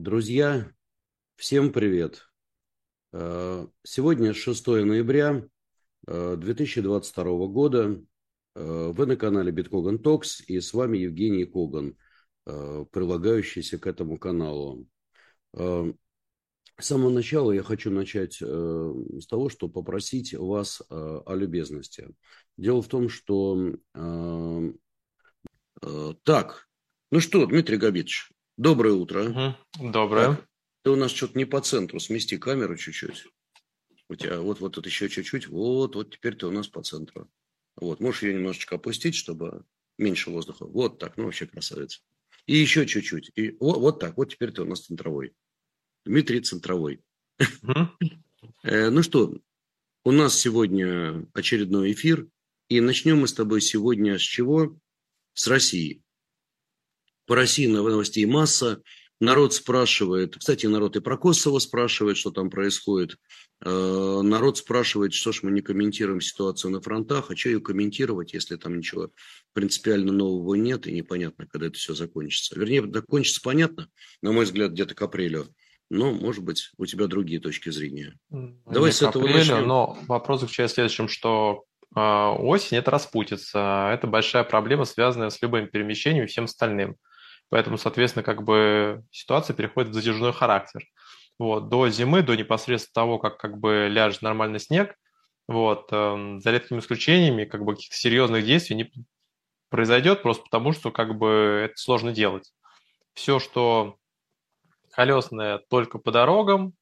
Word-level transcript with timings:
Друзья, 0.00 0.70
всем 1.34 1.72
привет. 1.72 2.28
Э, 3.12 3.66
сегодня 3.82 4.32
6 4.32 4.66
ноября 4.68 5.42
2022 6.06 7.24
э, 7.24 7.48
года. 7.48 8.00
Э, 8.54 8.92
вы 8.94 9.06
на 9.06 9.16
канале 9.16 9.50
Биткоган 9.50 9.98
Токс 9.98 10.40
и 10.42 10.60
с 10.60 10.72
вами 10.72 10.98
Евгений 10.98 11.44
Коган, 11.46 11.96
прилагающийся 12.44 13.80
к 13.80 13.88
этому 13.88 14.20
каналу. 14.20 14.86
С 15.52 15.92
самого 16.78 17.10
начала 17.10 17.50
я 17.50 17.64
хочу 17.64 17.90
начать 17.90 18.34
с 18.34 19.26
того, 19.26 19.48
что 19.48 19.68
попросить 19.68 20.32
вас 20.32 20.80
о 20.88 21.34
любезности. 21.34 22.14
Дело 22.56 22.82
в 22.82 22.86
том, 22.86 23.08
что... 23.08 23.74
Так, 26.22 26.68
ну 27.10 27.20
что, 27.20 27.46
Дмитрий 27.46 27.78
Габитович, 27.78 28.32
Доброе 28.58 28.94
утро. 28.94 29.22
Угу. 29.30 29.90
Доброе. 29.92 30.34
Так, 30.34 30.48
ты 30.82 30.90
у 30.90 30.96
нас 30.96 31.12
что-то 31.12 31.38
не 31.38 31.44
по 31.44 31.60
центру. 31.60 32.00
Смести 32.00 32.38
камеру 32.38 32.76
чуть-чуть. 32.76 33.28
У 34.08 34.16
тебя 34.16 34.40
вот, 34.40 34.58
вот 34.58 34.74
тут 34.74 34.84
еще 34.84 35.08
чуть-чуть. 35.08 35.46
Вот, 35.46 35.94
вот 35.94 36.12
теперь 36.12 36.34
ты 36.34 36.48
у 36.48 36.50
нас 36.50 36.66
по 36.66 36.82
центру. 36.82 37.30
Вот, 37.76 38.00
можешь 38.00 38.24
ее 38.24 38.34
немножечко 38.34 38.74
опустить, 38.74 39.14
чтобы 39.14 39.64
меньше 39.96 40.30
воздуха. 40.30 40.66
Вот 40.66 40.98
так, 40.98 41.16
ну 41.16 41.26
вообще 41.26 41.46
красавец. 41.46 42.02
И 42.46 42.56
еще 42.56 42.84
чуть-чуть. 42.84 43.30
И 43.36 43.56
вот, 43.60 43.78
вот 43.78 44.00
так, 44.00 44.16
вот 44.16 44.32
теперь 44.32 44.50
ты 44.50 44.62
у 44.62 44.64
нас 44.64 44.86
центровой. 44.86 45.34
Дмитрий 46.04 46.40
центровой. 46.40 47.00
Э, 48.64 48.90
ну 48.90 49.04
что, 49.04 49.38
у 50.04 50.10
нас 50.10 50.36
сегодня 50.36 51.24
очередной 51.32 51.92
эфир. 51.92 52.26
И 52.68 52.80
начнем 52.80 53.20
мы 53.20 53.28
с 53.28 53.34
тобой 53.34 53.60
сегодня 53.60 54.18
с 54.18 54.22
чего? 54.22 54.76
С 55.34 55.46
России. 55.46 56.02
По 57.28 57.36
России 57.36 57.66
новостей 57.66 58.24
масса. 58.24 58.82
Народ 59.20 59.52
спрашивает, 59.52 60.36
кстати, 60.36 60.66
народ 60.66 60.96
и 60.96 61.00
про 61.00 61.18
Косово 61.18 61.58
спрашивает, 61.58 62.16
что 62.16 62.30
там 62.30 62.50
происходит. 62.50 63.16
Э, 63.64 64.20
народ 64.22 64.58
спрашивает, 64.58 65.12
что 65.12 65.32
ж 65.32 65.42
мы 65.42 65.50
не 65.50 65.60
комментируем 65.60 66.20
ситуацию 66.20 66.70
на 66.70 66.80
фронтах, 66.80 67.30
а 67.30 67.36
что 67.36 67.50
ее 67.50 67.60
комментировать, 67.60 68.32
если 68.32 68.56
там 68.56 68.78
ничего 68.78 69.10
принципиально 69.52 70.12
нового 70.12 70.54
нет 70.54 70.86
и 70.86 70.92
непонятно, 70.92 71.46
когда 71.46 71.66
это 71.66 71.76
все 71.76 71.94
закончится. 71.94 72.58
Вернее, 72.58 72.88
закончится 72.90 73.40
понятно, 73.42 73.88
на 74.22 74.32
мой 74.32 74.44
взгляд, 74.44 74.70
где-то 74.70 74.94
к 74.94 75.02
апрелю. 75.02 75.48
Но, 75.90 76.12
может 76.12 76.44
быть, 76.44 76.70
у 76.78 76.86
тебя 76.86 77.08
другие 77.08 77.40
точки 77.40 77.70
зрения. 77.70 78.16
Давай 78.30 78.90
не 78.90 78.92
с 78.92 79.02
этого 79.02 79.24
апрелю, 79.24 79.38
начнем. 79.38 79.66
Но 79.66 79.98
вопрос 80.06 80.40
заключается 80.40 80.74
в 80.74 80.76
следующем, 80.76 81.08
что 81.08 81.64
э, 81.94 82.00
осень– 82.00 82.76
это 82.78 82.92
распутица. 82.92 83.90
Это 83.92 84.06
большая 84.06 84.44
проблема, 84.44 84.84
связанная 84.84 85.30
с 85.30 85.42
любым 85.42 85.66
перемещением 85.66 86.24
и 86.24 86.28
всем 86.28 86.44
остальным. 86.44 86.96
Поэтому, 87.50 87.78
соответственно, 87.78 88.22
как 88.22 88.42
бы 88.44 89.04
ситуация 89.10 89.54
переходит 89.54 89.90
в 89.90 89.94
затяжной 89.94 90.32
характер. 90.32 90.82
Вот, 91.38 91.68
до 91.68 91.88
зимы, 91.88 92.22
до 92.22 92.36
непосредственно 92.36 92.94
того, 92.94 93.18
как 93.18 93.38
как 93.38 93.58
бы 93.58 93.88
ляжет 93.90 94.22
нормальный 94.22 94.60
снег, 94.60 94.94
вот, 95.46 95.88
э, 95.92 96.38
за 96.40 96.50
редкими 96.50 96.80
исключениями, 96.80 97.44
как 97.44 97.64
бы 97.64 97.74
каких-то 97.74 97.96
серьезных 97.96 98.44
действий 98.44 98.76
не 98.76 98.90
произойдет, 99.70 100.22
просто 100.22 100.44
потому 100.44 100.72
что 100.72 100.90
как 100.90 101.16
бы 101.16 101.62
это 101.66 101.76
сложно 101.76 102.12
делать. 102.12 102.52
Все, 103.14 103.38
что 103.40 103.96
колесное 104.92 105.58
только 105.70 105.98
по 105.98 106.12
дорогам, 106.12 106.74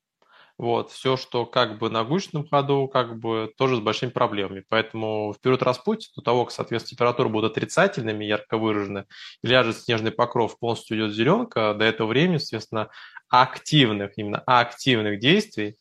вот, 0.59 0.91
все, 0.91 1.17
что 1.17 1.45
как 1.45 1.79
бы 1.79 1.91
на 1.91 2.03
гусечном 2.05 2.49
ходу, 2.49 2.89
как 2.89 3.19
бы 3.19 3.53
тоже 3.59 3.77
с 3.77 3.81
большими 3.81 4.11
проблемами. 4.11 4.65
Поэтому 4.69 5.33
в 5.33 5.41
период 5.41 5.63
распутия, 5.63 6.11
до 6.17 6.23
того, 6.23 6.45
как, 6.45 6.55
соответственно, 6.55 6.97
температуры 6.97 7.29
будут 7.29 7.53
отрицательными, 7.53 8.25
ярко 8.25 8.57
выражены, 8.57 9.05
ляжет 9.43 9.77
снежный 9.77 10.13
покров, 10.13 10.59
полностью 10.59 10.97
идет 10.97 11.13
зеленка, 11.13 11.75
до 11.75 11.85
этого 11.85 12.09
времени, 12.09 12.39
соответственно, 12.39 12.89
активных, 13.29 14.17
именно 14.17 14.39
активных 14.47 15.21
действий 15.21 15.77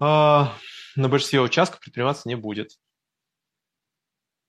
э, 0.00 0.04
на 0.04 1.08
большинстве 1.08 1.40
участков 1.40 1.80
предприниматься 1.80 2.28
не 2.28 2.36
будет. 2.36 2.70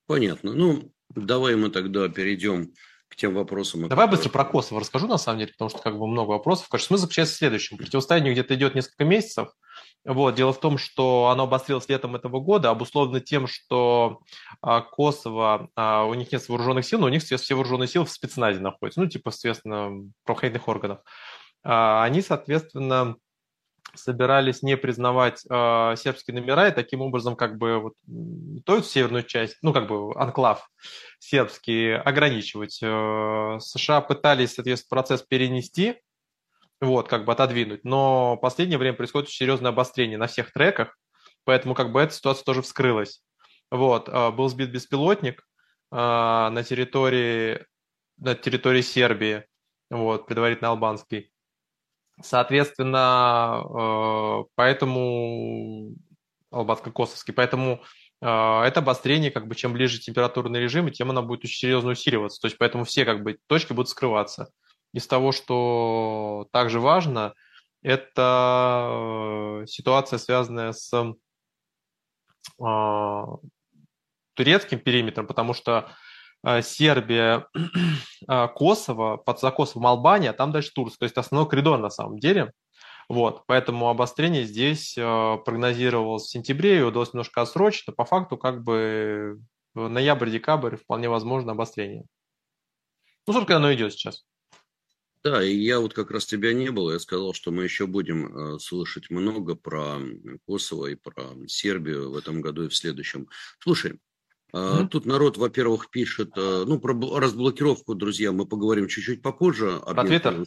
Понятно. 0.06 0.54
Ну, 0.54 0.92
давай 1.10 1.56
мы 1.56 1.70
тогда 1.70 2.08
перейдем 2.08 2.72
к 3.10 3.16
тем 3.16 3.34
вопросам. 3.34 3.82
Давай 3.82 4.06
которые... 4.06 4.10
быстро 4.12 4.30
про 4.30 4.46
Косово 4.46 4.82
расскажу, 4.82 5.08
на 5.08 5.18
самом 5.18 5.40
деле, 5.40 5.52
потому 5.54 5.70
что 5.70 5.80
как 5.80 5.98
бы 5.98 6.08
много 6.08 6.32
вопросов. 6.32 6.68
Конечно, 6.70 6.88
смысл 6.88 7.02
заключается 7.04 7.36
в 7.36 7.38
следующем. 7.38 7.78
Противостояние 7.78 8.34
где-то 8.34 8.56
идет 8.56 8.76
несколько 8.76 9.06
месяцев. 9.06 9.50
Вот. 10.06 10.36
Дело 10.36 10.54
в 10.54 10.60
том, 10.60 10.78
что 10.78 11.28
оно 11.28 11.44
обострилось 11.44 11.90
летом 11.90 12.16
этого 12.16 12.40
года, 12.40 12.70
обусловлено 12.70 13.20
тем, 13.20 13.48
что 13.48 14.20
а, 14.62 14.82
Косово, 14.82 15.70
а, 15.76 16.06
у 16.06 16.14
них 16.14 16.32
нет 16.32 16.48
вооруженных 16.48 16.86
сил, 16.86 17.00
но 17.00 17.08
у 17.08 17.10
них 17.10 17.24
все 17.24 17.56
вооруженные 17.56 17.88
силы 17.88 18.06
в 18.06 18.12
спецназе 18.12 18.60
находятся, 18.60 19.02
ну, 19.02 19.08
типа, 19.08 19.32
соответственно, 19.32 20.10
правоохранительных 20.24 20.68
органов. 20.68 21.00
А, 21.64 22.04
они, 22.04 22.22
соответственно, 22.22 23.16
собирались 23.98 24.62
не 24.62 24.78
признавать 24.78 25.44
э, 25.50 25.96
сербские 25.98 26.40
номера 26.40 26.68
и 26.70 26.74
таким 26.74 27.02
образом 27.02 27.36
как 27.36 27.58
бы 27.58 27.80
вот 27.80 27.94
то 28.66 28.82
северную 28.82 29.24
часть, 29.24 29.58
ну 29.62 29.74
как 29.74 29.88
бы 29.88 30.14
анклав 30.16 30.70
сербский 31.20 31.94
ограничивать. 31.94 32.80
Э, 32.82 33.58
США 33.60 34.02
пытались, 34.02 34.56
соответственно, 34.56 34.90
процесс 34.90 35.22
перенести, 35.22 35.96
вот, 36.80 37.08
как 37.08 37.26
бы 37.26 37.32
отодвинуть, 37.32 37.84
но 37.84 38.36
в 38.36 38.38
последнее 38.38 38.78
время 38.78 38.96
происходит 38.96 39.30
серьезное 39.30 39.72
обострение 39.72 40.18
на 40.18 40.28
всех 40.28 40.52
треках, 40.54 40.98
поэтому 41.44 41.74
как 41.74 41.92
бы 41.92 42.02
эта 42.02 42.14
ситуация 42.14 42.44
тоже 42.44 42.62
вскрылась. 42.62 43.24
Вот, 43.72 44.10
э, 44.10 44.32
был 44.32 44.48
сбит 44.50 44.72
беспилотник 44.72 45.42
э, 45.92 45.96
на 45.96 46.64
территории 46.64 47.66
на 48.18 48.36
территории 48.36 48.82
Сербии, 48.82 49.46
вот, 49.90 50.28
предварительно 50.28 50.70
албанский. 50.70 51.32
Соответственно, 52.22 53.64
э, 53.64 54.44
поэтому 54.56 55.94
албанско-косовский, 56.52 57.34
поэтому 57.34 57.84
э, 58.22 58.26
это 58.26 58.80
обострение, 58.80 59.30
как 59.30 59.48
бы, 59.48 59.56
чем 59.56 59.74
ближе 59.74 60.00
температурный 60.00 60.60
режим, 60.60 60.90
тем 60.92 61.12
оно 61.12 61.22
будет 61.22 61.46
очень 61.46 61.60
серьезно 61.60 61.92
усиливаться. 61.92 62.42
То 62.42 62.48
есть, 62.48 62.58
поэтому 62.58 62.86
все, 62.86 63.06
как 63.06 63.24
бы, 63.24 63.38
точки 63.48 63.74
будут 63.74 63.90
скрываться. 63.90 64.50
Из 64.94 65.06
того, 65.06 65.32
что 65.32 66.48
также 66.52 66.80
важно, 66.80 67.34
это 67.84 69.62
э, 69.62 69.66
ситуация, 69.68 70.18
связанная 70.18 70.72
с 70.74 71.14
турецким 74.34 74.80
периметром, 74.80 75.28
потому 75.28 75.54
что 75.54 75.92
Сербия, 76.62 77.48
э, 78.30 78.48
Косово, 78.56 79.18
под 79.18 79.40
за 79.40 79.52
Косовом 79.52 79.88
Албания, 79.88 80.30
а 80.30 80.34
там 80.34 80.52
дальше 80.52 80.72
Турция. 80.74 81.00
То 81.00 81.06
есть 81.06 81.18
основной 81.18 81.50
коридор 81.50 81.80
на 81.80 81.90
самом 81.90 82.20
деле. 82.20 82.52
Вот, 83.10 83.44
поэтому 83.48 83.90
обострение 83.90 84.44
здесь 84.44 84.98
э, 84.98 85.38
прогнозировалось 85.46 86.24
в 86.24 86.30
сентябре 86.30 86.80
и 86.80 86.84
удалось 86.84 87.14
немножко 87.14 87.42
отсрочить, 87.42 87.86
но 87.88 87.94
по 87.94 88.04
факту 88.04 88.38
как 88.38 88.64
бы 88.64 89.40
ноябрь-декабрь 89.76 90.76
вполне 90.76 91.08
возможно 91.08 91.54
обострение. 91.54 92.04
Ну, 93.26 93.34
сколько 93.34 93.56
оно 93.56 93.74
идет 93.74 93.94
сейчас? 93.94 94.26
Да, 95.24 95.44
и 95.44 95.56
я 95.56 95.80
вот 95.80 95.94
как 95.94 96.12
раз 96.12 96.26
тебя 96.26 96.54
не 96.54 96.70
было, 96.70 96.94
я 96.94 97.00
сказал, 97.00 97.34
что 97.34 97.52
мы 97.52 97.64
еще 97.64 97.88
будем 97.88 98.56
э, 98.56 98.60
слышать 98.60 99.10
много 99.10 99.56
про 99.56 99.98
Косово 100.46 100.88
и 100.88 100.96
про 100.96 101.34
Сербию 101.48 102.12
в 102.12 102.18
этом 102.18 102.42
году 102.42 102.66
и 102.66 102.70
в 102.70 102.76
следующем. 102.76 103.28
Слушай, 103.60 104.00
Mm-hmm. 104.54 104.88
Тут 104.88 105.06
народ, 105.06 105.38
во-первых, 105.38 105.90
пишет, 105.90 106.32
э, 106.38 106.64
ну, 106.66 106.80
про 106.80 106.94
разблокировку, 107.20 107.96
друзья, 107.96 108.32
мы 108.32 108.46
поговорим 108.46 108.88
чуть-чуть 108.88 109.22
попозже. 109.22 109.82
Про 109.86 110.04
Твиттер? 110.06 110.46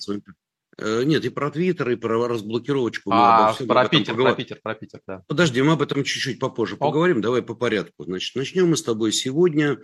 Э, 0.78 1.02
нет, 1.04 1.24
и 1.24 1.28
про 1.28 1.50
Твиттер, 1.50 1.90
и 1.90 1.96
про 1.96 2.26
разблокировочку. 2.26 3.10
А, 3.12 3.52
про 3.52 3.88
Питер, 3.88 4.14
поговор... 4.14 4.32
про 4.32 4.36
Питер, 4.36 4.60
про 4.62 4.74
Питер, 4.74 5.00
да. 5.06 5.22
Подожди, 5.26 5.60
мы 5.60 5.72
об 5.72 5.82
этом 5.82 6.02
чуть-чуть 6.02 6.38
попозже 6.38 6.74
Ок. 6.74 6.80
поговорим. 6.80 7.20
Давай 7.20 7.42
по 7.42 7.54
порядку. 7.54 8.04
Значит, 8.04 8.34
начнем 8.36 8.70
мы 8.70 8.76
с 8.76 8.82
тобой 8.82 9.12
сегодня 9.12 9.78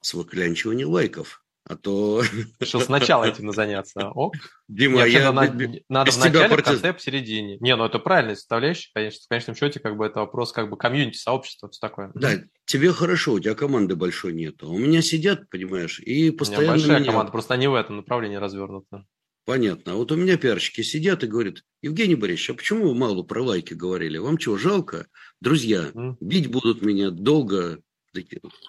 с 0.00 0.14
выклянчивания 0.14 0.86
лайков. 0.86 1.44
А 1.68 1.76
то... 1.76 2.22
Решил 2.60 2.80
сначала 2.80 3.24
этим 3.24 3.52
заняться. 3.52 4.08
Ок. 4.08 4.34
Дима, 4.68 5.04
Нет, 5.04 5.08
я... 5.08 5.32
Надо, 5.32 5.52
без 5.52 5.80
надо 5.88 6.10
в 6.10 6.18
начале, 6.18 6.56
в 6.56 6.62
конце, 6.62 6.92
посередине. 6.94 7.58
Не, 7.60 7.76
ну 7.76 7.84
это 7.84 7.98
правильная 7.98 8.36
составляющая, 8.36 8.90
конечно. 8.94 9.20
В 9.24 9.28
конечном 9.28 9.56
счете, 9.56 9.78
как 9.78 9.96
бы 9.96 10.06
это 10.06 10.20
вопрос 10.20 10.52
как 10.52 10.70
бы 10.70 10.78
комьюнити, 10.78 11.18
сообщества, 11.18 11.68
все 11.68 11.80
такое. 11.80 12.10
Да, 12.14 12.42
тебе 12.64 12.92
хорошо, 12.92 13.34
у 13.34 13.40
тебя 13.40 13.54
команды 13.54 13.96
большой 13.96 14.32
нету. 14.32 14.70
У 14.70 14.78
меня 14.78 15.02
сидят, 15.02 15.48
понимаешь, 15.50 16.00
и 16.00 16.30
постоянно... 16.30 16.72
У 16.72 16.76
меня 16.76 16.86
большая 16.86 17.00
меня... 17.00 17.10
команда, 17.10 17.32
просто 17.32 17.54
они 17.54 17.68
в 17.68 17.74
этом 17.74 17.96
направлении 17.96 18.36
развернуты. 18.36 19.04
Понятно. 19.44 19.92
А 19.92 19.94
вот 19.94 20.12
у 20.12 20.16
меня 20.16 20.36
пиарщики 20.36 20.82
сидят 20.82 21.24
и 21.24 21.26
говорят, 21.26 21.62
Евгений 21.80 22.16
Борисович, 22.16 22.50
а 22.50 22.54
почему 22.54 22.88
вы 22.88 22.94
мало 22.94 23.22
про 23.22 23.42
лайки 23.42 23.72
говорили? 23.72 24.18
Вам 24.18 24.36
чего, 24.36 24.58
жалко? 24.58 25.06
Друзья, 25.40 25.90
бить 26.20 26.50
будут 26.50 26.82
меня 26.82 27.10
долго, 27.10 27.80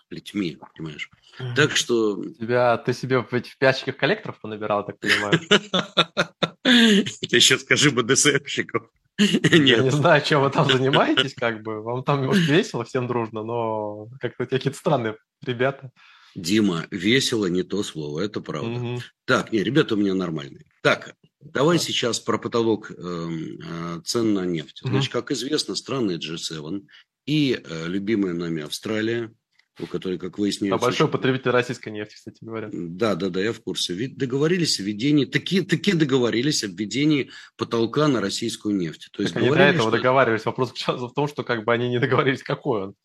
плетьми, 0.09 0.57
понимаешь. 0.75 1.09
Так 1.55 1.75
что... 1.75 2.23
Тебя, 2.39 2.77
ты 2.77 2.93
себе 2.93 3.21
в 3.21 3.33
этих 3.33 3.57
пячках 3.57 3.97
коллекторов 3.97 4.39
понабирал, 4.39 4.85
так 4.85 4.99
понимаю? 4.99 5.39
Ты 6.63 7.35
еще 7.35 7.57
скажи 7.57 7.89
БДСМщиков. 7.89 8.89
Нет. 9.17 9.77
Я 9.77 9.79
не 9.79 9.91
знаю, 9.91 10.23
чем 10.23 10.41
вы 10.41 10.49
там 10.49 10.69
занимаетесь, 10.69 11.33
как 11.33 11.63
бы. 11.63 11.81
Вам 11.81 12.03
там 12.03 12.25
может, 12.25 12.47
весело 12.47 12.85
всем 12.85 13.07
дружно, 13.07 13.43
но 13.43 14.07
как-то 14.19 14.45
какие-то 14.45 14.77
странные 14.77 15.17
ребята. 15.45 15.91
Дима, 16.35 16.85
весело 16.91 17.47
не 17.47 17.63
то 17.63 17.81
слово, 17.83 18.21
это 18.21 18.39
правда. 18.39 18.69
Угу. 18.69 19.01
Так, 19.25 19.51
не, 19.51 19.63
ребята 19.63 19.95
у 19.95 19.97
меня 19.97 20.13
нормальные. 20.13 20.65
Так, 20.83 21.15
Давай 21.41 21.79
сейчас 21.79 22.19
про 22.19 22.37
потолок 22.37 22.91
эм, 22.91 23.59
э, 23.63 24.01
цен 24.03 24.33
на 24.33 24.45
нефть. 24.45 24.81
Значит, 24.83 25.11
как 25.11 25.31
известно, 25.31 25.75
страны 25.75 26.17
G7 26.17 26.85
и 27.25 27.61
э, 27.63 27.87
любимая 27.87 28.33
нами 28.33 28.63
Австралия, 28.63 29.33
у 29.79 29.87
которой, 29.87 30.17
как 30.17 30.37
выяснилось... 30.37 30.81
А 30.81 30.83
большой 30.83 31.05
очень... 31.05 31.11
потребитель 31.11 31.51
российской 31.51 31.89
нефти, 31.89 32.15
кстати 32.15 32.37
говоря. 32.41 32.69
Да, 32.71 33.15
да, 33.15 33.29
да, 33.29 33.41
я 33.41 33.53
в 33.53 33.61
курсе. 33.61 34.07
Договорились 34.07 34.79
о 34.79 34.83
введении, 34.83 35.25
такие, 35.25 35.63
такие 35.63 35.95
договорились 35.95 36.63
о 36.63 36.67
введении 36.67 37.31
потолка 37.57 38.07
на 38.07 38.21
российскую 38.21 38.75
нефть. 38.75 39.09
То 39.11 39.21
есть 39.21 39.33
так 39.33 39.43
они 39.43 39.51
до 39.51 39.59
этого 39.59 39.89
что... 39.89 39.97
договаривались. 39.97 40.45
Вопрос 40.45 40.73
в 40.73 41.13
том, 41.13 41.27
что 41.27 41.43
как 41.43 41.63
бы 41.63 41.73
они 41.73 41.89
не 41.89 41.99
договорились, 41.99 42.43
какой 42.43 42.83
он. 42.83 42.95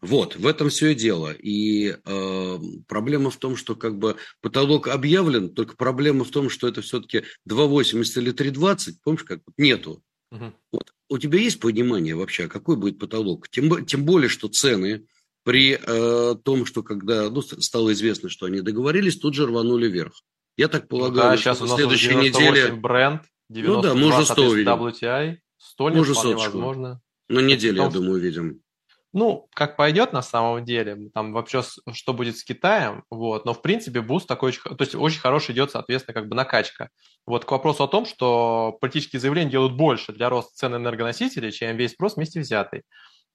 Вот, 0.00 0.36
в 0.36 0.46
этом 0.46 0.68
все 0.68 0.88
и 0.88 0.94
дело. 0.94 1.32
И 1.32 1.96
э, 2.04 2.58
проблема 2.88 3.30
в 3.30 3.36
том, 3.36 3.56
что 3.56 3.74
как 3.76 3.98
бы 3.98 4.16
потолок 4.40 4.88
объявлен, 4.88 5.54
только 5.54 5.76
проблема 5.76 6.24
в 6.24 6.30
том, 6.30 6.50
что 6.50 6.68
это 6.68 6.82
все-таки 6.82 7.22
2,80 7.48 8.20
или 8.20 8.32
3,20, 8.32 8.94
помнишь, 9.02 9.24
как 9.24 9.40
нету. 9.56 10.02
Угу. 10.32 10.52
Вот. 10.72 10.92
У 11.08 11.18
тебя 11.18 11.38
есть 11.38 11.60
понимание 11.60 12.16
вообще, 12.16 12.44
а 12.44 12.48
какой 12.48 12.76
будет 12.76 12.98
потолок? 12.98 13.48
Тем, 13.48 13.86
тем 13.86 14.04
более, 14.04 14.28
что 14.28 14.48
цены 14.48 15.06
при 15.46 15.78
э, 15.80 16.34
том, 16.44 16.66
что 16.66 16.82
когда 16.82 17.30
ну, 17.30 17.40
стало 17.40 17.92
известно, 17.92 18.28
что 18.28 18.46
они 18.46 18.62
договорились, 18.62 19.16
тут 19.16 19.34
же 19.34 19.46
рванули 19.46 19.86
вверх. 19.86 20.12
Я 20.56 20.66
так 20.66 20.88
полагаю, 20.88 21.30
ну, 21.30 21.30
да, 21.30 21.36
сейчас 21.36 21.60
у 21.62 21.66
нас 21.66 21.76
следующей 21.76 22.16
неделе... 22.16 22.72
бренд, 22.72 23.22
90, 23.48 23.76
ну 23.76 23.94
да, 23.94 23.94
можно 23.94 24.24
100 24.24 24.42
увидим. 24.42 24.72
WTI, 24.72 25.36
100 25.58 25.88
можно 25.90 26.36
возможно. 26.36 27.00
На 27.28 27.38
неделю, 27.38 27.82
я 27.84 27.88
думаю, 27.88 28.14
увидим. 28.14 28.60
Ну, 29.12 29.48
как 29.54 29.76
пойдет 29.76 30.12
на 30.12 30.20
самом 30.20 30.64
деле, 30.64 31.10
там 31.14 31.32
вообще 31.32 31.62
что 31.92 32.12
будет 32.12 32.36
с 32.36 32.42
Китаем, 32.42 33.04
вот, 33.08 33.44
но 33.44 33.54
в 33.54 33.62
принципе 33.62 34.00
буст 34.00 34.26
такой 34.26 34.48
очень, 34.48 34.62
то 34.62 34.82
есть 34.82 34.96
очень 34.96 35.20
хороший 35.20 35.54
идет, 35.54 35.70
соответственно, 35.70 36.14
как 36.14 36.28
бы 36.28 36.34
накачка. 36.34 36.90
Вот 37.24 37.44
к 37.44 37.50
вопросу 37.52 37.84
о 37.84 37.88
том, 37.88 38.04
что 38.04 38.76
политические 38.80 39.20
заявления 39.20 39.52
делают 39.52 39.74
больше 39.74 40.12
для 40.12 40.28
роста 40.28 40.56
цен 40.56 40.74
энергоносителей, 40.74 41.52
чем 41.52 41.76
весь 41.76 41.92
спрос 41.92 42.16
вместе 42.16 42.40
взятый. 42.40 42.82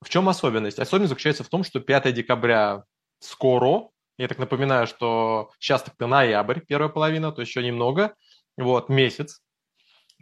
В 0.02 0.10
чем 0.10 0.28
особенность? 0.30 0.80
Особенность 0.80 1.10
заключается 1.10 1.44
в 1.44 1.50
том, 1.50 1.64
что 1.64 1.80
5 1.80 2.14
декабря 2.14 2.84
скоро, 3.20 3.90
я 4.18 4.28
так 4.28 4.40
напоминаю, 4.40 4.88
что 4.88 5.52
сейчас 5.60 5.84
так-то 5.84 6.08
ноябрь, 6.08 6.60
первая 6.62 6.90
половина, 6.90 7.32
то 7.32 7.42
еще 7.42 7.64
немного, 7.64 8.16
вот, 8.58 8.90
месяц, 8.90 9.42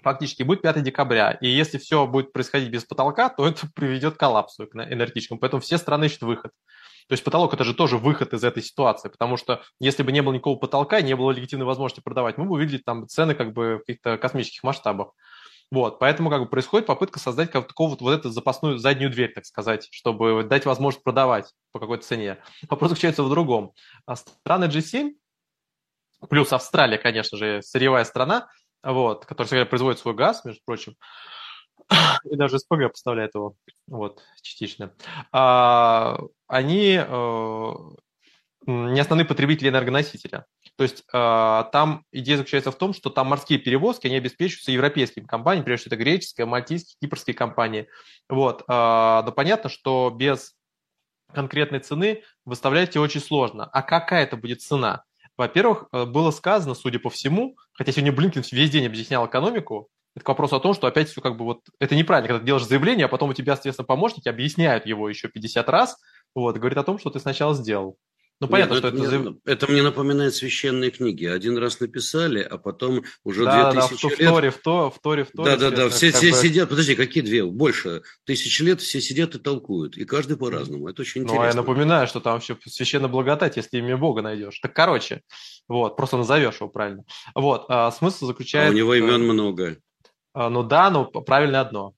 фактически 0.03 0.43
будет 0.43 0.61
5 0.61 0.83
декабря. 0.83 1.31
И 1.31 1.47
если 1.47 1.77
все 1.77 2.05
будет 2.07 2.33
происходить 2.33 2.69
без 2.69 2.83
потолка, 2.83 3.29
то 3.29 3.47
это 3.47 3.67
приведет 3.75 4.15
к 4.15 4.19
коллапсу 4.19 4.65
энергетическому. 4.65 5.39
Поэтому 5.39 5.61
все 5.61 5.77
страны 5.77 6.05
ищут 6.05 6.23
выход. 6.23 6.51
То 7.07 7.13
есть 7.13 7.23
потолок– 7.23 7.53
это 7.55 7.63
же 7.63 7.73
тоже 7.73 7.97
выход 7.97 8.33
из 8.33 8.43
этой 8.43 8.61
ситуации, 8.61 9.09
потому 9.09 9.35
что 9.35 9.63
если 9.79 10.03
бы 10.03 10.11
не 10.11 10.21
было 10.21 10.33
никакого 10.33 10.59
потолка, 10.59 11.01
не 11.01 11.15
было 11.15 11.31
легитимной 11.31 11.65
возможности 11.65 12.03
продавать, 12.03 12.37
мы 12.37 12.45
бы 12.45 12.53
увидели 12.53 12.77
там 12.77 13.07
цены 13.07 13.33
как 13.33 13.51
бы 13.51 13.77
в 13.77 13.79
каких-то 13.79 14.17
космических 14.19 14.61
масштабах. 14.61 15.13
Вот, 15.71 15.99
поэтому 15.99 16.31
как 16.31 16.41
бы 16.41 16.47
происходит 16.47 16.87
попытка 16.87 17.19
создать 17.19 17.51
как 17.51 17.67
такого 17.67 17.91
вот, 17.91 18.01
вот 18.01 18.11
эту 18.11 18.31
запасную 18.31 18.79
заднюю 18.79 19.11
дверь, 19.11 19.33
так 19.33 19.45
сказать, 19.45 19.87
чтобы 19.91 20.43
дать 20.43 20.65
возможность 20.65 21.03
продавать 21.03 21.53
по 21.71 21.79
какой-то 21.79 22.03
цене. 22.03 22.37
Вопрос 22.67 22.89
заключается 22.89 23.21
в 23.21 23.29
другом. 23.29 23.73
А 24.07 24.15
страны 24.15 24.65
G7, 24.65 25.11
плюс 26.27 26.51
Австралия, 26.53 26.97
конечно 26.97 27.37
же, 27.37 27.61
сырьевая 27.61 28.03
страна, 28.03 28.47
вот, 28.81 29.25
который 29.25 29.65
производит 29.67 29.99
свой 29.99 30.15
газ, 30.15 30.43
между 30.43 30.61
прочим, 30.65 30.95
и 32.23 32.35
даже 32.35 32.57
СПГ 32.57 32.91
поставляет 32.91 33.35
его, 33.35 33.55
вот, 33.87 34.23
частично, 34.41 34.93
а, 35.31 36.19
они 36.47 36.99
э, 36.99 37.73
не 38.65 38.99
основные 38.99 39.25
потребители 39.25 39.69
энергоносителя. 39.69 40.45
То 40.75 40.83
есть 40.83 41.03
э, 41.13 41.63
там 41.71 42.03
идея 42.11 42.37
заключается 42.37 42.71
в 42.71 42.77
том, 42.77 42.93
что 42.93 43.09
там 43.09 43.27
морские 43.27 43.59
перевозки, 43.59 44.07
они 44.07 44.17
обеспечиваются 44.17 44.71
европейскими 44.71 45.25
компаниями, 45.25 45.65
прежде 45.65 45.81
всего 45.83 45.95
это 45.95 46.03
греческие, 46.03 46.45
мальтийские, 46.45 46.95
кипрские 47.01 47.33
компании. 47.33 47.87
Вот. 48.29 48.63
Э, 48.67 49.21
но 49.25 49.31
понятно, 49.35 49.69
что 49.69 50.09
без 50.09 50.55
конкретной 51.33 51.79
цены 51.79 52.23
выставлять 52.45 52.95
ее 52.95 53.01
очень 53.01 53.21
сложно. 53.21 53.65
А 53.65 53.81
какая 53.81 54.23
это 54.23 54.35
будет 54.37 54.61
цена? 54.61 55.03
Во-первых, 55.37 55.87
э, 55.91 56.05
было 56.05 56.31
сказано, 56.31 56.75
судя 56.75 56.99
по 56.99 57.09
всему, 57.09 57.55
хотя 57.73 57.91
сегодня 57.91 58.11
Блинкин 58.11 58.43
весь 58.51 58.69
день 58.69 58.85
объяснял 58.85 59.25
экономику, 59.25 59.89
это 60.15 60.25
к 60.25 60.27
вопросу 60.27 60.57
о 60.57 60.59
том, 60.59 60.73
что 60.73 60.87
опять 60.87 61.09
все 61.09 61.21
как 61.21 61.37
бы 61.37 61.45
вот... 61.45 61.61
Это 61.79 61.95
неправильно, 61.95 62.27
когда 62.27 62.39
ты 62.39 62.45
делаешь 62.45 62.65
заявление, 62.65 63.05
а 63.05 63.09
потом 63.09 63.29
у 63.29 63.33
тебя, 63.33 63.55
соответственно, 63.55 63.85
помощники 63.85 64.27
объясняют 64.27 64.85
его 64.85 65.07
еще 65.07 65.29
50 65.29 65.69
раз, 65.69 65.97
вот, 66.35 66.57
говорит 66.57 66.77
о 66.77 66.83
том, 66.83 66.99
что 66.99 67.09
ты 67.09 67.19
сначала 67.19 67.53
сделал. 67.53 67.97
Ну, 68.41 68.47
понятно, 68.47 68.75
Нет, 68.75 68.79
что 68.79 68.87
это... 68.87 68.97
Это, 68.97 69.35
это 69.45 69.71
мне 69.71 69.83
напоминает 69.83 70.33
священные 70.33 70.91
книги. 70.91 71.25
Один 71.25 71.57
раз 71.57 71.81
написали, 71.81 72.41
а 72.41 72.57
потом 72.57 73.03
уже 73.25 73.43
да, 73.43 73.71
две 73.71 73.81
тысячи 73.81 74.07
да, 74.07 74.09
лет... 74.09 74.19
в 74.19 74.33
Торе, 74.33 74.51
в, 74.51 74.57
то, 74.59 74.91
в 74.91 74.99
Торе, 74.99 75.23
в 75.25 75.31
Торе. 75.31 75.51
Да, 75.51 75.57
да, 75.57 75.75
да, 75.75 75.89
все, 75.89 76.11
все 76.13 76.31
бы... 76.31 76.37
сидят... 76.37 76.69
Подожди, 76.69 76.95
какие 76.95 77.21
две? 77.21 77.43
Больше. 77.43 78.01
Тысячи 78.23 78.61
лет 78.61 78.79
все 78.79 79.01
сидят 79.01 79.35
и 79.35 79.39
толкуют. 79.39 79.97
И 79.97 80.05
каждый 80.05 80.37
по-разному. 80.37 80.87
Это 80.87 81.01
очень 81.01 81.23
интересно. 81.23 81.43
Ну, 81.43 81.47
а 81.47 81.51
я 81.51 81.53
напоминаю, 81.53 82.07
что 82.07 82.21
там 82.21 82.35
вообще 82.35 82.57
священная 82.65 83.09
благодать, 83.09 83.57
если 83.57 83.77
имя 83.77 83.97
Бога 83.97 84.21
найдешь. 84.21 84.57
Так, 84.59 84.73
короче, 84.73 85.21
вот, 85.67 85.97
просто 85.97 86.15
назовешь 86.15 86.61
его 86.61 86.69
правильно. 86.69 87.03
Вот, 87.35 87.65
а, 87.67 87.91
смысл 87.91 88.25
заключается... 88.25 88.69
А 88.69 88.73
у 88.73 88.77
него 88.77 88.95
имен 88.95 89.21
много. 89.21 89.77
А, 90.33 90.49
ну 90.49 90.63
да, 90.63 90.89
но 90.89 91.05
правильно 91.05 91.59
одно. 91.59 91.93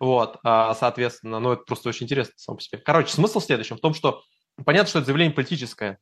Вот, 0.00 0.38
а, 0.42 0.74
соответственно, 0.74 1.38
ну 1.38 1.52
это 1.52 1.64
просто 1.64 1.90
очень 1.90 2.06
интересно 2.06 2.32
само 2.36 2.56
по 2.56 2.62
себе. 2.62 2.78
Короче, 2.78 3.12
смысл 3.12 3.40
в 3.40 3.44
следующем, 3.44 3.76
в 3.76 3.80
том, 3.80 3.92
что 3.92 4.22
понятно, 4.64 4.88
что 4.88 4.98
это 4.98 5.06
заявление 5.06 5.34
политическое, 5.34 5.98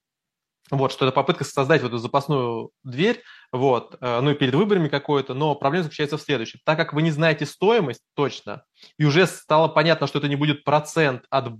вот, 0.70 0.93
что 0.93 1.06
это 1.06 1.14
попытка 1.14 1.44
создать 1.44 1.82
вот 1.82 1.88
эту 1.88 1.99
запасную 1.99 2.70
дверь, 2.85 3.23
вот, 3.52 3.97
э, 4.00 4.20
ну 4.20 4.31
и 4.31 4.35
перед 4.35 4.55
выборами 4.55 4.88
какое-то, 4.88 5.35
но 5.35 5.55
проблема 5.55 5.85
заключается 5.85 6.17
в 6.17 6.23
следующем. 6.23 6.61
Так 6.64 6.79
как 6.79 6.93
вы 6.93 7.02
не 7.02 7.11
знаете 7.11 7.47
стоимость 7.47 8.02
точно, 8.14 8.64
и 8.99 9.05
уже 9.05 9.26
стало 9.26 9.69
понятно, 9.69 10.06
что 10.06 10.19
это 10.19 10.29
не 10.29 10.37
будет 10.37 10.64
процент 10.64 11.25
от 11.31 11.55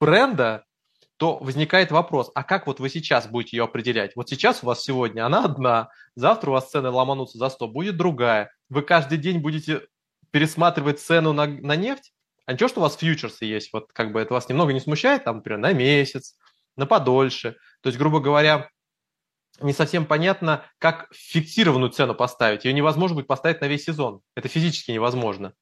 бренда, 0.00 0.64
то 1.18 1.36
возникает 1.38 1.90
вопрос, 1.90 2.30
а 2.34 2.44
как 2.44 2.66
вот 2.66 2.78
вы 2.78 2.88
сейчас 2.88 3.26
будете 3.26 3.56
ее 3.56 3.64
определять? 3.64 4.14
Вот 4.14 4.28
сейчас 4.28 4.62
у 4.62 4.66
вас 4.66 4.82
сегодня 4.82 5.26
она 5.26 5.44
одна, 5.44 5.88
завтра 6.14 6.50
у 6.50 6.52
вас 6.52 6.70
цены 6.70 6.90
ломанутся 6.90 7.38
за 7.38 7.48
100, 7.48 7.68
будет 7.68 7.96
другая. 7.96 8.52
Вы 8.68 8.82
каждый 8.82 9.18
день 9.18 9.38
будете 9.38 9.82
пересматривать 10.30 11.00
цену 11.00 11.32
на, 11.32 11.46
на 11.46 11.74
нефть? 11.74 12.12
А 12.48 12.54
ничего, 12.54 12.70
что 12.70 12.80
у 12.80 12.82
вас 12.82 12.96
фьючерсы 12.96 13.44
есть, 13.44 13.74
вот 13.74 13.92
как 13.92 14.10
бы 14.10 14.20
это 14.20 14.32
вас 14.32 14.48
немного 14.48 14.72
не 14.72 14.80
смущает, 14.80 15.22
там, 15.22 15.36
например, 15.36 15.58
на 15.58 15.74
месяц, 15.74 16.34
на 16.76 16.86
подольше. 16.86 17.58
То 17.82 17.90
есть, 17.90 17.98
грубо 17.98 18.20
говоря, 18.20 18.70
не 19.60 19.74
совсем 19.74 20.06
понятно, 20.06 20.64
как 20.78 21.08
фиксированную 21.12 21.90
цену 21.90 22.14
поставить. 22.14 22.64
Ее 22.64 22.72
невозможно 22.72 23.16
будет 23.16 23.26
поставить 23.26 23.60
на 23.60 23.66
весь 23.66 23.84
сезон. 23.84 24.22
Это 24.34 24.48
физически 24.48 24.92
невозможно. 24.92 25.52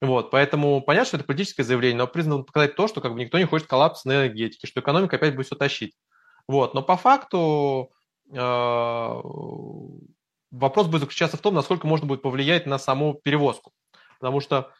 Вот, 0.00 0.30
поэтому 0.30 0.80
понятно, 0.80 1.08
что 1.08 1.16
это 1.18 1.26
политическое 1.26 1.62
заявление, 1.62 1.98
но 1.98 2.06
признано 2.06 2.42
показать 2.42 2.74
то, 2.74 2.88
что 2.88 3.02
как 3.02 3.12
бы 3.12 3.20
никто 3.20 3.38
не 3.38 3.44
хочет 3.44 3.68
коллапса 3.68 4.08
на 4.08 4.12
энергетике, 4.12 4.66
что 4.66 4.80
экономика 4.80 5.16
опять 5.16 5.36
будет 5.36 5.44
все 5.44 5.56
тащить. 5.56 5.92
Вот, 6.48 6.72
но 6.72 6.82
по 6.82 6.96
факту 6.96 7.92
э, 8.32 9.20
вопрос 10.52 10.86
будет 10.86 11.02
заключаться 11.02 11.36
в 11.36 11.42
том, 11.42 11.52
насколько 11.52 11.86
можно 11.86 12.06
будет 12.06 12.22
повлиять 12.22 12.64
на 12.64 12.78
саму 12.78 13.12
перевозку. 13.12 13.72
Потому 14.18 14.40
что 14.40 14.72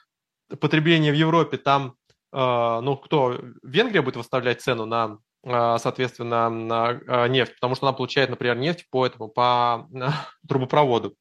потребление 0.61 1.13
в 1.13 1.17
Европе 1.17 1.57
там, 1.57 1.95
э, 2.33 2.81
ну 2.83 2.97
кто, 2.97 3.39
Венгрия 3.63 4.03
будет 4.03 4.17
выставлять 4.17 4.61
цену 4.61 4.87
на 4.87 5.19
а, 5.43 5.79
соответственно, 5.79 6.51
на 6.51 7.01
а, 7.07 7.27
нефть, 7.27 7.55
потому 7.55 7.75
что 7.75 7.87
она 7.87 7.95
получает, 7.95 8.29
например, 8.29 8.57
нефть 8.57 8.87
по 8.91 9.07
этому, 9.07 9.29
по 9.29 9.89
трубопроводу. 10.49 11.15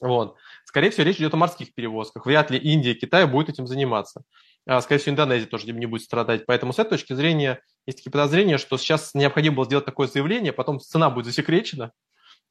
Вот. 0.00 0.36
Скорее 0.64 0.90
всего, 0.90 1.04
речь 1.04 1.16
идет 1.16 1.34
о 1.34 1.36
морских 1.36 1.74
перевозках. 1.74 2.26
Вряд 2.26 2.50
ли 2.50 2.58
Индия 2.58 2.92
и 2.92 2.98
Китай 2.98 3.26
будут 3.26 3.48
этим 3.48 3.66
заниматься. 3.66 4.22
А, 4.66 4.80
скорее 4.80 5.00
всего, 5.00 5.12
Индонезия 5.12 5.48
тоже 5.48 5.72
не 5.72 5.86
будет 5.86 6.02
страдать. 6.02 6.46
Поэтому 6.46 6.72
с 6.72 6.78
этой 6.78 6.90
точки 6.90 7.14
зрения 7.14 7.60
есть 7.84 7.98
такие 7.98 8.12
подозрения, 8.12 8.58
что 8.58 8.78
сейчас 8.78 9.12
необходимо 9.14 9.56
было 9.56 9.66
сделать 9.66 9.84
такое 9.84 10.06
заявление, 10.06 10.52
потом 10.52 10.78
цена 10.78 11.10
будет 11.10 11.26
засекречена. 11.26 11.92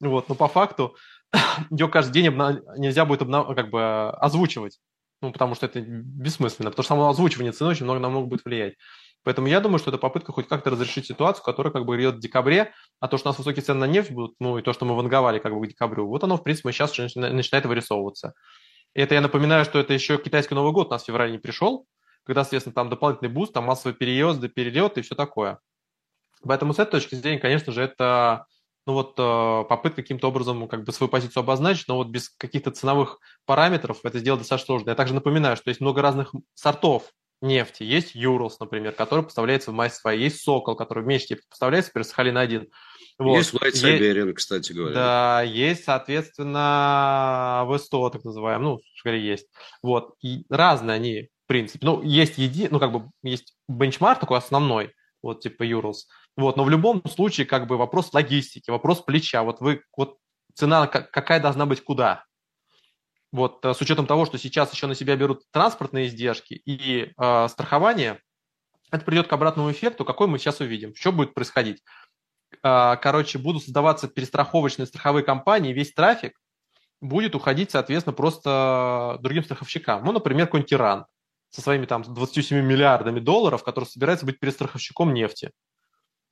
Вот. 0.00 0.28
Но 0.28 0.34
по 0.34 0.48
факту 0.48 0.96
ее 1.70 1.88
каждый 1.88 2.12
день 2.12 2.28
обна... 2.28 2.60
нельзя 2.76 3.06
будет 3.06 3.22
обна... 3.22 3.44
как 3.54 3.70
бы 3.70 4.10
озвучивать. 4.10 4.78
Ну, 5.22 5.32
потому 5.32 5.54
что 5.54 5.66
это 5.66 5.80
бессмысленно, 5.80 6.70
потому 6.70 6.82
что 6.84 6.94
само 6.94 7.08
озвучивание 7.08 7.52
цены 7.52 7.70
очень 7.70 7.84
много 7.84 8.00
на 8.00 8.08
много 8.10 8.26
будет 8.26 8.44
влиять. 8.44 8.74
Поэтому 9.22 9.46
я 9.46 9.60
думаю, 9.60 9.78
что 9.78 9.90
это 9.90 9.98
попытка 9.98 10.32
хоть 10.32 10.48
как-то 10.48 10.70
разрешить 10.70 11.06
ситуацию, 11.06 11.44
которая 11.44 11.72
как 11.72 11.84
бы 11.84 11.96
идет 11.96 12.16
в 12.16 12.18
декабре, 12.18 12.72
а 12.98 13.06
то, 13.06 13.16
что 13.18 13.28
у 13.28 13.30
нас 13.30 13.38
высокие 13.38 13.62
цены 13.62 13.78
на 13.78 13.86
нефть 13.86 14.10
будут, 14.10 14.34
ну 14.40 14.58
и 14.58 14.62
то, 14.62 14.72
что 14.72 14.84
мы 14.84 14.96
ванговали 14.96 15.38
как 15.38 15.54
бы 15.54 15.64
к 15.64 15.68
декабрю, 15.68 16.08
вот 16.08 16.24
оно, 16.24 16.36
в 16.36 16.42
принципе, 16.42 16.72
сейчас 16.72 16.96
начинает 17.14 17.64
вырисовываться. 17.66 18.34
Это 18.94 19.14
я 19.14 19.20
напоминаю, 19.20 19.64
что 19.64 19.78
это 19.78 19.94
еще 19.94 20.18
китайский 20.18 20.56
Новый 20.56 20.72
год 20.72 20.88
у 20.88 20.90
нас 20.90 21.04
в 21.04 21.06
феврале 21.06 21.32
не 21.32 21.38
пришел, 21.38 21.86
когда, 22.24 22.42
соответственно, 22.42 22.74
там 22.74 22.90
дополнительный 22.90 23.30
буст, 23.30 23.52
там 23.52 23.64
массовые 23.64 23.96
переезды, 23.96 24.48
перелеты 24.48 25.00
и 25.00 25.02
все 25.04 25.14
такое. 25.14 25.60
Поэтому 26.42 26.74
с 26.74 26.80
этой 26.80 26.90
точки 26.90 27.14
зрения, 27.14 27.38
конечно 27.38 27.72
же, 27.72 27.80
это 27.80 28.46
ну 28.86 28.94
вот 28.94 29.14
э, 29.18 29.64
попытка 29.68 30.02
каким-то 30.02 30.28
образом 30.28 30.66
как 30.68 30.84
бы 30.84 30.92
свою 30.92 31.10
позицию 31.10 31.42
обозначить, 31.42 31.88
но 31.88 31.96
вот 31.96 32.08
без 32.08 32.28
каких-то 32.28 32.70
ценовых 32.70 33.18
параметров 33.46 34.00
это 34.04 34.18
сделать 34.18 34.40
достаточно 34.40 34.66
сложно. 34.66 34.90
Я 34.90 34.96
также 34.96 35.14
напоминаю, 35.14 35.56
что 35.56 35.70
есть 35.70 35.80
много 35.80 36.02
разных 36.02 36.32
сортов 36.54 37.12
нефти. 37.42 37.82
Есть 37.82 38.14
Юрлс, 38.14 38.58
например, 38.60 38.92
который 38.92 39.24
поставляется 39.24 39.72
в 39.72 39.74
массе 39.74 39.96
своей. 39.96 40.24
Есть 40.24 40.42
Сокол, 40.42 40.76
который 40.76 41.04
в 41.04 41.18
степени 41.20 41.44
поставляется 41.50 41.90
при 41.92 42.02
Сахалин-1. 42.02 42.68
Вот. 43.18 43.36
Есть 43.36 43.52
White 43.52 43.74
Siberian, 43.74 44.32
кстати 44.32 44.72
говоря. 44.72 44.94
Да, 44.94 45.42
есть, 45.42 45.84
соответственно, 45.84 47.64
V100, 47.68 48.10
так 48.10 48.24
называемый, 48.24 48.64
ну, 48.64 48.80
скорее 48.96 49.26
есть. 49.26 49.48
Вот, 49.82 50.14
и 50.22 50.44
разные 50.48 50.94
они, 50.94 51.28
в 51.44 51.48
принципе. 51.48 51.84
Ну, 51.84 52.02
есть 52.02 52.38
еди, 52.38 52.68
ну, 52.70 52.80
как 52.80 52.92
бы, 52.92 53.10
есть 53.22 53.54
бенчмарк 53.68 54.20
такой 54.20 54.38
основной, 54.38 54.94
вот, 55.22 55.40
типа 55.40 55.64
Urals. 55.64 56.06
Вот, 56.36 56.56
но 56.56 56.64
в 56.64 56.70
любом 56.70 57.02
случае, 57.08 57.46
как 57.46 57.66
бы, 57.66 57.76
вопрос 57.76 58.12
логистики, 58.12 58.70
вопрос 58.70 59.02
плеча. 59.02 59.42
Вот 59.42 59.60
вы, 59.60 59.82
вот, 59.96 60.18
цена 60.54 60.86
какая 60.86 61.40
должна 61.40 61.66
быть 61.66 61.84
куда? 61.84 62.24
Вот, 63.32 63.64
э, 63.64 63.74
с 63.74 63.80
учетом 63.80 64.06
того, 64.06 64.26
что 64.26 64.38
сейчас 64.38 64.72
еще 64.72 64.86
на 64.86 64.94
себя 64.94 65.16
берут 65.16 65.42
транспортные 65.50 66.06
издержки 66.06 66.54
и 66.64 67.12
э, 67.16 67.48
страхование, 67.48 68.20
это 68.90 69.04
придет 69.04 69.26
к 69.26 69.32
обратному 69.32 69.70
эффекту, 69.72 70.04
какой 70.04 70.26
мы 70.26 70.38
сейчас 70.38 70.60
увидим. 70.60 70.94
Что 70.94 71.12
будет 71.12 71.34
происходить? 71.34 71.82
А, 72.62 72.96
короче, 72.96 73.38
будут 73.38 73.64
создаваться 73.64 74.06
перестраховочные 74.06 74.86
страховые 74.86 75.24
компании, 75.24 75.72
весь 75.72 75.94
трафик 75.94 76.38
будет 77.00 77.34
уходить, 77.34 77.70
соответственно, 77.70 78.14
просто 78.14 79.18
другим 79.20 79.44
страховщикам. 79.44 80.04
Ну, 80.04 80.12
например, 80.12 80.46
какой-нибудь 80.46 80.72
Иран 80.72 81.06
со 81.50 81.60
своими 81.60 81.86
там 81.86 82.02
27 82.02 82.64
миллиардами 82.64 83.18
долларов, 83.18 83.64
который 83.64 83.84
собирается 83.84 84.24
быть 84.24 84.38
перестраховщиком 84.38 85.12
нефти. 85.12 85.50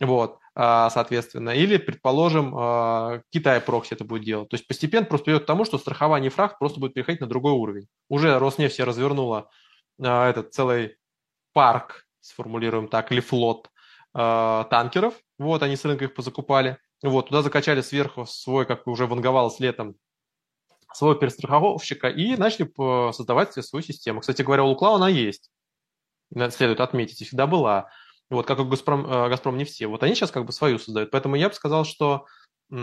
Вот, 0.01 0.39
а, 0.55 0.89
соответственно. 0.91 1.51
Или, 1.51 1.77
предположим, 1.77 2.55
а, 2.57 3.21
Китай 3.31 3.61
прокси 3.61 3.95
это 3.95 4.05
будет 4.05 4.25
делать. 4.25 4.49
То 4.49 4.55
есть 4.55 4.67
постепенно 4.67 5.05
просто 5.05 5.27
придет 5.27 5.43
к 5.43 5.47
тому, 5.47 5.65
что 5.65 5.79
страхование 5.79 6.31
фрахт 6.31 6.59
просто 6.59 6.81
будет 6.81 6.95
переходить 6.95 7.21
на 7.21 7.27
другой 7.27 7.53
уровень. 7.53 7.87
Уже 8.09 8.39
Роснефть 8.39 8.77
себе 8.77 8.85
развернула 8.85 9.51
этот 9.99 10.55
целый 10.55 10.97
парк, 11.53 12.07
сформулируем 12.21 12.89
так, 12.89 13.13
или 13.13 13.21
флот 13.21 13.69
танкеров, 14.13 15.15
вот, 15.39 15.63
они 15.63 15.77
с 15.77 15.85
рынка 15.85 16.07
их 16.07 16.15
позакупали. 16.15 16.79
Вот, 17.03 17.29
туда 17.29 17.43
закачали 17.43 17.81
сверху 17.81 18.27
свой, 18.27 18.67
как 18.67 18.87
уже 18.87 19.07
ванговал 19.07 19.51
с 19.51 19.61
летом, 19.61 19.95
своего 20.93 21.15
перестраховщика 21.15 22.09
и 22.09 22.37
начали 22.37 22.69
создавать 23.13 23.53
свою 23.53 23.83
систему. 23.83 24.21
Кстати 24.21 24.43
говоря, 24.43 24.65
у 24.65 24.69
Лукла 24.69 24.97
она 24.97 25.09
есть. 25.09 25.51
Следует 26.51 26.81
отметить, 26.81 27.21
и 27.21 27.25
всегда 27.25 27.47
была. 27.47 27.91
Вот, 28.31 28.47
как 28.47 28.61
у 28.61 28.65
Газпром, 28.65 29.05
э, 29.07 29.29
Газпром 29.29 29.63
все. 29.65 29.87
Вот 29.89 30.03
они 30.03 30.15
сейчас 30.15 30.31
как 30.31 30.47
бы 30.47 30.53
свою 30.53 30.79
создают. 30.79 31.11
Поэтому 31.11 31.37
я 31.37 31.49
бы 31.49 31.55
сказал, 31.55 31.85
что 31.85 32.27
в 32.73 32.77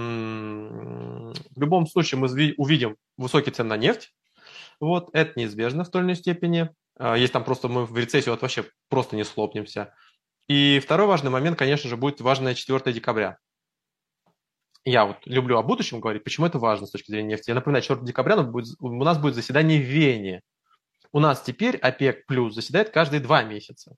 любом 1.55 1.87
случае 1.87 2.19
мы 2.19 2.27
увидим 2.57 2.97
высокие 3.15 3.53
цены 3.53 3.69
на 3.69 3.77
нефть. 3.77 4.13
Вот, 4.81 5.09
это 5.13 5.39
неизбежно 5.39 5.85
в 5.85 5.89
той 5.89 6.01
или 6.01 6.07
иной 6.07 6.15
степени. 6.15 6.69
Э, 6.99 7.15
Если 7.17 7.33
там 7.33 7.43
просто 7.43 7.67
мы 7.67 7.85
в 7.85 7.97
рецессию 7.97 8.33
вот 8.33 8.41
вообще 8.41 8.65
просто 8.89 9.15
не 9.15 9.23
слопнемся. 9.23 9.93
И 10.47 10.79
второй 10.79 11.07
важный 11.07 11.31
момент, 11.31 11.57
конечно 11.57 11.89
же, 11.89 11.97
будет 11.97 12.21
важное 12.21 12.53
4 12.53 12.93
декабря. 12.93 13.37
Я 14.85 15.05
вот 15.05 15.17
люблю 15.25 15.57
о 15.57 15.63
будущем 15.63 15.99
говорить. 15.99 16.23
Почему 16.23 16.45
это 16.45 16.59
важно 16.59 16.87
с 16.87 16.91
точки 16.91 17.11
зрения 17.11 17.29
нефти? 17.29 17.49
Я 17.49 17.55
напоминаю, 17.55 17.81
4 17.81 18.05
декабря 18.05 18.37
у 18.37 19.03
нас 19.03 19.17
будет 19.17 19.35
заседание 19.35 19.79
в 19.79 19.85
Вене. 19.85 20.41
У 21.11 21.19
нас 21.19 21.41
теперь 21.41 21.77
ОПЕК 21.77 22.25
плюс 22.25 22.53
заседает 22.53 22.89
каждые 22.91 23.19
два 23.19 23.43
месяца. 23.43 23.95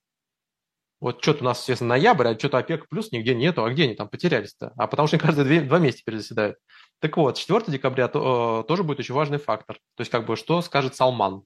Вот 0.99 1.21
что-то 1.21 1.41
у 1.41 1.45
нас, 1.45 1.59
естественно, 1.59 1.89
ноябрь, 1.89 2.27
а 2.27 2.37
что-то 2.37 2.57
ОПЕК 2.57 2.89
плюс 2.89 3.11
нигде 3.11 3.33
нету. 3.33 3.63
А 3.63 3.69
где 3.69 3.83
они 3.83 3.95
там 3.95 4.09
потерялись-то? 4.09 4.73
А 4.75 4.87
потому 4.87 5.07
что 5.07 5.15
они 5.15 5.21
каждые 5.21 5.45
две, 5.45 5.61
два 5.61 5.79
месяца 5.79 6.01
теперь 6.01 6.17
заседают. 6.17 6.57
Так 6.99 7.15
вот, 7.15 7.37
4 7.37 7.63
декабря 7.67 8.09
то, 8.09 8.61
э, 8.63 8.67
тоже 8.67 8.83
будет 8.83 8.99
очень 8.99 9.15
важный 9.15 9.37
фактор. 9.37 9.77
То 9.95 10.01
есть, 10.01 10.11
как 10.11 10.25
бы, 10.25 10.35
что 10.35 10.61
скажет 10.61 10.95
Салман? 10.95 11.43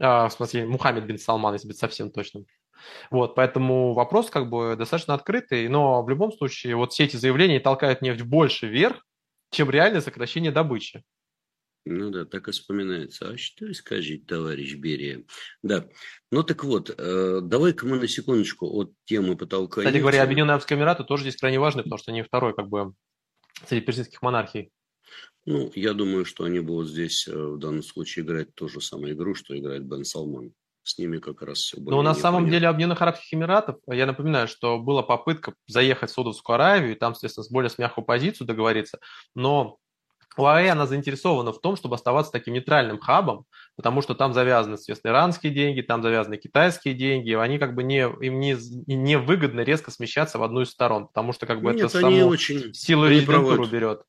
А, 0.00 0.28
в 0.28 0.32
смысле, 0.32 0.66
Мухаммед 0.66 1.04
бин 1.04 1.18
Салман, 1.18 1.54
если 1.54 1.66
быть 1.66 1.78
совсем 1.78 2.10
точным. 2.10 2.46
Вот, 3.10 3.34
поэтому 3.34 3.92
вопрос 3.92 4.30
как 4.30 4.48
бы 4.48 4.76
достаточно 4.76 5.14
открытый, 5.14 5.68
но 5.68 6.02
в 6.02 6.08
любом 6.08 6.32
случае 6.32 6.76
вот 6.76 6.92
все 6.92 7.04
эти 7.04 7.16
заявления 7.16 7.60
толкают 7.60 8.00
нефть 8.00 8.22
больше 8.22 8.68
вверх, 8.68 9.04
чем 9.50 9.70
реальное 9.70 10.00
сокращение 10.00 10.52
добычи. 10.52 11.02
Ну 11.86 12.10
да, 12.10 12.24
так 12.24 12.48
и 12.48 12.52
вспоминается. 12.52 13.30
А 13.30 13.38
что 13.38 13.72
скажет 13.72 14.26
товарищ 14.26 14.74
Берия? 14.74 15.24
Да. 15.62 15.88
Ну 16.30 16.42
так 16.42 16.62
вот, 16.64 16.94
э, 16.96 17.40
давай-ка 17.42 17.86
мы 17.86 17.98
на 17.98 18.06
секундочку 18.06 18.66
от 18.66 18.92
темы 19.04 19.36
потолка. 19.36 19.80
Кстати 19.80 19.98
говоря, 19.98 20.22
Объединенные 20.22 20.52
Арабские 20.52 20.78
Эмираты 20.78 21.04
тоже 21.04 21.22
здесь 21.22 21.36
крайне 21.36 21.58
важны, 21.58 21.82
потому 21.82 21.98
что 21.98 22.12
они 22.12 22.22
второй 22.22 22.54
как 22.54 22.68
бы 22.68 22.92
среди 23.66 23.84
персидских 23.84 24.20
монархий. 24.22 24.70
Ну, 25.46 25.72
я 25.74 25.94
думаю, 25.94 26.24
что 26.24 26.44
они 26.44 26.60
будут 26.60 26.90
здесь 26.90 27.26
э, 27.26 27.34
в 27.34 27.58
данном 27.58 27.82
случае 27.82 28.24
играть 28.24 28.54
ту 28.54 28.68
же 28.68 28.80
самую 28.80 29.14
игру, 29.14 29.34
что 29.34 29.58
играет 29.58 29.84
Бен 29.84 30.04
Салман 30.04 30.52
с 30.82 30.98
ними 30.98 31.18
как 31.18 31.42
раз 31.42 31.58
все 31.58 31.80
было. 31.80 31.94
Но 31.96 32.02
на 32.02 32.14
самом 32.14 32.40
понятно. 32.40 32.52
деле 32.52 32.68
Объединенных 32.68 33.02
Арабских 33.02 33.34
Эмиратов, 33.34 33.76
я 33.86 34.06
напоминаю, 34.06 34.48
что 34.48 34.78
была 34.78 35.02
попытка 35.02 35.54
заехать 35.66 36.10
в 36.10 36.14
Саудовскую 36.14 36.54
Аравию, 36.54 36.92
и 36.92 36.94
там, 36.94 37.14
соответственно, 37.14 37.44
с 37.44 37.50
более 37.50 37.70
с 37.70 37.78
мягкую 37.78 38.04
позицию 38.04 38.46
договориться, 38.46 38.98
но 39.34 39.78
УАЭ, 40.36 40.70
она 40.70 40.86
заинтересована 40.86 41.52
в 41.52 41.60
том, 41.60 41.76
чтобы 41.76 41.96
оставаться 41.96 42.32
таким 42.32 42.54
нейтральным 42.54 42.98
хабом, 42.98 43.46
потому 43.76 44.02
что 44.02 44.14
там 44.14 44.32
завязаны, 44.32 44.76
соответственно, 44.76 45.12
иранские 45.12 45.52
деньги, 45.52 45.82
там 45.82 46.02
завязаны 46.02 46.36
китайские 46.36 46.94
деньги, 46.94 47.32
они 47.32 47.58
как 47.58 47.74
бы 47.74 47.82
не, 47.82 48.00
им 48.00 48.40
не, 48.40 48.56
не 48.86 49.18
выгодно 49.18 49.60
резко 49.60 49.90
смещаться 49.90 50.38
в 50.38 50.42
одну 50.42 50.62
из 50.62 50.70
сторон, 50.70 51.08
потому 51.08 51.32
что 51.32 51.46
как 51.46 51.62
бы 51.62 51.72
Нет, 51.72 51.86
это 51.86 52.00
саму 52.00 52.26
очень... 52.26 52.72
силу 52.74 53.06
резидентуру 53.08 53.66
берет. 53.66 54.02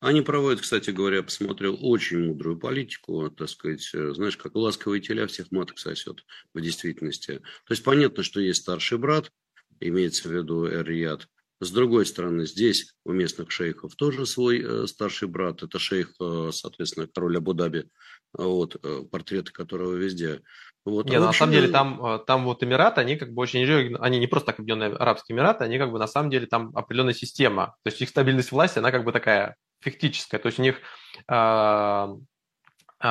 Они 0.00 0.20
проводят, 0.20 0.60
кстати 0.60 0.90
говоря, 0.90 1.22
посмотрел 1.22 1.78
очень 1.80 2.26
мудрую 2.26 2.58
политику, 2.58 3.30
так 3.30 3.48
сказать, 3.48 3.88
э, 3.94 4.12
знаешь, 4.12 4.36
как 4.36 4.54
ласковые 4.54 5.00
теля 5.00 5.26
всех 5.26 5.50
маток 5.50 5.78
сосет 5.78 6.26
в 6.52 6.60
действительности. 6.60 7.38
То 7.38 7.70
есть 7.70 7.82
понятно, 7.82 8.22
что 8.22 8.40
есть 8.40 8.60
старший 8.60 8.98
брат, 8.98 9.32
имеется 9.80 10.28
в 10.28 10.32
виду 10.32 10.66
Эр-Рияд. 10.66 11.26
С 11.64 11.70
другой 11.70 12.04
стороны, 12.04 12.46
здесь 12.46 12.94
у 13.04 13.12
местных 13.12 13.50
шейхов 13.50 13.94
тоже 13.96 14.26
свой 14.26 14.62
э, 14.62 14.86
старший 14.86 15.28
брат, 15.28 15.62
это 15.62 15.78
шейх, 15.78 16.12
э, 16.20 16.50
соответственно, 16.52 17.08
король 17.12 17.38
Абу-Даби, 17.38 17.88
вот, 18.34 18.76
э, 18.82 19.02
портреты 19.10 19.50
которого 19.50 19.94
везде. 19.94 20.42
Вот. 20.84 21.06
Нет, 21.06 21.22
а 21.22 21.26
на 21.26 21.32
самом 21.32 21.52
деле 21.52 21.68
там, 21.68 22.22
там 22.26 22.44
вот 22.44 22.62
Эмираты, 22.62 23.00
они 23.00 23.16
как 23.16 23.32
бы 23.32 23.40
очень, 23.40 23.96
они 23.96 24.18
не 24.18 24.26
просто 24.26 24.48
так 24.48 24.58
Объединенные 24.58 24.94
Арабские 24.94 25.34
Эмираты, 25.34 25.64
они 25.64 25.78
как 25.78 25.90
бы 25.90 25.98
на 25.98 26.06
самом 26.06 26.30
деле 26.30 26.46
там 26.46 26.70
определенная 26.74 27.14
система. 27.14 27.76
То 27.82 27.90
есть 27.90 28.02
их 28.02 28.10
стабильность 28.10 28.52
власти, 28.52 28.78
она 28.78 28.90
как 28.90 29.04
бы 29.04 29.12
такая 29.12 29.56
фактическая. 29.80 30.38
То 30.38 30.48
есть 30.48 30.58
у 30.58 30.62
них 30.62 30.76
э, 31.26 32.08
э, 33.00 33.06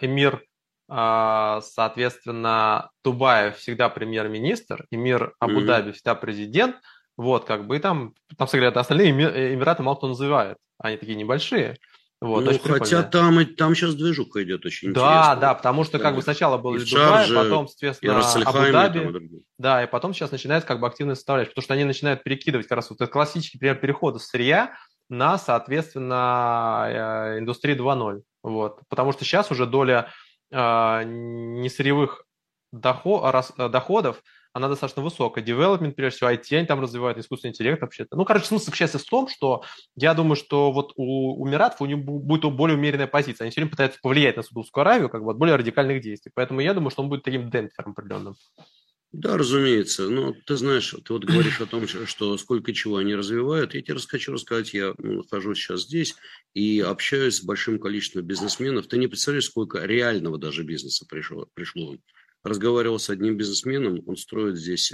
эмир, 0.00 0.44
э, 0.88 1.60
соответственно, 1.64 2.90
Дубаев 3.02 3.56
всегда 3.56 3.88
премьер-министр, 3.88 4.86
эмир 4.92 5.34
Абу-Даби 5.40 5.90
mm-hmm. 5.90 5.92
всегда 5.94 6.14
президент. 6.14 6.76
Вот, 7.18 7.44
как 7.44 7.66
бы, 7.66 7.76
и 7.76 7.80
там, 7.80 8.14
там, 8.36 8.46
говорят, 8.50 8.76
остальные 8.76 9.10
Эмираты 9.10 9.82
мало 9.82 9.96
кто 9.96 10.06
называет. 10.06 10.56
Они 10.78 10.96
такие 10.96 11.16
небольшие. 11.16 11.76
Вот, 12.20 12.44
ну, 12.44 12.58
хотя 12.58 13.02
там, 13.02 13.44
там 13.56 13.74
сейчас 13.74 13.94
движуха 13.96 14.42
идет 14.44 14.64
очень 14.64 14.92
да, 14.92 15.00
интересно. 15.00 15.34
Да, 15.34 15.36
да, 15.36 15.54
потому 15.54 15.84
что 15.84 15.98
как 15.98 16.14
бы 16.14 16.22
сначала 16.22 16.58
был 16.58 16.76
Дубай, 16.78 17.28
потом, 17.32 17.68
соответственно, 17.68 18.20
Абу-Даби. 18.44 19.42
Да, 19.58 19.82
и 19.82 19.88
потом 19.88 20.14
сейчас 20.14 20.30
начинается 20.30 20.66
как 20.66 20.80
бы 20.80 20.86
активная 20.86 21.16
составляющая, 21.16 21.50
потому 21.50 21.64
что 21.64 21.74
они 21.74 21.84
начинают 21.84 22.22
перекидывать 22.22 22.66
как 22.68 22.76
раз 22.76 22.90
вот 22.90 23.00
этот 23.00 23.12
классический 23.12 23.58
пример 23.58 23.76
перехода 23.76 24.20
сырья 24.20 24.74
на, 25.08 25.38
соответственно, 25.38 26.86
э, 26.88 27.38
индустрии 27.40 27.76
2.0. 27.76 28.22
Вот. 28.44 28.80
Потому 28.88 29.12
что 29.12 29.24
сейчас 29.24 29.50
уже 29.50 29.66
доля 29.66 30.08
э, 30.52 31.02
несырьевых 31.04 32.24
доход, 32.72 33.34
доходов 33.56 34.22
она 34.58 34.68
достаточно 34.68 35.02
высокая. 35.02 35.42
Development, 35.42 35.92
прежде 35.92 36.16
всего, 36.16 36.30
IT, 36.30 36.56
они 36.56 36.66
там 36.66 36.80
развивают, 36.80 37.18
искусственный 37.18 37.52
интеллект 37.52 37.80
вообще-то. 37.80 38.16
Ну, 38.16 38.24
короче, 38.24 38.46
смысл 38.46 38.66
заключается 38.66 38.98
в 38.98 39.04
том, 39.04 39.28
что 39.28 39.64
я 39.96 40.14
думаю, 40.14 40.36
что 40.36 40.70
вот 40.72 40.92
у, 40.96 41.40
у 41.40 41.46
Миратов 41.46 41.80
у 41.80 41.86
них 41.86 41.98
будет 41.98 42.44
более 42.54 42.76
умеренная 42.76 43.06
позиция. 43.06 43.44
Они 43.44 43.50
все 43.50 43.60
время 43.60 43.70
пытаются 43.70 43.98
повлиять 44.02 44.36
на 44.36 44.42
Саудовскую 44.42 44.82
Аравию 44.82 45.08
как 45.08 45.24
бы 45.24 45.30
от 45.30 45.38
более 45.38 45.56
радикальных 45.56 46.02
действий. 46.02 46.30
Поэтому 46.34 46.60
я 46.60 46.74
думаю, 46.74 46.90
что 46.90 47.02
он 47.02 47.08
будет 47.08 47.22
таким 47.22 47.50
демпфером 47.50 47.92
определенным. 47.92 48.34
Да, 49.12 49.38
разумеется. 49.38 50.08
Но 50.10 50.34
ты 50.44 50.56
знаешь, 50.56 50.94
ты 51.04 51.12
вот 51.12 51.24
говоришь 51.24 51.60
о 51.60 51.66
том, 51.66 51.88
что 51.88 52.36
сколько 52.36 52.74
чего 52.74 52.98
они 52.98 53.14
развивают. 53.14 53.74
Я 53.74 53.80
тебе 53.80 53.98
хочу 53.98 54.32
рассказать, 54.32 54.74
я 54.74 54.92
ну, 54.98 55.22
нахожусь 55.22 55.58
сейчас 55.58 55.84
здесь 55.84 56.14
и 56.52 56.80
общаюсь 56.80 57.36
с 57.36 57.44
большим 57.44 57.78
количеством 57.78 58.24
бизнесменов. 58.24 58.86
Ты 58.86 58.98
не 58.98 59.06
представляешь, 59.06 59.46
сколько 59.46 59.82
реального 59.82 60.36
даже 60.36 60.62
бизнеса 60.62 61.06
пришло. 61.08 61.46
пришло 61.54 61.96
разговаривал 62.42 62.98
с 62.98 63.10
одним 63.10 63.36
бизнесменом, 63.36 64.02
он 64.06 64.16
строит 64.16 64.56
здесь 64.56 64.92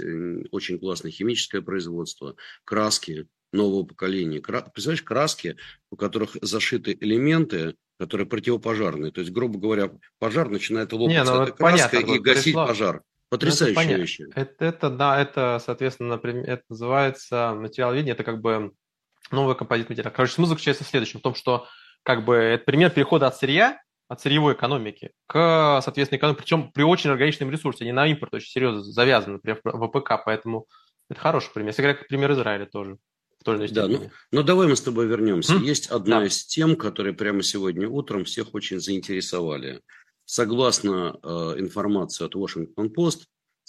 очень 0.51 0.79
классное 0.79 1.11
химическое 1.11 1.61
производство, 1.61 2.35
краски 2.63 3.27
нового 3.51 3.83
поколения. 3.83 4.41
Представляешь, 4.41 5.03
краски, 5.03 5.57
у 5.89 5.95
которых 5.95 6.37
зашиты 6.41 6.97
элементы, 6.99 7.75
которые 7.97 8.27
противопожарные. 8.27 9.11
То 9.11 9.21
есть, 9.21 9.31
грубо 9.31 9.57
говоря, 9.59 9.91
пожар 10.19 10.49
начинает 10.49 10.91
лопаться 10.91 11.13
Не, 11.13 11.23
ну, 11.23 11.43
этой 11.43 11.55
краской 11.55 11.99
понятно, 11.99 12.13
и 12.13 12.19
гасить 12.19 12.43
пришло. 12.43 12.67
пожар. 12.67 12.95
Ну, 12.95 13.01
Потрясающая 13.29 13.83
это 13.83 13.93
вещь. 13.93 14.19
Это, 14.35 14.65
это, 14.65 14.89
да, 14.89 15.21
это, 15.21 15.61
соответственно, 15.63 16.09
например, 16.09 16.47
это 16.47 16.63
называется 16.69 17.53
материал 17.55 17.93
видения, 17.93 18.11
это 18.11 18.23
как 18.23 18.41
бы 18.41 18.73
новый 19.31 19.55
композит 19.55 19.89
материала. 19.89 20.13
Короче, 20.13 20.33
смысл 20.33 20.51
заключается 20.51 20.83
в 20.83 20.87
следующем, 20.87 21.19
в 21.19 21.23
том, 21.23 21.33
что 21.35 21.67
как 22.03 22.23
бы 22.23 22.35
это 22.35 22.63
пример 22.65 22.91
перехода 22.91 23.27
от 23.27 23.35
сырья 23.35 23.79
от 24.07 24.21
сырьевой 24.21 24.53
экономики 24.53 25.11
к, 25.27 25.81
соответственно, 25.83 26.19
экономике, 26.19 26.41
причем 26.41 26.71
при 26.71 26.83
очень 26.83 27.09
органичном 27.09 27.49
ресурсе, 27.49 27.85
не 27.85 27.91
на 27.91 28.07
импорт 28.07 28.33
очень 28.33 28.49
серьезно 28.49 28.83
завязан, 28.83 29.33
например, 29.33 29.59
в 29.63 29.87
ВПК, 29.87 30.23
поэтому 30.25 30.67
это 31.09 31.19
хороший 31.19 31.51
пример. 31.53 31.69
Если 31.69 31.81
говорить, 31.81 32.07
пример 32.07 32.31
Израиля 32.33 32.65
тоже. 32.65 32.97
степени. 33.67 33.97
Да, 33.97 34.03
ну, 34.03 34.09
но 34.31 34.43
давай 34.43 34.67
мы 34.67 34.75
с 34.75 34.81
тобой 34.81 35.07
вернемся. 35.07 35.53
М? 35.53 35.63
Есть 35.63 35.87
одна 35.87 36.19
да. 36.19 36.25
из 36.27 36.45
тем, 36.45 36.75
которые 36.75 37.13
прямо 37.13 37.43
сегодня 37.43 37.87
утром 37.87 38.25
всех 38.25 38.53
очень 38.53 38.79
заинтересовали. 38.79 39.81
Согласно 40.25 41.19
э, 41.21 41.27
информации 41.59 42.25
от 42.25 42.35
Washington-Post, 42.35 43.25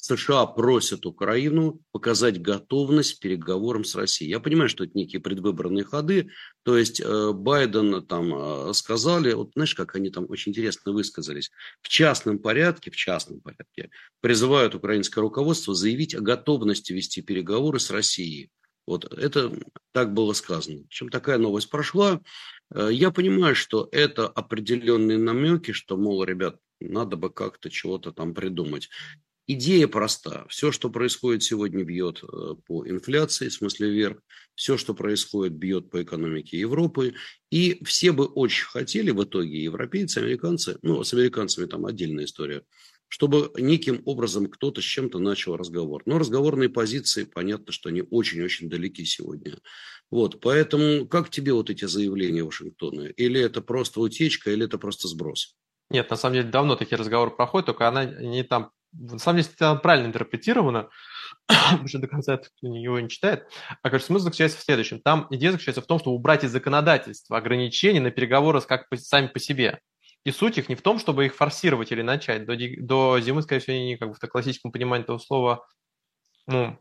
США 0.07 0.47
просят 0.47 1.05
Украину 1.05 1.81
показать 1.93 2.41
готовность 2.41 3.15
к 3.15 3.21
переговорам 3.21 3.85
с 3.85 3.95
Россией. 3.95 4.31
Я 4.31 4.41
понимаю, 4.41 4.69
что 4.69 4.85
это 4.85 4.97
некие 4.97 5.21
предвыборные 5.21 5.85
ходы. 5.85 6.31
То 6.63 6.77
есть 6.77 7.01
э, 7.01 7.33
Байден 7.33 8.07
там 8.07 8.33
э, 8.35 8.73
сказали, 8.75 9.33
вот 9.33 9.51
знаешь, 9.55 9.75
как 9.75 9.97
они 9.97 10.11
там 10.11 10.27
очень 10.29 10.53
интересно 10.53 10.93
высказались, 10.93 11.51
в 11.83 11.89
частном 11.89 12.39
порядке, 12.39 12.91
в 12.91 12.97
частном 12.97 13.41
порядке 13.41 13.91
призывают 14.21 14.75
украинское 14.75 15.23
руководство 15.23 15.75
заявить 15.75 16.15
о 16.15 16.21
готовности 16.21 16.93
вести 16.93 17.23
переговоры 17.23 17.81
с 17.81 17.91
Россией. 17.91 18.51
Вот 18.87 19.05
это 19.13 19.53
так 19.93 20.15
было 20.15 20.33
сказано. 20.33 20.83
Общем, 20.87 21.09
такая 21.09 21.39
новость 21.39 21.71
прошла. 21.71 22.21
Э, 22.73 22.89
я 22.93 23.11
понимаю, 23.11 23.57
что 23.57 23.89
это 23.91 24.29
определенные 24.29 25.19
намеки, 25.19 25.73
что, 25.73 25.97
мол, 25.97 26.23
ребят, 26.23 26.57
надо 26.81 27.17
бы 27.17 27.31
как-то 27.31 27.71
чего-то 27.71 28.13
там 28.13 28.35
придумать. 28.35 28.89
Идея 29.49 29.87
проста. 29.87 30.45
Все, 30.49 30.73
что 30.73 30.91
происходит 30.91 31.45
сегодня, 31.45 31.85
бьет 31.85 32.21
э, 32.25 32.55
по 32.67 32.85
инфляции, 32.85 33.49
в 33.49 33.53
смысле 33.53 33.91
вверх. 33.91 34.19
Все, 34.57 34.77
что 34.77 34.93
происходит, 34.93 35.55
бьет 35.55 35.89
по 35.89 36.03
экономике 36.03 36.59
Европы. 36.59 37.15
И 37.53 37.81
все 37.85 38.11
бы 38.11 38.27
очень 38.27 38.65
хотели 38.65 39.13
в 39.13 39.23
итоге, 39.23 39.63
европейцы, 39.63 40.19
американцы, 40.19 40.79
ну, 40.83 41.05
с 41.05 41.15
американцами 41.15 41.67
там 41.67 41.87
отдельная 41.87 42.25
история, 42.25 42.65
чтобы 43.07 43.53
неким 43.57 44.03
образом 44.05 44.47
кто-то 44.47 44.81
с 44.81 44.85
чем-то 44.85 45.21
начал 45.21 45.57
разговор. 45.57 46.03
Но 46.07 46.19
разговорные 46.19 46.69
позиции, 46.69 47.23
понятно, 47.23 47.73
что 47.73 47.89
они 47.89 48.03
очень-очень 48.11 48.69
далеки 48.69 49.05
сегодня. 49.05 49.59
Вот, 50.11 50.41
поэтому 50.41 51.07
как 51.07 51.31
тебе 51.31 51.53
вот 51.53 51.71
эти 51.71 51.85
заявления 51.85 52.43
Вашингтона? 52.43 53.03
Или 53.03 53.41
это 53.41 53.61
просто 53.61 54.01
утечка, 54.01 54.51
или 54.51 54.65
это 54.65 54.77
просто 54.79 55.07
сброс? 55.07 55.55
Нет, 55.91 56.11
на 56.11 56.17
самом 56.17 56.35
деле 56.35 56.49
давно 56.49 56.75
такие 56.75 56.99
разговоры 56.99 57.31
проходят, 57.31 57.67
только 57.67 57.87
она 57.87 58.05
не 58.05 58.43
там 58.43 58.73
на 58.99 59.19
самом 59.19 59.41
деле 59.41 59.53
это 59.55 59.75
правильно 59.77 60.07
интерпретировано, 60.07 60.89
потому 61.47 61.89
что 61.89 61.99
до 61.99 62.09
конца 62.09 62.41
его 62.63 63.01
не 63.01 63.09
читает. 63.09 63.49
А, 63.83 63.91
короче, 63.91 64.07
смысл 64.07 64.25
заключается 64.25 64.59
в 64.59 64.63
следующем. 64.63 65.01
Там 65.01 65.27
идея 65.31 65.53
заключается 65.53 65.83
в 65.83 65.87
том, 65.87 65.99
чтобы 65.99 66.17
убрать 66.17 66.45
из 66.45 66.51
законодательства 66.51 67.39
ограничения 67.39 68.01
на 68.01 68.11
переговоры 68.11 68.61
как 68.61 68.89
по, 68.89 68.97
сами 68.97 69.29
по 69.29 69.39
себе. 69.39 69.81
И 70.25 70.33
суть 70.33 70.59
их 70.59 70.69
не 70.69 70.75
в 70.75 70.83
том, 70.83 70.99
чтобы 70.99 71.27
их 71.27 71.37
форсировать 71.37 71.93
или 71.93 72.03
начать. 72.03 72.47
До, 72.47 72.57
до 72.57 73.21
зимы, 73.21 73.43
скорее 73.43 73.61
всего, 73.61 73.77
они 73.77 73.97
как 73.97 74.09
бы 74.09 74.15
в 74.15 74.19
классическом 74.19 74.73
понимании 74.73 75.05
этого 75.05 75.19
слова 75.19 75.65
ну, 76.49 76.79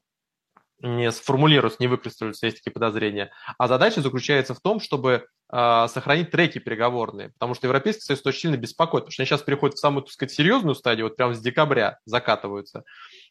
не 0.79 1.11
сформулируются, 1.11 1.77
не 1.79 1.87
выкристаллизуются, 1.87 2.47
есть 2.47 2.57
такие 2.57 2.73
подозрения. 2.73 3.31
А 3.57 3.67
задача 3.67 4.01
заключается 4.01 4.53
в 4.53 4.61
том, 4.61 4.79
чтобы 4.79 5.27
сохранить 5.49 6.31
треки 6.31 6.57
переговорные, 6.57 7.29
потому 7.29 7.53
что 7.53 7.67
Европейский 7.67 8.01
Союз 8.01 8.25
очень 8.25 8.39
сильно 8.39 8.57
беспокоит, 8.57 9.03
потому 9.03 9.11
что 9.11 9.21
они 9.21 9.27
сейчас 9.27 9.41
переходят 9.43 9.77
в 9.77 9.79
самую, 9.79 10.03
так 10.03 10.11
сказать, 10.11 10.33
серьезную 10.33 10.73
стадию, 10.73 11.05
вот 11.05 11.15
прямо 11.15 11.35
с 11.35 11.39
декабря 11.39 11.99
закатываются. 12.05 12.83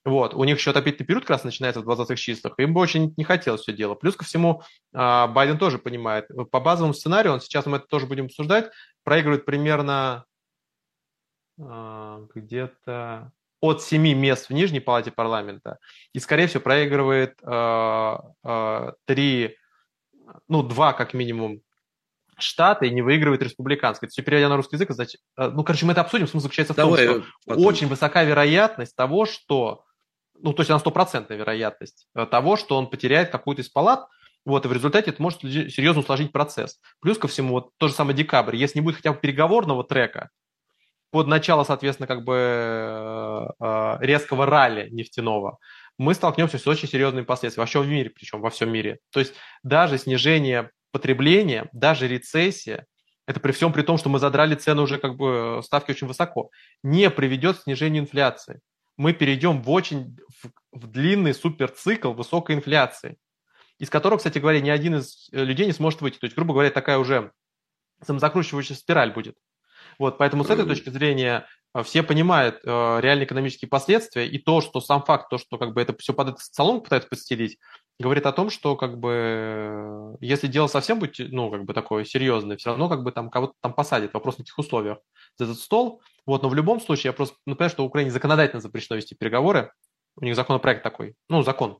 Вот, 0.04 0.34
у 0.34 0.44
них 0.44 0.58
еще 0.58 0.70
отопительный 0.70 1.06
период 1.06 1.24
как 1.24 1.30
раз 1.30 1.44
начинается 1.44 1.80
в 1.80 1.88
20-х 1.88 2.16
числах, 2.16 2.54
им 2.58 2.74
бы 2.74 2.80
очень 2.80 3.14
не 3.16 3.24
хотелось 3.24 3.62
все 3.62 3.72
дело. 3.72 3.94
Плюс 3.94 4.16
ко 4.16 4.24
всему, 4.24 4.62
э, 4.92 5.26
Байден 5.26 5.58
тоже 5.58 5.78
понимает, 5.78 6.28
по 6.50 6.60
базовому 6.60 6.94
сценарию, 6.94 7.32
он 7.32 7.40
сейчас 7.40 7.66
мы 7.66 7.78
это 7.78 7.86
тоже 7.86 8.06
будем 8.06 8.26
обсуждать, 8.26 8.70
проигрывает 9.02 9.44
примерно 9.44 10.24
э, 11.58 12.26
где-то 12.34 13.32
от 13.60 13.82
семи 13.82 14.12
мест 14.14 14.50
в 14.50 14.52
Нижней 14.52 14.80
палате 14.80 15.10
парламента 15.10 15.78
и, 16.12 16.18
скорее 16.18 16.48
всего, 16.48 16.62
проигрывает 16.62 17.38
э, 17.42 18.16
э, 18.44 18.92
три, 19.06 19.56
ну, 20.48 20.62
два 20.62 20.92
как 20.92 21.14
минимум 21.14 21.62
штата 22.38 22.86
и 22.86 22.90
не 22.90 23.02
выигрывает 23.02 23.42
республиканское. 23.42 24.08
Все 24.08 24.22
переводя 24.22 24.48
на 24.48 24.56
русский 24.56 24.76
язык, 24.76 24.90
значит, 24.90 25.20
э, 25.36 25.48
ну, 25.48 25.64
короче, 25.64 25.86
мы 25.86 25.92
это 25.92 26.00
обсудим. 26.02 26.26
Смысл 26.26 26.44
заключается 26.44 26.72
в 26.74 26.76
Давай, 26.76 27.06
том, 27.06 27.22
что 27.22 27.32
потом. 27.46 27.64
очень 27.64 27.86
высока 27.88 28.22
вероятность 28.24 28.96
того, 28.96 29.26
что, 29.26 29.84
ну, 30.34 30.52
то 30.52 30.60
есть 30.60 30.70
она 30.70 30.78
стопроцентная 30.78 31.36
вероятность 31.36 32.08
э, 32.14 32.26
того, 32.26 32.56
что 32.56 32.76
он 32.76 32.88
потеряет 32.88 33.30
какую-то 33.30 33.62
из 33.62 33.68
палат, 33.68 34.06
вот, 34.44 34.64
и 34.66 34.68
в 34.68 34.72
результате 34.72 35.10
это 35.10 35.22
может 35.22 35.40
серьезно 35.40 36.00
усложнить 36.00 36.32
процесс. 36.32 36.78
Плюс 37.00 37.16
ко 37.16 37.28
всему, 37.28 37.54
вот 37.54 37.70
то 37.78 37.88
же 37.88 37.94
самое 37.94 38.16
декабрь. 38.16 38.56
Если 38.56 38.78
не 38.78 38.84
будет 38.84 38.96
хотя 38.96 39.12
бы 39.12 39.18
переговорного 39.18 39.84
трека, 39.84 40.30
под 41.10 41.28
начало, 41.28 41.62
соответственно, 41.62 42.08
как 42.08 42.24
бы 42.24 42.34
э, 43.60 43.96
резкого 44.00 44.46
ралли 44.46 44.88
нефтяного, 44.90 45.58
мы 45.96 46.12
столкнемся 46.12 46.58
с 46.58 46.66
очень 46.66 46.88
серьезными 46.88 47.24
последствиями 47.24 47.62
во 47.62 47.68
всем 47.68 47.88
мире, 47.88 48.10
причем 48.10 48.40
во 48.40 48.50
всем 48.50 48.72
мире. 48.72 48.98
То 49.12 49.20
есть 49.20 49.34
даже 49.62 49.96
снижение 49.96 50.72
потребления, 50.94 51.68
даже 51.72 52.06
рецессия, 52.06 52.86
это 53.26 53.40
при 53.40 53.50
всем 53.50 53.72
при 53.72 53.82
том, 53.82 53.98
что 53.98 54.08
мы 54.08 54.20
задрали 54.20 54.54
цены 54.54 54.82
уже 54.82 54.98
как 54.98 55.16
бы 55.16 55.60
ставки 55.64 55.90
очень 55.90 56.06
высоко, 56.06 56.50
не 56.84 57.10
приведет 57.10 57.58
к 57.58 57.62
снижению 57.62 58.04
инфляции. 58.04 58.60
Мы 58.96 59.12
перейдем 59.12 59.60
в 59.60 59.70
очень 59.70 60.16
в, 60.40 60.50
в 60.70 60.86
длинный 60.86 61.34
суперцикл 61.34 62.12
высокой 62.12 62.54
инфляции, 62.54 63.16
из 63.80 63.90
которого, 63.90 64.18
кстати 64.18 64.38
говоря, 64.38 64.60
ни 64.60 64.70
один 64.70 64.96
из 64.96 65.28
людей 65.32 65.66
не 65.66 65.72
сможет 65.72 66.00
выйти. 66.00 66.18
То 66.18 66.26
есть, 66.26 66.36
грубо 66.36 66.52
говоря, 66.54 66.70
такая 66.70 66.98
уже 66.98 67.32
самозакручивающая 68.02 68.76
спираль 68.76 69.12
будет. 69.12 69.36
Вот, 69.98 70.18
поэтому 70.18 70.44
с 70.44 70.50
этой 70.50 70.66
точки 70.66 70.90
зрения 70.90 71.46
э, 71.74 71.82
все 71.82 72.02
понимают 72.02 72.60
э, 72.64 72.68
реальные 73.00 73.26
экономические 73.26 73.68
последствия, 73.68 74.28
и 74.28 74.38
то, 74.38 74.60
что 74.60 74.80
сам 74.80 75.02
факт, 75.02 75.28
то, 75.28 75.38
что 75.38 75.58
как 75.58 75.72
бы 75.72 75.80
это 75.80 75.96
все 75.98 76.12
под 76.12 76.28
этот 76.28 76.40
салон 76.40 76.82
пытаются 76.82 77.08
подстелить, 77.08 77.58
говорит 78.00 78.26
о 78.26 78.32
том, 78.32 78.50
что 78.50 78.76
как 78.76 78.98
бы 78.98 79.10
э, 79.12 80.16
если 80.20 80.46
дело 80.46 80.66
совсем 80.66 80.98
будет, 80.98 81.14
ну, 81.32 81.50
как 81.50 81.64
бы 81.64 81.74
такое 81.74 82.04
серьезное, 82.04 82.56
все 82.56 82.70
равно 82.70 82.88
как 82.88 83.02
бы 83.02 83.12
там 83.12 83.30
кого-то 83.30 83.54
там 83.60 83.72
посадят, 83.72 84.14
вопрос 84.14 84.38
на 84.38 84.44
каких 84.44 84.58
условиях 84.58 84.98
за 85.36 85.44
этот 85.44 85.58
стол. 85.58 86.02
Вот, 86.26 86.42
но 86.42 86.48
в 86.48 86.54
любом 86.54 86.80
случае 86.80 87.10
я 87.10 87.12
просто 87.12 87.36
напоминаю, 87.46 87.70
что 87.70 87.82
в 87.84 87.86
Украине 87.86 88.10
законодательно 88.10 88.60
запрещено 88.60 88.96
вести 88.96 89.14
переговоры, 89.14 89.72
у 90.16 90.24
них 90.24 90.36
законопроект 90.36 90.82
такой, 90.82 91.14
ну, 91.28 91.42
закон. 91.42 91.78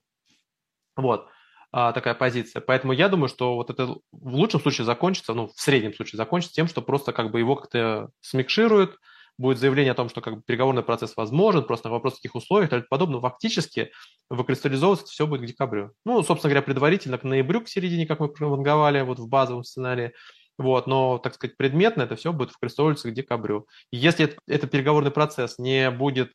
Вот. 0.97 1.29
А, 1.73 1.93
такая 1.93 2.15
позиция. 2.15 2.61
Поэтому 2.61 2.93
я 2.93 3.09
думаю, 3.09 3.29
что 3.29 3.57
вот 3.57 3.69
это 3.69 3.87
в 4.13 4.35
лучшем 4.35 4.61
случае 4.61 4.85
закончится, 4.85 5.35
ну, 5.35 5.49
в 5.49 5.61
среднем 5.61 5.93
случае 5.93 6.19
закончится 6.19 6.55
тем, 6.55 6.69
что 6.69 6.83
просто 6.83 7.13
как 7.13 7.33
бы 7.33 7.41
его 7.41 7.57
как-то 7.57 8.11
смикшируют, 8.21 8.97
будет 9.39 9.59
заявление 9.59 9.93
о 9.93 9.97
том, 9.97 10.09
что 10.09 10.21
как 10.21 10.37
бы 10.37 10.43
переговорный 10.43 10.83
процесс 10.83 11.17
возможен, 11.17 11.65
просто 11.65 11.89
на 11.89 11.95
вопрос 11.95 12.17
таких 12.17 12.35
условий 12.35 12.67
и 12.67 12.69
тому 12.69 12.85
подобное. 12.89 13.21
Фактически 13.21 13.91
выкристаллизовываться 14.31 15.07
все 15.07 15.27
будет 15.27 15.43
к 15.43 15.47
декабрю. 15.47 15.93
Ну, 16.05 16.23
собственно 16.23 16.51
говоря, 16.51 16.63
предварительно 16.63 17.19
к 17.19 17.25
ноябрю, 17.25 17.63
к 17.63 17.69
середине, 17.69 18.07
как 18.07 18.21
мы 18.21 18.29
прованговали 18.29 19.01
вот 19.03 19.19
в 19.19 19.29
базовом 19.29 19.65
сценарии. 19.65 20.13
Вот, 20.57 20.87
но, 20.87 21.19
так 21.19 21.35
сказать, 21.35 21.57
предметно 21.57 22.03
это 22.03 22.15
все 22.15 22.33
будет 22.33 22.53
выкристаллизовываться 22.53 23.11
к 23.11 23.15
декабрю. 23.15 23.67
Если 23.91 24.37
этот 24.47 24.71
переговорный 24.71 25.11
процесс 25.11 25.59
не 25.59 25.91
будет 25.91 26.33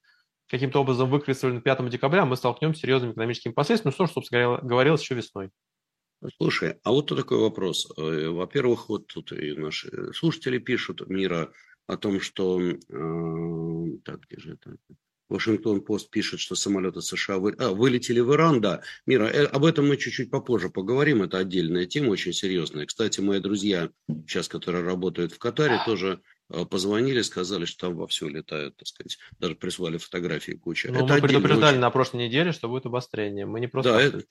каким-то 0.49 0.81
образом 0.81 1.09
выкрестили 1.09 1.59
5 1.59 1.89
декабря, 1.89 2.25
мы 2.25 2.35
столкнемся 2.35 2.79
с 2.79 2.81
серьезными 2.81 3.13
экономическими 3.13 3.53
последствиями, 3.53 3.95
ну, 3.97 4.05
что, 4.05 4.13
собственно, 4.13 4.57
говорилось 4.61 5.01
еще 5.01 5.15
весной. 5.15 5.51
Слушай, 6.37 6.75
а 6.83 6.91
вот 6.91 7.07
такой 7.07 7.39
вопрос. 7.39 7.89
Э, 7.97 8.27
во-первых, 8.27 8.89
вот 8.89 9.07
тут 9.07 9.31
и 9.31 9.53
наши 9.53 10.11
слушатели 10.13 10.57
пишут, 10.57 11.07
Мира, 11.07 11.53
о 11.89 11.97
том, 11.97 12.21
что... 12.21 12.61
Э, 12.61 13.97
так, 14.05 14.21
где 14.27 14.39
же 14.39 14.53
это? 14.53 14.77
Вашингтон-Пост 15.27 16.09
пишет, 16.09 16.39
что 16.39 16.55
самолеты 16.55 17.01
США 17.01 17.37
вы... 17.37 17.55
а, 17.57 17.71
вылетели 17.71 18.19
в 18.19 18.33
Иран, 18.33 18.61
да. 18.61 18.81
Мира, 19.07 19.25
э, 19.25 19.45
об 19.45 19.65
этом 19.65 19.87
мы 19.87 19.97
чуть-чуть 19.97 20.29
попозже 20.29 20.69
поговорим, 20.69 21.23
это 21.23 21.39
отдельная 21.39 21.87
тема, 21.87 22.09
очень 22.09 22.33
серьезная. 22.33 22.85
Кстати, 22.85 23.21
мои 23.21 23.39
друзья, 23.39 23.89
сейчас, 24.07 24.47
которые 24.47 24.83
работают 24.83 25.33
в 25.33 25.39
Катаре, 25.39 25.79
тоже 25.85 26.21
позвонили, 26.69 27.21
сказали, 27.21 27.65
что 27.65 27.87
там 27.87 27.95
вовсю 27.95 28.27
летают, 28.27 28.77
так 28.77 28.87
сказать, 28.87 29.17
даже 29.39 29.55
прислали 29.55 29.97
фотографии 29.97 30.53
куча. 30.53 30.91
Ну, 30.91 31.05
это 31.05 31.13
мы 31.13 31.21
предупреждали 31.21 31.73
очень... 31.73 31.81
на 31.81 31.89
прошлой 31.91 32.27
неделе, 32.27 32.51
что 32.51 32.67
будет 32.67 32.85
обострение. 32.85 33.45
Мы 33.45 33.59
не 33.59 33.67
просто 33.67 33.93
да, 33.93 34.01
это, 34.01 34.23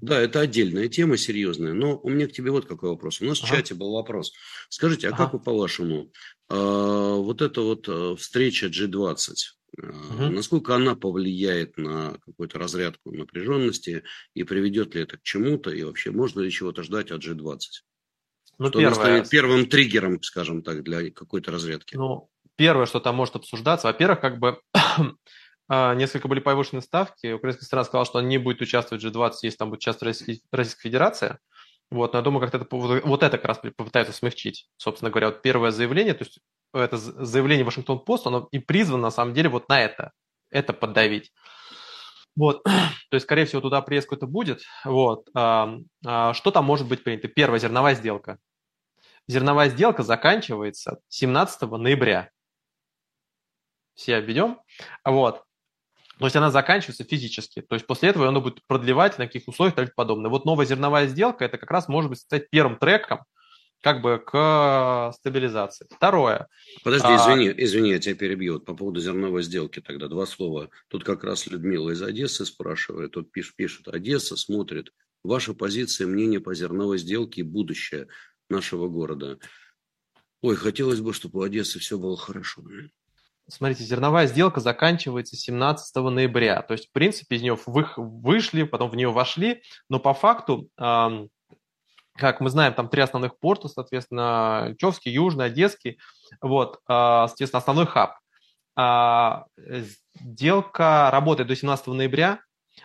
да, 0.00 0.20
это 0.20 0.40
отдельная 0.40 0.88
тема 0.88 1.16
серьезная. 1.16 1.72
Но 1.72 1.98
у 1.98 2.10
меня 2.10 2.28
к 2.28 2.32
тебе 2.32 2.50
вот 2.50 2.66
какой 2.66 2.90
вопрос. 2.90 3.20
У 3.20 3.24
нас 3.24 3.38
ага. 3.38 3.46
в 3.46 3.50
чате 3.56 3.74
был 3.74 3.92
вопрос. 3.92 4.32
Скажите, 4.68 5.08
а 5.08 5.14
ага. 5.14 5.24
как 5.24 5.32
вы 5.32 5.40
по-вашему, 5.40 6.12
а, 6.48 7.14
вот 7.16 7.40
эта 7.42 7.60
вот 7.60 7.88
а, 7.88 8.16
встреча 8.16 8.66
G20, 8.66 9.34
Угу. 9.78 10.28
Насколько 10.30 10.76
она 10.76 10.94
повлияет 10.94 11.78
на 11.78 12.18
какую-то 12.26 12.58
разрядку 12.58 13.10
напряженности 13.10 14.04
и 14.34 14.44
приведет 14.44 14.94
ли 14.94 15.02
это 15.02 15.16
к 15.16 15.22
чему-то, 15.22 15.70
и 15.70 15.82
вообще 15.82 16.10
можно 16.10 16.40
ли 16.40 16.50
чего-то 16.50 16.82
ждать 16.82 17.10
от 17.10 17.24
G20? 17.24 17.58
Ну, 18.58 18.68
что 18.68 18.78
первое... 18.78 18.94
станет 18.94 19.30
первым 19.30 19.66
триггером, 19.66 20.22
скажем 20.22 20.62
так, 20.62 20.82
для 20.82 21.10
какой-то 21.10 21.50
разведки? 21.50 21.96
Ну, 21.96 22.28
первое, 22.56 22.86
что 22.86 23.00
там 23.00 23.16
может 23.16 23.36
обсуждаться, 23.36 23.88
во-первых, 23.88 24.20
как 24.20 24.38
бы 24.38 24.60
а, 25.68 25.94
несколько 25.94 26.28
были 26.28 26.40
повышены 26.40 26.80
ставки. 26.82 27.32
Украинская 27.32 27.66
страна 27.66 27.84
сказала, 27.84 28.04
что 28.04 28.18
она 28.18 28.28
не 28.28 28.38
будет 28.38 28.60
участвовать 28.60 29.02
в 29.02 29.06
G20, 29.06 29.32
если 29.42 29.56
там 29.56 29.70
будет 29.70 29.80
участвовать 29.80 30.18
Российская 30.52 30.82
Федерация. 30.82 31.38
Вот, 31.90 32.14
но 32.14 32.20
я 32.20 32.22
думаю, 32.22 32.40
как-то 32.40 32.56
это, 32.58 32.66
вот 33.06 33.22
это 33.22 33.36
как 33.36 33.44
раз 33.44 33.58
попытаются 33.58 34.14
смягчить. 34.14 34.68
Собственно 34.78 35.10
говоря, 35.10 35.26
вот 35.28 35.42
первое 35.42 35.72
заявление, 35.72 36.14
то 36.14 36.24
есть 36.24 36.40
это 36.72 36.96
заявление 36.96 37.66
Вашингтон-Пост, 37.66 38.26
оно 38.26 38.48
и 38.50 38.58
призвано 38.58 39.02
на 39.02 39.10
самом 39.10 39.34
деле 39.34 39.50
вот 39.50 39.68
на 39.68 39.82
это, 39.82 40.12
это 40.50 40.72
поддавить. 40.72 41.32
Вот, 42.36 42.62
то 42.64 43.14
есть, 43.14 43.24
скорее 43.24 43.44
всего, 43.44 43.60
туда 43.60 43.82
приезд 43.82 44.06
какой-то 44.06 44.26
будет. 44.26 44.62
Вот, 44.84 45.28
а, 45.34 45.76
а, 46.04 46.34
что 46.34 46.50
там 46.50 46.64
может 46.64 46.88
быть 46.88 47.04
принято? 47.04 47.28
Первая 47.28 47.60
зерновая 47.60 47.94
сделка. 47.94 48.38
Зерновая 49.28 49.68
сделка 49.68 50.02
заканчивается 50.02 50.98
17 51.08 51.62
ноября. 51.62 52.30
Все 53.94 54.16
обведем. 54.16 54.58
Вот. 55.04 55.44
То 56.18 56.26
есть 56.26 56.36
она 56.36 56.50
заканчивается 56.50 57.04
физически. 57.04 57.62
То 57.62 57.74
есть 57.74 57.86
после 57.86 58.10
этого 58.10 58.28
она 58.28 58.40
будет 58.40 58.64
продлевать 58.66 59.18
на 59.18 59.26
каких 59.26 59.48
условиях 59.48 59.74
и 59.74 59.76
тому 59.76 59.90
подобное. 59.94 60.30
Вот 60.30 60.44
новая 60.44 60.66
зерновая 60.66 61.06
сделка, 61.06 61.44
это 61.44 61.58
как 61.58 61.70
раз 61.70 61.88
может 61.88 62.10
быть 62.10 62.20
стать 62.20 62.50
первым 62.50 62.76
треком, 62.76 63.24
как 63.82 64.00
бы 64.00 64.22
к 64.24 65.12
стабилизации. 65.14 65.86
Второе. 65.90 66.46
Подожди, 66.84 67.08
а, 67.08 67.16
извини, 67.16 67.52
извини, 67.56 67.90
я 67.90 67.98
тебя 67.98 68.14
перебью. 68.14 68.60
по 68.60 68.74
поводу 68.74 69.00
зерновой 69.00 69.42
сделки 69.42 69.80
тогда 69.80 70.06
два 70.06 70.24
слова. 70.24 70.70
Тут 70.88 71.04
как 71.04 71.24
раз 71.24 71.48
Людмила 71.48 71.90
из 71.90 72.00
Одессы 72.00 72.46
спрашивает, 72.46 73.10
тут 73.10 73.32
пишет, 73.32 73.56
пишет 73.56 73.88
Одесса, 73.88 74.36
смотрит. 74.36 74.92
Ваша 75.24 75.52
позиция, 75.52 76.06
мнение 76.06 76.40
по 76.40 76.54
зерновой 76.54 76.98
сделке 76.98 77.40
и 77.40 77.44
будущее 77.44 78.06
нашего 78.48 78.88
города. 78.88 79.38
Ой, 80.42 80.56
хотелось 80.56 81.00
бы, 81.00 81.12
чтобы 81.12 81.40
у 81.40 81.42
Одессы 81.42 81.80
все 81.80 81.98
было 81.98 82.16
хорошо. 82.16 82.62
Смотрите, 83.48 83.82
зерновая 83.82 84.28
сделка 84.28 84.60
заканчивается 84.60 85.36
17 85.36 85.96
ноября. 85.96 86.62
То 86.62 86.74
есть, 86.74 86.88
в 86.88 86.92
принципе, 86.92 87.36
из 87.36 87.42
нее 87.42 87.58
вышли, 87.66 88.62
потом 88.62 88.90
в 88.90 88.96
нее 88.96 89.10
вошли, 89.10 89.62
но 89.88 89.98
по 89.98 90.14
факту 90.14 90.68
как 92.16 92.40
мы 92.40 92.50
знаем, 92.50 92.74
там 92.74 92.88
три 92.88 93.02
основных 93.02 93.38
порта, 93.38 93.68
соответственно, 93.68 94.74
Човский, 94.78 95.12
Южный, 95.12 95.46
Одесский, 95.46 95.98
вот, 96.40 96.80
а, 96.86 97.28
соответственно, 97.28 97.58
основной 97.58 97.86
хаб. 97.86 98.16
А, 98.76 99.46
сделка 100.14 101.10
работает 101.12 101.48
до 101.48 101.56
17 101.56 101.88
ноября. 101.88 102.40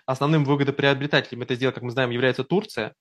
Основным 0.06 0.44
выгодоприобретателем 0.44 1.42
этой 1.42 1.56
сделки, 1.56 1.76
как 1.76 1.84
мы 1.84 1.92
знаем, 1.92 2.10
является 2.10 2.44
Турция 2.44 2.94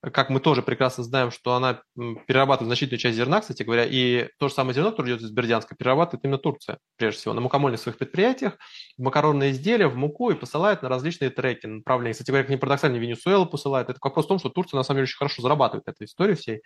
как 0.00 0.30
мы 0.30 0.40
тоже 0.40 0.62
прекрасно 0.62 1.04
знаем, 1.04 1.30
что 1.30 1.54
она 1.54 1.82
перерабатывает 2.26 2.68
значительную 2.68 2.98
часть 2.98 3.16
зерна, 3.16 3.40
кстати 3.40 3.62
говоря, 3.62 3.84
и 3.84 4.28
то 4.38 4.48
же 4.48 4.54
самое 4.54 4.74
зерно, 4.74 4.90
которое 4.90 5.12
идет 5.12 5.22
из 5.22 5.30
Бердянска, 5.30 5.74
перерабатывает 5.76 6.24
именно 6.24 6.38
Турция, 6.38 6.78
прежде 6.96 7.20
всего, 7.20 7.34
на 7.34 7.42
мукомольных 7.42 7.80
своих 7.80 7.98
предприятиях, 7.98 8.56
в 8.96 9.02
макаронные 9.02 9.50
изделия, 9.50 9.88
в 9.88 9.96
муку 9.96 10.30
и 10.30 10.34
посылает 10.34 10.82
на 10.82 10.88
различные 10.88 11.30
треки, 11.30 11.66
направления. 11.66 12.12
Кстати 12.12 12.28
говоря, 12.28 12.44
как 12.44 12.50
не 12.50 12.56
парадоксально, 12.56 12.96
Венесуэлу 12.96 13.46
посылает. 13.46 13.90
Это 13.90 13.98
вопрос 14.02 14.24
в 14.24 14.28
том, 14.28 14.38
что 14.38 14.48
Турция 14.48 14.78
на 14.78 14.84
самом 14.84 14.98
деле 14.98 15.04
очень 15.04 15.18
хорошо 15.18 15.42
зарабатывает 15.42 15.86
этой 15.86 16.06
истории 16.06 16.34
всей. 16.34 16.62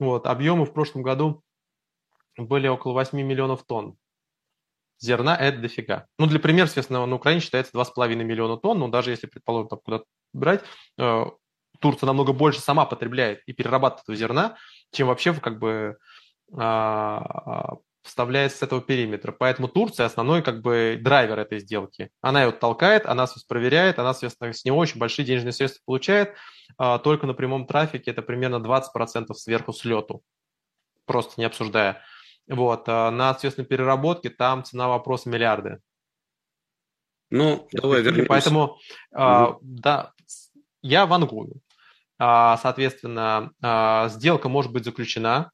Вот, 0.00 0.26
объемы 0.26 0.64
в 0.64 0.72
прошлом 0.72 1.02
году 1.02 1.42
были 2.36 2.66
около 2.66 2.94
8 2.94 3.20
миллионов 3.20 3.64
тонн 3.64 3.96
зерна 5.02 5.36
это 5.36 5.58
дофига. 5.58 6.06
Ну, 6.18 6.26
для 6.26 6.38
примера, 6.38 6.66
естественно, 6.66 7.04
на 7.04 7.16
Украине 7.16 7.40
считается 7.40 7.72
2,5 7.76 8.14
миллиона 8.14 8.56
тонн, 8.56 8.78
но 8.78 8.88
даже 8.88 9.10
если, 9.10 9.26
предположим, 9.26 9.68
там 9.68 9.80
куда-то 9.84 10.04
брать, 10.32 10.62
э, 10.98 11.24
Турция 11.82 12.06
намного 12.06 12.32
больше 12.32 12.60
сама 12.60 12.86
потребляет 12.86 13.42
и 13.46 13.52
перерабатывает 13.52 14.04
этого 14.04 14.16
зерна, 14.16 14.56
чем 14.92 15.08
вообще 15.08 15.34
как 15.34 15.58
бы 15.58 15.98
а, 16.56 17.74
вставляется 18.02 18.58
с 18.58 18.62
этого 18.62 18.80
периметра. 18.80 19.32
Поэтому 19.32 19.68
Турция 19.68 20.06
основной 20.06 20.42
как 20.42 20.62
бы 20.62 20.98
драйвер 21.00 21.38
этой 21.38 21.58
сделки. 21.58 22.10
Она 22.20 22.42
его 22.42 22.52
толкает, 22.52 23.06
она 23.06 23.22
нас 23.22 23.42
проверяет, 23.44 23.98
она, 23.98 24.12
соответственно, 24.12 24.52
с 24.52 24.64
него 24.64 24.78
очень 24.78 24.98
большие 24.98 25.26
денежные 25.26 25.52
средства 25.52 25.82
получает. 25.84 26.34
А, 26.78 26.98
только 26.98 27.26
на 27.26 27.34
прямом 27.34 27.66
трафике 27.66 28.10
это 28.10 28.22
примерно 28.22 28.56
20% 28.56 29.34
сверху 29.34 29.72
слету, 29.72 30.22
просто 31.04 31.34
не 31.36 31.44
обсуждая. 31.44 32.02
Вот. 32.48 32.84
А 32.86 33.10
на, 33.10 33.32
соответственно, 33.32 33.66
переработке 33.66 34.30
там 34.30 34.64
цена 34.64 34.88
вопроса 34.88 35.28
миллиарды. 35.28 35.80
Ну, 37.30 37.66
давай 37.72 38.02
вернемся. 38.02 38.28
Поэтому, 38.28 38.64
угу. 38.64 38.78
а, 39.14 39.56
да, 39.62 40.12
я 40.82 41.06
вангую. 41.06 41.62
А, 42.18 42.56
соответственно, 42.58 43.52
а, 43.62 44.08
сделка 44.08 44.48
может 44.48 44.72
быть 44.72 44.84
заключена. 44.84 45.50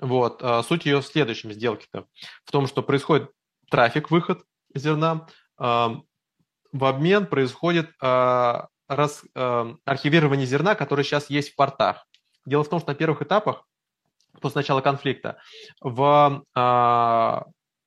Вот. 0.00 0.40
А, 0.42 0.62
суть 0.62 0.86
ее 0.86 1.00
в 1.00 1.06
следующем 1.06 1.52
сделке-то. 1.52 2.06
В 2.44 2.52
том, 2.52 2.66
что 2.66 2.82
происходит 2.82 3.30
трафик, 3.70 4.10
выход 4.10 4.42
зерна. 4.74 5.26
В 5.58 6.86
обмен 6.86 7.26
происходит 7.26 7.90
раз, 8.00 9.24
архивирование 9.34 10.46
зерна, 10.46 10.74
которое 10.74 11.04
сейчас 11.04 11.28
есть 11.30 11.52
в 11.52 11.56
портах. 11.56 12.06
Дело 12.46 12.64
в 12.64 12.68
том, 12.68 12.80
что 12.80 12.90
на 12.90 12.94
первых 12.94 13.22
этапах, 13.22 13.64
после 14.40 14.60
начала 14.60 14.80
конфликта, 14.80 15.36
в 15.80 16.44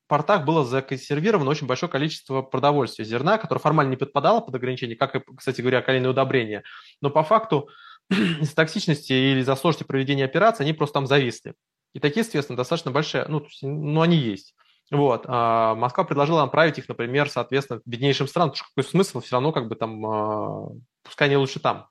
портах 0.08 0.46
было 0.46 0.64
законсервировано 0.64 1.50
очень 1.50 1.66
большое 1.66 1.92
количество 1.92 2.44
продовольствия, 2.44 3.06
зерна, 3.06 3.40
которое 3.40 3.60
формально 3.60 3.90
не 3.90 3.98
подпадало 3.98 4.40
под 4.40 4.54
ограничения, 4.54 4.96
как 4.96 5.16
и, 5.16 5.22
кстати 5.36 5.62
говоря, 5.62 5.82
калийное 5.82 6.12
удобрение. 6.12 6.64
Но 7.02 7.10
по 7.10 7.24
факту 7.24 7.70
из 8.41 8.54
токсичности 8.54 9.13
или 9.13 9.39
из-за 9.39 9.56
сложности 9.56 9.88
проведения 9.88 10.26
операции 10.26 10.63
они 10.63 10.74
просто 10.74 10.96
там 10.96 11.08
зависли. 11.08 11.54
И 11.94 12.00
такие, 12.00 12.22
естественно, 12.22 12.58
достаточно 12.58 12.91
большие, 12.91 13.26
ну, 13.28 13.46
ну 13.62 14.02
они 14.02 14.18
есть. 14.18 14.54
Вот. 14.91 15.26
А 15.28 15.76
Москва 15.76 16.04
предложила 16.04 16.41
направить 16.41 16.78
их, 16.78 16.88
например, 16.88 17.30
соответственно, 17.30 17.82
беднейшим 17.86 18.28
странам, 18.28 18.50
потому 18.50 18.58
что 18.58 18.76
какой 18.76 18.89
смысл 18.89 19.20
все 19.22 19.36
равно 19.36 19.52
как 19.52 19.68
бы 19.68 19.76
там, 19.76 20.06
а, 20.06 20.68
пускай 21.04 21.28
они 21.28 21.38
лучше 21.38 21.60
там 21.60 21.88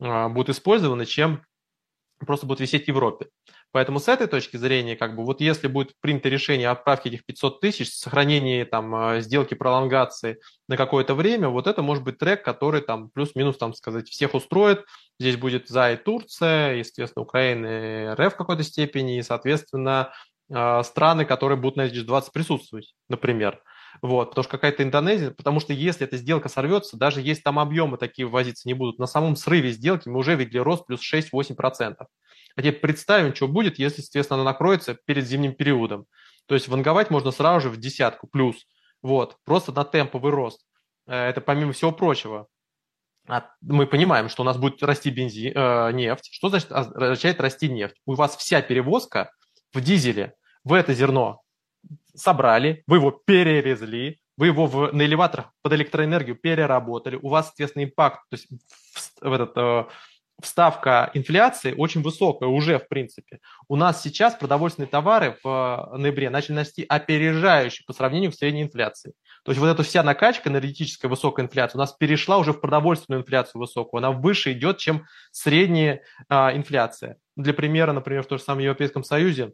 а, 0.00 0.28
будут 0.28 0.56
использованы, 0.56 1.06
чем 1.06 1.44
просто 2.18 2.46
будут 2.46 2.60
висеть 2.60 2.86
в 2.86 2.88
Европе. 2.88 3.28
Поэтому 3.72 4.00
с 4.00 4.08
этой 4.08 4.26
точки 4.26 4.56
зрения, 4.56 4.96
как 4.96 5.16
бы, 5.16 5.24
вот 5.24 5.40
если 5.40 5.66
будет 5.68 5.92
принято 6.00 6.28
решение 6.28 6.70
отправки 6.70 7.08
этих 7.08 7.26
500 7.26 7.60
тысяч, 7.60 7.92
сохранение 7.92 8.64
там 8.64 8.94
а, 8.94 9.20
сделки 9.20 9.54
пролонгации 9.54 10.38
на 10.68 10.76
какое-то 10.76 11.14
время, 11.14 11.48
вот 11.48 11.66
это 11.66 11.82
может 11.82 12.02
быть 12.02 12.18
трек, 12.18 12.42
который 12.42 12.80
там 12.80 13.10
плюс-минус, 13.10 13.58
там 13.58 13.74
сказать, 13.74 14.08
всех 14.08 14.34
устроит. 14.34 14.84
Здесь 15.20 15.36
будет 15.36 15.68
за 15.68 15.92
и 15.92 15.96
Турция, 15.96 16.74
естественно, 16.76 17.22
Украина 17.22 17.66
и 17.66 18.14
РФ 18.14 18.34
в 18.34 18.36
какой-то 18.36 18.62
степени, 18.62 19.18
и, 19.18 19.22
соответственно, 19.22 20.12
а, 20.50 20.82
страны, 20.82 21.24
которые 21.24 21.58
будут 21.58 21.76
на 21.76 21.88
G20 21.88 22.30
присутствовать, 22.32 22.94
например. 23.08 23.60
Вот, 24.02 24.30
потому 24.30 24.42
что 24.44 24.50
какая-то 24.52 24.82
Индонезия, 24.82 25.30
потому 25.30 25.60
что 25.60 25.72
если 25.72 26.06
эта 26.06 26.16
сделка 26.16 26.48
сорвется, 26.48 26.96
даже 26.96 27.20
если 27.20 27.42
там 27.42 27.58
объемы 27.58 27.96
такие 27.96 28.26
ввозиться 28.26 28.68
не 28.68 28.74
будут, 28.74 28.98
на 28.98 29.06
самом 29.06 29.36
срыве 29.36 29.70
сделки 29.70 30.08
мы 30.08 30.18
уже 30.18 30.34
видели 30.34 30.58
рост 30.58 30.86
плюс 30.86 31.00
6-8%. 31.02 31.94
А 32.56 32.62
теперь 32.62 32.80
представим, 32.80 33.34
что 33.34 33.48
будет, 33.48 33.78
если, 33.78 34.00
соответственно, 34.00 34.40
она 34.40 34.50
накроется 34.50 34.94
перед 34.94 35.26
зимним 35.26 35.54
периодом. 35.54 36.06
То 36.46 36.54
есть 36.54 36.68
ванговать 36.68 37.10
можно 37.10 37.30
сразу 37.30 37.68
же 37.68 37.70
в 37.70 37.76
десятку 37.76 38.26
плюс. 38.26 38.66
Вот, 39.02 39.36
просто 39.44 39.72
на 39.72 39.84
темповый 39.84 40.32
рост. 40.32 40.66
Э, 41.06 41.28
это 41.28 41.40
помимо 41.40 41.72
всего 41.72 41.92
прочего. 41.92 42.48
Мы 43.60 43.86
понимаем, 43.86 44.28
что 44.28 44.42
у 44.42 44.46
нас 44.46 44.56
будет 44.56 44.82
расти 44.82 45.10
бензин, 45.10 45.52
э, 45.54 45.92
нефть. 45.92 46.28
Что 46.32 46.48
значит 46.48 46.72
означает 46.72 47.40
расти 47.40 47.68
нефть? 47.68 47.96
У 48.06 48.14
вас 48.14 48.36
вся 48.36 48.62
перевозка 48.62 49.30
в 49.72 49.80
дизеле. 49.80 50.34
Вы 50.64 50.78
это 50.78 50.94
зерно 50.94 51.42
собрали, 52.14 52.82
вы 52.86 52.96
его 52.96 53.10
перерезали, 53.10 54.18
вы 54.36 54.46
его 54.46 54.66
в, 54.66 54.92
на 54.92 55.02
элеваторах 55.02 55.52
под 55.62 55.72
электроэнергию 55.74 56.36
переработали, 56.36 57.16
у 57.16 57.28
вас, 57.28 57.46
соответственно, 57.46 57.84
импакт, 57.84 58.20
то 58.30 58.34
есть 58.36 58.48
в, 58.48 59.28
в 59.28 59.32
этот, 59.32 59.56
э, 59.56 59.84
вставка 60.42 61.10
инфляции 61.14 61.74
очень 61.76 62.02
высокая 62.02 62.48
уже, 62.48 62.78
в 62.78 62.88
принципе. 62.88 63.40
У 63.68 63.76
нас 63.76 64.02
сейчас 64.02 64.34
продовольственные 64.34 64.88
товары 64.88 65.38
в 65.42 65.48
э, 65.94 65.96
ноябре 65.96 66.30
начали 66.30 66.56
расти 66.58 66.84
опережающе 66.88 67.84
по 67.86 67.92
сравнению 67.92 68.32
с 68.32 68.36
средней 68.36 68.62
инфляцией. 68.62 69.14
То 69.44 69.52
есть 69.52 69.60
вот 69.60 69.68
эта 69.68 69.82
вся 69.82 70.02
накачка 70.02 70.48
энергетическая 70.48 71.08
высокая 71.08 71.46
инфляция 71.46 71.78
у 71.78 71.80
нас 71.80 71.92
перешла 71.92 72.38
уже 72.38 72.52
в 72.52 72.60
продовольственную 72.60 73.22
инфляцию 73.22 73.60
высокую. 73.60 73.98
Она 73.98 74.12
выше 74.12 74.52
идет, 74.52 74.78
чем 74.78 75.04
средняя 75.30 76.02
а, 76.28 76.54
инфляция. 76.54 77.16
Для 77.36 77.54
примера, 77.54 77.92
например, 77.92 78.22
в 78.22 78.26
том 78.26 78.38
же 78.38 78.44
самом 78.44 78.60
Европейском 78.60 79.04
Союзе 79.04 79.52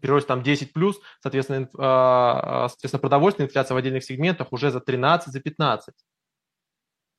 прирост 0.00 0.26
там 0.26 0.42
10 0.42 0.72
плюс, 0.72 0.98
соответственно, 1.20 1.68
а, 1.78 2.64
а, 2.64 2.68
соответственно, 2.68 3.00
продовольственная 3.00 3.48
инфляция 3.48 3.74
в 3.74 3.78
отдельных 3.78 4.04
сегментах 4.04 4.52
уже 4.52 4.70
за 4.70 4.80
13, 4.80 5.32
за 5.32 5.40
15. 5.40 5.94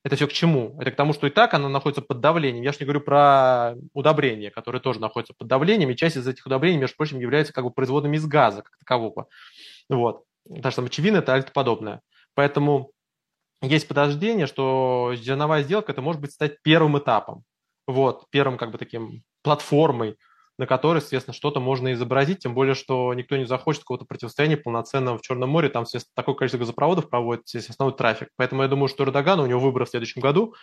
Это 0.06 0.14
все 0.14 0.28
к 0.28 0.32
чему? 0.32 0.76
Это 0.80 0.92
к 0.92 0.94
тому, 0.94 1.12
что 1.12 1.26
и 1.26 1.30
так 1.30 1.52
она 1.52 1.68
находится 1.68 2.00
под 2.00 2.20
давлением. 2.20 2.62
Я 2.62 2.70
же 2.70 2.78
не 2.78 2.84
говорю 2.84 3.00
про 3.00 3.74
удобрения, 3.92 4.52
которые 4.52 4.80
тоже 4.80 5.00
находятся 5.00 5.34
под 5.36 5.48
давлением, 5.48 5.90
и 5.90 5.96
часть 5.96 6.16
из 6.16 6.28
этих 6.28 6.46
удобрений, 6.46 6.78
между 6.78 6.94
прочим, 6.94 7.18
является 7.18 7.52
как 7.52 7.64
бы 7.64 7.72
производными 7.72 8.16
из 8.16 8.24
газа, 8.24 8.62
как 8.62 8.78
такового. 8.78 9.26
Вот. 9.88 10.22
Так 10.62 10.70
что 10.70 10.82
мочевина– 10.82 11.16
это 11.16 11.32
альт 11.32 11.52
подобное. 11.52 12.02
Поэтому 12.34 12.92
есть 13.62 13.88
подождение, 13.88 14.46
что 14.46 15.12
зерновая 15.16 15.64
сделка– 15.64 15.90
это 15.92 16.02
может 16.02 16.20
быть 16.20 16.30
стать 16.30 16.62
первым 16.62 16.96
этапом. 16.96 17.42
Вот, 17.88 18.26
первым 18.30 18.58
как 18.58 18.70
бы 18.70 18.78
таким 18.78 19.24
платформой 19.42 20.18
на 20.58 20.66
которой, 20.66 20.98
естественно, 20.98 21.34
что-то 21.34 21.60
можно 21.60 21.92
изобразить, 21.92 22.40
тем 22.40 22.54
более, 22.54 22.74
что 22.74 23.12
никто 23.14 23.36
не 23.36 23.44
захочет 23.44 23.82
какого-то 23.82 24.06
противостояния 24.06 24.56
полноценного 24.56 25.18
в 25.18 25.22
Черном 25.22 25.50
море, 25.50 25.68
там, 25.68 25.84
естественно, 25.84 26.12
такое 26.14 26.34
количество 26.34 26.58
газопроводов 26.58 27.10
проводит, 27.10 27.48
здесь 27.48 27.68
основной 27.68 27.96
трафик. 27.96 28.28
Поэтому 28.36 28.62
я 28.62 28.68
думаю, 28.68 28.88
что 28.88 29.04
Эрдоган, 29.04 29.40
у 29.40 29.46
него 29.46 29.60
выборы 29.60 29.84
в 29.84 29.90
следующем 29.90 30.20
году, 30.20 30.54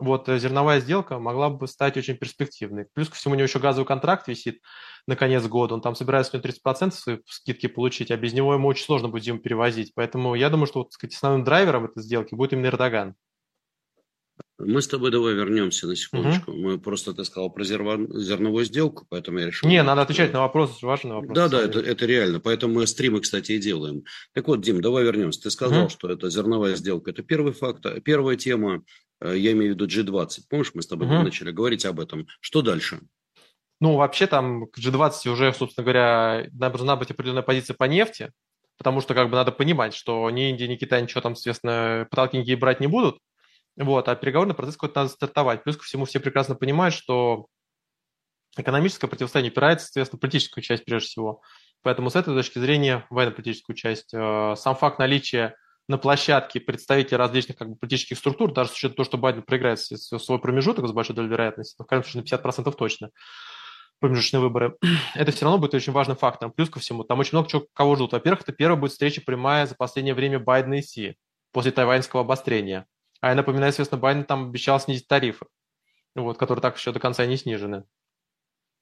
вот 0.00 0.28
э, 0.28 0.38
зерновая 0.38 0.80
сделка 0.80 1.18
могла 1.18 1.50
бы 1.50 1.68
стать 1.68 1.96
очень 1.96 2.16
перспективной. 2.16 2.86
Плюс 2.94 3.08
ко 3.08 3.16
всему 3.16 3.34
у 3.34 3.36
него 3.36 3.44
еще 3.44 3.58
газовый 3.58 3.86
контракт 3.86 4.28
висит 4.28 4.60
на 5.06 5.14
конец 5.14 5.46
года, 5.46 5.74
он 5.74 5.82
там 5.82 5.94
собирается 5.94 6.36
у 6.36 6.40
него 6.40 6.48
30% 6.48 6.90
свои 6.92 7.18
скидки 7.26 7.66
получить, 7.66 8.10
а 8.10 8.16
без 8.16 8.32
него 8.32 8.54
ему 8.54 8.68
очень 8.68 8.84
сложно 8.84 9.08
будет 9.08 9.24
зиму 9.24 9.40
перевозить. 9.40 9.92
Поэтому 9.94 10.34
я 10.34 10.48
думаю, 10.48 10.66
что, 10.66 10.80
вот, 10.80 10.92
сказать, 10.92 11.14
основным 11.14 11.44
драйвером 11.44 11.84
этой 11.84 12.02
сделки 12.02 12.34
будет 12.34 12.52
именно 12.52 12.66
Эрдоган. 12.66 13.14
Мы 14.60 14.82
с 14.82 14.88
тобой 14.88 15.10
давай 15.10 15.34
вернемся 15.34 15.86
на 15.86 15.96
секундочку. 15.96 16.52
Угу. 16.52 16.60
Мы 16.60 16.78
просто, 16.78 17.14
ты 17.14 17.24
сказал 17.24 17.50
про 17.50 17.64
зерновую 17.64 18.64
сделку, 18.64 19.06
поэтому 19.08 19.38
я 19.38 19.46
решил... 19.46 19.68
Не, 19.68 19.82
надо 19.82 20.02
отвечать 20.02 20.32
на 20.32 20.40
вопрос, 20.40 20.82
важный 20.82 21.14
вопрос. 21.14 21.34
Да, 21.34 21.48
да, 21.48 21.62
это, 21.62 21.80
это 21.80 22.06
реально. 22.06 22.40
Поэтому 22.40 22.74
мы 22.74 22.86
стримы, 22.86 23.20
кстати, 23.20 23.52
и 23.52 23.58
делаем. 23.58 24.04
Так 24.34 24.48
вот, 24.48 24.60
Дим, 24.60 24.80
давай 24.80 25.04
вернемся. 25.04 25.42
Ты 25.42 25.50
сказал, 25.50 25.84
угу. 25.84 25.90
что 25.90 26.08
это 26.10 26.30
зерновая 26.30 26.76
сделка. 26.76 27.10
Это 27.10 27.22
первый 27.22 27.52
факт. 27.52 27.84
Первая 28.04 28.36
тема, 28.36 28.82
э, 29.20 29.36
я 29.36 29.52
имею 29.52 29.74
в 29.74 29.80
виду 29.80 29.86
G20. 29.86 30.40
Помнишь, 30.48 30.72
мы 30.74 30.82
с 30.82 30.86
тобой 30.86 31.06
угу. 31.08 31.22
начали 31.22 31.50
говорить 31.50 31.84
об 31.86 32.00
этом. 32.00 32.26
Что 32.40 32.62
дальше? 32.62 33.00
Ну, 33.80 33.96
вообще 33.96 34.26
там 34.26 34.66
к 34.66 34.78
G20 34.78 35.30
уже, 35.30 35.54
собственно 35.54 35.84
говоря, 35.84 36.48
должна 36.52 36.96
быть 36.96 37.10
определенная 37.10 37.42
позиция 37.42 37.74
по 37.74 37.84
нефти, 37.84 38.30
потому 38.76 39.00
что 39.00 39.14
как 39.14 39.30
бы 39.30 39.36
надо 39.36 39.52
понимать, 39.52 39.94
что 39.94 40.28
ни 40.30 40.50
Индия, 40.50 40.68
ни 40.68 40.76
Китай 40.76 41.02
ничего 41.02 41.22
там, 41.22 41.34
соответственно, 41.34 42.06
потолки 42.10 42.54
брать 42.56 42.80
не 42.80 42.88
будут, 42.88 43.18
вот, 43.84 44.08
а 44.08 44.14
переговорный 44.14 44.54
процесс 44.54 44.76
какой-то 44.76 45.00
надо 45.00 45.12
стартовать. 45.12 45.64
Плюс 45.64 45.76
ко 45.76 45.84
всему 45.84 46.04
все 46.04 46.20
прекрасно 46.20 46.54
понимают, 46.54 46.94
что 46.94 47.46
экономическое 48.56 49.08
противостояние 49.08 49.50
опирается, 49.50 49.86
соответственно, 49.86 50.20
политическую 50.20 50.62
часть 50.62 50.84
прежде 50.84 51.08
всего. 51.08 51.42
Поэтому 51.82 52.10
с 52.10 52.16
этой 52.16 52.34
точки 52.34 52.58
зрения, 52.58 53.06
военно-политическую 53.10 53.74
часть, 53.74 54.12
э, 54.12 54.54
сам 54.56 54.76
факт 54.76 54.98
наличия 54.98 55.54
на 55.88 55.98
площадке 55.98 56.60
представителей 56.60 57.16
различных 57.16 57.56
как 57.56 57.70
бы, 57.70 57.76
политических 57.76 58.18
структур, 58.18 58.52
даже 58.52 58.70
с 58.70 58.74
учетом 58.74 58.96
того, 58.96 59.04
что 59.04 59.18
Байден 59.18 59.42
проиграет 59.42 59.80
свой 59.80 60.38
промежуток 60.38 60.86
с 60.86 60.92
большой 60.92 61.16
долей 61.16 61.28
вероятности, 61.28 61.74
ну, 61.78 61.84
в 61.84 61.88
крайнем 61.88 62.04
случае 62.04 62.22
на 62.22 62.26
50% 62.26 62.76
точно, 62.76 63.10
промежуточные 63.98 64.40
выборы, 64.40 64.76
это 65.14 65.32
все 65.32 65.44
равно 65.44 65.58
будет 65.58 65.74
очень 65.74 65.92
важным 65.92 66.16
фактором. 66.16 66.52
Плюс 66.52 66.70
ко 66.70 66.80
всему, 66.80 67.04
там 67.04 67.18
очень 67.18 67.32
много 67.32 67.48
чего, 67.48 67.66
кого 67.72 67.96
ждут. 67.96 68.12
Во-первых, 68.12 68.42
это 68.42 68.52
первая 68.52 68.78
будет 68.78 68.92
встреча 68.92 69.20
прямая 69.20 69.66
за 69.66 69.74
последнее 69.74 70.14
время 70.14 70.38
Байдена 70.38 70.74
и 70.74 70.82
Си 70.82 71.16
после 71.52 71.72
тайваньского 71.72 72.22
обострения. 72.22 72.86
А 73.20 73.30
я 73.30 73.34
напоминаю, 73.34 73.72
соответственно, 73.72 74.00
Байден 74.00 74.24
там 74.24 74.48
обещал 74.48 74.80
снизить 74.80 75.06
тарифы, 75.06 75.46
вот, 76.14 76.38
которые 76.38 76.62
так 76.62 76.76
еще 76.76 76.92
до 76.92 77.00
конца 77.00 77.26
не 77.26 77.36
снижены. 77.36 77.84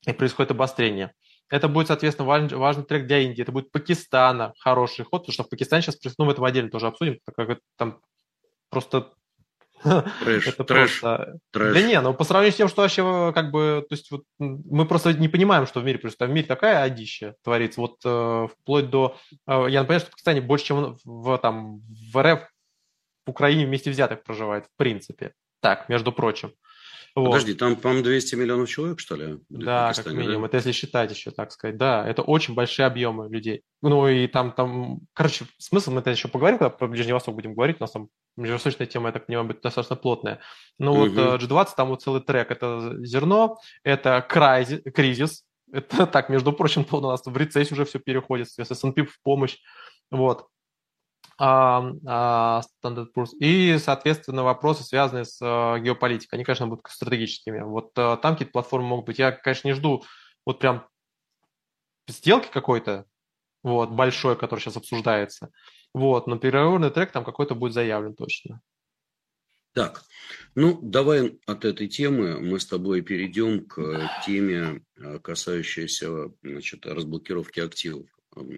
И 0.07 0.13
происходит 0.13 0.53
обострение. 0.53 1.13
Это 1.51 1.69
будет, 1.69 1.89
соответственно, 1.89 2.29
важный, 2.29 2.57
важный 2.57 2.85
трек 2.85 3.07
для 3.07 3.19
Индии. 3.21 3.43
Это 3.43 3.53
будет 3.53 3.73
Пакистана 3.73 4.53
хороший 4.61 5.05
ход, 5.05 5.23
потому 5.23 5.33
что 5.33 5.45
в 5.45 5.49
Пакистане 5.49 5.83
сейчас, 5.83 6.15
ну, 6.19 6.25
мы 6.25 6.33
это 6.33 6.41
в 6.41 6.45
отделе 6.45 6.69
тоже 6.69 6.87
обсудим, 6.87 7.19
так 7.25 7.35
как 7.35 7.49
это 7.51 7.61
там 7.77 8.01
просто 8.71 9.13
Трэш, 9.83 10.47
это 10.49 10.65
трэш, 10.65 11.01
просто... 11.01 11.39
трэш. 11.53 11.75
Да 11.75 11.83
не, 11.83 12.01
ну 12.01 12.13
по 12.13 12.25
сравнению 12.25 12.53
с 12.53 12.57
тем, 12.57 12.69
что 12.69 12.83
вообще 12.83 13.33
как 13.33 13.53
бы, 13.53 13.85
то 13.89 13.95
есть 13.95 14.11
вот 14.11 14.25
мы 14.39 14.87
просто 14.87 15.13
не 15.13 15.29
понимаем, 15.29 15.67
что 15.67 15.81
в 15.81 15.85
мире, 15.85 15.99
просто 15.99 16.27
в 16.27 16.31
мире 16.31 16.47
такая 16.47 16.83
одища 16.83 17.35
творится, 17.45 17.81
вот 17.81 17.99
э, 18.05 18.49
вплоть 18.53 18.91
до, 18.91 19.17
э, 19.47 19.67
я 19.69 19.81
напоминаю, 19.81 20.01
что 20.01 20.09
в 20.09 20.13
Пакистане 20.13 20.41
больше, 20.41 20.67
чем 20.67 20.97
в, 21.05 21.39
там, 21.39 21.81
в 22.13 22.23
РФ 22.23 22.41
в 23.29 23.31
Украине 23.31 23.67
вместе 23.67 23.91
взятых 23.91 24.25
проживает, 24.25 24.65
в 24.65 24.77
принципе. 24.79 25.33
Так, 25.61 25.91
между 25.91 26.13
прочим. 26.13 26.53
Вот. 27.15 27.27
Подожди, 27.27 27.55
там, 27.55 27.77
по-моему, 27.77 28.05
200 28.05 28.35
миллионов 28.37 28.71
человек, 28.71 29.01
что 29.01 29.17
ли? 29.17 29.39
Да, 29.51 29.93
как 29.93 30.07
минимум. 30.07 30.43
Да? 30.43 30.47
Это 30.47 30.57
если 30.59 30.73
считать 30.73 31.11
еще, 31.11 31.31
так 31.31 31.53
сказать. 31.53 31.77
Да, 31.77 32.09
это 32.09 32.23
очень 32.23 32.55
большие 32.55 32.87
объемы 32.87 33.29
людей. 33.29 33.63
Ну 33.83 34.09
и 34.09 34.27
там, 34.29 34.53
там, 34.53 35.01
короче, 35.13 35.45
смысл, 35.59 35.91
мы 35.91 36.01
это 36.01 36.11
еще 36.11 36.29
поговорим, 36.29 36.59
когда 36.59 36.71
про 36.71 36.89
Ближний 36.89 37.13
Восток 37.13 37.35
будем 37.35 37.55
говорить, 37.55 37.77
у 37.81 37.83
нас 37.83 37.91
там 37.91 38.09
межвосточная 38.37 38.87
тема, 38.87 39.09
я 39.09 39.13
так 39.13 39.27
понимаю, 39.27 39.49
будет 39.49 39.61
достаточно 39.61 39.97
плотная. 39.97 40.41
Но 40.79 40.93
угу. 40.93 41.11
вот 41.11 41.43
G20, 41.43 41.69
там 41.77 41.89
вот 41.89 42.03
целый 42.03 42.23
трек. 42.23 42.51
Это 42.51 42.97
зерно, 43.05 43.59
это 43.83 44.25
кризис, 44.95 45.45
это 45.71 46.07
так, 46.07 46.31
между 46.31 46.53
прочим, 46.53 46.85
то 46.85 46.99
у 46.99 47.01
нас 47.01 47.23
в 47.27 47.37
рецессию 47.37 47.75
уже 47.75 47.85
все 47.85 47.99
переходит, 47.99 48.49
с 48.49 48.59
S&P 48.59 49.05
в 49.05 49.21
помощь. 49.23 49.59
Вот. 50.11 50.47
А, 51.41 52.61
Standard 52.83 53.07
Poor's. 53.17 53.31
И, 53.39 53.79
соответственно, 53.79 54.43
вопросы, 54.43 54.83
связанные 54.83 55.25
с 55.25 55.39
а, 55.41 55.79
геополитикой. 55.79 56.37
Они, 56.37 56.45
конечно, 56.45 56.67
будут 56.67 56.87
стратегическими. 56.89 57.61
Вот 57.61 57.93
а, 57.97 58.17
там 58.17 58.35
какие-то 58.35 58.53
платформы 58.53 58.89
могут 58.89 59.07
быть. 59.07 59.19
Я, 59.19 59.31
конечно, 59.31 59.69
не 59.69 59.75
жду 59.75 60.05
вот 60.45 60.59
прям 60.59 60.89
сделки 62.09 62.49
какой-то, 62.51 63.05
вот, 63.63 63.91
большой, 63.91 64.37
который 64.37 64.61
сейчас 64.61 64.77
обсуждается. 64.77 65.51
Вот, 65.95 66.27
но 66.27 66.39
переговорный 66.39 66.91
трек 66.91 67.13
там 67.13 67.25
какой-то 67.25 67.55
будет 67.55 67.73
заявлен 67.73 68.15
точно. 68.15 68.61
Так, 69.75 70.03
ну 70.55 70.81
давай 70.83 71.39
от 71.47 71.65
этой 71.65 71.87
темы 71.87 72.41
мы 72.41 72.59
с 72.59 72.67
тобой 72.67 73.03
перейдем 73.03 73.65
к 73.67 74.11
теме, 74.27 74.83
касающейся 75.23 76.33
значит, 76.43 76.87
разблокировки 76.87 77.61
активов 77.61 78.09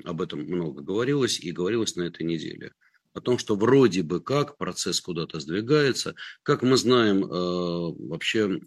об 0.05 0.21
этом 0.21 0.41
много 0.41 0.83
говорилось 0.83 1.41
и 1.41 1.53
говорилось 1.53 1.97
на 1.97 2.03
этой 2.03 2.25
неделе. 2.25 2.73
О 3.13 3.21
том, 3.21 3.39
что 3.39 3.57
вроде 3.57 4.03
бы 4.03 4.21
как 4.21 4.57
процесс 4.57 5.01
куда-то 5.01 5.41
сдвигается. 5.41 6.15
Как 6.43 6.63
мы 6.63 6.77
знаем, 6.77 7.25
э, 7.25 7.29
вообще, 7.29 8.49
э, 8.49 8.61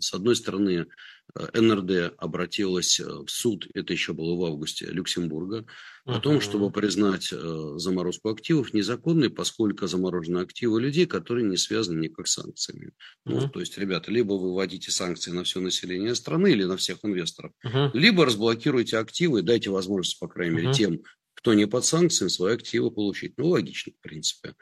с 0.00 0.12
одной 0.12 0.36
стороны, 0.36 0.86
Э, 1.34 1.60
НРД 1.60 2.14
обратилась 2.18 2.98
в 3.00 3.28
суд, 3.28 3.66
это 3.74 3.92
еще 3.92 4.12
было 4.12 4.34
в 4.34 4.44
августе, 4.44 4.86
Люксембурга, 4.86 5.66
о 6.06 6.18
том, 6.18 6.40
чтобы 6.40 6.70
признать 6.72 7.28
заморозку 7.28 8.30
активов 8.30 8.74
незаконной, 8.74 9.30
поскольку 9.30 9.86
заморожены 9.86 10.38
активы 10.38 10.80
людей, 10.80 11.06
которые 11.06 11.46
не 11.46 11.56
связаны 11.56 12.00
никак 12.00 12.26
с 12.26 12.32
санкциями. 12.32 12.92
Ну, 13.24 13.48
то 13.48 13.60
есть, 13.60 13.78
ребята, 13.78 14.10
либо 14.10 14.32
вы 14.32 14.52
вводите 14.52 14.90
санкции 14.90 15.30
на 15.30 15.44
все 15.44 15.60
население 15.60 16.14
страны 16.14 16.52
или 16.52 16.64
на 16.64 16.76
всех 16.76 16.98
инвесторов, 17.04 17.52
либо 17.92 18.24
разблокируйте 18.24 18.98
активы 18.98 19.40
и 19.40 19.42
дайте 19.42 19.70
возможность, 19.70 20.18
по 20.18 20.26
крайней 20.26 20.56
мере, 20.56 20.72
тем, 20.72 21.00
кто 21.40 21.54
не 21.54 21.66
под 21.66 21.84
санкциями, 21.84 22.28
свои 22.28 22.54
активы 22.54 22.90
получить. 22.90 23.34
Ну, 23.38 23.48
логично, 23.48 23.92
в 23.92 24.02
принципе. 24.02 24.54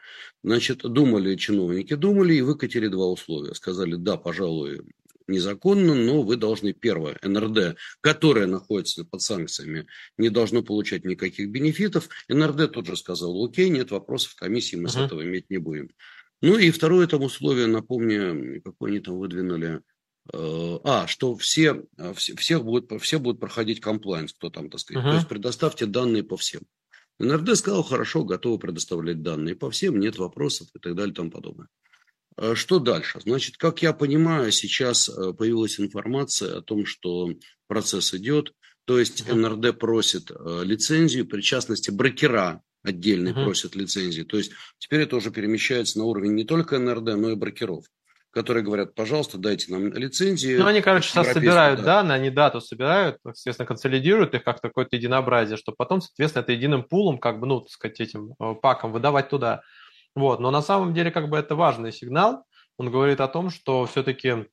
Значит, 0.44 0.78
думали 0.78 1.34
чиновники, 1.34 1.94
думали 1.94 2.34
и 2.34 2.40
выкатили 2.40 2.88
два 2.88 3.06
условия. 3.06 3.54
Сказали, 3.54 3.96
да, 3.96 4.16
пожалуй, 4.16 4.82
незаконно, 5.26 5.94
но 5.94 6.22
вы 6.22 6.36
должны, 6.36 6.72
первое, 6.72 7.18
НРД, 7.22 7.76
которое 8.00 8.46
находится 8.46 9.04
под 9.04 9.22
санкциями, 9.22 9.86
не 10.16 10.30
должно 10.30 10.62
получать 10.62 11.04
никаких 11.04 11.50
бенефитов. 11.50 12.08
НРД 12.28 12.72
тут 12.72 12.86
же 12.86 12.96
сказал, 12.96 13.44
окей, 13.44 13.68
нет 13.70 13.90
вопросов, 13.90 14.34
комиссии 14.36 14.76
мы 14.76 14.84
uh-huh. 14.84 14.92
с 14.92 14.96
этого 14.96 15.22
иметь 15.24 15.50
не 15.50 15.58
будем. 15.58 15.90
Ну 16.40 16.56
и 16.56 16.70
второе 16.70 17.08
там 17.08 17.22
условие, 17.22 17.66
напомню, 17.66 18.62
какое 18.62 18.92
они 18.92 19.00
там 19.00 19.18
выдвинули, 19.18 19.80
а, 20.32 21.06
что 21.06 21.36
все, 21.36 21.84
все, 22.14 22.36
всех 22.36 22.64
будут, 22.64 23.02
все 23.02 23.18
будут 23.18 23.40
проходить 23.40 23.80
комплайнс, 23.80 24.32
кто 24.32 24.50
там, 24.50 24.70
так 24.70 24.80
сказать. 24.80 25.04
Uh-huh. 25.04 25.10
То 25.10 25.16
есть 25.16 25.28
предоставьте 25.28 25.86
данные 25.86 26.22
по 26.22 26.36
всем. 26.36 26.62
НРД 27.18 27.56
сказал, 27.56 27.82
хорошо, 27.82 28.24
готовы 28.24 28.58
предоставлять 28.58 29.22
данные 29.22 29.56
по 29.56 29.70
всем, 29.70 29.98
нет 29.98 30.18
вопросов 30.18 30.68
и 30.74 30.78
так 30.78 30.94
далее 30.94 31.12
и 31.12 31.14
тому 31.14 31.30
подобное. 31.30 31.68
Э, 32.36 32.54
что 32.54 32.78
дальше? 32.78 33.20
Значит, 33.20 33.56
как 33.56 33.82
я 33.82 33.92
понимаю, 33.92 34.52
сейчас 34.52 35.08
э, 35.08 35.32
появилась 35.32 35.80
информация 35.80 36.58
о 36.58 36.62
том, 36.62 36.86
что 36.86 37.30
процесс 37.66 38.14
идет. 38.14 38.52
То 38.84 38.98
есть 38.98 39.28
НРД 39.28 39.78
просит 39.78 40.30
э, 40.30 40.60
лицензию, 40.64 41.26
при 41.26 41.42
частности 41.42 41.90
брокера 41.90 42.62
отдельные 42.82 43.34
uh-huh. 43.34 43.44
просят 43.44 43.74
лицензии. 43.74 44.22
То 44.22 44.38
есть 44.38 44.52
теперь 44.78 45.00
это 45.00 45.16
уже 45.16 45.30
перемещается 45.30 45.98
на 45.98 46.04
уровень 46.04 46.34
не 46.34 46.44
только 46.44 46.78
НРД, 46.78 47.16
но 47.16 47.30
и 47.30 47.34
брокеров 47.34 47.84
которые 48.30 48.62
говорят, 48.62 48.94
пожалуйста, 48.94 49.38
дайте 49.38 49.72
нам 49.72 49.92
лицензии. 49.92 50.56
Ну, 50.56 50.66
они, 50.66 50.80
короче, 50.80 51.08
сейчас 51.08 51.32
собирают 51.32 51.80
да. 51.80 51.86
данные, 51.86 52.16
они 52.16 52.30
дату 52.30 52.60
собирают, 52.60 53.18
соответственно, 53.22 53.66
консолидируют 53.66 54.34
их 54.34 54.44
как 54.44 54.60
какое-то 54.60 54.96
единообразие, 54.96 55.56
чтобы 55.56 55.76
потом, 55.76 56.00
соответственно, 56.00 56.42
это 56.42 56.52
единым 56.52 56.84
пулом, 56.84 57.18
как 57.18 57.40
бы, 57.40 57.46
ну, 57.46 57.60
так 57.60 57.70
сказать, 57.70 58.00
этим 58.00 58.34
паком 58.62 58.92
выдавать 58.92 59.30
туда. 59.30 59.62
Вот. 60.14 60.40
Но 60.40 60.50
на 60.50 60.62
самом 60.62 60.94
деле 60.94 61.10
как 61.10 61.28
бы 61.28 61.38
это 61.38 61.54
важный 61.54 61.92
сигнал. 61.92 62.44
Он 62.76 62.90
говорит 62.90 63.20
о 63.20 63.28
том, 63.28 63.50
что 63.50 63.86
все-таки 63.86 64.46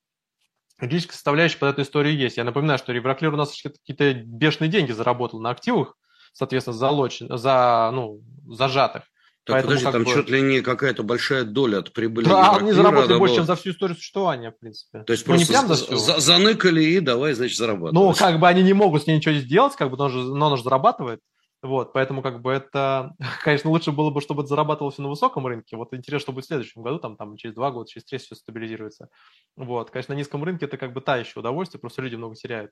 юридическая 0.82 1.14
составляющая 1.14 1.58
под 1.58 1.70
эту 1.70 1.82
историю 1.84 2.16
есть. 2.16 2.38
Я 2.38 2.44
напоминаю, 2.44 2.80
что 2.80 2.94
Ревроклир 2.94 3.34
у 3.34 3.38
нас 3.38 3.62
какие-то 3.62 4.14
бешеные 4.14 4.70
деньги 4.70 4.92
заработал 4.92 5.40
на 5.40 5.50
активах, 5.50 5.96
соответственно, 6.34 6.78
залочен, 6.78 7.38
за, 7.38 7.92
ну, 7.94 8.22
зажатых. 8.48 9.04
Так, 9.46 9.58
Поэтому, 9.58 9.76
подожди, 9.76 9.92
там 9.92 10.04
бы... 10.04 10.12
чуть 10.12 10.30
ли 10.32 10.42
не 10.42 10.62
какая-то 10.62 11.04
большая 11.04 11.44
доля 11.44 11.78
от 11.78 11.94
прибыли. 11.94 12.26
Да, 12.26 12.56
они 12.56 12.72
заработали 12.72 13.20
больше, 13.20 13.36
чем 13.36 13.46
за 13.46 13.56
всю 13.56 13.72
историю 13.72 13.96
существования, 13.96 14.50
в 14.50 14.58
принципе. 14.58 15.04
То 15.04 15.14
есть 15.14 15.28
ну, 15.28 15.34
просто 15.36 15.54
не 15.54 15.58
прям 15.58 15.68
за 15.68 15.76
всю. 15.76 15.96
За 15.98 16.20
заныкали 16.20 16.84
и 16.84 17.00
давай, 17.00 17.34
значит, 17.34 17.56
зарабатывать. 17.56 17.94
Ну, 17.94 18.14
как 18.14 18.40
бы 18.40 18.48
они 18.48 18.64
не 18.64 18.74
могут 18.74 19.04
с 19.04 19.08
ней 19.08 19.18
ничего 19.18 19.36
сделать, 19.36 19.76
как 19.76 19.92
бы, 19.92 19.98
но 19.98 20.06
он 20.06 20.12
же, 20.12 20.18
но 20.24 20.48
он 20.48 20.58
же 20.58 20.64
зарабатывает. 20.64 21.20
Вот, 21.62 21.94
поэтому 21.94 22.22
как 22.22 22.42
бы 22.42 22.52
это, 22.52 23.14
конечно, 23.44 23.70
лучше 23.70 23.92
было 23.92 24.10
бы, 24.10 24.22
чтобы 24.22 24.42
это 24.42 24.50
зарабатывалось 24.50 24.98
на 24.98 25.10
высоком 25.10 25.48
рынке. 25.48 25.78
Вот 25.78 25.94
интересно, 25.94 26.20
что 26.20 26.32
будет 26.32 26.46
в 26.46 26.48
следующем 26.48 26.82
году, 26.82 27.00
там, 27.00 27.16
там 27.16 27.38
через 27.38 27.56
два 27.56 27.72
года, 27.72 27.90
через 27.90 28.06
три 28.06 28.18
все 28.18 28.36
стабилизируется. 28.36 29.10
Вот, 29.56 29.92
конечно, 29.92 30.14
на 30.16 30.18
низком 30.18 30.44
рынке 30.44 30.66
это 30.66 30.78
как 30.78 30.94
бы 30.94 31.02
та 31.02 31.18
еще 31.18 31.40
удовольствие, 31.40 31.80
просто 31.80 32.02
люди 32.02 32.16
много 32.16 32.36
теряют. 32.36 32.72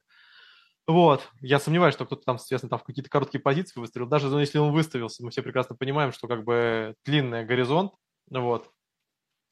Вот, 0.85 1.29
я 1.39 1.59
сомневаюсь, 1.59 1.95
что 1.95 2.05
кто-то 2.05 2.23
там, 2.25 2.37
соответственно, 2.37 2.71
там 2.71 2.79
в 2.79 2.83
какие-то 2.83 3.09
короткие 3.09 3.41
позиции 3.41 3.79
выставил. 3.79 4.05
Даже 4.05 4.27
если 4.39 4.57
он 4.57 4.73
выставился, 4.73 5.23
мы 5.23 5.31
все 5.31 5.41
прекрасно 5.41 5.75
понимаем, 5.75 6.11
что 6.11 6.27
как 6.27 6.43
бы 6.43 6.95
длинный 7.05 7.45
горизонт, 7.45 7.93
вот, 8.29 8.69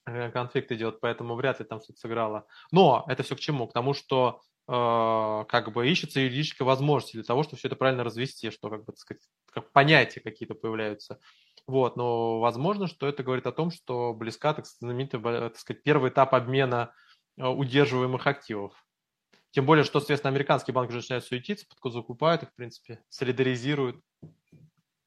э, 0.05 0.29
конфликт 0.31 0.71
идет, 0.73 0.99
поэтому 0.99 1.35
вряд 1.35 1.59
ли 1.59 1.65
там 1.65 1.79
что-то 1.81 1.99
сыграло. 1.99 2.47
Но 2.71 3.05
это 3.07 3.23
все 3.23 3.35
к 3.37 3.39
чему? 3.39 3.67
К 3.67 3.73
тому, 3.73 3.93
что 3.93 4.41
э, 4.67 5.45
как 5.47 5.71
бы 5.71 5.87
ищется 5.87 6.19
юридическая 6.19 6.65
возможность 6.65 7.13
для 7.13 7.23
того, 7.23 7.43
чтобы 7.43 7.57
все 7.57 7.69
это 7.69 7.77
правильно 7.77 8.03
развести, 8.03 8.51
что 8.51 8.69
как 8.69 8.81
бы, 8.83 8.91
так 8.91 8.97
сказать, 8.97 9.23
как 9.53 9.71
понятия 9.71 10.19
какие-то 10.19 10.55
появляются. 10.55 11.19
Вот, 11.65 11.95
но 11.95 12.41
возможно, 12.41 12.87
что 12.87 13.07
это 13.07 13.23
говорит 13.23 13.47
о 13.47 13.53
том, 13.53 13.71
что 13.71 14.13
близка, 14.13 14.53
так 14.53 14.65
знаменитый, 14.65 15.21
так 15.21 15.57
сказать, 15.57 15.83
первый 15.83 16.09
этап 16.09 16.33
обмена 16.33 16.93
э, 17.37 17.47
удерживаемых 17.47 18.27
активов. 18.27 18.73
Тем 19.51 19.65
более, 19.65 19.83
что, 19.83 19.99
соответственно, 19.99 20.31
американские 20.31 20.73
банки 20.73 20.89
уже 20.89 20.99
начинают 20.99 21.25
суетиться, 21.25 21.65
закупают 21.83 22.43
их, 22.43 22.49
в 22.49 22.55
принципе, 22.55 23.03
солидаризируют. 23.09 23.97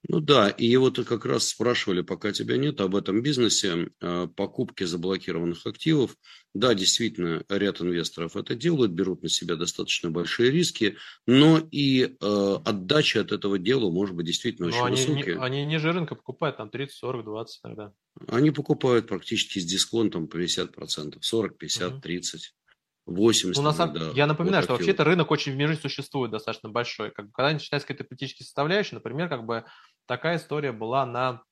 Ну 0.07 0.20
да, 0.20 0.50
и 0.50 0.76
вот 0.76 1.02
как 1.07 1.24
раз 1.24 1.48
спрашивали, 1.48 2.02
пока 2.02 2.30
тебя 2.33 2.59
нет, 2.59 2.80
об 2.83 2.94
этом 2.94 3.22
бизнесе, 3.22 3.88
э, 4.02 4.28
покупки 4.37 4.85
заблокированных 4.85 5.66
активов. 5.66 6.16
Да, 6.52 6.74
действительно, 6.74 7.42
ряд 7.48 7.80
инвесторов 7.80 8.37
это 8.37 8.54
делают, 8.54 8.92
берут 8.92 9.22
на 9.22 9.30
себя 9.30 9.57
достаточно 9.57 10.11
большие 10.11 10.50
риски, 10.50 10.98
но 11.26 11.59
и 11.70 12.04
э, 12.04 12.57
отдача 12.64 13.22
от 13.22 13.33
этого 13.33 13.59
дела 13.59 13.90
может 13.90 14.14
быть 14.14 14.26
действительно 14.26 14.68
но 14.68 14.74
очень 14.74 14.87
они, 14.87 14.96
высокие. 14.96 15.37
Не, 15.37 15.40
они 15.40 15.64
ниже 15.64 15.90
рынка 15.90 16.16
покупают, 16.16 16.59
там 16.59 16.68
30, 16.68 16.94
40, 16.94 17.24
20 17.24 17.62
тогда. 17.62 17.92
Они 18.28 18.50
покупают 18.50 19.09
практически 19.09 19.59
с 19.59 19.64
дисконтом 19.64 20.28
по 20.28 20.37
50%, 20.37 21.16
40, 21.18 21.57
50, 21.57 21.92
угу. 21.92 22.00
30. 22.02 22.54
80. 23.07 23.57
Ну, 23.57 23.62
на 23.62 23.73
самом... 23.73 23.95
да, 23.95 24.11
я 24.14 24.27
напоминаю, 24.27 24.62
вот 24.62 24.64
что 24.64 24.73
вообще-то 24.75 25.05
рынок 25.05 25.31
очень 25.31 25.53
в 25.53 25.57
мире 25.57 25.77
существует 25.77 26.31
достаточно 26.31 26.69
большой. 26.71 27.11
Как 27.11 27.27
бы, 27.27 27.33
когда 27.33 27.53
начинается 27.53 27.87
какая-то 27.87 28.09
политическая 28.09 28.45
составляющая, 28.45 28.97
например, 28.97 29.29
как 29.29 29.45
бы 29.45 29.64
такая 30.07 30.37
история 30.37 30.73
была 30.73 31.05
на 31.05 31.43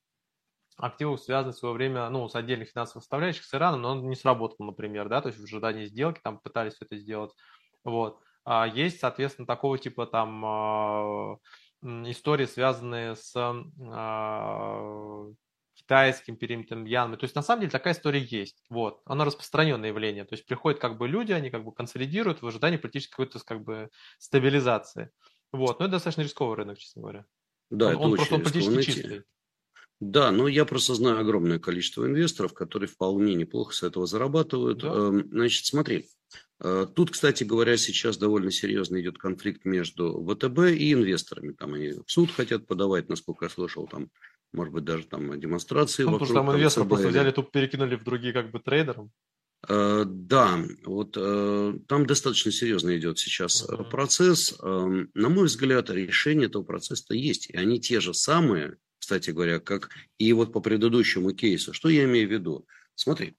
активах, 0.77 1.21
связанных 1.21 1.57
в 1.57 1.59
свое 1.59 1.75
время, 1.75 2.09
ну, 2.09 2.29
с 2.29 2.35
отдельных 2.35 2.71
финансовых 2.71 3.03
составляющих 3.03 3.45
с 3.45 3.55
Ираном, 3.55 3.83
но 3.83 3.91
он 3.93 4.09
не 4.09 4.17
сработал, 4.17 4.65
например, 4.65 5.09
да, 5.09 5.21
то 5.21 5.29
есть 5.29 5.39
в 5.39 5.45
ожидании 5.45 5.87
сделки 5.87 6.21
там 6.23 6.39
пытались 6.39 6.77
это 6.81 6.97
сделать, 6.97 7.33
вот. 7.85 8.19
А 8.45 8.67
есть, 8.67 8.99
соответственно, 8.99 9.47
такого 9.47 9.79
типа 9.79 10.07
там 10.07 10.45
а, 10.45 11.37
истории, 11.83 12.47
связанные 12.47 13.15
с 13.15 13.33
а, 13.37 15.27
китайским 15.83 16.37
периметром 16.37 16.85
янмы. 16.85 17.17
То 17.17 17.25
есть 17.25 17.35
на 17.35 17.43
самом 17.43 17.63
деле 17.63 17.71
такая 17.71 17.95
история 17.95 18.21
есть. 18.21 18.63
Вот. 18.71 19.03
Она 19.05 19.25
распространенное 19.25 19.89
явление. 19.89 20.25
То 20.25 20.35
есть 20.35 20.47
приходят 20.47 20.81
как 20.81 20.97
бы 20.99 21.09
люди, 21.09 21.33
они 21.33 21.51
как 21.51 21.65
бы 21.65 21.73
консолидируют 21.73 22.43
в 22.43 22.47
ожидании 22.47 22.79
политической 22.79 23.13
какой-то 23.13 23.41
как 23.45 23.63
бы 23.63 23.91
стабилизации. 24.19 25.11
Вот. 25.53 25.81
Но 25.81 25.87
это 25.87 25.93
достаточно 25.93 26.23
рисковый 26.23 26.57
рынок, 26.57 26.79
честно 26.79 27.03
говоря. 27.03 27.27
Да, 27.71 27.87
он, 27.87 27.93
это 27.93 28.01
он 28.01 28.13
очень 28.13 28.17
просто 28.17 28.35
он 28.35 28.43
политически 28.43 28.83
чистый. 28.83 29.23
Да, 30.01 30.33
но 30.33 30.49
я 30.49 30.65
просто 30.65 30.95
знаю 30.95 31.21
огромное 31.21 31.61
количество 31.61 32.05
инвесторов, 32.05 32.55
которые 32.55 32.89
вполне 32.89 33.35
неплохо 33.35 33.73
с 33.73 33.85
этого 33.85 34.07
зарабатывают. 34.07 34.79
Да. 34.79 34.89
Эм, 34.89 35.29
значит, 35.31 35.65
смотри, 35.65 36.09
э, 36.59 36.87
тут, 36.93 37.13
кстати 37.13 37.45
говоря, 37.45 37.77
сейчас 37.77 38.17
довольно 38.17 38.51
серьезно 38.51 39.01
идет 39.01 39.19
конфликт 39.19 39.65
между 39.65 40.21
ВТБ 40.25 40.77
и 40.77 40.93
инвесторами. 40.93 41.53
Там 41.53 41.75
они 41.75 41.91
в 41.91 42.11
суд 42.11 42.33
хотят 42.33 42.67
подавать, 42.67 43.09
насколько 43.09 43.45
я 43.45 43.49
слышал, 43.49 43.87
там, 43.87 44.11
может 44.53 44.75
быть, 44.75 44.85
даже 44.85 45.05
там 45.07 45.39
демонстрации. 45.41 46.05
Ну, 46.05 46.13
потому 46.13 46.27
что 46.27 46.35
там 46.35 46.53
инвесторы 46.53 46.87
просто 46.87 47.09
взяли, 47.09 47.31
тут 47.31 47.51
перекинули 47.51 47.97
в 47.97 48.05
другие 48.05 48.33
как 48.33 48.51
бы 48.51 48.61
трейдерам. 48.61 49.11
Э, 49.69 50.05
да, 50.07 50.59
вот 50.85 51.17
э, 51.17 51.75
там 51.87 52.07
достаточно 52.07 52.51
серьезно 52.51 52.97
идет 52.99 53.19
сейчас 53.19 53.65
uh-huh. 53.65 53.89
процесс. 53.89 54.55
Эм, 54.61 55.11
на 55.15 55.29
мой 55.29 55.47
взгляд, 55.47 55.89
решение 55.91 56.47
этого 56.49 56.65
процесса 56.65 57.15
есть. 57.15 57.49
И 57.49 57.57
они 57.57 57.81
те 57.81 58.01
же 58.01 58.13
самые, 58.13 58.77
кстати 58.99 59.31
говоря, 59.31 59.61
как 59.61 59.91
и 60.19 60.33
вот 60.33 60.53
по 60.53 60.61
предыдущему 60.61 61.33
кейсу. 61.33 61.73
Что 61.73 61.89
я 61.89 62.05
имею 62.05 62.29
в 62.29 62.33
виду? 62.33 62.67
Смотри, 62.97 63.37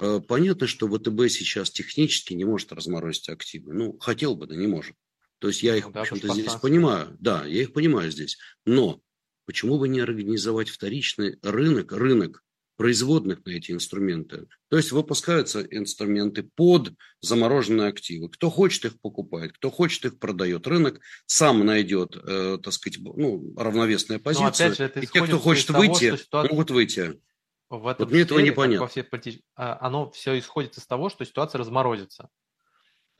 э, 0.00 0.20
понятно, 0.26 0.66
что 0.66 0.88
ВТБ 0.88 1.28
сейчас 1.28 1.70
технически 1.70 2.32
не 2.32 2.44
может 2.44 2.72
разморозить 2.72 3.28
активы. 3.28 3.74
Ну, 3.74 3.98
хотел 3.98 4.34
бы, 4.34 4.46
да 4.46 4.56
не 4.56 4.66
может. 4.66 4.96
То 5.40 5.48
есть 5.48 5.62
я 5.62 5.76
их, 5.76 5.86
ну, 5.86 5.92
да, 5.92 6.00
в 6.00 6.02
общем-то, 6.02 6.34
здесь 6.34 6.54
понимаю. 6.54 7.16
Да, 7.20 7.44
я 7.44 7.62
их 7.62 7.72
понимаю 7.72 8.10
здесь. 8.10 8.38
Но 8.64 9.02
почему 9.46 9.78
бы 9.78 9.88
не 9.88 10.00
организовать 10.00 10.68
вторичный 10.68 11.38
рынок, 11.42 11.92
рынок 11.92 12.42
производных 12.80 13.44
на 13.44 13.50
эти 13.50 13.72
инструменты. 13.72 14.46
То 14.70 14.78
есть 14.78 14.90
выпускаются 14.90 15.60
инструменты 15.60 16.42
под 16.42 16.94
замороженные 17.20 17.88
активы. 17.88 18.30
Кто 18.30 18.48
хочет 18.48 18.86
их 18.86 19.00
покупает, 19.02 19.52
кто 19.52 19.70
хочет 19.70 20.06
их 20.06 20.18
продает. 20.18 20.66
Рынок 20.66 20.98
сам 21.26 21.66
найдет, 21.66 22.16
э, 22.16 22.56
так 22.62 22.72
сказать, 22.72 22.98
ну, 23.02 23.52
равновесная 23.54 24.18
позиция. 24.18 24.72
Же, 24.72 24.90
и 24.94 25.06
те, 25.06 25.22
кто 25.22 25.38
хочет 25.38 25.68
выйти, 25.68 26.06
того, 26.06 26.16
ситуация... 26.16 26.50
могут 26.50 26.70
выйти. 26.70 27.20
В 27.68 27.86
этом 27.86 28.06
вот 28.06 28.12
мне 28.12 28.22
этого 28.22 28.38
непонятно. 28.38 28.86
Всей 28.86 29.02
полити... 29.02 29.42
А, 29.56 29.76
оно 29.82 30.10
все 30.12 30.38
исходит 30.38 30.78
из 30.78 30.86
того, 30.86 31.10
что 31.10 31.26
ситуация 31.26 31.58
разморозится. 31.58 32.30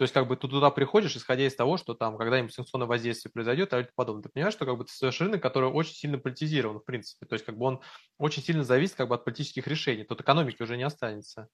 То 0.00 0.04
есть, 0.04 0.14
как 0.14 0.28
бы 0.28 0.34
ты 0.34 0.48
туда 0.48 0.70
приходишь, 0.70 1.14
исходя 1.14 1.46
из 1.46 1.54
того, 1.54 1.76
что 1.76 1.92
там 1.92 2.16
когда-нибудь 2.16 2.54
санкционное 2.54 2.86
воздействие 2.88 3.30
произойдет, 3.30 3.74
или 3.74 3.86
подобное. 3.94 4.22
Ты 4.22 4.28
понимаешь, 4.30 4.54
что 4.54 4.64
как 4.64 4.78
бы 4.78 4.84
ты 4.86 4.92
создаешь 4.92 5.20
рынок, 5.20 5.42
который 5.42 5.68
очень 5.68 5.92
сильно 5.92 6.16
политизирован, 6.16 6.78
в 6.78 6.86
принципе. 6.86 7.26
То 7.26 7.34
есть, 7.34 7.44
как 7.44 7.58
бы 7.58 7.66
он 7.66 7.82
очень 8.16 8.42
сильно 8.42 8.64
зависит 8.64 8.94
как 8.94 9.08
бы 9.08 9.14
от 9.14 9.26
политических 9.26 9.66
решений. 9.66 10.04
Тут 10.04 10.22
экономики 10.22 10.62
уже 10.62 10.78
не 10.78 10.84
останется. 10.84 11.48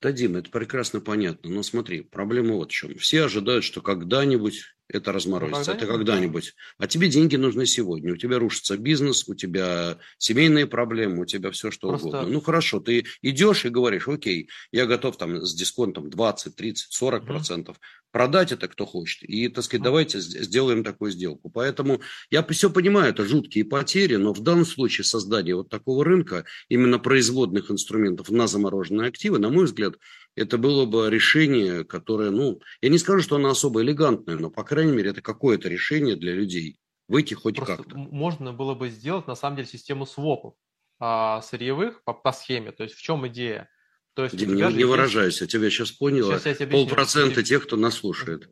Да, 0.00 0.12
Дима, 0.12 0.38
это 0.40 0.50
прекрасно 0.50 1.00
понятно. 1.00 1.50
Но 1.50 1.62
смотри, 1.62 2.02
проблема 2.02 2.54
вот 2.54 2.70
в 2.70 2.74
чем. 2.74 2.96
Все 2.98 3.24
ожидают, 3.24 3.64
что 3.64 3.80
когда-нибудь 3.80 4.62
это 4.88 5.12
разморозится. 5.12 5.72
Когда 5.72 5.84
это 5.84 5.92
когда-нибудь. 5.92 6.54
А 6.78 6.86
тебе 6.86 7.08
деньги 7.08 7.36
нужны 7.36 7.66
сегодня. 7.66 8.12
У 8.12 8.16
тебя 8.16 8.38
рушится 8.38 8.76
бизнес, 8.76 9.28
у 9.28 9.34
тебя 9.34 9.98
семейные 10.18 10.66
проблемы, 10.66 11.22
у 11.22 11.24
тебя 11.24 11.50
все 11.50 11.70
что 11.70 11.88
Просто... 11.88 12.08
угодно. 12.08 12.28
Ну 12.28 12.40
хорошо, 12.40 12.80
ты 12.80 13.06
идешь 13.22 13.64
и 13.64 13.70
говоришь, 13.70 14.08
окей, 14.08 14.48
я 14.70 14.86
готов 14.86 15.16
там 15.16 15.40
с 15.40 15.54
дисконтом 15.54 16.10
20, 16.10 16.54
30, 16.54 16.92
40 16.92 17.26
процентов. 17.26 17.76
Mm-hmm 17.76 18.01
продать 18.12 18.52
это 18.52 18.68
кто 18.68 18.86
хочет. 18.86 19.22
И, 19.22 19.48
так 19.48 19.64
сказать, 19.64 19.82
давайте 19.82 20.20
сделаем 20.20 20.84
такую 20.84 21.10
сделку. 21.10 21.50
Поэтому 21.50 22.00
я 22.30 22.44
все 22.44 22.70
понимаю, 22.70 23.10
это 23.10 23.24
жуткие 23.24 23.64
потери, 23.64 24.16
но 24.16 24.32
в 24.32 24.40
данном 24.40 24.66
случае 24.66 25.04
создание 25.04 25.56
вот 25.56 25.70
такого 25.70 26.04
рынка, 26.04 26.44
именно 26.68 26.98
производных 26.98 27.70
инструментов 27.70 28.30
на 28.30 28.46
замороженные 28.46 29.08
активы, 29.08 29.38
на 29.38 29.48
мой 29.48 29.64
взгляд, 29.64 29.94
это 30.36 30.58
было 30.58 30.86
бы 30.86 31.10
решение, 31.10 31.84
которое, 31.84 32.30
ну, 32.30 32.60
я 32.80 32.90
не 32.90 32.98
скажу, 32.98 33.20
что 33.22 33.36
оно 33.36 33.50
особо 33.50 33.82
элегантное, 33.82 34.36
но, 34.36 34.50
по 34.50 34.62
крайней 34.62 34.92
мере, 34.92 35.10
это 35.10 35.22
какое-то 35.22 35.68
решение 35.68 36.16
для 36.16 36.34
людей. 36.34 36.78
Выйти 37.08 37.34
хоть 37.34 37.58
как-то. 37.58 37.96
Можно 37.96 38.52
было 38.52 38.74
бы 38.74 38.88
сделать, 38.88 39.26
на 39.26 39.34
самом 39.34 39.56
деле, 39.56 39.68
систему 39.68 40.06
свопов 40.06 40.54
а, 40.98 41.42
сырьевых 41.42 42.04
по, 42.04 42.14
по 42.14 42.32
схеме. 42.32 42.72
То 42.72 42.84
есть 42.84 42.94
в 42.94 43.02
чем 43.02 43.26
идея? 43.26 43.68
То 44.14 44.24
есть 44.24 44.36
Дим, 44.36 44.54
не, 44.54 44.62
не 44.72 44.84
выражайся, 44.84 45.44
я 45.44 45.48
тебя 45.48 45.70
сейчас 45.70 45.90
понял. 45.90 46.26
Сейчас 46.30 46.46
я 46.46 46.54
тебе 46.54 46.66
Полпроцента 46.66 47.42
тех, 47.42 47.64
кто 47.64 47.76
нас 47.76 47.94
слушает. 47.94 48.50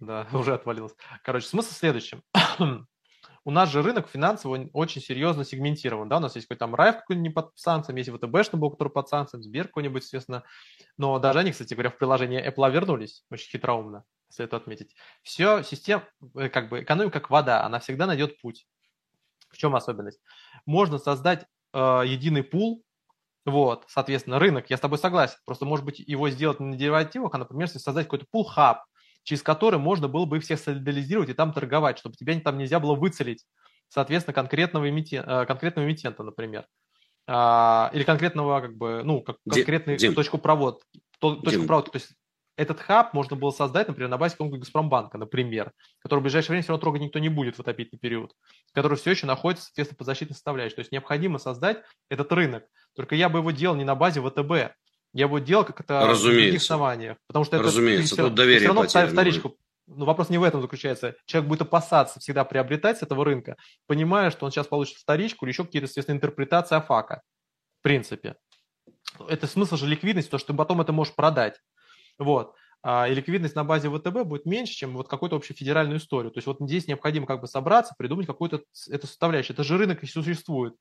Да, 0.00 0.26
уже 0.32 0.54
отвалилось. 0.54 0.94
Короче, 1.24 1.46
смысл 1.46 1.70
в 1.70 1.78
следующем. 1.78 2.22
У 3.44 3.50
нас 3.50 3.70
же 3.70 3.82
рынок 3.82 4.08
финансовый 4.08 4.68
очень 4.74 5.00
серьезно 5.00 5.42
сегментирован, 5.42 6.06
да, 6.06 6.18
у 6.18 6.20
нас 6.20 6.34
есть 6.34 6.46
какой-то 6.48 6.66
там 6.66 6.74
Райф 6.74 6.96
какой-нибудь 6.96 7.34
под 7.34 7.52
санкциями, 7.54 8.00
есть 8.00 8.10
ВТБшный 8.10 8.58
был, 8.58 8.70
который 8.70 8.90
под 8.90 9.08
санкциями, 9.08 9.42
Сбер 9.42 9.68
какой-нибудь, 9.68 10.02
естественно, 10.02 10.44
но 10.98 11.18
даже 11.18 11.38
они, 11.38 11.52
кстати 11.52 11.72
говоря, 11.72 11.88
в 11.88 11.96
приложение 11.96 12.46
Apple 12.46 12.70
вернулись, 12.70 13.24
очень 13.30 13.48
хитроумно, 13.48 14.04
это 14.36 14.58
отметить. 14.58 14.94
Все, 15.22 15.62
система, 15.62 16.04
э, 16.34 16.50
как 16.50 16.68
бы 16.68 16.82
экономика 16.82 17.20
как 17.20 17.30
вода, 17.30 17.64
она 17.64 17.78
всегда 17.78 18.06
найдет 18.06 18.38
путь. 18.38 18.66
В 19.48 19.56
чем 19.56 19.74
особенность? 19.74 20.20
Можно 20.66 20.98
создать 20.98 21.46
э, 21.72 22.02
единый 22.04 22.42
пул 22.42 22.84
вот, 23.48 23.84
соответственно, 23.88 24.38
рынок, 24.38 24.70
я 24.70 24.76
с 24.76 24.80
тобой 24.80 24.98
согласен. 24.98 25.36
Просто, 25.44 25.64
может 25.64 25.84
быть, 25.84 25.98
его 25.98 26.30
сделать 26.30 26.60
не 26.60 26.66
на 26.66 26.76
деривативах, 26.76 27.34
а, 27.34 27.38
например, 27.38 27.68
создать 27.68 28.06
какой-то 28.06 28.26
пул-хаб, 28.30 28.82
через 29.22 29.42
который 29.42 29.78
можно 29.78 30.08
было 30.08 30.24
бы 30.24 30.38
их 30.38 30.44
всех 30.44 30.58
солидализировать 30.58 31.30
и 31.30 31.34
там 31.34 31.52
торговать, 31.52 31.98
чтобы 31.98 32.16
тебя 32.16 32.38
там 32.40 32.58
нельзя 32.58 32.80
было 32.80 32.94
выцелить, 32.94 33.44
соответственно, 33.88 34.34
конкретного, 34.34 34.88
эмитента, 34.88 35.44
конкретного 35.46 35.86
эмитента, 35.86 36.22
например. 36.22 36.66
А, 37.26 37.90
или 37.92 38.04
конкретного, 38.04 38.60
как 38.60 38.76
бы, 38.76 39.02
ну, 39.04 39.20
как, 39.20 39.36
конкретную 39.48 39.98
Дим, 39.98 40.14
точку 40.14 40.38
провод, 40.38 40.82
точку 41.18 41.50
Дим. 41.50 41.66
проводки. 41.66 41.90
То 41.90 41.96
есть 41.96 42.12
этот 42.56 42.80
хаб 42.80 43.14
можно 43.14 43.36
было 43.36 43.50
создать, 43.50 43.86
например, 43.86 44.10
на 44.10 44.18
базе 44.18 44.32
какого-нибудь 44.32 44.60
Газпромбанка, 44.60 45.16
например, 45.16 45.72
который 46.00 46.20
в 46.20 46.22
ближайшее 46.22 46.50
время 46.50 46.62
все 46.62 46.72
равно 46.72 46.80
трогать 46.80 47.02
никто 47.02 47.20
не 47.20 47.28
будет 47.28 47.56
в 47.56 47.60
отопительный 47.60 48.00
период, 48.00 48.32
который 48.72 48.98
все 48.98 49.12
еще 49.12 49.26
находится, 49.26 49.66
соответственно, 49.66 49.98
по 49.98 50.04
защитной 50.04 50.34
составляющей. 50.34 50.74
То 50.74 50.80
есть 50.80 50.90
необходимо 50.90 51.38
создать 51.38 51.84
этот 52.08 52.32
рынок. 52.32 52.64
Только 52.94 53.14
я 53.14 53.28
бы 53.28 53.38
его 53.38 53.50
делал 53.50 53.76
не 53.76 53.84
на 53.84 53.94
базе 53.94 54.20
ВТБ, 54.20 54.74
я 55.12 55.28
бы 55.28 55.40
делал 55.40 55.64
как 55.64 55.80
это 55.80 56.06
Разумеется. 56.06 56.26
на 56.26 56.32
других 56.34 56.60
основаниях. 56.60 57.16
Потому 57.26 57.44
что 57.44 57.58
Разумеется, 57.58 58.14
это, 58.14 58.24
тут 58.24 58.34
доверие 58.34 58.60
все 58.60 58.68
равно 58.68 58.82
потеряно 58.82 59.10
вторичку. 59.10 59.56
Но 59.86 60.04
вопрос 60.04 60.28
не 60.28 60.36
в 60.36 60.42
этом 60.42 60.60
заключается. 60.60 61.16
Человек 61.24 61.48
будет 61.48 61.62
опасаться 61.62 62.20
всегда 62.20 62.44
приобретать 62.44 62.98
с 62.98 63.02
этого 63.02 63.24
рынка, 63.24 63.56
понимая, 63.86 64.30
что 64.30 64.44
он 64.44 64.52
сейчас 64.52 64.66
получит 64.66 64.98
вторичку 64.98 65.46
или 65.46 65.52
еще 65.52 65.64
какие-то, 65.64 65.86
естественно, 65.86 66.16
интерпретации 66.16 66.76
АФАКа. 66.76 67.22
В 67.80 67.82
принципе. 67.82 68.36
Это 69.28 69.46
смысл 69.46 69.76
же 69.76 69.86
ликвидности, 69.86 70.30
то, 70.30 70.38
что 70.38 70.52
ты 70.52 70.56
потом 70.58 70.80
это 70.82 70.92
можешь 70.92 71.14
продать. 71.14 71.58
Вот. 72.18 72.54
А, 72.80 73.08
и 73.08 73.14
ликвидность 73.14 73.56
на 73.56 73.64
базе 73.64 73.90
ВТБ 73.90 74.22
будет 74.24 74.46
меньше, 74.46 74.72
чем 74.74 74.94
вот 74.94 75.08
какую-то 75.08 75.36
общефедеральную 75.36 75.98
историю. 75.98 76.30
То 76.30 76.38
есть 76.38 76.46
вот 76.46 76.58
здесь 76.60 76.86
необходимо 76.86 77.26
как 77.26 77.40
бы 77.40 77.48
собраться, 77.48 77.94
придумать 77.98 78.26
какую-то 78.26 78.62
эту 78.88 79.06
составляющую. 79.06 79.54
Это 79.54 79.64
же 79.64 79.78
рынок 79.78 80.02
и 80.04 80.06
существует. 80.06 80.74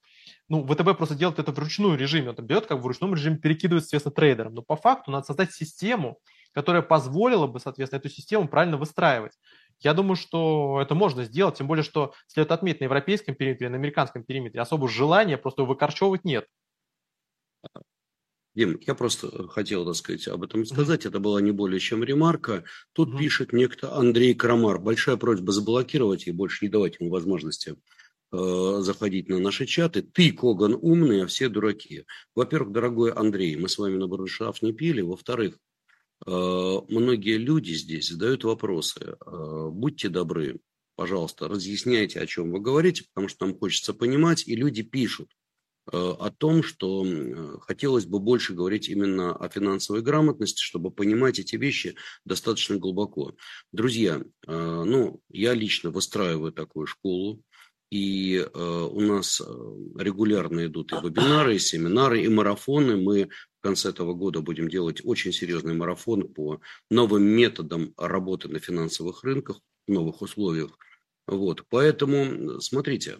Ну, 0.48 0.66
ВТБ 0.66 0.95
просто 0.98 1.16
делает 1.16 1.39
это 1.39 1.52
в 1.52 1.58
ручную 1.58 1.98
режиме. 1.98 2.30
Он 2.30 2.36
там 2.36 2.45
берет 2.45 2.68
как 2.68 2.82
в 2.82 2.86
ручном 2.86 3.16
режиме, 3.16 3.38
перекидывает, 3.38 3.84
соответственно, 3.84 4.14
трейдерам. 4.14 4.54
Но 4.54 4.62
по 4.62 4.76
факту 4.76 5.10
надо 5.10 5.26
создать 5.26 5.52
систему, 5.54 6.20
которая 6.54 6.84
позволила 6.84 7.48
бы, 7.48 7.60
соответственно, 7.60 8.00
эту 8.00 8.10
систему 8.10 8.48
правильно 8.48 8.78
выстраивать. 8.78 9.34
я 9.80 9.93
думаю, 9.93 10.16
что 10.16 10.80
это 10.82 10.95
можно 10.95 11.24
сделать, 11.24 11.58
тем 11.58 11.68
более, 11.68 11.84
что 11.84 12.14
следует 12.28 12.52
отметить, 12.52 12.80
на 12.82 12.86
европейском 12.86 13.36
периметре, 13.36 13.70
на 13.70 13.76
американском 13.78 14.24
периметре 14.24 14.62
особо 14.62 14.88
желания 14.88 15.38
просто 15.38 15.64
выкорчевывать 15.64 16.26
нет. 16.26 16.45
Дим, 18.58 18.80
я 18.88 18.95
просто 18.95 19.47
хотел, 19.49 19.86
так 19.86 19.95
сказать, 19.95 20.28
об 20.28 20.43
этом 20.43 20.66
сказать. 20.66 21.05
Это 21.05 21.20
была 21.20 21.39
не 21.41 21.51
более 21.51 21.80
чем 21.80 22.03
ремарка. 22.03 22.64
Тут 22.91 23.10
mm-hmm. 23.10 23.20
пишет 23.20 23.53
некто 23.53 23.95
Андрей 23.95 24.34
Крамар. 24.34 24.80
Большая 24.80 25.16
просьба 25.16 25.51
заблокировать 25.51 26.26
и 26.26 26.32
больше 26.32 26.66
не 26.66 26.70
давать 26.70 26.99
ему 26.99 27.12
возможности 27.12 27.76
э, 28.32 28.78
заходить 28.80 29.30
на 29.30 29.38
наши 29.38 29.68
чаты. 29.68 30.01
Ты, 30.01 30.32
Коган, 30.32 30.74
умный, 30.74 31.24
а 31.24 31.28
все 31.28 31.49
дураки. 31.49 32.05
Во-первых, 32.34 32.72
дорогой 32.72 33.12
Андрей, 33.12 33.55
мы 33.58 33.70
с 33.70 33.78
вами 33.78 33.97
на 33.97 34.08
барышав 34.08 34.64
не 34.64 34.74
пили. 34.74 35.01
Во-вторых, 35.01 35.60
э, 36.26 36.32
многие 36.32 37.38
люди 37.38 37.74
здесь 37.74 38.10
задают 38.10 38.43
вопросы. 38.43 39.18
Э, 39.24 39.70
будьте 39.72 40.10
добры, 40.10 40.62
пожалуйста, 40.95 41.47
разъясняйте, 41.47 42.20
о 42.20 42.26
чем 42.26 42.51
вы 42.51 42.60
говорите, 42.60 43.03
потому 43.14 43.28
что 43.28 43.45
нам 43.45 43.55
хочется 43.55 43.93
понимать, 43.93 44.47
и 44.47 44.55
люди 44.55 44.82
пишут. 44.82 45.30
Э, 45.92 46.16
о 46.20 46.32
том, 46.32 46.64
что 46.64 47.06
хотелось 47.62 48.06
бы 48.06 48.20
больше 48.20 48.54
говорить 48.54 48.90
именно 48.90 49.36
о 49.36 49.48
финансовой 49.50 50.02
грамотности, 50.02 50.62
чтобы 50.62 50.92
понимать 50.92 51.40
эти 51.40 51.56
вещи 51.56 51.96
достаточно 52.26 52.78
глубоко. 52.78 53.36
Друзья, 53.72 54.22
э, 54.48 54.84
ну, 54.86 55.22
я 55.30 55.54
лично 55.54 55.90
выстраиваю 55.90 56.52
такую 56.52 56.88
школу, 56.88 57.42
и 57.90 58.36
э, 58.36 58.88
у 58.92 59.00
нас 59.00 59.40
регулярно 59.40 60.66
идут 60.66 60.92
и 60.92 60.96
вебинары, 60.96 61.56
и 61.56 61.60
семинары, 61.60 62.22
и 62.22 62.28
марафоны. 62.28 62.98
Мы 62.98 63.30
в 63.60 63.64
конце 63.64 63.90
этого 63.90 64.14
года 64.14 64.42
будем 64.42 64.68
делать 64.68 65.00
очень 65.06 65.32
серьезный 65.32 65.74
марафон 65.74 66.28
по 66.28 66.60
новым 66.90 67.24
методам 67.24 67.94
работы 67.96 68.50
на 68.50 68.60
финансовых 68.60 69.24
рынках, 69.24 69.62
новых 69.88 70.22
условиях. 70.22 70.78
Вот, 71.28 71.64
поэтому, 71.70 72.60
смотрите, 72.60 73.20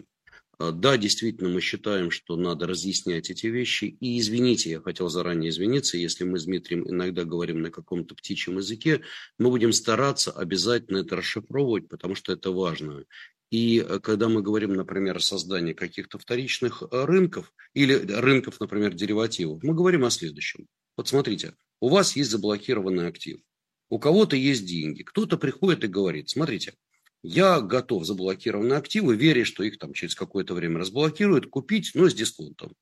да, 0.58 0.96
действительно, 0.96 1.48
мы 1.48 1.60
считаем, 1.60 2.10
что 2.10 2.36
надо 2.36 2.66
разъяснять 2.66 3.30
эти 3.30 3.46
вещи. 3.46 3.84
И 4.00 4.18
извините, 4.18 4.70
я 4.70 4.80
хотел 4.80 5.08
заранее 5.08 5.50
извиниться, 5.50 5.96
если 5.96 6.24
мы 6.24 6.38
с 6.38 6.46
Дмитрием 6.46 6.88
иногда 6.88 7.24
говорим 7.24 7.62
на 7.62 7.70
каком-то 7.70 8.16
птичьем 8.16 8.58
языке, 8.58 9.02
мы 9.38 9.50
будем 9.50 9.72
стараться 9.72 10.32
обязательно 10.32 10.98
это 10.98 11.14
расшифровывать, 11.16 11.88
потому 11.88 12.16
что 12.16 12.32
это 12.32 12.50
важно. 12.50 13.04
И 13.50 13.78
э, 13.78 14.00
когда 14.00 14.28
мы 14.28 14.42
говорим, 14.42 14.74
например, 14.74 15.16
о 15.16 15.20
создании 15.20 15.72
каких-то 15.72 16.18
вторичных 16.18 16.82
э, 16.82 17.04
рынков 17.04 17.52
или 17.72 17.94
рынков, 17.94 18.60
например, 18.60 18.94
деривативов, 18.94 19.62
мы 19.62 19.74
говорим 19.74 20.04
о 20.04 20.10
следующем. 20.10 20.66
Вот 20.96 21.08
смотрите, 21.08 21.54
у 21.80 21.88
вас 21.88 22.16
есть 22.16 22.30
заблокированный 22.30 23.06
актив, 23.06 23.40
у 23.88 23.98
кого-то 23.98 24.36
есть 24.36 24.66
деньги, 24.66 25.02
кто-то 25.02 25.38
приходит 25.38 25.84
и 25.84 25.88
говорит, 25.88 26.28
смотрите, 26.28 26.74
я 27.22 27.60
готов 27.60 28.04
заблокированные 28.04 28.78
активы, 28.78 29.16
веря, 29.16 29.44
что 29.44 29.62
их 29.62 29.78
там 29.78 29.92
через 29.92 30.14
какое-то 30.14 30.54
время 30.54 30.78
разблокируют, 30.78 31.46
купить, 31.46 31.90
но 31.94 32.08
с 32.08 32.14
дисконтом. 32.14 32.74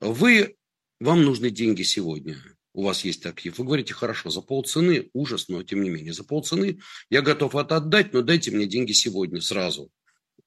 Вы, 0.00 0.56
вам 1.00 1.24
нужны 1.24 1.50
деньги 1.50 1.82
сегодня. 1.82 2.36
У 2.74 2.82
вас 2.82 3.04
есть 3.04 3.24
актив. 3.26 3.56
Вы 3.58 3.64
говорите, 3.64 3.94
хорошо, 3.94 4.30
за 4.30 4.40
полцены, 4.40 5.10
ужас, 5.12 5.48
но 5.48 5.62
тем 5.62 5.82
не 5.82 5.90
менее, 5.90 6.12
за 6.12 6.24
полцены 6.24 6.78
я 7.10 7.22
готов 7.22 7.54
это 7.56 7.76
отдать, 7.76 8.12
но 8.12 8.22
дайте 8.22 8.50
мне 8.50 8.66
деньги 8.66 8.92
сегодня 8.92 9.40
сразу. 9.40 9.90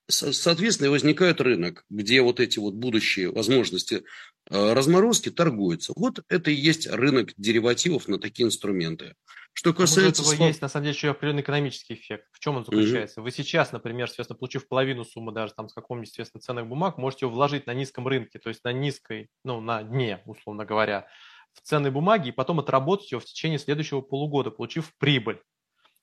Соответственно, 0.07 0.91
возникает 0.91 1.41
рынок, 1.41 1.85
где 1.89 2.21
вот 2.21 2.39
эти 2.39 2.59
вот 2.59 2.73
будущие 2.73 3.31
возможности 3.31 4.03
разморозки 4.51 5.31
торгуются. 5.31 5.93
Вот 5.95 6.23
это 6.27 6.51
и 6.51 6.55
есть 6.55 6.87
рынок 6.87 7.33
деривативов 7.37 8.07
на 8.07 8.19
такие 8.19 8.45
инструменты. 8.45 9.15
Что 9.53 9.73
касается... 9.73 10.23
У 10.23 10.31
этого 10.31 10.47
есть, 10.47 10.61
на 10.61 10.69
самом 10.69 10.85
деле, 10.85 10.95
еще 10.95 11.09
определенный 11.09 11.41
экономический 11.41 11.95
эффект. 11.95 12.27
В 12.31 12.39
чем 12.39 12.57
он 12.57 12.65
заключается? 12.65 13.19
Угу. 13.19 13.25
Вы 13.25 13.31
сейчас, 13.31 13.71
например, 13.71 14.07
соответственно, 14.07 14.37
получив 14.37 14.67
половину 14.67 15.03
суммы 15.03 15.31
даже 15.33 15.53
там 15.53 15.67
с 15.67 15.73
какого-нибудь, 15.73 16.09
естественно, 16.09 16.41
ценных 16.41 16.67
бумаг, 16.67 16.97
можете 16.97 17.25
его 17.25 17.35
вложить 17.35 17.67
на 17.67 17.73
низком 17.73 18.07
рынке, 18.07 18.39
то 18.39 18.49
есть 18.49 18.63
на 18.63 18.71
низкой, 18.71 19.29
ну, 19.43 19.59
на 19.59 19.83
дне, 19.83 20.21
условно 20.25 20.65
говоря, 20.65 21.07
в 21.53 21.61
ценные 21.61 21.91
бумаги 21.91 22.29
и 22.29 22.31
потом 22.31 22.59
отработать 22.59 23.11
его 23.11 23.19
в 23.19 23.25
течение 23.25 23.59
следующего 23.59 24.01
полугода, 24.01 24.51
получив 24.51 24.93
прибыль. 24.97 25.41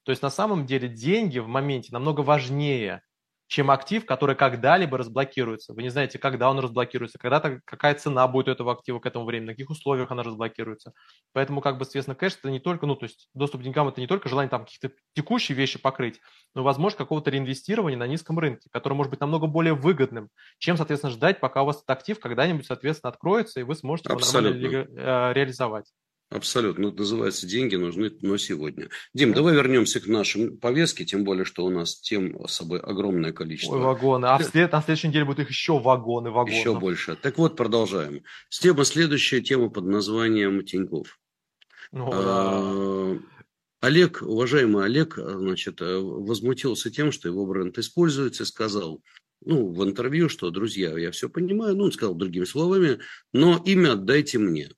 То 0.02 0.12
есть 0.12 0.22
на 0.22 0.30
самом 0.30 0.66
деле 0.66 0.88
деньги 0.88 1.38
в 1.38 1.48
моменте 1.48 1.88
намного 1.92 2.20
важнее, 2.20 3.02
чем 3.48 3.70
актив, 3.70 4.04
который 4.04 4.36
когда-либо 4.36 4.98
разблокируется. 4.98 5.72
Вы 5.72 5.82
не 5.82 5.88
знаете, 5.88 6.18
когда 6.18 6.50
он 6.50 6.58
разблокируется, 6.58 7.18
когда-то 7.18 7.60
какая 7.64 7.94
цена 7.94 8.28
будет 8.28 8.48
у 8.48 8.50
этого 8.50 8.72
актива 8.72 9.00
к 9.00 9.06
этому 9.06 9.24
времени, 9.24 9.46
на 9.46 9.52
каких 9.54 9.70
условиях 9.70 10.10
она 10.10 10.22
разблокируется. 10.22 10.92
Поэтому, 11.32 11.62
как 11.62 11.78
бы, 11.78 11.86
соответственно, 11.86 12.14
кэш 12.14 12.36
это 12.36 12.50
не 12.50 12.60
только, 12.60 12.84
ну, 12.86 12.94
то 12.94 13.06
есть 13.06 13.30
доступ 13.32 13.62
к 13.62 13.64
деньгам 13.64 13.88
это 13.88 14.02
не 14.02 14.06
только 14.06 14.28
желание 14.28 14.50
там 14.50 14.66
каких-то 14.66 14.92
текущие 15.14 15.56
вещи 15.56 15.78
покрыть, 15.78 16.20
но 16.54 16.62
возможность 16.62 16.98
какого-то 16.98 17.30
реинвестирования 17.30 17.96
на 17.96 18.06
низком 18.06 18.38
рынке, 18.38 18.68
которое 18.70 18.96
может 18.96 19.10
быть 19.10 19.20
намного 19.20 19.46
более 19.46 19.74
выгодным, 19.74 20.28
чем, 20.58 20.76
соответственно, 20.76 21.10
ждать, 21.10 21.40
пока 21.40 21.62
у 21.62 21.66
вас 21.66 21.78
этот 21.78 21.90
актив 21.90 22.20
когда-нибудь, 22.20 22.66
соответственно, 22.66 23.10
откроется, 23.10 23.60
и 23.60 23.62
вы 23.62 23.74
сможете 23.74 24.10
его 24.10 24.20
нормально 24.20 24.58
э, 24.58 25.32
реализовать. 25.32 25.86
Абсолютно. 26.30 26.88
Это 26.88 26.98
называется 26.98 27.46
деньги 27.46 27.76
нужны, 27.76 28.12
но 28.20 28.36
сегодня. 28.36 28.90
Дим, 29.14 29.32
давай 29.32 29.54
вернемся 29.54 29.98
к 29.98 30.06
нашим 30.06 30.58
повестке, 30.58 31.06
тем 31.06 31.24
более, 31.24 31.46
что 31.46 31.64
у 31.64 31.70
нас 31.70 31.98
тем 32.00 32.46
с 32.46 32.52
собой 32.52 32.80
огромное 32.80 33.32
количество. 33.32 33.76
Ой, 33.76 33.82
вагоны. 33.82 34.26
А 34.26 34.36
в 34.36 34.44
след... 34.44 34.70
на 34.70 34.82
следующей 34.82 35.08
неделе 35.08 35.24
будут 35.24 35.40
их 35.40 35.48
еще 35.48 35.78
вагоны, 35.78 36.30
вагоны. 36.30 36.54
Еще 36.54 36.78
больше. 36.78 37.16
Так 37.16 37.38
вот, 37.38 37.56
продолжаем. 37.56 38.22
Тема, 38.50 38.84
следующая 38.84 39.40
тема 39.40 39.70
под 39.70 39.86
названием 39.86 40.64
Тиньков. 40.66 41.18
Ну, 41.92 42.10
а. 42.12 43.18
Олег, 43.80 44.20
уважаемый 44.20 44.84
Олег, 44.84 45.14
значит, 45.16 45.80
возмутился 45.80 46.90
тем, 46.90 47.10
что 47.10 47.28
его 47.28 47.46
бренд 47.46 47.78
используется, 47.78 48.44
сказал, 48.44 49.02
ну, 49.44 49.70
в 49.70 49.82
интервью, 49.84 50.28
что, 50.28 50.50
друзья, 50.50 50.98
я 50.98 51.10
все 51.10 51.30
понимаю, 51.30 51.76
ну, 51.76 51.84
он 51.84 51.92
сказал 51.92 52.14
другими 52.14 52.44
словами, 52.44 52.98
но 53.32 53.62
имя 53.64 53.92
отдайте 53.92 54.38
мне. 54.38 54.70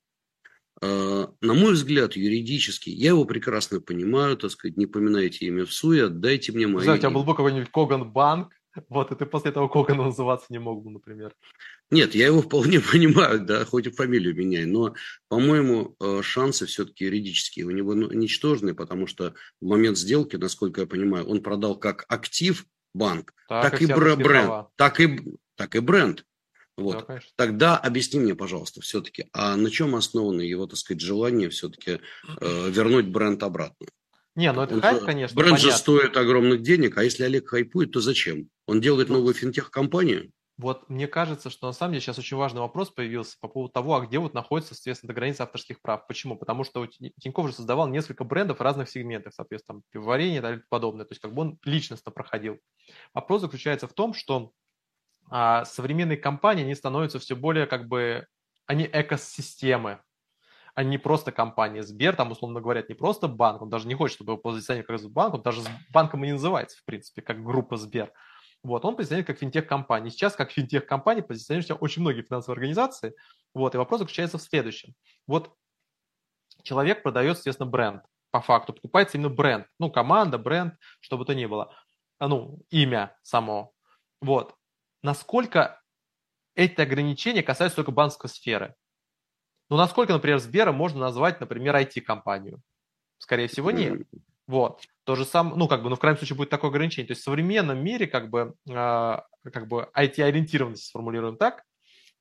Э, 0.82 1.26
на 1.42 1.54
мой 1.54 1.74
взгляд, 1.74 2.16
юридически, 2.16 2.88
я 2.88 3.10
его 3.10 3.26
прекрасно 3.26 3.80
понимаю, 3.80 4.36
так 4.36 4.50
сказать, 4.50 4.78
не 4.78 4.86
поминайте 4.86 5.46
имя 5.46 5.66
в 5.66 5.72
суе, 5.72 6.06
отдайте 6.06 6.52
мне 6.52 6.66
мое 6.66 6.84
Знаете, 6.84 7.02
тебя 7.02 7.10
был 7.10 7.24
бы 7.24 7.34
какой-нибудь 7.34 7.70
Коган 7.70 8.10
Банк, 8.10 8.52
вот, 8.88 9.12
и 9.12 9.14
ты 9.14 9.26
после 9.26 9.50
этого 9.50 9.68
Когана 9.68 10.04
называться 10.04 10.46
не 10.48 10.58
мог 10.58 10.82
бы, 10.82 10.90
например. 10.90 11.34
Нет, 11.90 12.14
я 12.14 12.26
его 12.26 12.40
вполне 12.40 12.80
понимаю, 12.92 13.44
да, 13.44 13.66
хоть 13.66 13.88
и 13.88 13.90
фамилию 13.90 14.34
меняй, 14.34 14.64
но, 14.64 14.94
по-моему, 15.28 15.96
э, 16.00 16.22
шансы 16.22 16.64
все-таки 16.64 17.04
юридические 17.04 17.66
у 17.66 17.70
него 17.70 17.94
ну, 17.94 18.10
ничтожные, 18.10 18.74
потому 18.74 19.06
что 19.06 19.34
в 19.60 19.66
момент 19.66 19.98
сделки, 19.98 20.36
насколько 20.36 20.80
я 20.80 20.86
понимаю, 20.86 21.26
он 21.26 21.42
продал 21.42 21.78
как 21.78 22.06
актив 22.08 22.64
банк, 22.94 23.34
так, 23.48 23.72
так 23.72 23.82
и 23.82 23.86
бренд, 23.86 24.68
так 24.76 24.98
и, 25.00 25.20
так 25.56 25.76
и 25.76 25.80
бренд. 25.80 26.24
Вот. 26.80 27.04
Да, 27.06 27.20
Тогда 27.36 27.76
объясни 27.76 28.20
мне, 28.20 28.34
пожалуйста, 28.34 28.80
все-таки, 28.80 29.26
а 29.32 29.56
на 29.56 29.70
чем 29.70 29.94
основано 29.94 30.40
его, 30.40 30.66
так 30.66 30.78
сказать, 30.78 31.00
желание 31.00 31.50
все-таки 31.50 32.00
э, 32.40 32.70
вернуть 32.70 33.08
бренд 33.08 33.42
обратно? 33.42 33.86
Не, 34.36 34.52
ну 34.52 34.62
это 34.62 34.74
Он 34.74 34.80
хайп, 34.80 35.04
конечно. 35.04 35.34
Бренд 35.36 35.56
понятно. 35.56 35.70
же 35.70 35.76
стоит 35.76 36.16
огромных 36.16 36.62
денег, 36.62 36.96
а 36.96 37.04
если 37.04 37.24
Олег 37.24 37.48
хайпует, 37.48 37.92
то 37.92 38.00
зачем? 38.00 38.48
Он 38.66 38.80
делает 38.80 39.08
ну, 39.08 39.16
новую 39.16 39.34
финтех-компанию? 39.34 40.30
Вот 40.60 40.90
мне 40.90 41.08
кажется, 41.08 41.48
что 41.48 41.68
на 41.68 41.72
самом 41.72 41.92
деле 41.92 42.02
сейчас 42.02 42.18
очень 42.18 42.36
важный 42.36 42.60
вопрос 42.60 42.90
появился 42.90 43.36
по 43.40 43.48
поводу 43.48 43.72
того, 43.72 43.96
а 43.96 44.06
где 44.06 44.18
вот 44.18 44.34
находится, 44.34 44.74
соответственно, 44.74 45.14
граница 45.14 45.44
авторских 45.44 45.80
прав. 45.80 46.06
Почему? 46.06 46.36
Потому 46.36 46.64
что 46.64 46.86
Тиньков 47.18 47.48
же 47.48 47.54
создавал 47.54 47.88
несколько 47.88 48.24
брендов 48.24 48.58
в 48.58 48.62
разных 48.62 48.90
сегментах, 48.90 49.32
соответственно, 49.32 49.80
пивоварение 49.90 50.38
и 50.38 50.42
так 50.42 50.68
подобное. 50.68 51.06
То 51.06 51.12
есть 51.12 51.22
как 51.22 51.32
бы 51.32 51.42
он 51.42 51.58
личностно 51.64 52.12
проходил. 52.12 52.58
Вопрос 53.14 53.40
заключается 53.40 53.88
в 53.88 53.94
том, 53.94 54.12
что 54.12 54.52
а 55.30 55.64
современные 55.64 56.18
компании, 56.18 56.64
они 56.64 56.74
становятся 56.74 57.18
все 57.18 57.36
более 57.36 57.66
как 57.66 57.88
бы, 57.88 58.26
они 58.66 58.88
экосистемы, 58.92 60.00
они 60.74 60.90
не 60.90 60.98
просто 60.98 61.32
компания. 61.32 61.82
Сбер, 61.82 62.16
там, 62.16 62.32
условно 62.32 62.60
говоря, 62.60 62.84
не 62.88 62.94
просто 62.94 63.28
банк, 63.28 63.62
он 63.62 63.70
даже 63.70 63.86
не 63.86 63.94
хочет, 63.94 64.16
чтобы 64.16 64.32
его 64.32 64.42
позиционировали 64.42 64.98
как 64.98 65.10
банк, 65.10 65.34
он 65.34 65.42
даже 65.42 65.62
банком 65.90 66.24
и 66.24 66.26
не 66.26 66.32
называется, 66.32 66.78
в 66.78 66.84
принципе, 66.84 67.22
как 67.22 67.42
группа 67.42 67.76
Сбер. 67.76 68.12
Вот, 68.62 68.84
он 68.84 68.94
позиционирует 68.94 69.28
как 69.28 69.38
финтех-компания. 69.38 70.10
Сейчас 70.10 70.36
как 70.36 70.50
финтех-компания 70.50 71.22
позиционируют 71.22 71.78
очень 71.80 72.02
многие 72.02 72.22
финансовые 72.22 72.56
организации. 72.56 73.14
Вот, 73.54 73.74
и 73.74 73.78
вопрос 73.78 74.00
заключается 74.00 74.36
в 74.36 74.42
следующем. 74.42 74.94
Вот 75.26 75.54
человек 76.62 77.02
продает, 77.02 77.36
естественно, 77.36 77.68
бренд. 77.68 78.02
По 78.30 78.40
факту 78.40 78.74
покупается 78.74 79.16
именно 79.16 79.30
бренд. 79.30 79.66
Ну, 79.78 79.90
команда, 79.90 80.36
бренд, 80.36 80.74
что 81.00 81.16
бы 81.16 81.24
то 81.24 81.34
ни 81.34 81.46
было. 81.46 81.74
Ну, 82.20 82.60
имя 82.68 83.16
само. 83.22 83.72
Вот 84.20 84.54
насколько 85.02 85.80
эти 86.54 86.80
ограничения 86.80 87.42
касаются 87.42 87.76
только 87.76 87.92
банковской 87.92 88.30
сферы. 88.30 88.74
Ну, 89.68 89.76
насколько, 89.76 90.12
например, 90.12 90.38
Сбера 90.38 90.72
можно 90.72 91.00
назвать, 91.00 91.40
например, 91.40 91.76
IT-компанию? 91.76 92.60
Скорее 93.18 93.46
всего, 93.46 93.70
нет. 93.70 94.02
Вот. 94.46 94.82
То 95.04 95.14
же 95.14 95.24
самое, 95.24 95.56
ну, 95.56 95.68
как 95.68 95.82
бы, 95.82 95.90
ну, 95.90 95.96
в 95.96 96.00
крайнем 96.00 96.18
случае 96.18 96.36
будет 96.36 96.50
такое 96.50 96.70
ограничение. 96.70 97.06
То 97.06 97.12
есть 97.12 97.20
в 97.20 97.24
современном 97.24 97.82
мире, 97.82 98.08
как 98.08 98.30
бы, 98.30 98.54
э, 98.68 98.72
как 98.72 99.68
бы 99.68 99.88
IT-ориентированность 99.96 100.86
сформулируем 100.86 101.36
так, 101.36 101.62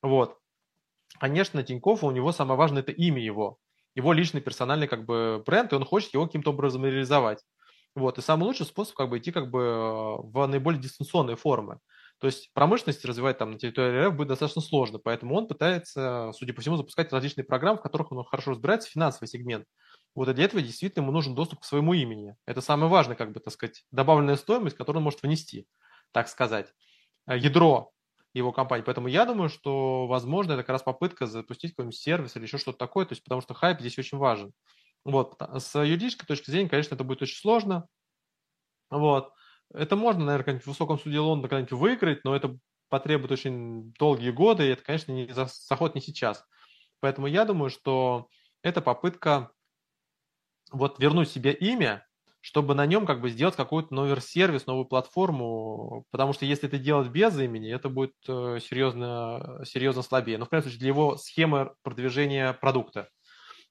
вот. 0.00 0.38
Конечно, 1.18 1.62
Тинькофф, 1.62 2.04
у 2.04 2.12
него 2.12 2.30
самое 2.30 2.56
важное– 2.56 2.82
это 2.82 2.92
имя 2.92 3.20
его. 3.20 3.58
Его 3.96 4.12
личный 4.12 4.40
персональный, 4.40 4.86
как 4.86 5.04
бы, 5.04 5.42
бренд, 5.44 5.72
и 5.72 5.76
он 5.76 5.84
хочет 5.84 6.14
его 6.14 6.26
каким-то 6.26 6.50
образом 6.50 6.84
реализовать. 6.84 7.40
Вот, 7.96 8.18
и 8.18 8.22
самый 8.22 8.44
лучший 8.44 8.66
способ 8.66 8.94
как 8.94 9.08
бы 9.10 9.18
идти 9.18 9.32
как 9.32 9.50
бы 9.50 9.58
э, 9.58 10.16
в 10.22 10.46
наиболее 10.46 10.80
дистанционные 10.80 11.36
формы. 11.36 11.80
То 12.20 12.26
есть 12.26 12.50
промышленность 12.52 13.04
развивать 13.06 13.38
там 13.38 13.52
на 13.52 13.58
территории 13.58 14.06
РФ 14.06 14.14
будет 14.14 14.28
достаточно 14.28 14.60
сложно, 14.60 14.98
поэтому 14.98 15.34
он 15.34 15.48
пытается, 15.48 16.30
судя 16.34 16.52
по 16.52 16.60
всему, 16.60 16.76
запускать 16.76 17.12
различные 17.12 17.44
программы, 17.44 17.78
в 17.78 17.82
которых 17.82 18.12
он 18.12 18.22
хорошо 18.24 18.50
разбирается, 18.50 18.90
финансовый 18.90 19.26
сегмент. 19.26 19.66
Вот 20.14 20.32
для 20.34 20.44
этого 20.44 20.60
действительно 20.60 21.02
ему 21.02 21.12
нужен 21.12 21.34
доступ 21.34 21.60
к 21.60 21.64
своему 21.64 21.94
имени. 21.94 22.36
Это 22.46 22.60
самое 22.60 22.90
важное, 22.90 23.16
как 23.16 23.32
бы, 23.32 23.40
так 23.40 23.54
сказать, 23.54 23.84
добавленная 23.90 24.36
стоимость, 24.36 24.76
которую 24.76 25.00
он 25.00 25.04
может 25.04 25.22
внести, 25.22 25.66
так 26.12 26.28
сказать. 26.28 26.74
Э, 27.26 27.38
ядро 27.38 27.92
его 28.34 28.52
компании. 28.52 28.84
Поэтому 28.84 29.08
я 29.08 29.24
думаю, 29.24 29.48
что, 29.48 30.06
возможно, 30.06 30.52
это 30.52 30.62
как 30.62 30.70
раз 30.70 30.82
попытка 30.82 31.26
запустить 31.26 31.72
какой-нибудь 31.72 31.96
сервис 31.96 32.36
или 32.36 32.42
еще 32.44 32.58
что-то 32.58 32.78
такое, 32.78 33.06
то 33.06 33.12
есть 33.12 33.24
потому 33.24 33.40
что 33.40 33.54
хайп 33.54 33.80
здесь 33.80 33.98
очень 33.98 34.18
важен. 34.18 34.52
Вот. 35.04 35.40
С 35.40 35.82
юридической 35.82 36.26
точки 36.26 36.50
зрения, 36.50 36.68
конечно, 36.68 36.94
это 36.94 37.04
будет 37.04 37.22
очень 37.22 37.38
сложно. 37.38 37.88
Вот. 38.90 39.32
Это 39.72 39.96
можно, 39.96 40.24
наверное, 40.24 40.60
в 40.60 40.66
высоком 40.66 40.98
суде 40.98 41.18
Лондона 41.20 41.48
когда-нибудь 41.48 41.72
выиграть, 41.72 42.24
но 42.24 42.34
это 42.34 42.58
потребует 42.88 43.32
очень 43.32 43.92
долгие 43.98 44.30
годы, 44.30 44.66
и 44.66 44.70
это, 44.70 44.82
конечно, 44.82 45.12
не 45.12 45.32
заход 45.68 45.94
не 45.94 46.00
сейчас. 46.00 46.44
Поэтому 47.00 47.26
я 47.26 47.44
думаю, 47.44 47.70
что 47.70 48.28
это 48.62 48.80
попытка 48.80 49.52
вот 50.72 50.98
вернуть 50.98 51.30
себе 51.30 51.52
имя, 51.52 52.06
чтобы 52.40 52.74
на 52.74 52.86
нем 52.86 53.06
как 53.06 53.20
бы 53.20 53.30
сделать 53.30 53.56
какой-то 53.56 53.94
новый 53.94 54.20
сервис, 54.20 54.66
новую 54.66 54.86
платформу, 54.86 56.04
потому 56.10 56.32
что 56.32 56.46
если 56.46 56.68
это 56.68 56.78
делать 56.78 57.08
без 57.08 57.38
имени, 57.38 57.72
это 57.72 57.88
будет 57.88 58.14
э, 58.26 58.58
серьезно, 58.60 59.60
серьезно 59.64 60.02
слабее. 60.02 60.38
Но, 60.38 60.46
в 60.46 60.48
крайнем 60.48 60.70
для 60.70 60.88
его 60.88 61.16
схемы 61.16 61.74
продвижения 61.82 62.52
продукта. 62.54 63.08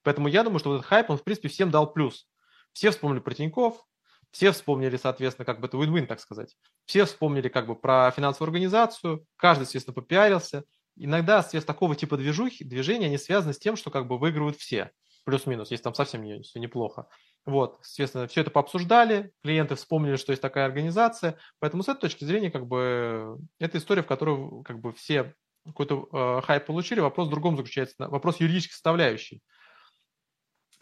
Поэтому 0.04 0.28
я 0.28 0.44
думаю, 0.44 0.60
что 0.60 0.70
вот 0.70 0.76
этот 0.76 0.88
хайп, 0.88 1.10
он, 1.10 1.18
в 1.18 1.24
принципе, 1.24 1.50
всем 1.50 1.72
дал 1.72 1.92
плюс. 1.92 2.28
Все 2.74 2.92
вспомнили 2.92 3.20
про 3.20 3.34
Тинькофф, 3.34 3.84
все 4.32 4.52
вспомнили, 4.52 4.98
соответственно, 4.98 5.46
как 5.46 5.60
бы 5.60 5.68
это 5.68 5.78
win-win, 5.78 6.06
так 6.06 6.20
сказать. 6.20 6.56
Все 6.86 7.06
вспомнили 7.06 7.50
как 7.50 7.68
бы 7.68 7.76
про 7.76 8.12
финансовую 8.12 8.48
организацию, 8.48 9.26
каждый, 9.36 9.64
естественно, 9.64 9.94
попиарился. 9.94 10.64
Иногда, 10.96 11.42
соответственно, 11.42 11.74
такого 11.74 11.96
типа 11.96 12.18
движухи, 12.18 12.64
движения, 12.64 13.08
они 13.08 13.18
связаны 13.18 13.54
с 13.54 13.60
тем, 13.60 13.76
что 13.76 13.90
как 13.90 14.08
бы 14.08 14.18
выигрывают 14.18 14.58
все. 14.58 14.92
Плюс-минус, 15.26 15.72
если 15.72 15.84
там 15.84 15.94
совсем 15.94 16.24
не, 16.24 16.42
все 16.42 16.60
неплохо. 16.60 17.08
Вот, 17.46 17.80
соответственно, 17.82 18.28
все 18.28 18.42
это 18.42 18.52
пообсуждали, 18.52 19.32
клиенты 19.44 19.76
вспомнили, 19.76 20.18
что 20.18 20.32
есть 20.32 20.42
такая 20.42 20.66
организация. 20.66 21.38
Поэтому 21.60 21.84
с 21.84 21.88
этой 21.88 22.02
точки 22.02 22.26
зрения, 22.26 22.52
как 22.52 22.68
бы, 22.68 23.38
это 23.60 23.78
история, 23.78 24.04
в 24.04 24.08
которой 24.08 24.64
как 24.64 24.80
бы 24.80 24.94
все 24.94 25.34
какой-то 25.66 26.10
э, 26.12 26.42
хайп 26.46 26.66
получили. 26.66 27.00
Вопрос 27.00 27.28
в 27.28 27.32
другом 27.32 27.58
заключается, 27.58 27.96
вопрос 28.10 28.40
юридической 28.40 28.74
составляющей. 28.74 29.42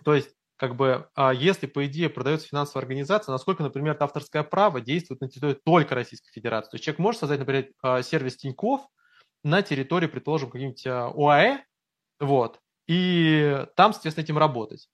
То 0.03 0.13
есть, 0.13 0.33
как 0.57 0.75
бы, 0.75 1.07
а 1.15 1.33
если, 1.33 1.67
по 1.67 1.85
идее, 1.85 2.09
продается 2.09 2.47
финансовая 2.47 2.81
организация, 2.81 3.31
насколько, 3.31 3.63
например, 3.63 3.95
авторское 3.99 4.43
право 4.43 4.81
действует 4.81 5.21
на 5.21 5.29
территории 5.29 5.59
только 5.63 5.95
Российской 5.95 6.31
Федерации. 6.31 6.71
То 6.71 6.75
есть 6.75 6.83
человек 6.85 6.99
может 6.99 7.19
создать, 7.19 7.39
например, 7.39 7.69
а, 7.83 8.01
сервис 8.01 8.37
Тиньков 8.37 8.81
на 9.43 9.61
территории, 9.61 10.07
предположим, 10.07 10.49
каким-нибудь 10.49 10.85
а, 10.87 11.11
ОАЭ, 11.15 11.59
вот, 12.19 12.59
и 12.87 13.65
там, 13.75 13.93
соответственно, 13.93 14.23
этим 14.23 14.37
работать. 14.39 14.89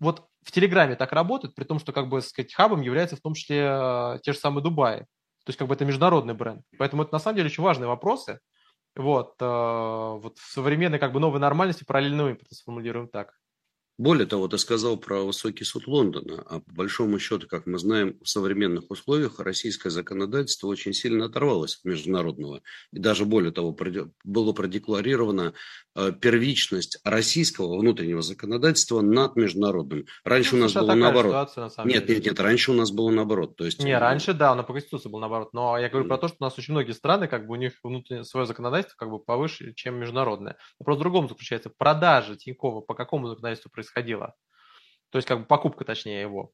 Вот 0.00 0.26
в 0.44 0.52
Телеграме 0.52 0.96
так 0.96 1.12
работает, 1.12 1.54
при 1.54 1.64
том, 1.64 1.78
что, 1.78 1.92
как 1.92 2.08
бы, 2.08 2.20
сказать, 2.20 2.52
хабом 2.52 2.82
является 2.82 3.16
в 3.16 3.20
том 3.22 3.34
числе 3.34 4.20
те 4.22 4.32
же 4.32 4.38
самые 4.38 4.62
Дубаи. 4.62 5.00
То 5.00 5.50
есть, 5.50 5.58
как 5.58 5.68
бы, 5.68 5.74
это 5.74 5.86
международный 5.86 6.34
бренд. 6.34 6.62
Поэтому 6.78 7.02
это, 7.02 7.12
на 7.14 7.18
самом 7.18 7.36
деле, 7.36 7.46
очень 7.46 7.62
важные 7.62 7.88
вопросы. 7.88 8.40
Вот, 8.94 9.34
вот 9.40 10.38
в 10.38 10.52
современной, 10.52 10.98
как 10.98 11.12
бы, 11.12 11.20
новой 11.20 11.40
нормальности 11.40 11.84
параллельно 11.84 12.36
сформулируем 12.50 13.08
так. 13.08 13.32
Более 13.98 14.26
того, 14.26 14.46
ты 14.46 14.58
сказал 14.58 14.98
про 14.98 15.22
высокий 15.22 15.64
суд 15.64 15.86
Лондона, 15.86 16.42
а 16.46 16.60
по 16.60 16.72
большому 16.74 17.18
счету, 17.18 17.46
как 17.48 17.66
мы 17.66 17.78
знаем, 17.78 18.18
в 18.22 18.28
современных 18.28 18.90
условиях 18.90 19.40
российское 19.40 19.88
законодательство 19.88 20.66
очень 20.66 20.92
сильно 20.92 21.26
оторвалось 21.26 21.78
от 21.78 21.84
международного. 21.86 22.60
И 22.92 22.98
даже 22.98 23.24
более 23.24 23.52
того, 23.52 23.74
было 24.22 24.52
продекларировано 24.52 25.54
э, 25.94 26.12
первичность 26.12 26.98
российского 27.04 27.78
внутреннего 27.78 28.20
законодательства 28.20 29.00
над 29.00 29.34
международным. 29.36 30.04
Раньше 30.24 30.56
ну, 30.56 30.58
у 30.58 30.62
нас 30.64 30.74
было 30.74 30.94
наоборот. 30.94 31.56
нет, 31.84 32.06
нет, 32.06 32.26
нет, 32.26 32.38
раньше 32.38 32.72
у 32.72 32.74
нас 32.74 32.90
было 32.90 33.10
наоборот. 33.10 33.56
То 33.56 33.64
есть, 33.64 33.82
Не, 33.82 33.98
раньше, 33.98 34.34
да, 34.34 34.54
но 34.54 34.62
по 34.62 34.74
Конституции 34.74 35.08
было 35.08 35.20
наоборот. 35.20 35.54
Но 35.54 35.78
я 35.78 35.88
говорю 35.88 36.06
про 36.06 36.18
то, 36.18 36.28
что 36.28 36.36
у 36.40 36.44
нас 36.44 36.58
очень 36.58 36.74
многие 36.74 36.92
страны, 36.92 37.28
как 37.28 37.46
бы 37.46 37.54
у 37.54 37.56
них 37.56 37.72
внутреннее 37.82 38.24
свое 38.24 38.46
законодательство 38.46 38.98
как 38.98 39.08
бы 39.08 39.18
повыше, 39.20 39.72
чем 39.72 39.94
международное. 39.94 40.58
Вопрос 40.78 40.98
в 40.98 41.00
другом 41.00 41.30
заключается. 41.30 41.70
Продажа 41.70 42.36
Тинькова 42.36 42.82
по 42.82 42.92
какому 42.92 43.28
законодательству 43.28 43.70
происходит? 43.70 43.85
Происходило. 43.86 44.34
То 45.10 45.18
есть, 45.18 45.28
как 45.28 45.40
бы 45.40 45.46
покупка, 45.46 45.84
точнее, 45.84 46.20
его. 46.20 46.52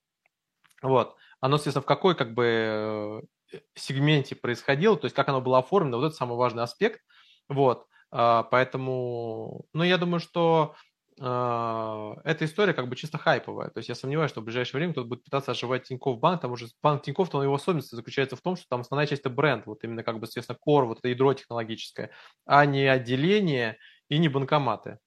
Вот. 0.82 1.16
Оно, 1.40 1.56
естественно, 1.56 1.82
в 1.82 1.86
какой, 1.86 2.14
как 2.14 2.34
бы, 2.34 3.22
э, 3.52 3.58
сегменте 3.74 4.36
происходило, 4.36 4.96
то 4.96 5.06
есть, 5.06 5.16
как 5.16 5.28
оно 5.28 5.40
было 5.40 5.58
оформлено, 5.58 5.98
вот 5.98 6.06
это 6.06 6.14
самый 6.14 6.36
важный 6.36 6.62
аспект. 6.62 7.00
Вот. 7.48 7.86
А, 8.10 8.42
поэтому, 8.44 9.64
ну, 9.72 9.82
я 9.84 9.98
думаю, 9.98 10.20
что 10.20 10.74
Uh, 11.20 12.18
эта 12.24 12.46
история 12.46 12.72
как 12.72 12.88
бы 12.88 12.96
чисто 12.96 13.18
хайповая. 13.18 13.68
То 13.68 13.78
есть 13.78 13.88
я 13.90 13.94
сомневаюсь, 13.94 14.30
что 14.30 14.40
в 14.40 14.44
ближайшее 14.44 14.78
время 14.78 14.92
кто-то 14.92 15.08
будет 15.08 15.22
пытаться 15.22 15.50
оживать 15.50 15.84
Тинькофф 15.84 16.18
банк. 16.18 16.40
Там 16.40 16.52
уже 16.52 16.68
банк 16.82 17.02
Тинькофф, 17.02 17.28
то 17.28 17.42
его 17.42 17.54
особенность 17.54 17.90
заключается 17.90 18.34
в 18.34 18.40
том, 18.40 18.56
что 18.56 18.66
там 18.68 18.80
основная 18.80 19.06
часть 19.06 19.20
это 19.20 19.30
бренд, 19.30 19.66
вот 19.66 19.84
именно 19.84 20.02
как 20.02 20.18
бы, 20.18 20.26
соответственно, 20.26 20.58
core, 20.66 20.86
вот 20.86 20.98
это 20.98 21.08
ядро 21.08 21.34
технологическое, 21.34 22.10
а 22.46 22.64
не 22.64 22.86
отделение 22.86 23.76
и 24.08 24.18
не 24.18 24.28
банкоматы. 24.28 24.98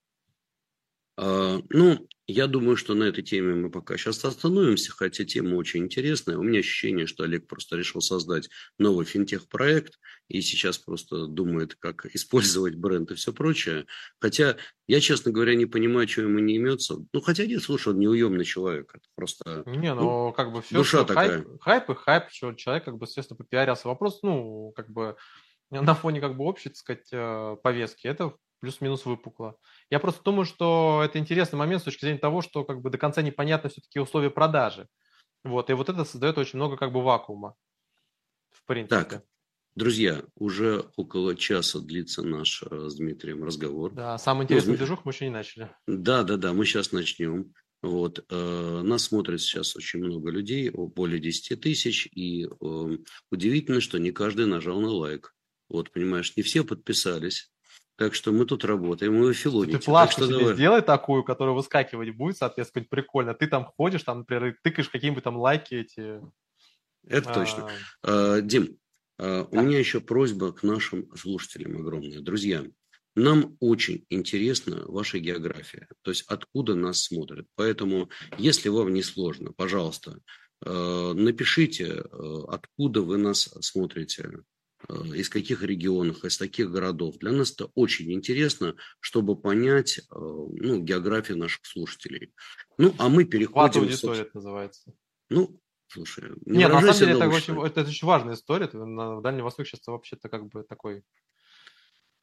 А, 1.16 1.60
ну, 1.70 2.06
я 2.26 2.46
думаю, 2.46 2.76
что 2.76 2.94
на 2.94 3.04
этой 3.04 3.22
теме 3.22 3.54
мы 3.54 3.70
пока 3.70 3.96
сейчас 3.96 4.24
остановимся, 4.24 4.92
хотя 4.92 5.24
тема 5.24 5.54
очень 5.54 5.84
интересная. 5.84 6.36
У 6.36 6.42
меня 6.42 6.58
ощущение, 6.58 7.06
что 7.06 7.24
Олег 7.24 7.46
просто 7.46 7.76
решил 7.76 8.00
создать 8.00 8.50
новый 8.78 9.06
финтех-проект 9.06 9.98
и 10.28 10.40
сейчас 10.40 10.76
просто 10.76 11.26
думает, 11.26 11.76
как 11.76 12.06
использовать 12.14 12.74
бренд 12.74 13.12
и 13.12 13.14
все 13.14 13.32
прочее. 13.32 13.86
Хотя 14.20 14.56
я, 14.88 15.00
честно 15.00 15.30
говоря, 15.32 15.54
не 15.54 15.66
понимаю, 15.66 16.08
что 16.08 16.22
ему 16.22 16.40
не 16.40 16.56
имется. 16.56 16.96
Ну, 17.12 17.20
хотя 17.20 17.46
нет, 17.46 17.62
слушай, 17.62 17.88
он 17.88 18.00
неуемный 18.00 18.44
человек. 18.44 18.90
Это 18.92 19.04
просто 19.14 19.62
не, 19.66 19.94
ну, 19.94 20.26
ну 20.26 20.32
как 20.32 20.52
бы 20.52 20.62
все, 20.62 20.74
душа 20.74 21.04
такая. 21.04 21.44
Хайп, 21.44 21.60
хайп 21.60 21.90
и 21.90 21.94
хайп, 21.94 22.24
что 22.30 22.52
человек 22.54 22.84
как 22.84 22.98
бы, 22.98 23.06
естественно, 23.06 23.38
попиарился. 23.38 23.88
Вопрос, 23.88 24.20
ну, 24.22 24.72
как 24.76 24.90
бы 24.90 25.16
на 25.70 25.94
фоне 25.94 26.20
как 26.20 26.36
бы 26.36 26.44
общей, 26.44 26.68
так 26.68 26.76
сказать, 26.76 27.08
э, 27.12 27.56
повестки. 27.62 28.06
Это 28.06 28.34
плюс-минус 28.66 29.06
выпукло. 29.06 29.56
Я 29.90 30.00
просто 30.00 30.24
думаю, 30.24 30.44
что 30.44 31.00
это 31.04 31.20
интересный 31.20 31.56
момент 31.56 31.82
с 31.82 31.84
точки 31.84 32.00
зрения 32.00 32.18
того, 32.18 32.42
что 32.42 32.64
как 32.64 32.80
бы 32.82 32.90
до 32.90 32.98
конца 32.98 33.22
непонятны 33.22 33.70
все-таки 33.70 34.00
условия 34.00 34.28
продажи. 34.28 34.88
Вот, 35.44 35.70
и 35.70 35.72
вот 35.72 35.88
это 35.88 36.04
создает 36.04 36.36
очень 36.36 36.56
много 36.56 36.76
как 36.76 36.92
бы 36.92 37.00
вакуума. 37.00 37.54
В 38.50 38.64
принципе. 38.64 38.96
Так, 38.96 39.22
друзья, 39.76 40.24
уже 40.34 40.90
около 40.96 41.36
часа 41.36 41.78
длится 41.78 42.24
наш 42.24 42.64
э, 42.68 42.88
с 42.88 42.96
Дмитрием 42.96 43.44
разговор. 43.44 43.92
Да, 43.92 44.18
самый 44.18 44.42
интересный 44.44 44.72
ну, 44.72 44.78
движух 44.78 45.04
мы 45.04 45.12
еще 45.12 45.26
не 45.26 45.30
начали. 45.30 45.70
Да, 45.86 46.24
да, 46.24 46.36
да, 46.36 46.52
мы 46.52 46.64
сейчас 46.64 46.90
начнем. 46.90 47.54
Вот, 47.82 48.24
э, 48.28 48.80
нас 48.82 49.04
смотрит 49.04 49.40
сейчас 49.40 49.76
очень 49.76 50.00
много 50.00 50.32
людей, 50.32 50.70
более 50.70 51.20
10 51.20 51.60
тысяч, 51.60 52.08
и 52.12 52.46
э, 52.46 52.98
удивительно, 53.30 53.80
что 53.80 53.98
не 53.98 54.10
каждый 54.10 54.46
нажал 54.46 54.80
на 54.80 54.90
лайк. 54.90 55.36
Вот, 55.68 55.92
понимаешь, 55.92 56.36
не 56.36 56.42
все 56.42 56.64
подписались. 56.64 57.52
Так 57.96 58.14
что 58.14 58.30
мы 58.30 58.44
тут 58.44 58.64
работаем, 58.64 59.14
мы 59.14 59.32
в 59.32 59.36
Филоните. 59.36 59.78
Ты 59.78 59.84
плашку 59.84 60.24
себе 60.24 60.38
давай. 60.38 60.54
сделай 60.54 60.82
такую, 60.82 61.24
которая 61.24 61.54
выскакивать 61.54 62.14
будет, 62.14 62.36
соответственно, 62.36 62.84
прикольно. 62.88 63.34
Ты 63.34 63.46
там 63.46 63.64
ходишь, 63.64 64.02
там, 64.02 64.18
например, 64.18 64.56
тыкаешь 64.62 64.90
какие-нибудь 64.90 65.24
там 65.24 65.38
лайки 65.38 65.74
эти. 65.74 66.20
Это 67.06 67.30
а... 67.30 67.34
точно. 67.34 67.70
А, 68.02 68.40
Дим, 68.42 68.78
а, 69.18 69.48
у 69.50 69.62
меня 69.62 69.78
еще 69.78 70.00
просьба 70.00 70.52
к 70.52 70.62
нашим 70.62 71.08
слушателям 71.16 71.78
огромная. 71.78 72.20
Друзья, 72.20 72.66
нам 73.14 73.56
очень 73.60 74.04
интересна 74.10 74.84
ваша 74.86 75.18
география, 75.18 75.88
то 76.02 76.10
есть 76.10 76.24
откуда 76.28 76.74
нас 76.74 77.02
смотрят. 77.02 77.46
Поэтому, 77.54 78.10
если 78.36 78.68
вам 78.68 78.92
не 78.92 79.02
сложно, 79.02 79.52
пожалуйста, 79.52 80.20
а, 80.60 81.14
напишите, 81.14 82.02
а, 82.10 82.44
откуда 82.48 83.00
вы 83.00 83.16
нас 83.16 83.48
смотрите, 83.60 84.30
из 84.88 85.28
каких 85.28 85.62
регионов, 85.62 86.24
из 86.24 86.36
каких 86.36 86.70
городов. 86.70 87.18
Для 87.18 87.32
нас 87.32 87.52
это 87.52 87.70
очень 87.74 88.12
интересно, 88.12 88.76
чтобы 89.00 89.36
понять 89.36 89.98
э, 89.98 90.02
ну, 90.10 90.82
географию 90.82 91.38
наших 91.38 91.64
слушателей. 91.66 92.32
Ну, 92.78 92.94
а 92.98 93.08
мы 93.08 93.24
переходим... 93.24 93.82
аудитория 93.82 94.22
это 94.22 94.30
называется. 94.34 94.92
Ну, 95.28 95.58
слушай... 95.88 96.30
Не 96.44 96.58
Нет, 96.58 96.72
на 96.72 96.80
самом 96.80 96.98
деле 96.98 97.12
это 97.14 97.28
очень, 97.28 97.60
это 97.62 97.80
очень 97.82 98.06
важная 98.06 98.34
история. 98.34 98.68
На 98.72 99.20
Дальнем 99.20 99.44
Востоке 99.44 99.70
сейчас 99.70 99.86
вообще-то 99.86 100.28
как 100.28 100.48
бы 100.48 100.62
такой 100.62 101.02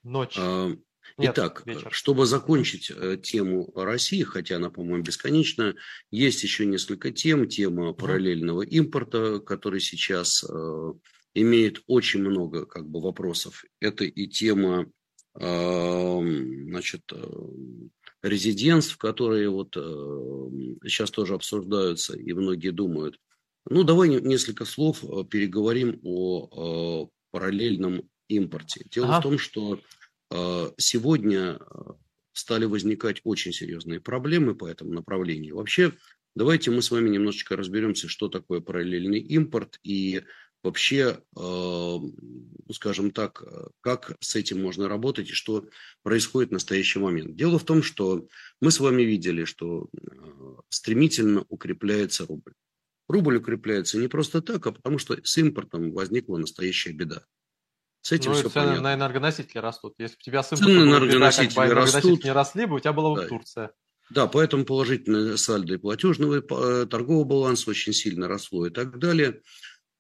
ночь. 0.04 0.36
А, 0.38 0.70
нет, 1.18 1.34
Итак, 1.34 1.64
вечер. 1.66 1.92
чтобы 1.92 2.26
закончить 2.26 2.92
э, 2.92 3.18
тему 3.18 3.72
России, 3.76 4.24
хотя 4.24 4.56
она, 4.56 4.70
по-моему, 4.70 5.04
бесконечна, 5.04 5.76
есть 6.12 6.44
еще 6.44 6.66
несколько 6.66 7.12
тем. 7.12 7.48
Тема 7.50 7.94
параллельного 7.94 8.62
импорта, 8.62 9.40
который 9.40 9.82
сейчас 9.82 10.46
имеет 11.34 11.82
очень 11.88 12.22
много 12.22 12.66
как 12.66 12.88
бы, 12.88 13.02
вопросов. 13.02 13.66
Это 13.80 14.06
и 14.06 14.28
тема 14.28 14.88
значит, 15.36 17.02
э, 17.12 17.24
резидентств, 18.22 18.98
которые 18.98 19.50
вот 19.50 19.74
сейчас 19.74 21.10
тоже 21.10 21.34
обсуждаются, 21.34 22.16
и 22.16 22.34
многие 22.34 22.70
думают, 22.70 23.20
Ну, 23.66 23.84
давай 23.84 24.10
несколько 24.10 24.66
слов 24.66 25.04
э, 25.04 25.24
переговорим 25.24 26.00
о, 26.04 27.10
параллельном 27.32 28.10
импорте. 28.28 28.86
Дело 28.92 29.08
ага. 29.08 29.20
в 29.20 29.24
том, 29.24 29.40
что 29.40 29.80
э, 30.30 30.72
сегодня 30.78 31.60
стали 32.34 32.66
возникать 32.66 33.22
очень 33.24 33.54
серьезные 33.54 34.00
проблемы 34.00 34.54
по 34.54 34.68
этому 34.68 34.92
направлению. 34.92 35.56
Вообще, 35.56 35.94
давайте 36.36 36.72
мы 36.72 36.82
с 36.82 36.92
вами 36.92 37.10
немножечко 37.10 37.56
разберемся, 37.56 38.08
что 38.08 38.28
такое 38.28 38.60
параллельный 38.60 39.20
импорт 39.20 39.80
и 39.84 40.24
вообще, 40.64 41.20
э, 41.36 41.98
скажем 42.72 43.12
так, 43.12 43.44
как 43.82 44.16
с 44.20 44.36
этим 44.36 44.62
можно 44.62 44.88
работать 44.88 45.30
и 45.30 45.34
что 45.34 45.66
происходит 46.02 46.50
в 46.50 46.54
настоящий 46.54 47.00
момент. 47.00 47.36
Дело 47.36 47.60
в 47.60 47.66
том, 47.66 47.84
что 47.84 48.28
мы 48.62 48.72
с 48.72 48.80
вами 48.80 49.04
видели, 49.04 49.44
что 49.44 49.90
э, 49.94 50.56
стремительно 50.70 51.46
укрепляется 51.50 52.26
рубль. 52.26 52.54
Рубль 53.10 53.38
укрепляется 53.38 53.98
не 53.98 54.08
просто 54.08 54.42
так, 54.42 54.66
а 54.66 54.72
потому 54.72 54.98
что 54.98 55.18
с 55.24 55.38
импортом 55.38 55.92
возникла 55.92 56.38
настоящая 56.38 56.94
беда. 56.94 57.24
С 58.02 58.12
этим 58.12 58.32
ну, 58.32 58.38
все 58.38 58.50
цены 58.50 58.66
понятно. 58.66 58.82
на 58.82 58.94
энергоносители 58.96 59.60
растут. 59.60 59.96
Если 59.98 60.16
бы 60.16 60.20
у 60.22 60.24
тебя 60.24 60.44
с 60.44 60.50
цены 60.50 60.86
на 60.86 60.90
энергоносители, 60.90 61.48
беда, 61.48 61.56
как 61.56 61.68
бы, 61.68 61.74
энергоносители 61.74 62.24
не 62.24 62.32
росли 62.32 62.66
бы, 62.66 62.76
у 62.76 62.80
тебя 62.80 62.94
была 62.94 63.14
бы 63.14 63.22
да. 63.22 63.28
Турция. 63.28 63.72
Да, 64.10 64.28
поэтому 64.28 64.66
положительное 64.66 65.38
сальдо 65.38 65.76
и 65.76 65.78
платежного 65.78 66.36
э, 66.36 66.86
торгового 66.86 67.24
баланса 67.24 67.70
очень 67.70 67.94
сильно 67.94 68.28
росло 68.28 68.68
и 68.68 68.70
так 68.70 69.00
далее. 69.00 69.42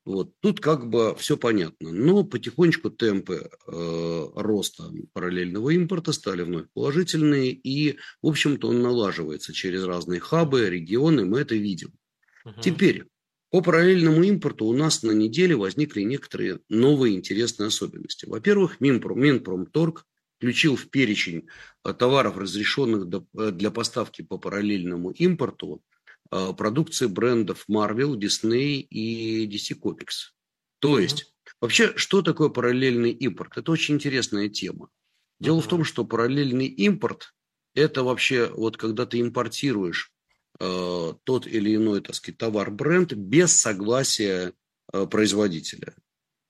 Вот. 0.06 0.34
Тут 0.42 0.60
как 0.60 0.90
бы 0.90 1.16
все 1.18 1.38
понятно. 1.38 1.92
Но 1.92 2.24
потихонечку 2.24 2.90
темпы 2.90 3.50
э, 3.68 4.28
роста 4.36 4.92
параллельного 5.14 5.70
импорта 5.70 6.12
стали 6.12 6.42
вновь 6.42 6.66
положительные. 6.74 7.52
И, 7.52 7.98
в 8.22 8.28
общем-то, 8.28 8.68
он 8.70 8.82
налаживается 8.82 9.54
через 9.54 9.84
разные 9.86 10.20
хабы, 10.20 10.70
регионы. 10.70 11.26
Мы 11.26 11.40
это 11.40 11.56
видим. 11.56 11.94
Угу. 12.44 12.62
Теперь, 12.62 13.06
по 13.50 13.62
параллельному 13.62 14.24
импорту 14.24 14.66
у 14.66 14.74
нас 14.74 15.04
на 15.04 15.12
неделе 15.12 15.56
возникли 15.56 16.02
некоторые 16.02 16.60
новые 16.68 17.16
интересные 17.16 17.68
особенности. 17.68 18.26
Во-первых, 18.26 18.82
Минпром, 18.82 19.22
Минпромторг 19.22 20.06
включил 20.38 20.76
в 20.76 20.90
перечень 20.90 21.48
э, 21.86 21.94
товаров, 21.94 22.38
разрешенных 22.38 23.08
э, 23.38 23.52
для 23.52 23.72
поставки 23.72 24.22
по 24.22 24.38
параллельному 24.38 25.12
импорту, 25.12 25.82
продукции 26.30 27.08
брендов 27.08 27.66
Marvel, 27.70 28.16
Disney 28.16 28.80
и 28.80 29.48
DC 29.48 29.80
Comics. 29.80 30.34
То 30.80 31.00
есть, 31.00 31.34
вообще, 31.62 31.94
что 31.96 32.22
такое 32.22 32.50
параллельный 32.50 33.12
импорт? 33.12 33.58
Это 33.58 33.72
очень 33.72 33.96
интересная 33.96 34.50
тема. 34.50 34.90
Дело 35.40 35.62
в 35.62 35.68
том, 35.68 35.84
что 35.84 36.06
параллельный 36.06 36.68
импорт– 36.68 37.34
это 37.76 38.04
вообще 38.04 38.50
вот 38.50 38.78
когда 38.78 39.06
ты 39.06 39.20
импортируешь 39.22 40.12
э, 40.60 41.14
тот 41.24 41.48
или 41.48 41.76
иной, 41.76 42.02
так 42.02 42.16
сказать, 42.16 42.38
товар-бренд 42.38 43.14
без 43.14 43.54
согласия 43.60 44.54
э, 44.92 45.06
производителя. 45.06 45.96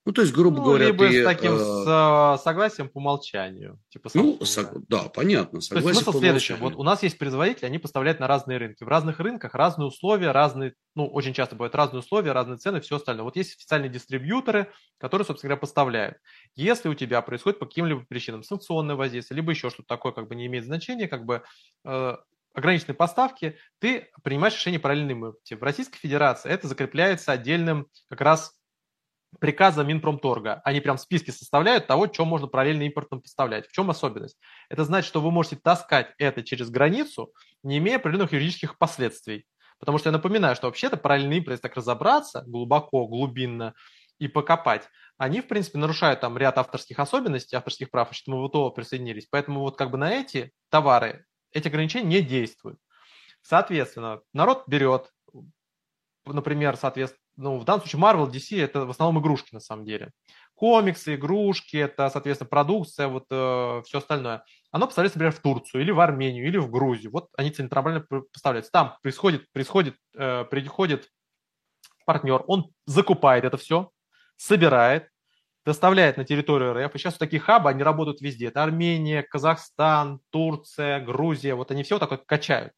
Ну, 0.05 0.11
то 0.11 0.21
есть, 0.21 0.33
грубо 0.33 0.57
ну, 0.57 0.63
говоря, 0.63 0.87
либо 0.87 1.07
ты, 1.07 1.21
с 1.21 1.25
таким 1.25 1.53
э, 1.53 2.37
согласием 2.43 2.89
по 2.89 2.97
умолчанию. 2.97 3.79
Типа, 3.87 4.09
ну, 4.13 4.37
сог... 4.43 4.85
да, 4.89 5.03
понятно. 5.03 5.61
Согласие 5.61 5.83
то 5.83 5.89
есть, 5.89 6.03
смысл 6.03 6.19
следующий. 6.19 6.53
Вот 6.55 6.75
у 6.75 6.83
нас 6.83 7.03
есть 7.03 7.17
производители, 7.17 7.67
они 7.67 7.79
поставляют 7.79 8.19
на 8.19 8.27
разные 8.27 8.57
рынки. 8.57 8.83
В 8.83 8.87
разных 8.89 9.19
рынках 9.21 9.53
разные 9.53 9.87
условия, 9.87 10.31
разные, 10.31 10.73
ну, 10.93 11.07
очень 11.07 11.33
часто 11.33 11.55
бывают 11.55 11.73
разные 11.73 11.99
условия, 11.99 12.33
разные 12.33 12.57
цены, 12.57 12.81
все 12.81 12.97
остальное. 12.97 13.23
Вот 13.23 13.37
есть 13.37 13.55
официальные 13.55 13.89
дистрибьюторы, 13.89 14.73
которые, 14.97 15.25
собственно 15.25 15.51
говоря, 15.51 15.61
поставляют. 15.61 16.17
Если 16.55 16.89
у 16.89 16.95
тебя 16.95 17.21
происходит 17.21 17.59
по 17.59 17.65
каким-либо 17.65 18.01
причинам 18.01 18.43
санкционное 18.43 18.95
воздействие, 18.95 19.37
либо 19.37 19.51
еще 19.51 19.69
что-то 19.69 19.87
такое, 19.87 20.11
как 20.11 20.27
бы 20.27 20.35
не 20.35 20.47
имеет 20.47 20.65
значения, 20.65 21.07
как 21.07 21.23
бы 21.23 21.43
э, 21.85 22.17
ограниченной 22.53 22.95
поставки, 22.95 23.57
ты 23.79 24.09
принимаешь 24.21 24.55
решение 24.55 24.81
параллельным 24.81 25.27
импорте. 25.27 25.55
В 25.55 25.63
Российской 25.63 25.97
Федерации 25.97 26.49
это 26.49 26.67
закрепляется 26.67 27.31
отдельным 27.31 27.87
как 28.09 28.19
раз 28.19 28.53
приказом 29.39 29.87
Минпромторга. 29.87 30.61
Они 30.63 30.79
прям 30.81 30.97
списки 30.97 31.31
составляют 31.31 31.87
того, 31.87 32.11
что 32.11 32.25
можно 32.25 32.47
параллельно 32.47 32.83
импортом 32.83 33.21
поставлять. 33.21 33.67
В 33.67 33.71
чем 33.71 33.89
особенность? 33.89 34.37
Это 34.69 34.83
значит, 34.83 35.07
что 35.07 35.21
вы 35.21 35.31
можете 35.31 35.55
таскать 35.55 36.13
это 36.17 36.43
через 36.43 36.69
границу, 36.69 37.33
не 37.63 37.77
имея 37.77 37.97
определенных 37.97 38.33
юридических 38.33 38.77
последствий. 38.77 39.45
Потому 39.79 39.97
что 39.97 40.09
я 40.09 40.13
напоминаю, 40.13 40.55
что 40.55 40.67
вообще-то 40.67 40.97
параллельный 40.97 41.37
импорт, 41.37 41.53
если 41.53 41.63
так 41.63 41.75
разобраться 41.75 42.43
глубоко, 42.47 43.05
глубинно 43.07 43.73
и 44.19 44.27
покопать, 44.27 44.87
они, 45.17 45.41
в 45.41 45.47
принципе, 45.47 45.77
нарушают 45.77 46.21
там 46.21 46.37
ряд 46.37 46.57
авторских 46.57 46.99
особенностей, 46.99 47.55
авторских 47.55 47.91
прав, 47.91 48.11
и 48.11 48.31
мы 48.31 48.41
в 48.41 48.47
ИТО 48.47 48.71
присоединились. 48.71 49.27
Поэтому 49.29 49.59
вот 49.61 49.77
как 49.77 49.91
бы 49.91 49.97
на 49.97 50.11
эти 50.11 50.51
товары 50.69 51.25
эти 51.51 51.67
ограничения 51.67 52.07
не 52.07 52.21
действуют. 52.21 52.79
Соответственно, 53.41 54.21
народ 54.33 54.63
берет, 54.67 55.11
например, 56.25 56.77
соответственно, 56.77 57.22
ну, 57.35 57.57
в 57.57 57.65
данном 57.65 57.81
случае 57.81 58.01
Marvel, 58.01 58.29
DC– 58.29 58.63
это 58.63 58.85
в 58.85 58.89
основном 58.89 59.21
игрушки 59.21 59.53
на 59.53 59.59
самом 59.59 59.85
деле. 59.85 60.11
Комиксы, 60.55 61.15
игрушки– 61.15 61.77
это, 61.77 62.09
соответственно, 62.09 62.49
продукция, 62.49 63.07
вот 63.07 63.25
э, 63.31 63.81
все 63.85 63.97
остальное. 63.97 64.43
Оно 64.71 64.85
поставляется, 64.85 65.17
например, 65.17 65.33
в 65.33 65.41
Турцию 65.41 65.81
или 65.81 65.91
в 65.91 65.99
Армению 65.99 66.47
или 66.47 66.57
в 66.57 66.69
Грузию. 66.69 67.11
Вот 67.11 67.29
они 67.37 67.51
центрально 67.51 68.05
поставляются. 68.31 68.71
Там 68.71 68.97
происходит, 69.01 69.51
происходит, 69.51 69.95
э, 70.15 70.45
приходит 70.45 71.09
партнер, 72.05 72.43
он 72.47 72.71
закупает 72.85 73.45
это 73.45 73.57
все, 73.57 73.89
собирает, 74.35 75.09
доставляет 75.65 76.17
на 76.17 76.25
территорию 76.25 76.73
РФ. 76.73 76.93
И 76.93 76.97
сейчас 76.99 77.13
вот 77.13 77.19
такие 77.19 77.39
хабы, 77.39 77.69
они 77.69 77.81
работают 77.81 78.21
везде. 78.21 78.47
Это 78.47 78.61
Армения, 78.61 79.23
Казахстан, 79.23 80.19
Турция, 80.29 80.99
Грузия. 80.99 81.55
Вот 81.55 81.71
они 81.71 81.83
все 81.83 81.95
вот 81.95 82.01
так 82.01 82.11
вот 82.11 82.23
качают 82.25 82.73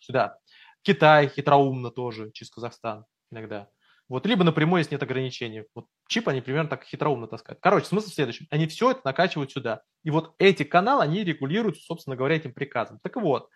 сюда. 0.00 0.38
Китай 0.82 1.28
хитроумно 1.28 1.90
тоже 1.90 2.30
через 2.32 2.50
Казахстан 2.50 3.04
иногда. 3.36 3.68
Вот, 4.08 4.24
либо 4.24 4.44
напрямую, 4.44 4.80
если 4.80 4.94
нет 4.94 5.02
ограничений. 5.02 5.64
Вот 5.74 5.86
чип 6.08 6.28
они 6.28 6.40
примерно 6.40 6.70
так 6.70 6.84
хитроумно 6.84 7.26
таскают. 7.26 7.58
Короче, 7.60 7.86
смысл 7.86 8.10
в 8.10 8.14
следующем. 8.14 8.46
Они 8.50 8.68
все 8.68 8.92
это 8.92 9.00
накачивают 9.04 9.50
сюда. 9.50 9.82
И 10.04 10.10
вот 10.10 10.34
эти 10.38 10.62
каналы, 10.62 11.02
они 11.02 11.24
регулируют, 11.24 11.78
собственно 11.78 12.14
говоря, 12.14 12.36
этим 12.36 12.54
приказом. 12.54 13.00
Так 13.02 13.16
вот, 13.16 13.48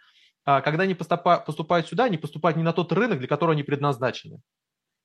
а, 0.44 0.60
когда 0.60 0.84
они 0.84 0.94
поступают 0.94 1.86
сюда, 1.86 2.04
они 2.04 2.18
поступают 2.18 2.56
не 2.56 2.64
на 2.64 2.72
тот 2.72 2.92
рынок, 2.92 3.20
для 3.20 3.28
которого 3.28 3.52
они 3.52 3.62
предназначены. 3.62 4.40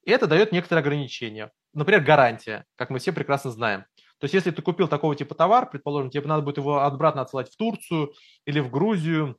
И 0.03 0.11
это 0.11 0.25
дает 0.27 0.51
некоторые 0.51 0.81
ограничения. 0.81 1.51
Например, 1.73 2.01
гарантия, 2.01 2.65
как 2.75 2.89
мы 2.89 2.97
все 2.97 3.11
прекрасно 3.11 3.51
знаем. 3.51 3.85
То 4.19 4.25
есть, 4.25 4.33
если 4.33 4.51
ты 4.51 4.61
купил 4.61 4.87
такого 4.87 5.15
типа 5.15 5.35
товар, 5.35 5.69
предположим, 5.69 6.09
тебе 6.09 6.27
надо 6.27 6.41
будет 6.41 6.57
его 6.57 6.81
обратно 6.81 7.21
отсылать 7.21 7.51
в 7.51 7.57
Турцию 7.57 8.13
или 8.45 8.59
в 8.59 8.71
Грузию, 8.71 9.37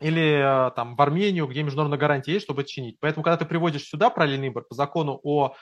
или 0.00 0.68
э, 0.68 0.70
там 0.72 0.96
в 0.96 1.02
Армению, 1.02 1.46
где 1.46 1.62
международная 1.62 1.98
гарантия 1.98 2.32
есть, 2.32 2.44
чтобы 2.44 2.64
чинить. 2.64 2.96
Поэтому, 3.00 3.22
когда 3.22 3.36
ты 3.36 3.44
приводишь 3.44 3.84
сюда 3.84 4.10
параллельный 4.10 4.48
импорт 4.48 4.68
по 4.68 4.74
закону 4.74 5.20
о 5.22 5.54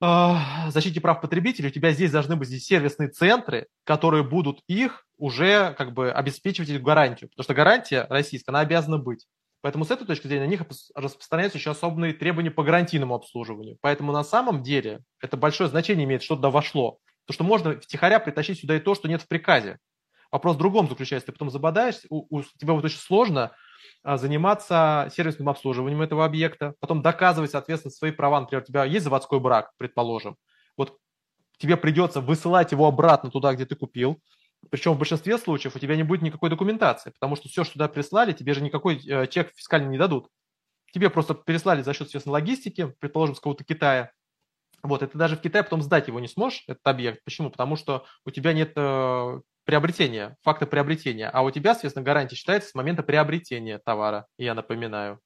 э, 0.00 0.34
защите 0.68 1.00
прав 1.00 1.20
потребителей, 1.20 1.68
у 1.68 1.72
тебя 1.72 1.92
здесь 1.92 2.10
должны 2.10 2.36
быть 2.36 2.48
здесь 2.48 2.64
сервисные 2.64 3.10
центры, 3.10 3.66
которые 3.84 4.24
будут 4.24 4.60
их 4.66 5.04
уже 5.18 5.74
как 5.76 5.92
бы 5.92 6.10
обеспечивать 6.10 6.70
эту 6.70 6.82
гарантию. 6.82 7.30
Потому 7.30 7.44
что 7.44 7.54
гарантия 7.54 8.06
российская, 8.08 8.52
она 8.52 8.60
обязана 8.60 8.98
быть. 8.98 9.26
Поэтому 9.60 9.84
с 9.84 9.90
этой 9.90 10.06
точки 10.06 10.28
зрения 10.28 10.44
на 10.44 10.50
них 10.50 10.62
распространяются 10.94 11.58
еще 11.58 11.70
особые 11.70 12.14
требования 12.14 12.50
по 12.50 12.62
гарантийному 12.62 13.14
обслуживанию. 13.14 13.76
Поэтому 13.80 14.12
на 14.12 14.22
самом 14.22 14.62
деле 14.62 15.00
это 15.20 15.36
большое 15.36 15.68
значение 15.68 16.04
имеет, 16.04 16.22
что 16.22 16.36
туда 16.36 16.50
вошло. 16.50 16.98
То, 17.26 17.32
что 17.32 17.42
можно 17.42 17.78
втихаря 17.80 18.20
притащить 18.20 18.60
сюда 18.60 18.76
и 18.76 18.80
то, 18.80 18.94
что 18.94 19.08
нет 19.08 19.22
в 19.22 19.28
приказе. 19.28 19.78
Вопрос 20.30 20.56
в 20.56 20.58
другом 20.58 20.88
заключается. 20.88 21.26
Ты 21.26 21.32
потом 21.32 21.50
забодаешься, 21.50 22.06
у, 22.10 22.26
у 22.38 22.42
тебя 22.42 22.74
будет 22.74 22.86
очень 22.86 22.98
сложно 22.98 23.52
а, 24.02 24.16
заниматься 24.16 25.08
сервисным 25.14 25.48
обслуживанием 25.48 26.02
этого 26.02 26.24
объекта, 26.24 26.74
потом 26.80 27.02
доказывать, 27.02 27.50
соответственно, 27.50 27.92
свои 27.92 28.10
права. 28.10 28.40
Например, 28.40 28.62
у 28.62 28.66
тебя 28.66 28.84
есть 28.84 29.04
заводской 29.04 29.40
брак, 29.40 29.72
предположим. 29.78 30.36
Вот 30.76 30.98
тебе 31.58 31.76
придется 31.76 32.20
высылать 32.20 32.72
его 32.72 32.86
обратно 32.86 33.30
туда, 33.30 33.54
где 33.54 33.66
ты 33.66 33.76
купил, 33.76 34.20
причем 34.70 34.94
в 34.94 34.98
большинстве 34.98 35.38
случаев 35.38 35.76
у 35.76 35.78
тебя 35.78 35.96
не 35.96 36.02
будет 36.02 36.22
никакой 36.22 36.50
документации, 36.50 37.10
потому 37.10 37.36
что 37.36 37.48
все, 37.48 37.64
что 37.64 37.74
туда 37.74 37.88
прислали, 37.88 38.32
тебе 38.32 38.54
же 38.54 38.62
никакой 38.62 38.96
э, 38.96 39.26
чек 39.28 39.52
фискальный 39.54 39.88
не 39.88 39.98
дадут. 39.98 40.28
Тебе 40.92 41.10
просто 41.10 41.34
переслали 41.34 41.82
за 41.82 41.92
счет, 41.92 42.08
естественно, 42.08 42.32
логистики, 42.32 42.94
предположим, 43.00 43.34
с 43.34 43.38
какого-то 43.38 43.64
Китая. 43.64 44.12
Вот, 44.82 45.00
ты 45.00 45.18
даже 45.18 45.36
в 45.36 45.40
Китае 45.40 45.64
потом 45.64 45.82
сдать 45.82 46.08
его 46.08 46.20
не 46.20 46.28
сможешь, 46.28 46.64
этот 46.66 46.86
объект. 46.86 47.24
Почему? 47.24 47.50
Потому 47.50 47.76
что 47.76 48.04
у 48.24 48.30
тебя 48.30 48.52
нет 48.52 48.72
э, 48.76 49.40
приобретения, 49.66 50.36
факта 50.42 50.64
приобретения, 50.64 51.28
а 51.28 51.42
у 51.42 51.50
тебя, 51.50 51.74
соответственно, 51.74 52.04
гарантия 52.04 52.36
считается 52.36 52.70
с 52.70 52.74
момента 52.74 53.02
приобретения 53.02 53.78
товара, 53.78 54.26
я 54.38 54.54
напоминаю. 54.54 55.20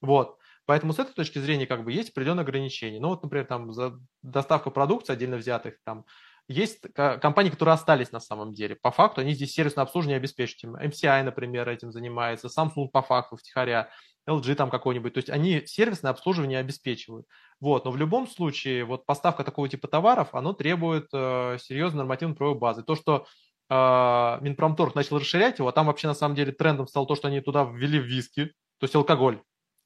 Вот. 0.00 0.38
Поэтому 0.64 0.92
с 0.92 1.00
этой 1.00 1.12
точки 1.12 1.40
зрения 1.40 1.66
как 1.66 1.84
бы 1.84 1.92
есть 1.92 2.10
определенные 2.10 2.42
ограничения. 2.42 3.00
Ну 3.00 3.08
вот, 3.08 3.22
например, 3.22 3.46
там 3.46 3.72
за 3.72 3.98
доставку 4.22 4.70
продукции 4.70 5.12
отдельно 5.12 5.36
взятых, 5.36 5.74
там 5.84 6.04
есть 6.46 6.80
компании, 6.94 7.50
которые 7.50 7.74
остались 7.74 8.12
на 8.12 8.20
самом 8.20 8.52
деле. 8.54 8.76
По 8.76 8.90
факту 8.90 9.20
они 9.20 9.34
здесь 9.34 9.52
сервисное 9.52 9.82
обслуживание 9.82 10.16
обеспечивают. 10.16 10.82
MCI, 10.82 11.24
например, 11.24 11.68
этим 11.68 11.92
занимается, 11.92 12.48
Samsung 12.48 12.88
по 12.92 13.02
факту 13.02 13.36
втихаря, 13.36 13.88
LG 14.28 14.54
там 14.54 14.70
какой-нибудь. 14.70 15.14
То 15.14 15.18
есть 15.18 15.30
они 15.30 15.64
сервисное 15.66 16.10
обслуживание 16.10 16.58
обеспечивают. 16.58 17.26
Вот. 17.60 17.84
Но 17.84 17.90
в 17.90 17.96
любом 17.96 18.28
случае 18.28 18.84
вот 18.84 19.06
поставка 19.06 19.44
такого 19.44 19.68
типа 19.68 19.88
товаров, 19.88 20.28
оно 20.34 20.52
требует 20.52 21.08
э, 21.12 21.58
серьезной 21.60 21.98
нормативной 21.98 22.36
правовой 22.36 22.58
базы. 22.58 22.82
То, 22.82 22.94
что 22.94 23.26
Минпромторг 23.70 24.96
начал 24.96 25.18
расширять 25.18 25.58
его, 25.58 25.68
а 25.68 25.72
там 25.72 25.86
вообще 25.86 26.08
на 26.08 26.14
самом 26.14 26.34
деле 26.34 26.52
трендом 26.52 26.88
стало 26.88 27.06
то, 27.06 27.14
что 27.14 27.28
они 27.28 27.40
туда 27.40 27.64
ввели 27.64 27.98
виски, 27.98 28.46
то 28.78 28.84
есть 28.84 28.94
алкоголь 28.96 29.40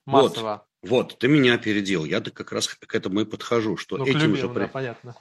массово. 0.07 0.67
Вот, 0.83 1.19
ты 1.19 1.29
меня 1.29 1.55
опередил. 1.55 2.05
Я-то 2.05 2.31
как 2.31 2.53
раз 2.53 2.69
к 2.69 2.95
этому 2.95 3.21
и 3.21 3.25
подхожу, 3.25 3.77
что 3.77 3.97
ну, 3.97 4.05
этим 4.05 4.21
любимому, 4.21 4.37
же... 4.37 4.61
Да, 4.61 4.69
понятно. 4.69 5.17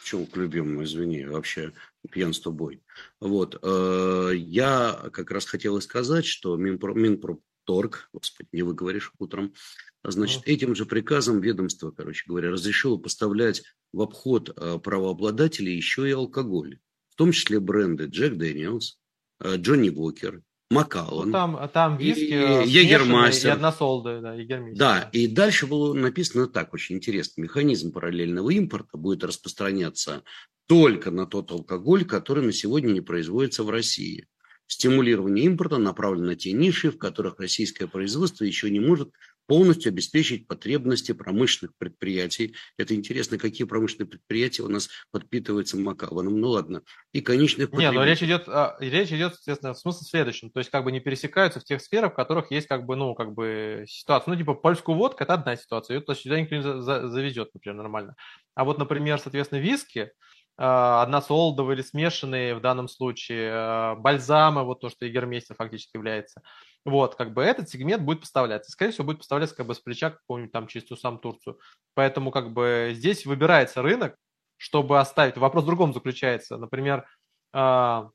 Почему 0.00 0.26
к 0.26 0.36
любимому, 0.36 0.84
извини, 0.84 1.24
вообще 1.24 1.72
пьянство 2.10 2.50
бой. 2.50 2.82
Вот, 3.20 3.58
э, 3.62 4.32
я 4.34 5.08
как 5.12 5.30
раз 5.30 5.46
хотел 5.46 5.80
сказать, 5.80 6.26
что 6.26 6.56
Минпро, 6.56 6.94
Минпромторг, 6.94 8.10
господи, 8.12 8.48
не 8.52 8.62
выговоришь 8.62 9.12
утром, 9.18 9.54
значит, 10.02 10.42
ну. 10.46 10.52
этим 10.52 10.74
же 10.74 10.84
приказом 10.84 11.40
ведомство, 11.40 11.90
короче 11.90 12.24
говоря, 12.26 12.50
разрешило 12.50 12.98
поставлять 12.98 13.62
в 13.92 14.02
обход 14.02 14.50
э, 14.54 14.78
правообладателей 14.78 15.74
еще 15.74 16.08
и 16.08 16.12
алкоголь, 16.12 16.80
в 17.14 17.18
том 17.18 17.32
числе 17.32 17.60
бренды 17.60 18.06
Jack 18.06 18.34
Daniel's, 18.34 18.98
э, 19.40 19.56
Johnnie 19.56 19.90
Walker, 19.90 20.42
Macallan. 20.70 21.28
Ну, 21.28 21.32
там, 21.32 21.70
там 21.72 21.96
виски 21.96 22.66
Jägermeister. 22.66 23.50
и 23.50 23.52
односолды, 23.52 24.20
да, 24.20 24.34
Jägermeister. 24.34 24.78
Да, 24.78 25.10
и 25.12 25.28
дальше 25.28 25.66
было 25.66 25.94
написано 25.94 26.48
так, 26.48 26.74
очень 26.74 26.96
интересно. 26.96 27.42
Механизм 27.42 27.92
параллельного 27.92 28.50
импорта 28.50 28.98
будет 28.98 29.22
распространяться 29.22 30.24
только 30.66 31.10
на 31.10 31.26
тот 31.26 31.52
алкоголь, 31.52 32.04
который 32.04 32.44
на 32.44 32.52
сегодня 32.52 32.92
не 32.92 33.00
производится 33.00 33.62
в 33.62 33.70
России. 33.70 34.26
Стимулирование 34.66 35.44
импорта 35.44 35.78
направлено 35.78 36.28
на 36.28 36.36
те 36.36 36.52
ниши, 36.52 36.90
в 36.90 36.98
которых 36.98 37.38
российское 37.38 37.86
производство 37.86 38.44
еще 38.44 38.70
не 38.70 38.80
может 38.80 39.10
полностью 39.46 39.90
обеспечить 39.90 40.46
потребности 40.46 41.12
промышленных 41.12 41.74
предприятий. 41.76 42.54
Это 42.78 42.94
интересно, 42.94 43.38
какие 43.38 43.66
промышленные 43.66 44.08
предприятия 44.08 44.62
у 44.62 44.68
нас 44.68 44.88
подпитываются 45.10 45.76
Макаваном. 45.76 46.40
Ну 46.40 46.50
ладно. 46.50 46.82
И 47.12 47.20
конечных 47.20 47.72
Не, 47.72 47.90
но 47.90 48.04
речь 48.04 48.22
идет, 48.22 48.48
речь 48.80 49.12
идет, 49.12 49.34
естественно, 49.34 49.74
в 49.74 49.78
смысле 49.78 50.06
следующем. 50.06 50.50
То 50.50 50.60
есть 50.60 50.70
как 50.70 50.84
бы 50.84 50.92
не 50.92 51.00
пересекаются 51.00 51.60
в 51.60 51.64
тех 51.64 51.80
сферах, 51.80 52.12
в 52.12 52.16
которых 52.16 52.50
есть 52.50 52.66
как 52.66 52.86
бы, 52.86 52.96
ну, 52.96 53.14
как 53.14 53.32
бы 53.32 53.84
ситуация. 53.88 54.32
Ну, 54.32 54.38
типа 54.38 54.54
польскую 54.54 54.96
водку– 54.96 55.22
это 55.24 55.34
одна 55.34 55.56
ситуация. 55.56 55.96
Ее 55.98 56.14
сюда 56.14 56.40
никто 56.40 56.56
не 56.56 56.62
завезет, 56.62 57.50
например, 57.54 57.76
нормально. 57.76 58.14
А 58.54 58.64
вот, 58.64 58.78
например, 58.78 59.18
соответственно, 59.18 59.60
виски, 59.60 60.12
а, 60.56 61.02
односолдовые 61.02 61.76
или 61.76 61.82
смешанные 61.82 62.54
в 62.54 62.60
данном 62.60 62.88
случае, 62.88 63.50
а, 63.52 63.94
бальзамы, 63.96 64.64
вот 64.64 64.80
то, 64.80 64.88
что 64.88 65.06
Егермейстер 65.06 65.56
фактически 65.56 65.96
является– 65.96 66.42
вот, 66.84 67.14
как 67.14 67.32
бы 67.32 67.42
этот 67.42 67.70
сегмент 67.70 68.02
будет 68.02 68.20
поставляться. 68.20 68.70
Скорее 68.70 68.92
всего, 68.92 69.06
будет 69.06 69.18
поставляться 69.18 69.56
как 69.56 69.66
бы 69.66 69.74
с 69.74 69.80
плеча 69.80 70.10
какую-нибудь 70.10 70.52
там 70.52 70.66
чистую 70.66 70.98
сам 70.98 71.18
Турцию. 71.18 71.58
Поэтому 71.94 72.30
как 72.30 72.52
бы 72.52 72.92
здесь 72.94 73.24
выбирается 73.24 73.80
рынок, 73.80 74.16
чтобы 74.58 75.00
оставить. 75.00 75.38
Вопрос 75.38 75.64
в 75.64 75.66
другом 75.66 75.94
заключается. 75.94 76.58
Например, 76.58 77.06
э, 77.54 78.08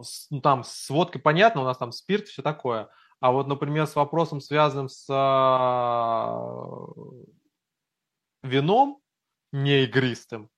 с, 0.00 0.30
ну, 0.30 0.40
там 0.40 0.64
с 0.64 0.88
водкой 0.88 1.20
понятно, 1.20 1.60
у 1.60 1.64
нас 1.64 1.76
там 1.76 1.92
спирт, 1.92 2.28
все 2.28 2.40
такое. 2.42 2.88
А 3.20 3.30
вот, 3.30 3.46
например, 3.46 3.86
с 3.86 3.94
вопросом, 3.94 4.40
связанным 4.40 4.88
с 4.88 5.04
э, 5.10 5.14
вином 8.42 9.02
неигристым, 9.52 10.48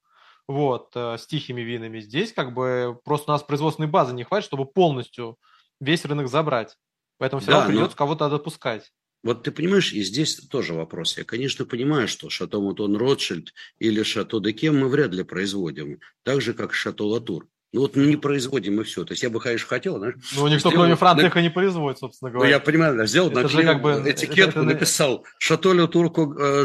вот, 0.49 0.91
э, 0.95 1.17
с 1.19 1.27
тихими 1.27 1.61
винами, 1.63 2.01
здесь 2.01 2.33
как 2.33 2.55
бы 2.55 2.99
просто 3.05 3.31
у 3.31 3.35
нас 3.35 3.43
производственной 3.43 3.89
базы 3.89 4.15
не 4.15 4.25
хватит, 4.25 4.47
чтобы 4.47 4.67
полностью 4.67 5.39
весь 5.81 6.05
рынок 6.05 6.29
забрать. 6.29 6.77
Поэтому 7.19 7.41
все 7.41 7.51
да, 7.51 7.59
равно 7.59 7.69
придется 7.69 7.95
но... 7.95 7.99
кого-то 7.99 8.29
допускать. 8.29 8.93
Вот 9.23 9.45
ты 9.45 9.53
понимаешь, 9.53 9.93
и 9.93 10.03
здесь 10.03 10.37
тоже 10.49 10.75
вопрос. 10.75 11.17
Я, 11.17 11.25
конечно, 11.25 11.65
понимаю, 11.65 12.09
что 12.09 12.29
Шато 12.29 12.59
Мутон 12.59 12.97
Ротшильд 12.97 13.55
или 13.79 14.03
Шато 14.03 14.41
Декем 14.41 14.81
мы 14.81 14.89
вряд 14.89 15.13
ли 15.13 15.23
производим, 15.23 16.01
так 16.25 16.41
же, 16.41 16.55
как 16.55 16.75
Шато 16.75 17.05
Латур. 17.05 17.47
Ну 17.73 17.81
вот 17.81 17.97
мы 17.97 18.05
не 18.05 18.17
производим 18.17 18.81
и 18.81 18.85
все. 18.85 19.05
То 19.05 19.13
есть 19.13 19.23
я 19.23 19.31
бы, 19.31 19.41
конечно, 19.41 19.67
хотел, 19.67 19.97
знаешь... 19.97 20.17
Ну 20.37 20.47
никто, 20.47 20.69
сделал, 20.69 20.75
кроме 20.75 20.97
Франции, 20.97 21.27
их 21.27 21.37
и 21.37 21.43
не 21.43 21.51
производит, 21.51 21.99
собственно 21.99 22.31
говоря. 22.31 22.49
Ну 22.49 22.51
я 22.51 22.61
понимаю, 22.61 22.97
да, 22.97 23.07
сделал, 23.07 23.31
это 23.31 23.43
наклеил 23.43 23.73
как 23.73 23.83
бы, 23.83 24.03
этикетку, 24.07 24.43
это, 24.43 24.61
это, 24.61 24.63
написал 24.63 25.27
Шато 25.39 25.71
Латур, 25.71 26.13
э, 26.39 26.65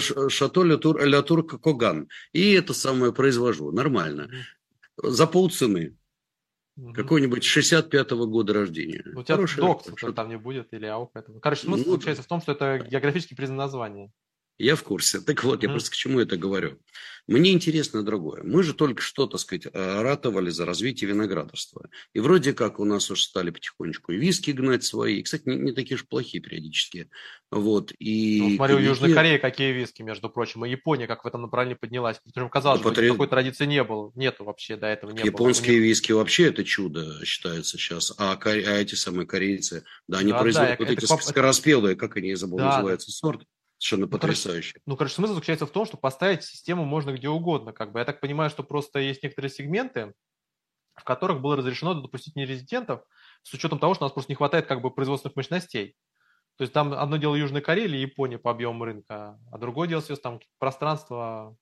Латур, 0.55 1.01
Латур 1.07 1.47
Коган. 1.47 2.09
И 2.33 2.51
это 2.51 2.73
самое 2.73 3.13
произвожу. 3.13 3.71
Нормально. 3.71 4.29
За 5.01 5.27
полцены. 5.27 5.95
Угу. 6.75 6.93
Какой-нибудь 6.93 7.43
65-го 7.43 8.27
года 8.27 8.53
рождения. 8.53 9.03
У 9.15 9.23
тебя 9.23 9.35
Хороший 9.35 9.61
доктор 9.61 10.13
там 10.13 10.29
не 10.29 10.37
будет 10.37 10.73
или 10.73 10.85
АУК. 10.85 11.13
Короче, 11.41 11.63
смысл 11.63 11.83
ну, 11.85 11.91
заключается 11.93 12.23
в 12.23 12.27
том, 12.27 12.41
что 12.41 12.51
это 12.51 12.79
географически 12.79 13.33
признанное 13.33 13.65
название. 13.65 14.11
Я 14.57 14.75
в 14.75 14.83
курсе. 14.83 15.21
Так 15.21 15.43
вот, 15.43 15.61
я 15.63 15.69
mm. 15.69 15.71
просто 15.71 15.91
к 15.91 15.95
чему 15.95 16.19
это 16.19 16.35
говорю. 16.35 16.79
Мне 17.27 17.51
интересно 17.51 18.03
другое. 18.03 18.41
Мы 18.43 18.63
же 18.63 18.73
только 18.73 19.01
что, 19.01 19.27
так 19.27 19.41
сказать, 19.41 19.67
ратовали 19.73 20.49
за 20.49 20.65
развитие 20.65 21.09
виноградарства. 21.09 21.89
И 22.13 22.21
вроде 22.21 22.53
как 22.53 22.79
у 22.79 22.85
нас 22.85 23.11
уже 23.11 23.23
стали 23.23 23.49
потихонечку 23.49 24.13
и 24.13 24.17
виски 24.17 24.51
гнать 24.51 24.85
свои. 24.85 25.19
И, 25.19 25.23
кстати, 25.23 25.43
не, 25.45 25.57
не 25.57 25.71
такие 25.73 25.95
уж 25.95 26.07
плохие 26.07 26.41
периодически. 26.41 27.09
Вот. 27.51 27.91
И 27.99 28.39
ну, 28.41 28.55
смотри, 28.55 28.75
у 28.75 28.79
Южной 28.79 29.13
Кореи 29.13 29.37
какие 29.37 29.73
виски, 29.73 30.03
между 30.03 30.29
прочим. 30.29 30.65
И 30.65 30.69
Япония 30.69 31.05
как 31.05 31.25
в 31.25 31.27
этом 31.27 31.41
направлении 31.41 31.75
поднялась. 31.75 32.17
Причем, 32.23 32.49
казалось 32.49 32.81
бы, 32.81 32.89
Потр... 32.89 33.07
такой 33.09 33.27
традиции 33.27 33.65
не 33.65 33.83
было. 33.83 34.11
Нету 34.15 34.45
вообще 34.45 34.77
до 34.77 34.87
этого 34.87 35.11
не 35.11 35.21
Японские 35.21 35.79
было. 35.79 35.85
виски 35.85 36.13
вообще 36.13 36.47
это 36.47 36.63
чудо 36.63 37.23
считается 37.25 37.77
сейчас. 37.77 38.13
А, 38.17 38.37
коре... 38.37 38.65
а 38.65 38.71
эти 38.71 38.95
самые 38.95 39.27
корейцы, 39.27 39.83
да, 40.07 40.19
они 40.19 40.31
да, 40.31 40.39
производят 40.39 40.79
да, 40.79 40.85
вот 40.85 40.91
эти 40.91 41.03
это... 41.03 41.17
скороспелые, 41.17 41.97
как 41.97 42.15
они, 42.15 42.29
я 42.29 42.37
забыл, 42.37 42.57
да, 42.57 42.77
называется, 42.77 43.11
сорт. 43.11 43.43
Совершенно 43.77 44.07
потрясающе. 44.07 44.79
Ну, 44.85 44.97
короче, 44.97 45.15
смысл 45.15 45.33
заключается 45.33 45.67
в 45.67 45.71
том, 45.71 45.85
что 45.85 45.97
поставить 45.97 46.43
систему 46.43 46.83
можно 46.83 47.11
где 47.11 47.29
угодно. 47.29 47.73
Как 47.73 47.91
бы. 47.91 47.99
Я 47.99 48.05
так 48.05 48.19
понимаю, 48.19 48.49
что 48.49 48.63
просто 48.63 48.99
есть 48.99 49.21
некоторые 49.21 49.51
сегменты, 49.51 50.13
в 50.95 51.03
которых 51.03 51.41
было 51.41 51.55
разрешено 51.55 51.93
допустить 51.93 52.35
нерезидентов 52.35 53.03
с 53.43 53.53
учетом 53.53 53.77
того, 53.77 53.93
что 53.93 54.05
у 54.05 54.07
нас 54.07 54.13
просто 54.13 54.31
не 54.31 54.35
хватает 54.35 54.65
как 54.65 54.81
бы 54.81 54.89
производственных 54.89 55.35
мощностей. 55.35 55.95
То 56.57 56.63
есть 56.63 56.73
там 56.73 56.91
одно 56.91 57.17
дело 57.17 57.35
Южная 57.35 57.61
Корея 57.61 57.85
или 57.85 57.97
Япония 57.97 58.39
по 58.39 58.49
объему 58.49 58.83
рынка, 58.83 59.39
а 59.51 59.57
другое 59.59 59.87
дело 59.87 60.01
сейчас 60.01 60.19
там 60.19 60.39
пространства 60.57 61.55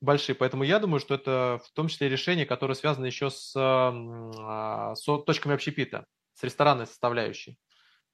большие. 0.00 0.34
Поэтому 0.34 0.64
я 0.64 0.80
думаю, 0.80 0.98
что 0.98 1.14
это 1.14 1.60
в 1.64 1.72
том 1.72 1.86
числе 1.86 2.08
решение, 2.08 2.44
которое 2.44 2.74
связано 2.74 3.06
еще 3.06 3.30
с, 3.30 3.52
а, 3.56 4.94
с 4.96 5.04
точками 5.04 5.54
общепита, 5.54 6.06
с 6.34 6.42
ресторанной 6.42 6.88
составляющей 6.88 7.58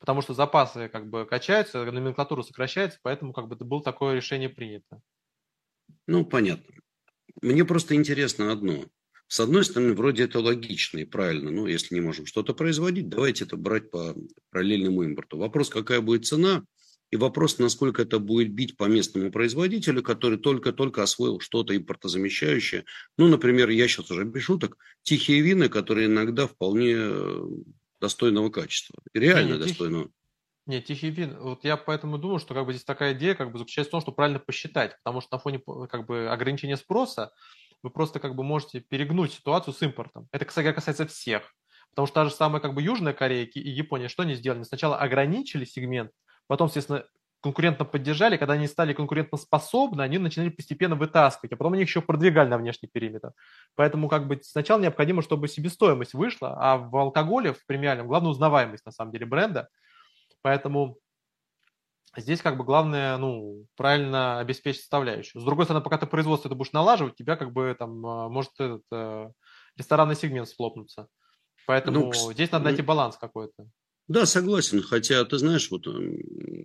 потому 0.00 0.22
что 0.22 0.34
запасы 0.34 0.88
как 0.88 1.08
бы 1.08 1.26
качаются, 1.26 1.84
номенклатура 1.84 2.42
сокращается, 2.42 2.98
поэтому 3.02 3.32
как 3.32 3.46
бы 3.46 3.54
было 3.56 3.82
такое 3.82 4.16
решение 4.16 4.48
принято. 4.48 5.00
Ну, 6.06 6.24
понятно. 6.24 6.74
Мне 7.42 7.64
просто 7.64 7.94
интересно 7.94 8.50
одно. 8.50 8.86
С 9.28 9.38
одной 9.38 9.64
стороны, 9.64 9.94
вроде 9.94 10.24
это 10.24 10.40
логично 10.40 10.98
и 10.98 11.04
правильно. 11.04 11.52
Ну, 11.52 11.66
если 11.66 11.94
не 11.94 12.00
можем 12.00 12.26
что-то 12.26 12.52
производить, 12.52 13.08
давайте 13.08 13.44
это 13.44 13.56
брать 13.56 13.90
по 13.90 14.16
параллельному 14.50 15.04
импорту. 15.04 15.38
Вопрос, 15.38 15.68
какая 15.68 16.00
будет 16.00 16.26
цена, 16.26 16.64
и 17.10 17.16
вопрос, 17.16 17.58
насколько 17.58 18.02
это 18.02 18.18
будет 18.18 18.52
бить 18.52 18.76
по 18.76 18.84
местному 18.84 19.30
производителю, 19.30 20.02
который 20.02 20.38
только-только 20.38 21.02
освоил 21.02 21.40
что-то 21.40 21.76
импортозамещающее. 21.76 22.84
Ну, 23.18 23.28
например, 23.28 23.68
я 23.68 23.86
сейчас 23.86 24.10
уже 24.10 24.24
без 24.24 24.42
шуток, 24.42 24.76
тихие 25.02 25.40
вины, 25.42 25.68
которые 25.68 26.06
иногда 26.06 26.46
вполне 26.46 26.96
достойного 28.00 28.50
качества. 28.50 28.98
Реально 29.14 29.52
не, 29.54 29.58
не, 29.58 29.66
достойного. 29.66 30.04
Тихий, 30.04 30.14
не, 30.66 30.82
тихий 30.82 31.10
вин. 31.10 31.38
Вот 31.38 31.64
я 31.64 31.76
поэтому 31.76 32.18
думаю, 32.18 32.38
что 32.38 32.54
как 32.54 32.66
бы 32.66 32.72
здесь 32.72 32.84
такая 32.84 33.14
идея 33.14 33.34
как 33.34 33.52
бы 33.52 33.58
заключается 33.58 33.90
в 33.90 33.92
том, 33.92 34.00
что 34.00 34.12
правильно 34.12 34.38
посчитать, 34.38 34.96
потому 35.02 35.20
что 35.20 35.36
на 35.36 35.38
фоне 35.40 35.60
как 35.88 36.06
бы 36.06 36.28
ограничения 36.28 36.76
спроса 36.76 37.32
вы 37.82 37.90
просто 37.90 38.20
как 38.20 38.34
бы 38.34 38.42
можете 38.42 38.80
перегнуть 38.80 39.32
ситуацию 39.32 39.74
с 39.74 39.82
импортом. 39.82 40.28
Это, 40.32 40.44
кстати, 40.44 40.72
касается 40.72 41.06
всех. 41.06 41.54
Потому 41.90 42.06
что 42.06 42.14
та 42.14 42.24
же 42.26 42.30
самая 42.30 42.60
как 42.60 42.74
бы 42.74 42.82
Южная 42.82 43.12
Корея 43.12 43.44
и 43.44 43.70
Япония, 43.70 44.08
что 44.08 44.22
они 44.22 44.34
сделали? 44.34 44.62
Сначала 44.62 44.96
ограничили 44.96 45.64
сегмент, 45.64 46.12
потом, 46.46 46.68
естественно, 46.68 47.04
конкурентно 47.40 47.84
поддержали, 47.84 48.36
когда 48.36 48.54
они 48.54 48.66
стали 48.66 48.92
конкурентоспособны, 48.92 50.02
они 50.02 50.18
начинали 50.18 50.50
постепенно 50.50 50.94
вытаскивать, 50.94 51.52
а 51.52 51.56
потом 51.56 51.72
они 51.72 51.82
еще 51.82 52.02
продвигали 52.02 52.48
на 52.48 52.58
внешний 52.58 52.88
периметр. 52.88 53.32
Поэтому 53.74 54.08
как 54.08 54.28
бы 54.28 54.40
сначала 54.42 54.80
необходимо, 54.80 55.22
чтобы 55.22 55.48
себестоимость 55.48 56.14
вышла, 56.14 56.56
а 56.60 56.76
в 56.76 56.94
алкоголе, 56.96 57.52
в 57.52 57.64
премиальном, 57.66 58.08
главное 58.08 58.30
узнаваемость 58.30 58.84
на 58.86 58.92
самом 58.92 59.12
деле 59.12 59.26
бренда. 59.26 59.68
Поэтому 60.42 60.98
здесь 62.16 62.42
как 62.42 62.56
бы 62.56 62.64
главное, 62.64 63.16
ну, 63.16 63.66
правильно 63.76 64.40
обеспечить 64.40 64.80
составляющую. 64.80 65.40
С 65.40 65.44
другой 65.44 65.64
стороны, 65.64 65.82
пока 65.82 65.98
ты 65.98 66.06
производство 66.06 66.48
это 66.48 66.56
будешь 66.56 66.72
налаживать, 66.72 67.16
тебя 67.16 67.36
как 67.36 67.52
бы 67.52 67.74
там 67.78 68.04
а, 68.06 68.28
может 68.28 68.52
этот 68.58 68.82
э, 68.92 69.30
ресторанный 69.76 70.16
сегмент 70.16 70.48
схлопнуться. 70.48 71.08
Поэтому 71.66 72.06
ну, 72.06 72.32
здесь 72.32 72.50
надо 72.50 72.66
найти 72.66 72.82
баланс 72.82 73.16
какой-то. 73.16 73.66
Да, 74.10 74.26
согласен. 74.26 74.82
Хотя, 74.82 75.24
ты 75.24 75.38
знаешь, 75.38 75.70
вот 75.70 75.86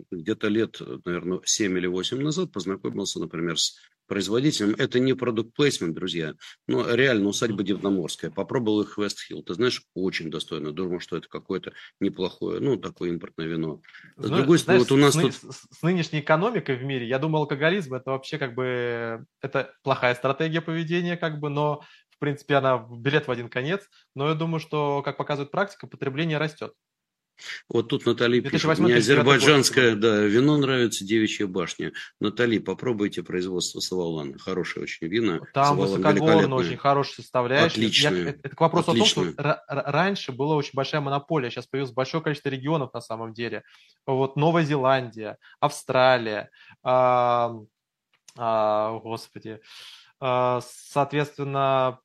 где-то 0.10 0.48
лет, 0.48 0.82
наверное, 1.06 1.41
7 1.46 1.78
или 1.78 1.86
8 1.86 2.20
назад 2.20 2.52
познакомился, 2.52 3.20
например, 3.20 3.60
с 3.60 3.78
производителем. 4.08 4.74
Это 4.80 5.00
не 5.00 5.14
продукт 5.14 5.54
плейсмент, 5.54 5.93
друзья, 5.93 6.34
но 6.68 6.91
реально 6.91 7.30
усадьба 7.30 7.62
Дивноморская. 7.62 8.32
Попробовал 8.32 8.82
их 8.82 8.98
Вестхилл. 8.98 9.43
Ты 9.43 9.54
знаешь, 9.54 9.84
очень 9.93 10.32
достойно. 10.32 10.72
Думал, 10.72 11.00
что 11.00 11.18
это 11.18 11.28
какое-то 11.28 11.74
неплохое, 12.00 12.60
ну, 12.60 12.78
такое 12.78 13.12
импортное 13.12 13.46
вино. 13.46 13.80
С 14.18 14.28
другой 14.28 14.58
стороны, 14.58 14.80
вот 14.80 14.91
у 14.91 14.98
нас 14.98 15.14
с, 15.14 15.22
тут... 15.22 15.36
С, 15.36 15.68
с 15.70 15.82
нынешней 15.84 16.22
экономикой 16.22 16.78
в 16.78 16.84
мире, 16.84 17.08
я 17.08 17.20
думал, 17.20 17.41
алкоголизм 17.41 17.93
это 17.93 18.10
вообще 18.10 18.39
как 18.39 18.56
бы, 18.56 19.24
это 19.43 19.72
плохая 19.84 20.16
стратегия 20.16 20.62
поведения, 20.62 21.16
как 21.16 21.39
бы, 21.39 21.50
но 21.50 21.84
в 22.10 22.18
принципе 22.18 22.56
она 22.56 22.88
билет 22.89 23.28
в 23.28 23.32
один 23.32 23.50
конец. 23.50 23.88
Но 24.16 24.30
я 24.30 24.34
думаю, 24.34 24.60
что, 24.60 25.04
как 25.04 25.18
показывает 25.18 25.52
практика, 25.52 25.86
потребление 25.86 26.39
растет. 26.39 26.74
Вот 27.70 27.90
тут 27.90 28.06
Наталья 28.06 28.42
пишет, 28.42 28.80
мне 28.80 28.96
азербайджанское 28.96 29.96
да, 29.96 30.22
вино 30.22 30.58
нравится, 30.58 31.06
девичья 31.06 31.48
башня. 31.48 31.92
Натали, 32.20 32.60
попробуйте 32.60 33.24
производство 33.24 33.80
Савалана. 33.80 34.38
Хорошее 34.40 34.84
очень 34.84 35.08
вино. 35.08 35.42
Там 35.54 35.78
высокогорно, 35.78 36.56
очень 36.56 36.78
хорошая 36.78 37.16
составляющая. 37.16 37.68
Отлично. 37.68 38.16
Я, 38.16 38.30
это 38.30 38.50
к 38.50 38.60
вопросу 38.60 38.92
Отлично. 38.92 39.22
о 39.22 39.26
том, 39.26 39.34
что 39.34 39.64
раньше 39.68 40.32
была 40.32 40.56
очень 40.56 40.72
большая 40.74 41.02
монополия, 41.02 41.50
сейчас 41.50 41.68
появилось 41.68 41.94
большое 41.94 42.24
количество 42.24 42.50
регионов 42.50 42.94
на 42.94 43.02
самом 43.02 43.34
деле. 43.34 43.64
Вот 44.06 44.36
Новая 44.36 44.64
Зеландия, 44.64 45.38
Австралия, 45.60 46.50
а, 46.84 47.56
а, 48.38 49.00
господи, 49.00 49.60
а, 50.20 50.62
соответственно, 50.62 52.00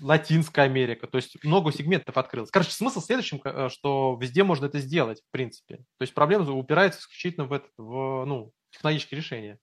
Латинская 0.00 0.62
Америка, 0.62 1.06
то 1.06 1.16
есть 1.16 1.42
много 1.44 1.72
сегментов 1.72 2.16
открылось. 2.16 2.50
Короче, 2.50 2.70
смысл 2.70 3.00
в 3.00 3.04
следующем, 3.04 3.40
э, 3.44 3.68
что 3.70 4.18
везде 4.20 4.44
можно 4.44 4.66
это 4.66 4.78
сделать, 4.78 5.20
в 5.20 5.30
принципе. 5.30 5.76
То 5.76 6.02
есть 6.02 6.14
проблема 6.14 6.50
упирается 6.52 7.00
исключительно 7.00 7.46
в, 7.46 7.52
это, 7.52 7.66
в 7.76 8.24
ну, 8.24 8.52
технологические 8.70 9.18
решения. 9.18 9.58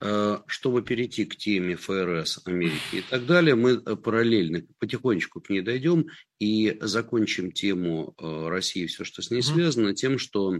Э, 0.00 0.38
чтобы 0.46 0.82
перейти 0.82 1.24
к 1.24 1.36
теме 1.36 1.76
ФРС 1.76 2.42
Америки 2.46 2.96
и 2.96 3.02
так 3.02 3.26
далее, 3.26 3.54
мы 3.54 3.72
э, 3.72 3.96
параллельно 3.96 4.62
потихонечку 4.78 5.40
к 5.40 5.50
ней 5.50 5.60
дойдем 5.60 6.06
и 6.38 6.76
закончим 6.80 7.52
тему 7.52 8.14
России, 8.18 8.86
все, 8.86 9.04
что 9.04 9.22
с 9.22 9.30
ней 9.30 9.42
связано, 9.42 9.94
тем, 9.94 10.18
что 10.18 10.54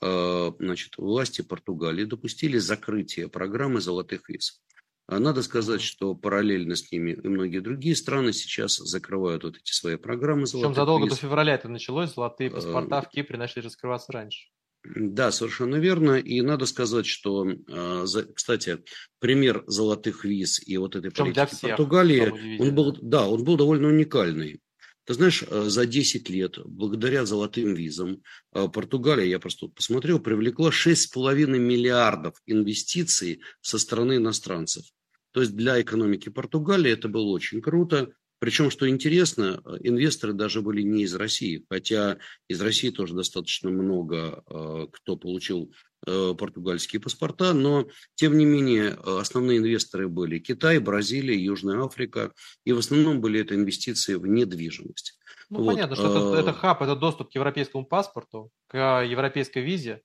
значит, 0.00 0.96
власти 0.96 1.42
Португалии 1.42 2.04
допустили 2.04 2.58
закрытие 2.58 3.28
программы 3.28 3.80
золотых 3.80 4.28
виз. 4.28 4.62
А 5.06 5.18
надо 5.18 5.42
сказать, 5.42 5.82
что 5.82 6.14
параллельно 6.14 6.76
с 6.76 6.90
ними 6.92 7.12
и 7.12 7.28
многие 7.28 7.58
другие 7.58 7.96
страны 7.96 8.32
сейчас 8.32 8.76
закрывают 8.76 9.44
вот 9.44 9.56
эти 9.56 9.72
свои 9.72 9.96
программы. 9.96 10.44
Причем 10.44 10.74
задолго 10.74 11.04
виз. 11.04 11.14
до 11.14 11.20
февраля 11.20 11.54
это 11.54 11.68
началось, 11.68 12.14
золотые 12.14 12.50
а, 12.50 12.54
паспорта 12.54 13.02
в 13.02 13.08
Кипре 13.08 13.38
начали 13.38 13.64
раскрываться 13.64 14.12
раньше. 14.12 14.48
Да, 14.84 15.30
совершенно 15.30 15.76
верно. 15.76 16.12
И 16.18 16.40
надо 16.40 16.66
сказать, 16.66 17.06
что, 17.06 17.46
а, 17.68 18.04
кстати, 18.34 18.78
пример 19.18 19.64
золотых 19.66 20.24
виз 20.24 20.60
и 20.66 20.76
вот 20.76 20.96
этой 20.96 21.10
Причем 21.10 21.34
политики 21.34 21.54
всех, 21.54 21.70
Португалии, 21.70 22.58
он 22.60 22.74
был, 22.74 22.96
да, 23.00 23.28
он 23.28 23.44
был 23.44 23.56
довольно 23.56 23.88
уникальный. 23.88 24.60
Ты 25.04 25.14
знаешь, 25.14 25.42
за 25.50 25.84
10 25.84 26.28
лет, 26.30 26.58
благодаря 26.64 27.26
золотым 27.26 27.74
визам, 27.74 28.22
Португалия, 28.52 29.26
я 29.26 29.40
просто 29.40 29.66
посмотрел, 29.66 30.20
привлекла 30.20 30.70
6,5 30.70 31.46
миллиардов 31.58 32.40
инвестиций 32.46 33.40
со 33.60 33.78
стороны 33.78 34.16
иностранцев. 34.16 34.84
То 35.32 35.40
есть 35.40 35.56
для 35.56 35.80
экономики 35.80 36.28
Португалии 36.28 36.92
это 36.92 37.08
было 37.08 37.30
очень 37.30 37.60
круто. 37.60 38.12
Причем, 38.38 38.70
что 38.70 38.88
интересно, 38.88 39.62
инвесторы 39.80 40.32
даже 40.32 40.62
были 40.62 40.82
не 40.82 41.04
из 41.04 41.14
России, 41.14 41.64
хотя 41.70 42.18
из 42.48 42.60
России 42.60 42.90
тоже 42.90 43.14
достаточно 43.14 43.70
много 43.70 44.42
э, 44.48 44.86
кто 44.90 45.16
получил 45.16 45.72
э, 45.72 45.91
португальские 46.04 47.00
паспорта, 47.00 47.52
но 47.52 47.86
тем 48.14 48.36
не 48.36 48.44
менее 48.44 48.96
основные 49.04 49.58
инвесторы 49.58 50.08
были 50.08 50.38
Китай, 50.38 50.78
Бразилия, 50.78 51.36
Южная 51.36 51.84
Африка, 51.84 52.32
и 52.64 52.72
в 52.72 52.78
основном 52.78 53.20
были 53.20 53.40
это 53.40 53.54
инвестиции 53.54 54.14
в 54.14 54.26
недвижимость. 54.26 55.18
Ну, 55.48 55.58
вот. 55.58 55.66
понятно, 55.66 55.96
что 55.96 56.10
это, 56.10 56.40
это 56.40 56.52
хаб, 56.52 56.82
это 56.82 56.96
доступ 56.96 57.30
к 57.30 57.34
европейскому 57.34 57.84
паспорту, 57.84 58.50
к 58.68 59.02
европейской 59.04 59.60
визе, 59.60 60.02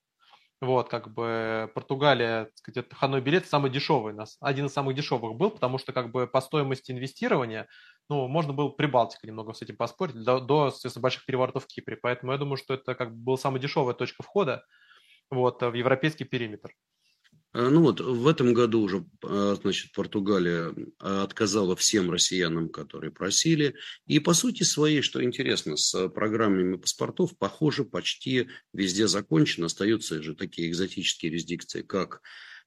вот, 0.59 0.89
как 0.89 1.13
бы 1.13 1.71
Португалия, 1.75 2.45
так 2.45 2.57
сказать, 2.57 2.85
это 2.85 2.95
входной 2.95 3.21
билет 3.21 3.45
самый 3.45 3.69
дешевый, 3.69 4.13
нас, 4.13 4.37
один 4.41 4.65
из 4.65 4.73
самых 4.73 4.95
дешевых 4.95 5.35
был, 5.35 5.51
потому 5.51 5.77
что 5.77 5.93
как 5.93 6.11
бы 6.11 6.25
по 6.25 6.41
стоимости 6.41 6.91
инвестирования, 6.91 7.67
ну, 8.09 8.27
можно 8.27 8.53
было 8.53 8.69
Прибалтика 8.69 9.27
немного 9.27 9.53
с 9.53 9.61
этим 9.61 9.77
поспорить, 9.77 10.15
до, 10.15 10.39
до 10.39 10.71
соответственно, 10.71 11.03
больших 11.03 11.25
переворотов 11.25 11.65
в 11.65 11.67
Кипре. 11.67 11.95
Поэтому 11.95 12.31
я 12.31 12.39
думаю, 12.39 12.57
что 12.57 12.73
это 12.73 12.95
как 12.95 13.15
бы 13.15 13.23
была 13.23 13.37
самая 13.37 13.61
дешевая 13.61 13.93
точка 13.93 14.23
входа 14.23 14.65
вот, 15.29 15.61
в 15.61 15.73
европейский 15.73 16.25
периметр. 16.25 16.73
А, 17.57 17.69
ну 17.69 17.81
вот, 17.81 18.01
в 18.01 18.27
этом 18.27 18.53
году 18.53 18.81
уже, 18.81 19.05
а, 19.23 19.55
значит, 19.59 19.91
Португалия 19.93 20.75
а, 20.99 21.23
отказала 21.23 21.75
всем 21.75 22.11
россиянам, 22.11 22.69
которые 22.69 23.11
просили. 23.11 23.73
И 24.05 24.19
по 24.19 24.33
сути 24.33 24.61
своей, 24.61 25.01
что 25.01 25.23
интересно, 25.23 25.75
с 25.75 26.07
программами 26.09 26.75
паспортов, 26.75 27.35
похоже, 27.35 27.83
почти 27.83 28.47
везде 28.73 29.07
закончено. 29.07 29.65
Остаются 29.65 30.21
же 30.21 30.35
такие 30.35 30.69
экзотические 30.69 31.31
юрисдикции, 31.31 31.81
как 31.81 32.21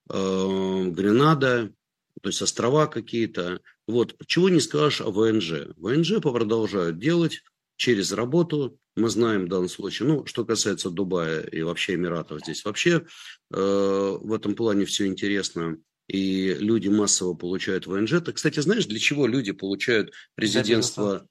э, 0.09 0.15
Гренада, 0.15 1.73
то 2.21 2.29
есть 2.29 2.43
острова 2.43 2.89
какие-то. 2.89 3.61
Вот, 3.87 4.17
чего 4.27 4.49
не 4.49 4.59
скажешь 4.59 5.03
о 5.03 5.13
ВНЖ. 5.13 5.69
ВНЖ 5.77 6.21
продолжают 6.21 6.99
делать 6.99 7.43
через 7.77 8.11
работу, 8.11 8.80
мы 8.97 9.09
знаем 9.09 9.47
в 9.47 9.49
данном 9.49 9.69
случае, 9.69 10.09
ну, 10.09 10.27
что 10.27 10.45
касается 10.45 10.91
Дубая 10.91 11.41
и 11.43 11.63
вообще 11.63 11.95
Эмиратов, 11.95 12.41
здесь 12.41 12.65
вообще 12.65 13.07
э, 13.53 14.17
в 14.21 14.33
этом 14.33 14.55
плане 14.55 14.85
все 14.85 15.07
интересно, 15.07 15.79
и 16.09 16.55
люди 16.55 16.89
массово 16.89 17.35
получают 17.35 17.87
ВНЖ. 17.87 18.21
Так, 18.25 18.37
кстати, 18.37 18.61
знаешь, 18.61 18.87
для 18.87 18.99
чего 18.99 19.27
люди 19.27 19.53
получают 19.53 20.13
резидентство? 20.37 21.29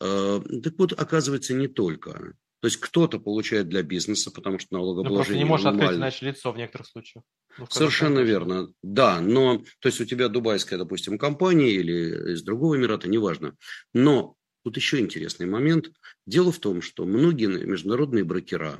Э, 0.00 0.40
так 0.62 0.74
вот, 0.78 0.92
оказывается, 0.92 1.54
не 1.54 1.68
только. 1.68 2.34
То 2.64 2.68
есть 2.68 2.78
кто-то 2.78 3.20
получает 3.20 3.68
для 3.68 3.82
бизнеса, 3.82 4.30
потому 4.30 4.58
что 4.58 4.72
налогообложение 4.72 5.12
ну, 5.12 5.18
просто 5.18 5.34
не 5.34 5.44
можешь 5.44 5.66
открыть 5.66 5.98
иначе 5.98 6.26
лицо 6.26 6.50
в 6.50 6.56
некоторых 6.56 6.86
случаях. 6.86 7.22
Ну, 7.58 7.66
Совершенно 7.68 8.20
верно. 8.20 8.72
Да, 8.82 9.20
но 9.20 9.58
то 9.80 9.88
есть 9.88 10.00
у 10.00 10.06
тебя 10.06 10.28
дубайская, 10.28 10.78
допустим, 10.78 11.18
компания 11.18 11.70
или 11.70 12.32
из 12.32 12.42
другого 12.42 12.76
Эмирата, 12.76 13.06
неважно. 13.06 13.54
Но 13.92 14.36
Тут 14.64 14.76
еще 14.76 14.98
интересный 14.98 15.46
момент. 15.46 15.92
Дело 16.26 16.50
в 16.50 16.58
том, 16.58 16.80
что 16.80 17.04
многие 17.04 17.46
международные 17.46 18.24
брокера, 18.24 18.78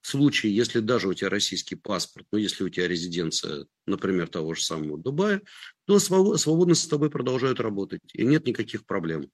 в 0.00 0.08
случае, 0.08 0.54
если 0.54 0.80
даже 0.80 1.06
у 1.08 1.14
тебя 1.14 1.30
российский 1.30 1.76
паспорт, 1.76 2.26
но 2.32 2.38
если 2.38 2.64
у 2.64 2.68
тебя 2.68 2.88
резиденция, 2.88 3.66
например, 3.86 4.26
того 4.26 4.54
же 4.54 4.64
самого 4.64 4.98
Дубая, 4.98 5.40
то 5.86 6.00
свободно 6.00 6.74
с 6.74 6.88
тобой 6.88 7.08
продолжают 7.08 7.60
работать, 7.60 8.00
и 8.12 8.24
нет 8.24 8.46
никаких 8.48 8.84
проблем. 8.84 9.30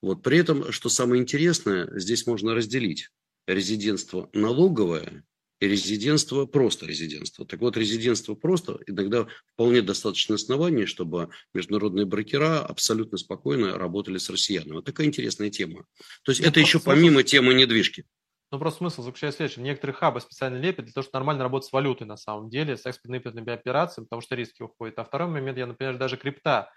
Вот. 0.00 0.22
При 0.22 0.38
этом, 0.38 0.70
что 0.70 0.88
самое 0.88 1.20
интересное, 1.20 1.90
здесь 1.98 2.24
можно 2.26 2.54
разделить 2.54 3.08
резидентство 3.48 4.30
налоговое 4.32 5.24
и 5.62 5.68
резидентство 5.68 6.44
просто 6.44 6.86
резидентство. 6.86 7.46
Так 7.46 7.60
вот, 7.60 7.76
резидентство 7.76 8.34
просто 8.34 8.80
иногда 8.86 9.28
вполне 9.52 9.80
достаточно 9.80 10.34
оснований, 10.34 10.86
чтобы 10.86 11.28
международные 11.54 12.04
брокера 12.04 12.58
абсолютно 12.58 13.16
спокойно 13.16 13.78
работали 13.78 14.18
с 14.18 14.28
россиянами. 14.28 14.74
Вот 14.74 14.84
такая 14.84 15.06
интересная 15.06 15.50
тема. 15.50 15.84
То 16.24 16.32
есть 16.32 16.42
ну, 16.42 16.48
это 16.48 16.58
еще 16.58 16.80
смысл... 16.80 16.86
помимо 16.86 17.22
темы 17.22 17.54
недвижки. 17.54 18.04
Ну, 18.50 18.58
просто 18.58 18.78
смысл 18.78 19.02
заключается 19.02 19.36
в 19.36 19.38
следующем. 19.38 19.62
Некоторые 19.62 19.94
хабы 19.94 20.20
специально 20.20 20.56
лепят 20.56 20.86
для 20.86 20.92
того, 20.92 21.04
чтобы 21.04 21.18
нормально 21.18 21.44
работать 21.44 21.68
с 21.68 21.72
валютой 21.72 22.08
на 22.08 22.16
самом 22.16 22.50
деле, 22.50 22.76
с 22.76 22.84
экспортно-импортными 22.84 23.52
операциями, 23.52 24.06
потому 24.06 24.20
что 24.20 24.34
риски 24.34 24.62
уходят. 24.62 24.98
А 24.98 25.04
второй 25.04 25.28
момент, 25.28 25.58
я, 25.58 25.66
например, 25.66 25.96
даже 25.96 26.16
крипта. 26.16 26.72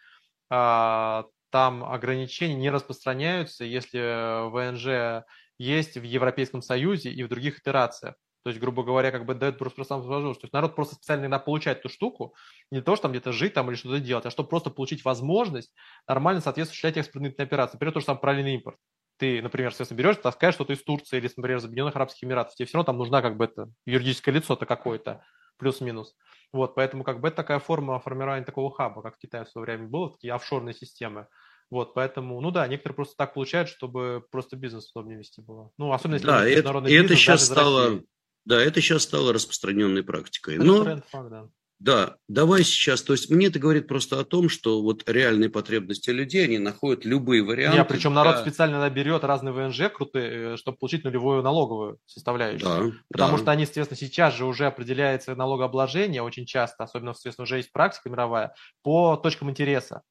А, 0.52 1.26
там 1.50 1.84
ограничения 1.84 2.54
не 2.54 2.70
распространяются, 2.70 3.66
если 3.66 4.48
ВНЖ 4.52 5.26
есть 5.58 5.98
в 5.98 6.04
Европейском 6.04 6.62
Союзе 6.62 7.10
и 7.10 7.24
в 7.24 7.30
других 7.30 7.60
итерациях. 7.60 8.14
То 8.46 8.50
есть, 8.50 8.62
грубо 8.62 8.84
говоря, 8.84 9.12
как 9.12 9.26
бы 9.26 9.34
дает 9.34 9.58
просто 9.58 9.82
возможность. 9.96 10.40
То 10.40 10.46
есть 10.46 10.54
народ 10.54 10.76
просто 10.76 10.94
специально 10.94 11.22
иногда 11.22 11.40
получает 11.40 11.80
эту 11.80 11.90
штуку, 11.90 12.36
не 12.70 12.80
то, 12.80 12.96
что 12.96 13.04
там 13.04 13.12
где-то 13.12 13.32
жить 13.32 13.56
там 13.56 13.72
или 13.72 13.76
что-то 13.76 14.00
делать, 14.00 14.28
а 14.28 14.30
чтобы 14.30 14.50
просто 14.50 14.70
получить 14.70 15.04
возможность 15.04 15.74
нормально 16.08 16.42
соответствовать 16.42 16.70
осуществлять 16.70 16.98
экспортные 16.98 17.34
операции. 17.44 17.78
Например, 17.78 17.94
то, 17.96 18.02
что 18.02 18.12
там 18.12 18.20
параллельный 18.20 18.54
импорт. 18.54 18.78
Ты, 19.18 19.42
например, 19.42 19.72
соответственно, 19.72 19.98
берешь, 19.98 20.18
таскаешь 20.18 20.54
что-то 20.54 20.74
из 20.74 20.84
Турции 20.84 21.18
или, 21.18 21.28
например, 21.36 21.58
из 21.58 21.66
Объединенных 21.66 21.96
Арабских 21.96 22.24
Эмиратов, 22.24 22.54
тебе 22.54 22.68
все 22.68 22.78
равно 22.78 22.86
там 22.86 23.00
нужна 23.00 23.24
как 23.24 23.36
бы 23.36 23.46
это 23.46 23.68
юридическое 23.88 24.36
лицо-то 24.36 24.68
какое-то, 24.68 25.24
плюс-минус. 25.58 26.16
Вот, 26.54 26.76
поэтому 26.76 27.04
как 27.04 27.22
бы 27.22 27.30
это 27.30 27.38
такая 27.38 27.58
форма 27.58 28.00
формирования 28.00 28.46
такого 28.46 28.72
хаба, 28.72 29.02
как 29.02 29.16
в 29.16 29.18
Китае 29.18 29.46
в 29.46 29.50
свое 29.50 29.66
время 29.66 29.88
было, 29.88 30.12
такие 30.12 30.34
офшорные 30.34 30.76
системы. 30.76 31.26
Вот, 31.72 31.96
поэтому, 31.96 32.40
ну 32.42 32.52
да, 32.52 32.68
некоторые 32.68 32.96
просто 32.96 33.16
так 33.18 33.34
получают, 33.34 33.70
чтобы 33.70 34.24
просто 34.30 34.56
бизнес 34.56 34.92
удобнее 34.94 35.18
вести 35.18 35.42
было. 35.42 35.72
Ну, 35.78 35.94
особенно 35.94 36.16
если 36.16 36.28
да, 36.28 36.42
это, 36.42 36.50
международный 36.50 36.92
и 36.92 36.94
бизнес, 36.94 37.12
это 37.12 37.20
сейчас 37.20 37.46
стало, 37.46 38.02
да, 38.46 38.62
это 38.62 38.80
сейчас 38.80 39.04
стало 39.04 39.34
распространенной 39.34 40.04
практикой. 40.04 40.58
Но, 40.58 40.84
тренд, 40.84 41.04
да. 41.12 41.48
да, 41.80 42.16
давай 42.28 42.64
сейчас, 42.64 43.02
то 43.02 43.14
есть 43.14 43.32
мне 43.32 43.48
это 43.48 43.58
говорит 43.58 43.88
просто 43.88 44.20
о 44.20 44.24
том, 44.24 44.50
что 44.50 44.84
вот 44.84 45.10
реальные 45.10 45.50
потребности 45.50 46.12
людей, 46.12 46.46
они 46.46 46.60
находят 46.60 47.06
любые 47.06 47.44
варианты. 47.44 47.80
Нет, 47.80 47.88
причем 47.88 48.12
для... 48.12 48.24
народ 48.24 48.42
специально 48.42 48.88
берет 48.92 49.24
разные 49.24 49.52
ВНЖ 49.52 49.92
крутые, 49.92 50.54
э, 50.54 50.58
чтобы 50.58 50.78
получить 50.78 51.04
нулевую 51.04 51.42
налоговую 51.42 51.98
составляющую. 52.06 52.92
Да, 52.92 52.98
Потому 53.12 53.38
да. 53.38 53.38
что 53.42 53.52
они, 53.52 53.66
соответственно, 53.66 53.98
сейчас 53.98 54.36
же 54.36 54.46
уже 54.46 54.68
определяется 54.68 55.36
налогообложение 55.36 56.22
очень 56.22 56.46
часто, 56.46 56.84
особенно, 56.84 57.14
соответственно, 57.14 57.44
уже 57.46 57.58
есть 57.58 57.72
практика 57.72 58.10
мировая, 58.10 58.54
по 58.84 59.16
точкам 59.16 59.50
интереса. 59.50 60.04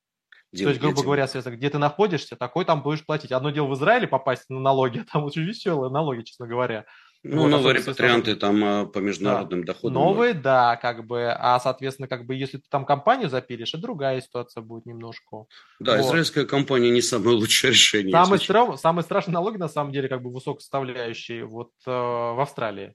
Где, 0.55 0.64
То 0.64 0.70
есть, 0.70 0.80
грубо 0.80 1.03
говоря, 1.03 1.26
соответственно, 1.26 1.57
где 1.57 1.68
ты 1.68 1.78
находишься, 1.78 2.37
такой 2.37 2.64
там 2.64 2.85
будешь 2.85 3.05
платить. 3.05 3.32
Одно 3.32 3.51
дело 3.51 3.66
в 3.66 3.74
Израиле 3.74 4.07
попасть 4.07 4.45
на 4.49 4.61
налоги, 4.61 4.99
а 5.01 5.12
там 5.12 5.24
очень 5.24 5.43
веселые 5.43 5.91
налоги, 5.91 6.22
честно 6.22 6.47
говоря. 6.47 6.85
Ну, 7.27 7.43
вот, 7.43 7.49
новые 7.49 7.79
репатрианты 7.79 8.37
там 8.37 8.62
а, 8.62 8.85
по 8.85 8.99
международным 8.99 9.64
да. 9.64 9.72
доходам. 9.72 9.95
Новые, 9.95 10.35
да, 10.35 10.77
как 10.77 11.07
бы, 11.07 11.33
а, 11.33 11.59
соответственно, 11.59 12.07
как 12.07 12.27
бы, 12.27 12.35
если 12.35 12.59
ты 12.59 12.64
там 12.68 12.85
компанию 12.85 13.31
запилишь, 13.31 13.70
это 13.70 13.79
другая 13.79 14.20
ситуация 14.20 14.61
будет 14.61 14.85
немножко. 14.85 15.47
Да, 15.81 15.97
вот. 15.97 16.05
израильская 16.05 16.45
компания 16.45 16.91
не 16.91 17.01
самое 17.01 17.35
лучшее 17.35 17.70
решение. 17.70 18.12
Самый, 18.12 18.39
стра... 18.39 18.77
самый 18.77 19.03
страшный 19.05 19.33
налог, 19.33 19.57
на 19.57 19.68
самом 19.68 19.91
деле, 19.91 20.07
как 20.07 20.22
бы, 20.22 20.31
высокосоставляющий 20.31 21.45
вот 21.45 21.70
э, 21.87 21.91
в 21.91 22.43
Австралии. 22.43 22.95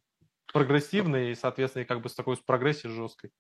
Прогрессивный, 0.53 1.31
и, 1.31 1.35
соответственно, 1.35 1.85
как 1.85 2.01
бы 2.01 2.09
с 2.09 2.13
такой 2.13 2.37
с 2.37 2.39
прогрессией 2.39 2.93
жесткой. 2.93 3.31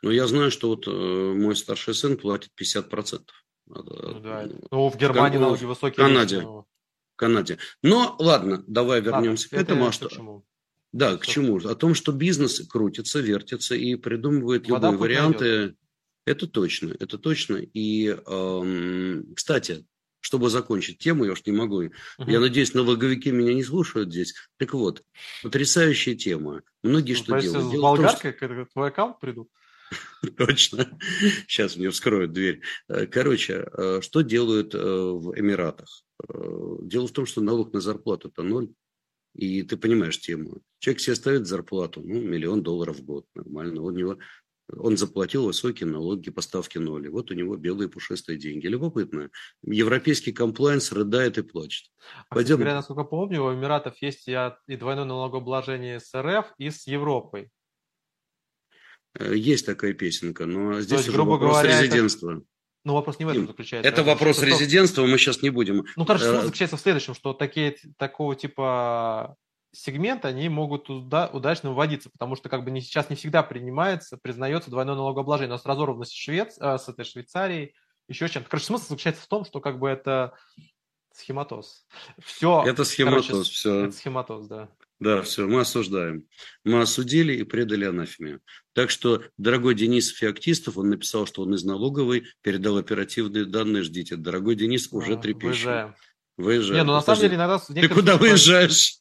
Ну, 0.00 0.10
я 0.10 0.26
знаю, 0.26 0.50
что 0.50 0.68
вот 0.68 0.88
э, 0.88 0.90
мой 0.90 1.54
старший 1.54 1.94
сын 1.94 2.16
платит 2.16 2.52
50%. 2.58 3.20
Ну, 3.66 3.82
да. 4.20 4.48
ну, 4.70 4.88
в 4.88 4.96
Германии 4.96 5.36
Кан... 5.36 5.42
налоги 5.42 5.64
высокие. 5.66 6.04
В 6.04 6.08
Канаде. 6.08 6.40
Но... 6.40 6.66
Канаде. 7.16 7.58
Но 7.82 8.16
ладно, 8.18 8.64
давай 8.66 9.00
вернемся 9.00 9.48
ладно, 9.50 9.58
к 9.58 9.62
этому. 9.62 9.86
А 9.86 9.92
что... 9.92 10.08
К 10.08 10.12
чему? 10.12 10.44
Да, 10.92 11.16
к 11.16 11.26
чему? 11.26 11.56
О 11.56 11.74
том, 11.74 11.94
что 11.94 12.12
бизнес 12.12 12.66
крутится, 12.68 13.20
вертится 13.20 13.74
и 13.74 13.94
придумывает 13.94 14.68
Вода 14.68 14.90
любые 14.90 15.00
варианты. 15.00 15.76
Это 16.26 16.46
точно, 16.46 16.94
это 17.00 17.18
точно. 17.18 17.56
И, 17.56 18.08
эм, 18.08 19.34
кстати, 19.34 19.84
чтобы 20.20 20.50
закончить 20.50 20.98
тему, 20.98 21.24
я 21.24 21.32
уж 21.32 21.44
не 21.44 21.52
могу. 21.52 21.82
Угу. 21.82 21.90
Я 22.30 22.40
надеюсь, 22.40 22.74
налоговики 22.74 23.30
меня 23.30 23.54
не 23.54 23.64
слушают 23.64 24.10
здесь. 24.10 24.34
Так 24.58 24.72
вот, 24.72 25.02
потрясающая 25.42 26.14
тема. 26.14 26.62
Многие 26.82 27.14
ну, 27.14 27.18
что 27.18 27.40
делают? 27.40 27.74
С 27.74 27.80
болгаркой 27.80 28.34
что... 28.36 28.66
твой 28.72 28.88
аккаунт 28.88 29.18
придут? 29.18 29.48
Точно. 30.36 30.98
Сейчас 31.48 31.76
мне 31.76 31.90
вскроют 31.90 32.32
дверь. 32.32 32.62
Э, 32.88 33.06
короче, 33.06 33.66
э, 33.72 34.00
что 34.00 34.22
делают 34.22 34.74
э, 34.74 34.78
в 34.78 35.38
Эмиратах? 35.38 36.02
Дело 36.28 37.06
в 37.06 37.12
том, 37.12 37.26
что 37.26 37.40
налог 37.40 37.72
на 37.72 37.80
зарплату 37.80 38.28
это 38.28 38.42
ноль. 38.42 38.72
И 39.34 39.62
ты 39.62 39.76
понимаешь 39.76 40.20
тему. 40.20 40.60
Человек 40.78 41.00
себе 41.00 41.16
ставит 41.16 41.46
зарплату, 41.46 42.02
ну, 42.04 42.20
миллион 42.20 42.62
долларов 42.62 42.98
в 42.98 43.04
год, 43.04 43.26
нормально. 43.34 43.80
У 43.80 43.90
него, 43.90 44.18
он 44.68 44.98
заплатил 44.98 45.46
высокие 45.46 45.88
налоги, 45.88 46.30
поставки 46.30 46.76
ноли. 46.76 47.08
Вот 47.08 47.30
у 47.30 47.34
него 47.34 47.56
белые 47.56 47.88
пушистые 47.88 48.38
деньги. 48.38 48.66
Любопытно. 48.66 49.30
Европейский 49.62 50.32
комплайнс 50.32 50.92
рыдает 50.92 51.38
и 51.38 51.42
плачет. 51.42 51.90
А, 52.28 52.34
Пойдем. 52.34 52.56
Говоря, 52.56 52.74
насколько 52.74 53.04
помню, 53.04 53.42
у 53.42 53.54
Эмиратов 53.54 54.00
есть 54.02 54.28
и 54.28 54.76
двойное 54.76 55.04
налогообложение 55.04 55.98
с 55.98 56.12
РФ 56.14 56.52
и 56.58 56.70
с 56.70 56.86
Европой. 56.86 57.50
Э, 59.14 59.34
есть 59.34 59.66
такая 59.66 59.94
песенка, 59.94 60.46
но 60.46 60.80
здесь 60.80 60.98
есть, 60.98 61.08
уже 61.08 61.16
грубо 61.16 61.32
вопрос 61.32 61.52
говоря, 61.52 61.80
резидентства. 61.80 62.32
Это... 62.32 62.44
Ну, 62.84 62.94
вопрос 62.94 63.18
не 63.18 63.24
в 63.24 63.28
этом 63.28 63.46
заключается. 63.46 63.88
Это 63.88 64.02
вопрос 64.02 64.36
что, 64.38 64.46
резидентства, 64.46 65.02
мы 65.02 65.16
сейчас 65.18 65.40
не 65.42 65.50
будем. 65.50 65.84
Ну, 65.96 66.04
короче, 66.04 66.24
смысл 66.24 66.40
э, 66.40 66.44
заключается 66.46 66.76
в 66.76 66.80
следующем, 66.80 67.14
что 67.14 67.32
такие, 67.32 67.76
такого 67.96 68.34
типа 68.34 69.36
сегмента, 69.72 70.28
они 70.28 70.48
могут 70.48 70.90
уда- 70.90 71.30
удачно 71.32 71.70
выводиться, 71.70 72.10
потому 72.10 72.36
что 72.36 72.48
как 72.48 72.64
бы 72.64 72.70
не, 72.70 72.80
сейчас 72.80 73.08
не 73.08 73.16
всегда 73.16 73.42
принимается, 73.42 74.18
признается 74.20 74.70
двойное 74.70 74.96
налогообложение. 74.96 75.50
У 75.50 75.52
нас 75.56 75.64
разорванность 75.64 76.14
Швец, 76.14 76.56
э, 76.58 76.78
с 76.78 76.88
этой 76.88 77.04
Швейцарией, 77.04 77.74
еще 78.08 78.28
чем-то. 78.28 78.48
Короче, 78.48 78.66
смысл 78.66 78.88
заключается 78.88 79.22
в 79.22 79.28
том, 79.28 79.44
что 79.44 79.60
как 79.60 79.78
бы 79.78 79.88
это 79.88 80.32
схематоз. 81.12 81.86
Все. 82.18 82.64
Это 82.66 82.84
схематоз, 82.84 83.26
короче, 83.26 83.50
все. 83.50 83.84
Это 83.84 83.96
схематоз, 83.96 84.46
да. 84.46 84.68
Да, 85.02 85.22
все, 85.22 85.48
мы 85.48 85.62
осуждаем. 85.62 86.28
Мы 86.62 86.80
осудили 86.80 87.32
и 87.34 87.42
предали 87.42 87.86
анафеме. 87.86 88.38
Так 88.72 88.88
что, 88.88 89.24
дорогой 89.36 89.74
Денис 89.74 90.08
Феоктистов, 90.10 90.78
он 90.78 90.90
написал, 90.90 91.26
что 91.26 91.42
он 91.42 91.52
из 91.54 91.64
налоговой, 91.64 92.28
передал 92.40 92.76
оперативные 92.76 93.44
данные, 93.44 93.82
ждите. 93.82 94.14
Дорогой 94.14 94.54
Денис, 94.54 94.92
уже 94.92 95.14
а, 95.14 95.16
трепещет. 95.16 95.64
Выезжаем. 95.64 95.94
Выезжаем. 96.36 96.74
Не, 96.74 96.84
ну 96.84 96.92
на 96.92 97.00
самом 97.00 97.20
деле 97.20 97.34
иногда... 97.34 97.58
Ты 97.58 97.88
куда 97.88 98.16
выезжаешь? 98.16 99.00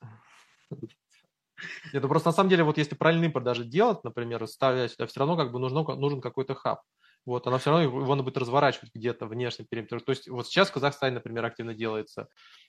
Нет, 1.94 2.02
ну 2.02 2.10
просто 2.10 2.30
на 2.30 2.34
самом 2.34 2.50
деле, 2.50 2.64
вот 2.64 2.80
если 2.80 2.96
правильный 2.96 3.28
импорт 3.28 3.46
даже 3.46 3.64
делать, 3.64 4.04
например, 4.04 4.48
ставить 4.48 4.94
все 4.94 5.20
равно 5.20 5.38
как 5.38 5.52
бы 5.52 5.60
нужно, 5.60 5.84
нужен 5.84 6.20
какой-то 6.20 6.56
хаб. 6.56 6.82
Вот, 7.26 7.46
она 7.46 7.60
все 7.60 7.70
равно 7.70 7.84
его 7.84 8.16
надо 8.16 8.24
будет 8.24 8.38
разворачивать 8.38 8.90
где-то 8.94 9.28
внешний 9.28 9.66
периметр. 9.66 10.02
То 10.02 10.12
есть 10.12 10.28
вот 10.28 10.48
сейчас 10.48 10.70
в 10.70 10.74
Казахстане, 10.74 11.16
например, 11.16 11.46
активно 11.46 11.74
делается. 11.74 12.28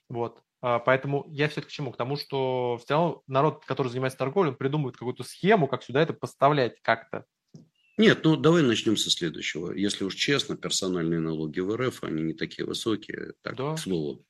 Вот. 0.09 0.41
А, 0.61 0.79
поэтому 0.79 1.25
я 1.29 1.47
все-таки 1.47 1.69
к 1.69 1.73
чему? 1.73 1.91
К 1.91 1.97
тому, 1.97 2.17
что 2.17 2.79
все 2.83 2.93
равно 2.93 3.23
народ, 3.27 3.65
который 3.65 3.87
занимается 3.89 4.19
торговлей, 4.19 4.51
он 4.51 4.57
придумывает 4.57 4.95
какую-то 4.95 5.23
схему, 5.23 5.67
как 5.67 5.83
сюда 5.83 6.01
это 6.01 6.13
поставлять 6.13 6.79
как-то. 6.81 7.25
Нет, 7.97 8.23
ну 8.23 8.35
давай 8.35 8.63
начнем 8.63 8.97
со 8.97 9.09
следующего. 9.09 9.71
Если 9.71 10.03
уж 10.03 10.15
честно, 10.15 10.57
персональные 10.57 11.19
налоги 11.19 11.59
в 11.59 11.75
РФ, 11.75 12.03
они 12.03 12.23
не 12.23 12.33
такие 12.33 12.65
высокие, 12.65 13.33
так, 13.41 13.55
да. 13.55 13.75
к 13.75 13.79
слову. 13.79 14.25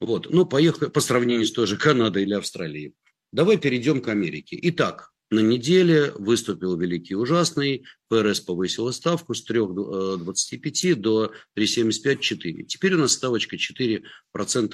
Вот. 0.00 0.30
Ну, 0.30 0.46
поехали 0.46 0.88
по 0.88 1.00
сравнению 1.00 1.46
с 1.46 1.52
той 1.52 1.66
же 1.66 1.76
Канадой 1.76 2.22
или 2.22 2.34
Австралией. 2.34 2.94
Давай 3.32 3.58
перейдем 3.58 4.00
к 4.00 4.08
Америке. 4.08 4.58
Итак, 4.62 5.12
на 5.30 5.40
неделе 5.40 6.12
выступил 6.12 6.76
великий 6.76 7.14
ужасный, 7.14 7.84
ФРС 8.10 8.40
повысила 8.40 8.90
ставку 8.92 9.34
с 9.34 9.48
3,25 9.48 10.94
до 10.94 11.32
3,75-4. 11.56 12.62
Теперь 12.64 12.94
у 12.94 12.98
нас 12.98 13.12
ставочка 13.12 13.56
4% 13.56 14.02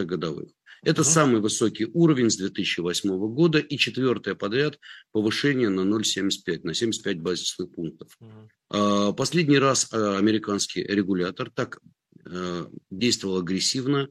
годовых. 0.04 0.48
Это 0.82 1.00
угу. 1.00 1.10
самый 1.10 1.40
высокий 1.40 1.86
уровень 1.92 2.30
с 2.30 2.36
2008 2.36 3.10
года 3.34 3.58
и 3.58 3.78
четвертое 3.78 4.34
подряд 4.34 4.78
повышение 5.12 5.70
на 5.70 5.80
0,75, 5.80 6.60
на 6.62 6.74
75 6.74 7.20
базисных 7.20 7.72
пунктов. 7.72 8.16
Угу. 8.20 9.14
Последний 9.14 9.58
раз 9.58 9.88
а, 9.92 10.18
американский 10.18 10.82
регулятор 10.82 11.50
так 11.50 11.80
э, 12.24 12.66
действовал 12.90 13.38
агрессивно 13.38 14.08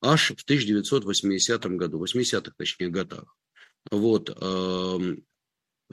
аж 0.00 0.32
в 0.36 0.42
1980 0.42 1.64
году, 1.76 2.04
80-х 2.04 2.52
точнее 2.56 2.88
годах. 2.88 3.36
Вот. 3.90 4.30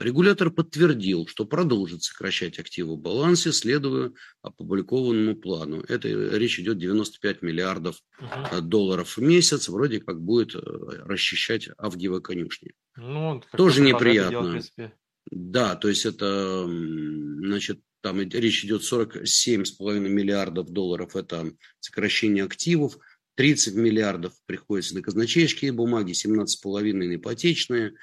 Регулятор 0.00 0.50
подтвердил, 0.50 1.26
что 1.26 1.44
продолжит 1.44 2.02
сокращать 2.02 2.58
активы 2.58 2.94
в 2.94 2.98
балансе, 2.98 3.52
следуя 3.52 4.12
опубликованному 4.40 5.36
плану. 5.36 5.84
Это 5.88 6.08
речь 6.08 6.58
идет 6.58 6.78
95 6.78 7.42
миллиардов 7.42 7.96
угу. 8.18 8.60
долларов 8.62 9.18
в 9.18 9.20
месяц, 9.20 9.68
вроде 9.68 10.00
как 10.00 10.22
будет 10.22 10.54
э, 10.54 10.58
расчищать 10.58 11.68
Авгиева 11.76 12.20
конюшни. 12.20 12.72
Ну, 12.96 13.42
Тоже 13.52 13.82
неприятно. 13.82 14.62
Дело, 14.76 14.92
да, 15.30 15.76
то 15.76 15.88
есть 15.88 16.06
это, 16.06 16.64
значит, 16.66 17.80
там 18.00 18.20
речь 18.20 18.64
идет 18.64 18.82
47,5 18.82 19.98
миллиардов 19.98 20.70
долларов, 20.70 21.14
это 21.14 21.52
сокращение 21.78 22.44
активов, 22.44 22.98
30 23.36 23.74
миллиардов 23.74 24.32
приходится 24.46 24.94
на 24.94 25.02
казначейские 25.02 25.72
бумаги, 25.72 26.12
17,5 26.12 26.92
на 26.94 27.14
ипотечные, 27.14 27.94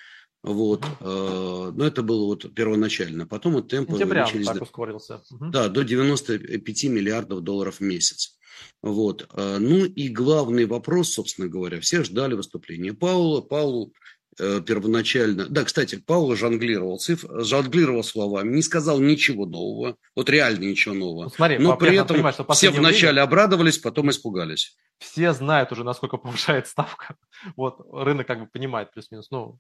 вот. 0.47 0.85
Э, 1.01 1.71
но 1.75 1.85
это 1.85 2.03
было 2.03 2.25
вот 2.25 2.53
первоначально. 2.53 3.27
Потом 3.27 3.53
вот 3.53 3.67
темпы 3.67 3.93
Сентября 3.93 4.23
начались... 4.23 4.47
так 4.47 4.61
ускорился. 4.61 5.21
Да, 5.29 5.67
до 5.67 5.83
95 5.83 6.83
миллиардов 6.85 7.41
долларов 7.41 7.75
в 7.75 7.81
месяц. 7.81 8.37
Вот. 8.81 9.27
Э, 9.33 9.57
ну 9.59 9.83
и 9.83 10.07
главный 10.07 10.65
вопрос, 10.65 11.13
собственно 11.13 11.49
говоря, 11.49 11.81
все 11.81 12.03
ждали 12.03 12.33
выступления 12.33 12.93
Паула. 12.93 13.41
Паулу 13.41 13.91
э, 14.39 14.61
первоначально... 14.65 15.47
Да, 15.47 15.65
кстати, 15.65 15.97
Паула 15.97 16.37
жонглировал, 16.37 16.97
цифр, 16.97 17.43
жонглировал 17.43 18.03
словами, 18.03 18.55
не 18.55 18.61
сказал 18.61 19.01
ничего 19.01 19.45
нового, 19.45 19.97
вот 20.15 20.29
реально 20.29 20.63
ничего 20.63 20.95
нового. 20.95 21.23
Ну, 21.25 21.29
смотри, 21.29 21.57
Но 21.57 21.75
при 21.75 21.97
этом 21.97 22.15
понимать, 22.15 22.35
что 22.35 22.49
все 22.53 22.69
вначале 22.69 23.13
время... 23.13 23.23
обрадовались, 23.23 23.79
потом 23.79 24.11
испугались. 24.11 24.77
Все 24.99 25.33
знают 25.33 25.71
уже, 25.73 25.83
насколько 25.83 26.15
повышает 26.15 26.67
ставка. 26.67 27.17
Вот 27.55 27.79
рынок 27.91 28.25
как 28.25 28.39
бы 28.39 28.47
понимает 28.47 28.91
плюс-минус. 28.91 29.29
Ну, 29.29 29.59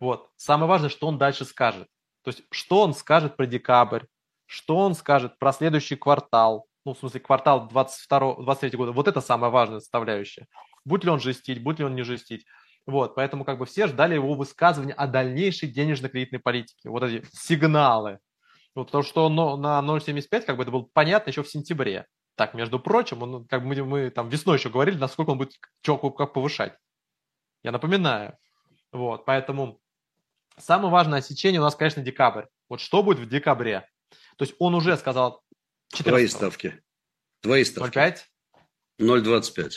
вот. 0.00 0.30
Самое 0.36 0.68
важное, 0.68 0.88
что 0.90 1.06
он 1.06 1.18
дальше 1.18 1.44
скажет. 1.44 1.88
То 2.22 2.30
есть, 2.30 2.42
что 2.50 2.82
он 2.82 2.94
скажет 2.94 3.36
про 3.36 3.46
декабрь, 3.46 4.04
что 4.46 4.76
он 4.76 4.94
скажет 4.94 5.38
про 5.38 5.52
следующий 5.52 5.96
квартал, 5.96 6.66
ну, 6.84 6.94
в 6.94 6.98
смысле, 6.98 7.20
квартал 7.20 7.68
22, 7.68 8.42
23 8.42 8.76
года. 8.76 8.92
Вот 8.92 9.08
это 9.08 9.20
самая 9.20 9.50
важная 9.50 9.80
составляющая. 9.80 10.46
Будет 10.84 11.04
ли 11.04 11.10
он 11.10 11.20
жестить, 11.20 11.62
будет 11.62 11.78
ли 11.78 11.84
он 11.84 11.94
не 11.94 12.02
жестить. 12.02 12.44
Вот, 12.86 13.14
поэтому 13.14 13.44
как 13.44 13.58
бы 13.58 13.64
все 13.64 13.86
ждали 13.86 14.14
его 14.14 14.34
высказывания 14.34 14.92
о 14.92 15.06
дальнейшей 15.06 15.70
денежно-кредитной 15.70 16.40
политике. 16.40 16.90
Вот 16.90 17.02
эти 17.02 17.26
сигналы. 17.32 18.18
Вот, 18.74 18.86
потому 18.86 19.04
что 19.04 19.26
он 19.26 19.34
на 19.34 19.80
0,75 19.80 20.42
как 20.42 20.56
бы 20.56 20.62
это 20.62 20.72
было 20.72 20.86
понятно 20.92 21.30
еще 21.30 21.42
в 21.42 21.48
сентябре. 21.48 22.06
Так, 22.36 22.54
между 22.54 22.80
прочим, 22.80 23.22
он, 23.22 23.46
как 23.46 23.62
бы 23.62 23.68
мы, 23.68 23.84
мы 23.84 24.10
там 24.10 24.28
весной 24.28 24.58
еще 24.58 24.68
говорили, 24.68 24.98
насколько 24.98 25.30
он 25.30 25.38
будет 25.38 25.52
что, 25.82 25.96
как 25.96 26.32
повышать. 26.32 26.76
Я 27.62 27.72
напоминаю. 27.72 28.36
Вот, 28.94 29.24
поэтому 29.24 29.80
самое 30.56 30.90
важное 30.90 31.18
отсечение 31.18 31.60
у 31.60 31.64
нас, 31.64 31.74
конечно, 31.74 32.00
декабрь. 32.00 32.44
Вот 32.68 32.80
что 32.80 33.02
будет 33.02 33.18
в 33.18 33.28
декабре? 33.28 33.88
То 34.38 34.44
есть 34.44 34.54
он 34.60 34.76
уже 34.76 34.96
сказал 34.96 35.42
14 35.92 36.04
Твои 36.04 36.26
ставки. 36.28 36.82
Твои 37.40 37.64
ставки. 37.64 37.98
0,5? 37.98 38.18
0,25. 39.00 39.70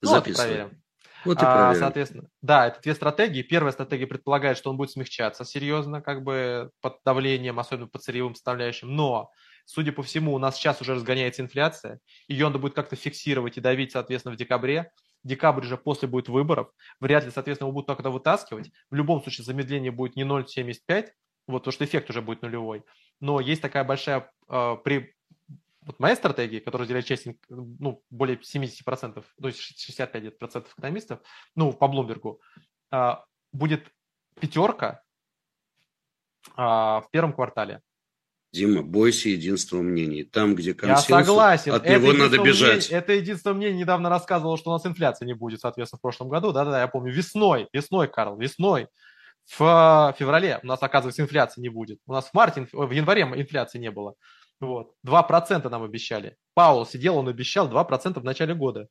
Ну, 0.00 0.08
Записывай. 0.08 0.48
Вот 0.48 0.56
проверим. 0.56 0.82
Вот 1.26 1.42
и 1.42 1.44
а, 1.44 1.74
соответственно, 1.74 2.28
да, 2.40 2.68
это 2.68 2.80
две 2.80 2.94
стратегии. 2.94 3.42
Первая 3.42 3.72
стратегия 3.72 4.06
предполагает, 4.06 4.56
что 4.56 4.70
он 4.70 4.78
будет 4.78 4.90
смягчаться 4.90 5.44
серьезно, 5.44 6.00
как 6.00 6.24
бы 6.24 6.70
под 6.80 6.96
давлением, 7.04 7.60
особенно 7.60 7.88
по 7.88 7.98
сырьевым 7.98 8.34
составляющим. 8.34 8.96
Но, 8.96 9.30
судя 9.66 9.92
по 9.92 10.02
всему, 10.02 10.32
у 10.32 10.38
нас 10.38 10.56
сейчас 10.56 10.80
уже 10.80 10.94
разгоняется 10.94 11.42
инфляция. 11.42 12.00
Ее 12.26 12.46
надо 12.46 12.58
будет 12.58 12.72
как-то 12.72 12.96
фиксировать 12.96 13.58
и 13.58 13.60
давить, 13.60 13.92
соответственно, 13.92 14.34
в 14.34 14.38
декабре. 14.38 14.90
Декабрь 15.22 15.64
же 15.64 15.76
после 15.76 16.08
будет 16.08 16.28
выборов, 16.28 16.72
вряд 17.00 17.24
ли, 17.24 17.30
соответственно, 17.30 17.68
его 17.68 17.74
будут 17.74 17.86
только 17.86 18.08
вытаскивать. 18.10 18.70
В 18.90 18.94
любом 18.94 19.22
случае 19.22 19.44
замедление 19.44 19.90
будет 19.90 20.16
не 20.16 20.24
0,75, 20.24 21.08
вот, 21.46 21.58
потому 21.60 21.72
что 21.72 21.84
эффект 21.84 22.10
уже 22.10 22.22
будет 22.22 22.42
нулевой. 22.42 22.84
Но 23.20 23.40
есть 23.40 23.62
такая 23.62 23.84
большая 23.84 24.30
э, 24.48 24.76
при 24.82 25.14
вот 25.82 25.98
моя 25.98 26.14
стратегия, 26.14 26.60
которая 26.60 26.84
разделяет 26.84 27.06
часть, 27.06 27.26
ну, 27.48 28.02
более 28.10 28.36
70%, 28.36 29.24
то 29.40 29.48
есть 29.48 29.60
65% 29.90 30.66
экономистов, 30.76 31.20
ну, 31.54 31.72
по 31.72 31.88
Блумбергу, 31.88 32.40
э, 32.92 33.14
будет 33.52 33.90
пятерка 34.38 35.02
э, 36.56 36.62
в 36.62 37.08
первом 37.10 37.32
квартале. 37.32 37.82
Дима, 38.52 38.82
бойся 38.82 39.28
единства 39.28 39.78
мнений. 39.80 40.24
Там, 40.24 40.56
где 40.56 40.74
консенсус, 40.74 41.08
Я 41.08 41.18
согласен. 41.24 41.72
от 41.72 41.84
это 41.86 42.00
него 42.00 42.12
надо 42.12 42.38
бежать. 42.38 42.88
Мнение, 42.88 42.98
это 42.98 43.12
единство 43.12 43.52
мнений 43.52 43.78
недавно 43.78 44.08
рассказывал, 44.08 44.56
что 44.58 44.70
у 44.70 44.72
нас 44.72 44.84
инфляции 44.84 45.24
не 45.24 45.34
будет, 45.34 45.60
соответственно, 45.60 45.98
в 45.98 46.02
прошлом 46.02 46.28
году. 46.28 46.52
Да-да-да, 46.52 46.80
я 46.80 46.88
помню. 46.88 47.12
Весной, 47.12 47.68
весной, 47.72 48.08
Карл, 48.08 48.36
весной. 48.36 48.88
В 49.56 50.14
феврале 50.18 50.60
у 50.62 50.66
нас, 50.66 50.82
оказывается, 50.82 51.22
инфляции 51.22 51.60
не 51.60 51.68
будет. 51.68 51.98
У 52.06 52.12
нас 52.12 52.26
в 52.26 52.34
марте, 52.34 52.68
в 52.72 52.90
январе 52.90 53.22
инфляции 53.22 53.78
не 53.78 53.90
было. 53.90 54.14
Вот. 54.60 54.92
2% 55.06 55.68
нам 55.68 55.82
обещали. 55.82 56.36
Паул 56.54 56.84
сидел, 56.86 57.16
он 57.16 57.28
обещал 57.28 57.68
2% 57.68 58.20
в 58.20 58.24
начале 58.24 58.54
года. 58.54 58.88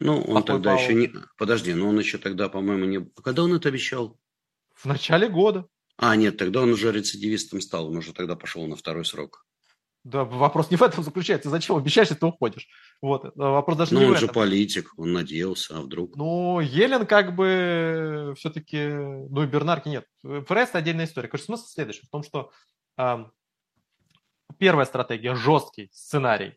Ну, 0.00 0.18
он 0.18 0.24
Плохой 0.24 0.42
тогда 0.44 0.70
Паул. 0.70 0.82
еще 0.82 0.94
не... 0.94 1.12
Подожди, 1.38 1.74
но 1.74 1.88
он 1.88 1.98
еще 1.98 2.18
тогда, 2.18 2.48
по-моему, 2.48 2.84
не... 2.86 3.06
Когда 3.22 3.42
он 3.44 3.54
это 3.54 3.68
обещал? 3.68 4.18
В 4.74 4.86
начале 4.86 5.28
года. 5.28 5.66
А, 5.98 6.14
нет, 6.16 6.36
тогда 6.36 6.60
он 6.60 6.70
уже 6.70 6.92
рецидивистом 6.92 7.60
стал, 7.60 7.88
он 7.88 7.96
уже 7.96 8.12
тогда 8.12 8.36
пошел 8.36 8.66
на 8.66 8.76
второй 8.76 9.04
срок. 9.04 9.46
Да, 10.06 10.22
вопрос 10.24 10.70
не 10.70 10.76
в 10.76 10.82
этом 10.82 11.02
заключается. 11.02 11.50
Зачем 11.50 11.74
обещаешь, 11.74 12.08
если 12.10 12.20
ты 12.20 12.26
уходишь? 12.26 12.68
Вот, 13.02 13.24
э, 13.24 13.30
вопрос 13.34 13.76
даже 13.76 13.92
Но 13.94 14.00
не 14.00 14.06
он 14.06 14.12
в 14.12 14.16
этом. 14.16 14.28
же 14.28 14.32
политик, 14.32 14.92
он 14.96 15.12
надеялся, 15.12 15.78
а 15.78 15.80
вдруг? 15.80 16.14
Ну, 16.16 16.60
Елен 16.60 17.06
как 17.06 17.34
бы 17.34 18.32
все-таки, 18.36 18.86
ну 18.86 19.42
и 19.42 19.46
Бернарки 19.46 19.88
нет. 19.88 20.04
ФРС 20.22 20.70
отдельная 20.74 21.06
история. 21.06 21.26
Короче, 21.26 21.46
смысл 21.46 21.66
следующий, 21.66 22.06
в 22.06 22.10
том, 22.10 22.22
что 22.22 22.52
э, 22.98 23.24
первая 24.58 24.86
стратегия, 24.86 25.34
жесткий 25.34 25.90
сценарий, 25.92 26.54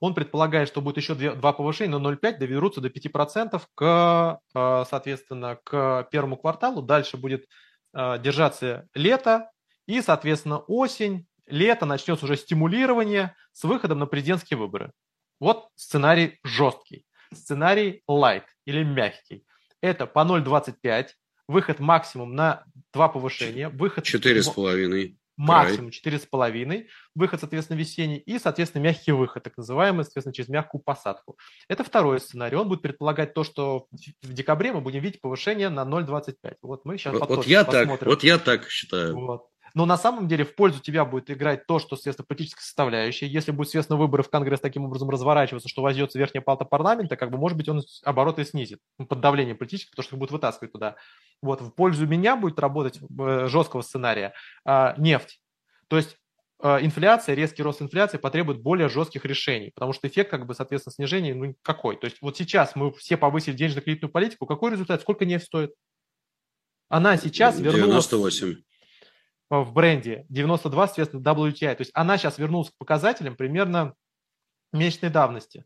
он 0.00 0.12
предполагает, 0.12 0.66
что 0.66 0.80
будет 0.80 0.96
еще 0.96 1.14
два 1.14 1.52
повышения, 1.52 1.96
но 1.96 2.12
0,5 2.12 2.38
доберутся 2.38 2.80
до 2.80 2.88
5% 2.88 3.62
к, 3.76 4.40
э, 4.52 4.84
соответственно, 4.90 5.60
к 5.62 6.08
первому 6.10 6.36
кварталу. 6.36 6.82
Дальше 6.82 7.18
будет 7.18 7.44
Э, 7.44 7.46
держаться 7.92 8.88
лето 8.94 9.50
и, 9.86 10.00
соответственно, 10.02 10.58
осень, 10.58 11.26
лето 11.46 11.86
начнется 11.86 12.24
уже 12.24 12.36
стимулирование 12.36 13.34
с 13.52 13.64
выходом 13.64 13.98
на 13.98 14.06
президентские 14.06 14.58
выборы. 14.58 14.92
Вот 15.40 15.68
сценарий 15.74 16.38
жесткий. 16.44 17.06
Сценарий 17.32 18.02
light 18.08 18.44
или 18.66 18.84
мягкий. 18.84 19.44
Это 19.80 20.06
по 20.06 20.20
0,25, 20.20 21.08
выход 21.48 21.80
максимум 21.80 22.34
на 22.34 22.64
два 22.92 23.08
повышения, 23.08 23.68
выход... 23.68 24.04
Четыре 24.04 24.42
с 24.42 24.48
половиной 24.48 25.16
максимум 25.40 25.90
четыре 25.90 26.18
с 26.18 26.26
половиной, 26.26 26.88
выход, 27.14 27.40
соответственно, 27.40 27.78
весенний, 27.78 28.18
и, 28.18 28.38
соответственно, 28.38 28.82
мягкий 28.82 29.12
выход, 29.12 29.42
так 29.42 29.56
называемый, 29.56 30.04
соответственно, 30.04 30.34
через 30.34 30.48
мягкую 30.48 30.82
посадку. 30.82 31.38
Это 31.68 31.82
второй 31.82 32.20
сценарий. 32.20 32.56
Он 32.56 32.68
будет 32.68 32.82
предполагать 32.82 33.34
то, 33.34 33.44
что 33.44 33.86
в 34.22 34.32
декабре 34.32 34.72
мы 34.72 34.80
будем 34.80 35.00
видеть 35.00 35.20
повышение 35.20 35.68
на 35.68 35.84
0,25. 35.84 36.56
Вот 36.62 36.84
мы 36.84 36.98
сейчас 36.98 37.14
вот, 37.14 37.28
вот 37.28 37.46
я 37.46 37.64
посмотрим. 37.64 37.98
Так, 37.98 38.08
вот 38.08 38.22
я 38.22 38.38
так 38.38 38.68
считаю. 38.68 39.14
Вот. 39.16 39.46
Но 39.74 39.86
на 39.86 39.96
самом 39.96 40.28
деле 40.28 40.44
в 40.44 40.54
пользу 40.54 40.80
тебя 40.80 41.04
будет 41.04 41.30
играть 41.30 41.66
то, 41.66 41.78
что, 41.78 41.96
соответственно, 41.96 42.26
политическая 42.26 42.62
составляющая. 42.62 43.26
Если 43.26 43.52
будет, 43.52 43.68
соответственно, 43.68 43.98
выборы 43.98 44.22
в 44.22 44.30
Конгресс 44.30 44.60
таким 44.60 44.84
образом 44.84 45.10
разворачиваться, 45.10 45.68
что 45.68 45.82
возьдется 45.82 46.18
верхняя 46.18 46.42
палата 46.42 46.64
парламента, 46.64 47.16
как 47.16 47.30
бы, 47.30 47.38
может 47.38 47.56
быть, 47.56 47.68
он 47.68 47.82
обороты 48.04 48.44
снизит 48.44 48.80
ну, 48.98 49.06
под 49.06 49.20
давлением 49.20 49.56
политическим, 49.56 49.90
потому 49.92 50.04
что 50.04 50.16
их 50.16 50.18
будут 50.18 50.32
вытаскивать 50.32 50.72
туда. 50.72 50.96
Вот, 51.42 51.60
в 51.60 51.70
пользу 51.70 52.06
меня 52.06 52.36
будет 52.36 52.58
работать 52.58 53.00
э, 53.00 53.46
жесткого 53.48 53.82
сценария 53.82 54.34
а, 54.64 54.94
нефть. 54.98 55.40
То 55.88 55.96
есть 55.96 56.16
а, 56.62 56.78
инфляция, 56.82 57.34
резкий 57.34 57.62
рост 57.62 57.80
инфляции 57.80 58.18
потребует 58.18 58.60
более 58.60 58.88
жестких 58.88 59.24
решений, 59.24 59.70
потому 59.74 59.92
что 59.92 60.08
эффект, 60.08 60.30
как 60.30 60.46
бы, 60.46 60.54
соответственно, 60.54 60.92
снижения, 60.92 61.34
ну, 61.34 61.54
какой? 61.62 61.96
То 61.96 62.06
есть 62.06 62.18
вот 62.20 62.36
сейчас 62.36 62.76
мы 62.76 62.92
все 62.92 63.16
повысили 63.16 63.54
денежно-кредитную 63.54 64.10
политику, 64.10 64.46
какой 64.46 64.72
результат? 64.72 65.00
Сколько 65.00 65.24
нефть 65.24 65.46
стоит? 65.46 65.72
Она 66.88 67.16
сейчас 67.16 67.58
вернулась... 67.58 68.08
98 68.08 68.62
в 69.50 69.72
бренде, 69.72 70.24
92, 70.28 70.86
соответственно, 70.86 71.22
WTI. 71.22 71.74
То 71.74 71.80
есть 71.80 71.90
она 71.92 72.16
сейчас 72.16 72.38
вернулась 72.38 72.70
к 72.70 72.78
показателям 72.78 73.36
примерно 73.36 73.94
месячной 74.72 75.10
давности. 75.10 75.64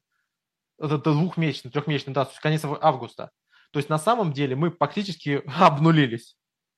Это 0.78 0.98
двухмесячной, 0.98 1.70
трехмесячной 1.70 2.14
давности, 2.14 2.40
то 2.40 2.48
есть 2.48 2.62
конец 2.62 2.78
августа. 2.82 3.30
То 3.70 3.78
есть 3.78 3.88
на 3.88 3.98
самом 3.98 4.32
деле 4.32 4.56
мы 4.56 4.70
практически 4.70 5.42
обнулились. 5.58 6.36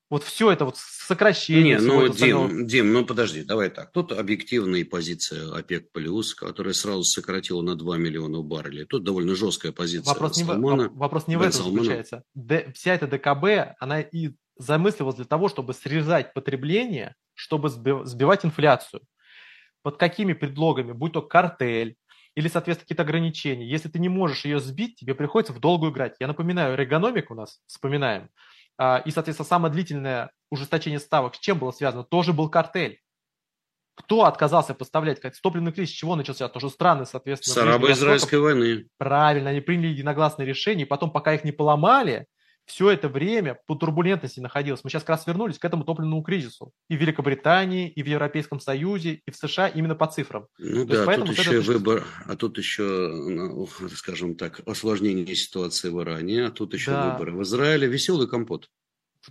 Вот 0.09 0.23
все 0.23 0.53
это 0.53 0.65
вот 0.65 0.77
сокращение. 0.77 1.79
Не, 1.79 1.85
ну, 1.85 2.09
Дим, 2.09 2.67
Дим, 2.67 2.93
ну 2.93 3.05
подожди, 3.05 3.43
давай 3.43 3.71
так. 3.71 3.91
Тут 3.91 4.13
объективная 4.13 4.85
позиция 4.85 5.53
ОПЕК+, 5.53 5.91
плюс, 5.91 6.33
которая 6.33 6.75
сразу 6.75 7.03
сократила 7.03 7.61
на 7.61 7.75
2 7.75 7.97
миллиона 7.97 8.41
баррелей. 8.41 8.85
Тут 8.85 9.03
довольно 9.03 9.35
жесткая 9.35 9.73
позиция 9.73 10.13
вопрос 10.13 10.37
Салмана. 10.37 10.83
Не 10.83 10.89
в, 10.89 10.97
вопрос 10.97 11.27
не 11.27 11.37
в 11.37 11.41
этом 11.41 11.53
Салмана. 11.53 11.77
заключается. 11.79 12.23
Д, 12.35 12.73
вся 12.73 12.95
эта 12.95 13.09
ДКБ, 13.09 13.77
она 13.81 14.01
и 14.01 14.31
замысливалась 14.57 15.17
для 15.17 15.25
того, 15.25 15.49
чтобы 15.49 15.75
срезать 15.75 16.33
потребление, 16.35 17.15
чтобы 17.35 17.69
сбивать 17.69 18.45
инфляцию. 18.45 19.03
Под 19.83 19.99
какими 19.99 20.33
предлогами, 20.33 20.93
будь 20.93 21.13
то 21.13 21.23
картель, 21.23 21.97
или, 22.35 22.49
соответственно, 22.49 22.85
какие-то 22.85 23.03
ограничения. 23.03 23.67
Если 23.67 23.89
ты 23.89 23.99
не 23.99 24.09
можешь 24.09 24.45
ее 24.45 24.61
сбить, 24.61 24.97
тебе 24.97 25.15
приходится 25.15 25.55
в 25.55 25.61
долгую 25.61 25.93
играть. 25.93 26.17
Я 26.21 26.27
напоминаю, 26.27 26.77
регономик 26.77 27.31
у 27.31 27.35
нас, 27.35 27.61
вспоминаем, 27.67 28.29
а, 28.79 29.03
и, 29.05 29.11
соответственно, 29.11 29.49
самое 29.49 29.73
длительное 29.73 30.31
ужесточение 30.51 31.01
ставок 31.01 31.35
с 31.35 31.39
чем 31.39 31.59
было 31.59 31.71
связано? 31.71 32.05
Тоже 32.05 32.33
был 32.33 32.51
картель. 32.51 33.01
Кто 33.95 34.27
отказался 34.27 34.75
поставлять? 34.75 35.23
Топливный 35.43 35.73
кризис 35.73 35.95
с 35.95 35.97
чего 35.97 36.17
начался? 36.17 36.49
То, 36.49 36.59
что 36.61 36.69
страны, 36.69 37.07
соответственно... 37.07 37.55
С 37.55 37.57
арабо-израильской 37.57 38.39
войны. 38.39 38.89
Правильно, 38.99 39.51
они 39.51 39.63
приняли 39.63 39.89
единогласные 39.89 40.47
решения, 40.47 40.83
и 40.83 40.87
потом, 40.87 41.11
пока 41.11 41.33
их 41.33 41.45
не 41.45 41.53
поломали, 41.53 42.27
все 42.67 42.91
это 42.91 43.09
время 43.09 43.59
по 43.67 43.75
турбулентности 43.75 44.41
находилось. 44.41 44.83
Мы 44.85 44.91
сейчас 44.91 45.03
как 45.03 45.11
раз 45.11 45.27
вернулись 45.27 45.59
к 45.59 45.65
этому 45.65 45.85
топливному 45.85 46.23
кризису. 46.23 46.73
И 46.89 46.97
в 46.97 47.01
Великобритании, 47.01 47.89
и 47.89 48.03
в 48.03 48.07
Европейском 48.07 48.61
Союзе, 48.61 49.23
и 49.25 49.31
в 49.31 49.37
США 49.37 49.69
именно 49.69 49.95
по 49.95 50.07
цифрам. 50.07 50.47
Ну 50.59 50.87
То 50.87 51.07
да, 51.07 51.17
тут 51.17 51.29
еще 51.31 51.61
это... 51.61 51.63
выбор, 51.63 52.05
а 52.27 52.37
тут 52.37 52.59
еще, 52.59 52.83
ну, 52.83 53.69
скажем 53.95 54.37
так, 54.37 54.61
осложнение 54.67 55.35
ситуации 55.35 55.89
в 55.89 56.03
Иране, 56.03 56.47
а 56.47 56.51
тут 56.51 56.75
еще 56.75 56.91
да. 56.91 57.13
выборы 57.13 57.33
в 57.33 57.43
Израиле. 57.43 57.87
Веселый 57.87 58.29
компот. 58.29 58.69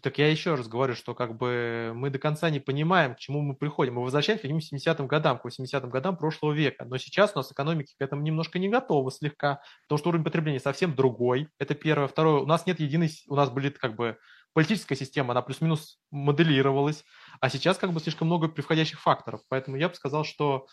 Так 0.02 0.18
я 0.18 0.30
еще 0.30 0.56
раз 0.56 0.68
говорю, 0.68 0.94
что 0.96 1.16
как 1.16 1.38
бы 1.38 1.92
мы 1.96 2.10
до 2.10 2.20
конца 2.20 2.50
не 2.50 2.60
понимаем, 2.60 3.16
к 3.16 3.20
чему 3.20 3.42
мы 3.42 3.56
приходим. 3.56 3.96
Мы 3.96 4.04
возвращаемся 4.04 4.48
к 4.48 4.52
70-м 4.52 5.08
годам, 5.08 5.40
к 5.40 5.46
80-м 5.46 5.90
годам 5.90 6.18
прошлого 6.18 6.52
века. 6.52 6.86
Но 6.86 6.98
сейчас 6.98 7.32
у 7.34 7.38
нас 7.38 7.52
экономики 7.52 7.96
к 7.98 8.02
этому 8.02 8.22
немножко 8.22 8.60
не 8.60 8.70
готовы 8.70 9.12
слегка, 9.12 9.62
потому 9.84 9.98
что 10.00 10.10
уровень 10.10 10.26
потребления 10.26 10.60
совсем 10.60 10.96
другой. 10.96 11.48
Это 11.60 11.76
первое. 11.76 12.08
Второе, 12.08 12.42
у 12.42 12.46
нас 12.46 12.66
нет 12.66 12.80
единой, 12.80 13.12
у 13.28 13.36
нас 13.36 13.50
были 13.50 13.70
как 13.70 13.96
бы 13.96 14.18
политическая 14.54 14.96
система, 14.96 15.32
она 15.32 15.42
плюс-минус 15.42 16.00
моделировалась, 16.12 17.04
а 17.42 17.50
сейчас 17.50 17.78
как 17.78 17.92
бы 17.92 18.00
слишком 18.00 18.28
много 18.28 18.48
превходящих 18.48 19.02
факторов. 19.02 19.42
Поэтому 19.50 19.78
я 19.78 19.90
бы 19.90 19.96
сказал, 19.96 20.24
что 20.24 20.68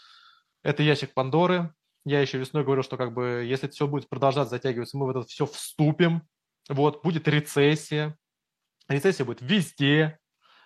это 0.63 0.83
ящик 0.83 1.15
Пандоры. 1.15 1.75
Я 2.05 2.21
еще 2.21 2.39
весной 2.39 2.65
говорил, 2.65 2.85
что 2.85 2.97
как 2.97 3.13
бы 3.13 3.45
если 3.47 3.69
все 3.69 3.87
будет 3.87 4.09
продолжаться 4.09 4.51
затягиваться, 4.51 4.97
мы 4.97 5.07
в 5.07 5.11
это 5.11 5.23
все 5.23 5.47
вступим. 5.47 6.23
Вот, 6.69 7.03
будет 7.03 7.27
рецессия, 7.27 8.17
рецессия 8.89 9.25
будет 9.25 9.41
везде. 9.43 10.19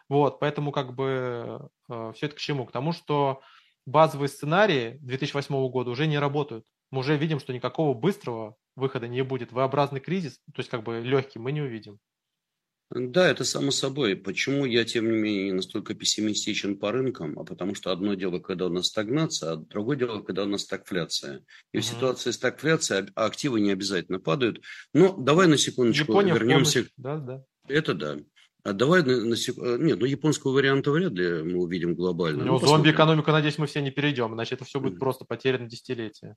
Вот, 0.08 0.38
поэтому 0.38 0.72
как 0.72 0.94
бы 0.94 1.68
э, 1.88 2.12
все 2.14 2.26
это 2.26 2.36
к 2.36 2.38
чему? 2.38 2.64
К 2.66 2.72
тому, 2.72 2.92
что 2.92 3.40
базовые 3.86 4.28
сценарии 4.28 4.98
2008 5.00 5.68
года 5.68 5.90
уже 5.90 6.06
не 6.06 6.18
работают. 6.18 6.64
Мы 6.90 7.00
уже 7.00 7.16
видим, 7.16 7.40
что 7.40 7.52
никакого 7.52 7.94
быстрого 7.94 8.56
выхода 8.76 9.08
не 9.08 9.22
будет. 9.22 9.52
V-образный 9.52 10.00
кризис, 10.00 10.38
то 10.54 10.60
есть 10.60 10.70
как 10.70 10.84
бы 10.84 11.00
легкий, 11.00 11.38
мы 11.38 11.50
не 11.52 11.62
увидим. 11.62 11.98
Да, 12.90 13.28
это 13.28 13.44
само 13.44 13.72
собой. 13.72 14.14
Почему 14.14 14.64
я, 14.64 14.84
тем 14.84 15.10
не 15.10 15.16
менее, 15.16 15.52
настолько 15.52 15.94
пессимистичен 15.94 16.78
по 16.78 16.92
рынкам? 16.92 17.36
А 17.36 17.44
потому 17.44 17.74
что 17.74 17.90
одно 17.90 18.14
дело, 18.14 18.38
когда 18.38 18.66
у 18.66 18.68
нас 18.68 18.86
стагнация, 18.86 19.52
а 19.52 19.56
другое 19.56 19.96
дело, 19.96 20.20
когда 20.20 20.44
у 20.44 20.46
нас 20.46 20.62
стагфляция. 20.62 21.44
И 21.72 21.78
uh-huh. 21.78 21.80
в 21.80 21.84
ситуации 21.84 22.30
стагфляции 22.30 23.08
активы 23.16 23.60
не 23.60 23.72
обязательно 23.72 24.20
падают. 24.20 24.62
Но 24.94 25.16
давай 25.16 25.48
на 25.48 25.58
секундочку 25.58 26.12
Япония 26.12 26.34
вернемся. 26.34 26.86
Да, 26.96 27.16
да. 27.16 27.44
Это 27.68 27.94
да. 27.94 28.18
А 28.66 28.72
давай 28.72 29.04
на, 29.04 29.24
на 29.24 29.36
сек... 29.36 29.56
Э, 29.58 29.76
нет, 29.78 30.00
ну 30.00 30.06
японского 30.06 30.52
варианта 30.52 30.90
вряд 30.90 31.12
ли 31.12 31.42
мы 31.44 31.58
увидим 31.60 31.94
глобально. 31.94 32.44
Ну, 32.44 32.58
ну 32.58 32.66
зомби-экономику, 32.66 33.30
надеюсь, 33.30 33.58
мы 33.58 33.66
все 33.68 33.80
не 33.80 33.92
перейдем, 33.92 34.34
иначе 34.34 34.56
это 34.56 34.64
все 34.64 34.80
будет 34.80 34.98
просто 34.98 35.24
потеряно 35.24 35.68
десятилетия. 35.68 36.36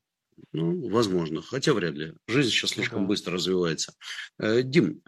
Ну, 0.54 0.90
возможно, 0.90 1.42
хотя 1.42 1.74
вряд 1.74 1.96
ли. 1.96 2.14
Жизнь 2.28 2.52
сейчас 2.52 2.72
ну 2.72 2.76
слишком 2.76 3.02
да. 3.02 3.08
быстро 3.08 3.34
развивается. 3.34 3.94
Э, 4.38 4.62
Дим, 4.62 5.02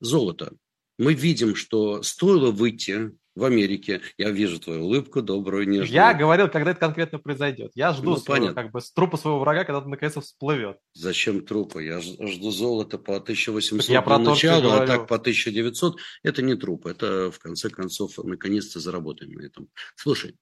золото. 0.00 0.52
Мы 0.98 1.14
видим, 1.14 1.54
что 1.54 2.02
стоило 2.02 2.50
выйти 2.50 3.12
в 3.34 3.44
Америке. 3.44 4.00
Я 4.16 4.30
вижу 4.30 4.58
твою 4.58 4.84
улыбку, 4.84 5.22
добрую, 5.22 5.68
нежную. 5.68 5.90
Я 5.90 6.14
говорил, 6.14 6.48
когда 6.48 6.70
это 6.70 6.80
конкретно 6.80 7.18
произойдет. 7.18 7.72
Я 7.74 7.92
жду 7.92 8.10
ну, 8.10 8.16
своего, 8.16 8.54
как 8.54 8.70
бы, 8.70 8.80
с 8.80 8.92
трупа 8.92 9.16
своего 9.16 9.40
врага, 9.40 9.64
когда 9.64 9.78
он 9.78 9.90
наконец 9.90 10.16
всплывет. 10.16 10.78
Зачем 10.94 11.44
трупа? 11.44 11.78
Я 11.78 12.00
жду 12.00 12.50
золота 12.50 12.98
по 12.98 13.16
1800 13.16 13.90
я 13.90 14.02
про 14.02 14.18
начала, 14.18 14.82
а 14.82 14.86
так 14.86 15.08
по 15.08 15.16
1900. 15.16 15.96
Это 16.22 16.42
не 16.42 16.54
труп, 16.54 16.86
это, 16.86 17.30
в 17.30 17.38
конце 17.38 17.70
концов, 17.70 18.18
наконец-то 18.18 18.80
заработаем 18.80 19.32
на 19.32 19.42
этом. 19.42 19.68
Слушай, 19.96 20.36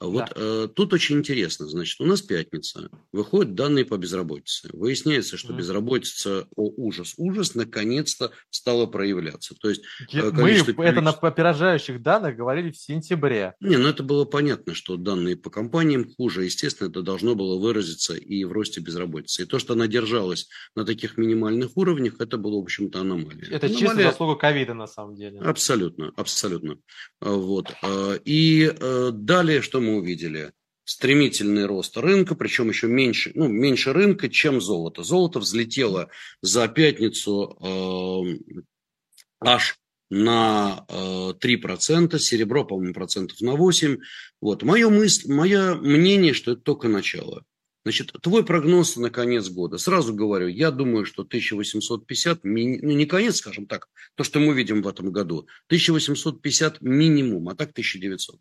вот 0.00 0.26
да. 0.26 0.32
э, 0.36 0.68
тут 0.72 0.92
очень 0.92 1.18
интересно, 1.18 1.66
значит, 1.66 2.00
у 2.00 2.04
нас 2.04 2.22
пятница, 2.22 2.88
выходят 3.12 3.54
данные 3.54 3.84
по 3.84 3.96
безработице. 3.96 4.68
Выясняется, 4.72 5.36
что 5.36 5.52
mm. 5.52 5.56
безработица, 5.56 6.46
о 6.54 6.70
ужас, 6.76 7.14
ужас, 7.16 7.56
наконец-то 7.56 8.30
стала 8.50 8.86
проявляться. 8.86 9.56
То 9.60 9.70
есть, 9.70 9.82
э, 10.12 10.30
Мы 10.30 10.50
это 10.50 11.00
на 11.00 11.10
опережающих 11.10 12.00
данных 12.00 12.36
говорили 12.36 12.70
в 12.70 12.76
сентябре. 12.76 13.54
Не, 13.60 13.76
ну 13.76 13.88
это 13.88 14.04
было 14.04 14.24
понятно, 14.24 14.74
что 14.74 14.96
данные 14.96 15.36
по 15.36 15.50
компаниям 15.50 16.08
хуже. 16.14 16.44
Естественно, 16.44 16.88
это 16.88 17.02
должно 17.02 17.34
было 17.34 17.58
выразиться 17.58 18.14
и 18.14 18.44
в 18.44 18.52
росте 18.52 18.80
безработицы. 18.80 19.42
И 19.42 19.46
то, 19.46 19.58
что 19.58 19.72
она 19.72 19.88
держалась 19.88 20.48
на 20.76 20.84
таких 20.84 21.16
минимальных 21.18 21.76
уровнях, 21.76 22.20
это 22.20 22.38
было, 22.38 22.60
в 22.60 22.62
общем-то, 22.62 23.00
аномалия. 23.00 23.48
Это 23.50 23.66
аномалия... 23.66 23.78
чисто 23.78 24.02
заслуга 24.02 24.36
ковида, 24.36 24.74
на 24.74 24.86
самом 24.86 25.16
деле. 25.16 25.40
Абсолютно, 25.40 26.12
абсолютно. 26.16 26.78
Вот. 27.20 27.72
А, 27.82 28.14
и 28.24 28.72
э, 28.72 29.10
далее, 29.12 29.60
что 29.60 29.80
мы 29.80 29.87
мы 29.88 29.96
увидели 29.98 30.52
стремительный 30.84 31.66
рост 31.66 31.96
рынка, 31.96 32.34
причем 32.34 32.68
еще 32.68 32.86
меньше, 32.86 33.32
ну, 33.34 33.48
меньше 33.48 33.92
рынка, 33.92 34.28
чем 34.28 34.60
золото. 34.60 35.02
Золото 35.02 35.38
взлетело 35.38 36.08
за 36.40 36.68
пятницу 36.68 37.58
э, 37.60 38.54
аж 39.40 39.76
на 40.10 40.86
э, 40.88 41.32
3%, 41.38 42.18
серебро, 42.18 42.64
по-моему, 42.64 42.94
процентов 42.94 43.40
на 43.40 43.50
8%. 43.50 43.98
Вот. 44.40 44.62
Мое, 44.62 44.88
мысль, 44.88 45.30
мое 45.30 45.74
мнение, 45.74 46.32
что 46.32 46.52
это 46.52 46.62
только 46.62 46.88
начало. 46.88 47.44
Значит, 47.84 48.12
твой 48.22 48.44
прогноз 48.44 48.96
на 48.96 49.10
конец 49.10 49.48
года. 49.48 49.78
Сразу 49.78 50.14
говорю, 50.14 50.48
я 50.48 50.70
думаю, 50.70 51.04
что 51.04 51.22
1850, 51.22 52.44
ми... 52.44 52.78
ну 52.82 52.92
не 52.92 53.06
конец, 53.06 53.36
скажем 53.36 53.66
так, 53.66 53.88
то, 54.14 54.24
что 54.24 54.40
мы 54.40 54.54
видим 54.54 54.82
в 54.82 54.88
этом 54.88 55.10
году, 55.12 55.46
1850 55.66 56.80
минимум, 56.82 57.48
а 57.48 57.54
так 57.54 57.70
1900. 57.70 58.40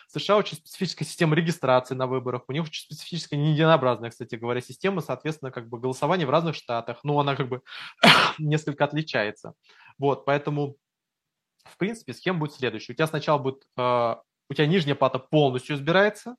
США 0.07 0.37
очень 0.37 0.57
специфическая 0.57 1.07
система 1.07 1.35
регистрации 1.35 1.95
на 1.95 2.07
выборах, 2.07 2.43
у 2.47 2.51
них 2.51 2.63
очень 2.63 2.83
специфическая, 2.83 3.39
не 3.39 3.53
единообразная, 3.53 4.09
кстати 4.09 4.35
говоря, 4.35 4.61
система, 4.61 5.01
соответственно, 5.01 5.51
как 5.51 5.69
бы 5.69 5.79
голосование 5.79 6.27
в 6.27 6.29
разных 6.29 6.55
штатах, 6.55 6.99
но 7.03 7.19
она 7.19 7.35
как 7.35 7.49
бы 7.49 7.61
несколько 8.39 8.85
отличается. 8.85 9.53
Вот, 9.97 10.25
поэтому, 10.25 10.77
в 11.63 11.77
принципе, 11.77 12.13
схема 12.13 12.39
будет 12.39 12.53
следующая. 12.53 12.93
У 12.93 12.95
тебя 12.95 13.07
сначала 13.07 13.37
будет, 13.37 13.63
э, 13.77 14.15
у 14.49 14.53
тебя 14.53 14.67
нижняя 14.67 14.95
плата 14.95 15.19
полностью 15.19 15.75
избирается, 15.75 16.35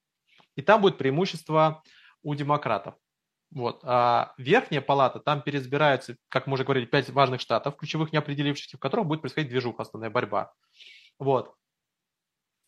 и 0.56 0.62
там 0.62 0.80
будет 0.80 0.98
преимущество 0.98 1.82
у 2.22 2.34
демократов. 2.34 2.94
Вот. 3.54 3.80
А 3.84 4.34
верхняя 4.36 4.82
палата, 4.82 5.20
там 5.20 5.40
переизбираются, 5.40 6.16
как 6.28 6.46
мы 6.46 6.54
уже 6.54 6.64
говорили, 6.64 6.86
пять 6.86 7.08
важных 7.10 7.40
штатов, 7.40 7.76
ключевых 7.76 8.12
не 8.12 8.18
определившихся, 8.18 8.76
в 8.76 8.80
которых 8.80 9.06
будет 9.06 9.20
происходить 9.20 9.50
движуха, 9.50 9.82
основная 9.82 10.10
борьба. 10.10 10.52
Вот. 11.20 11.54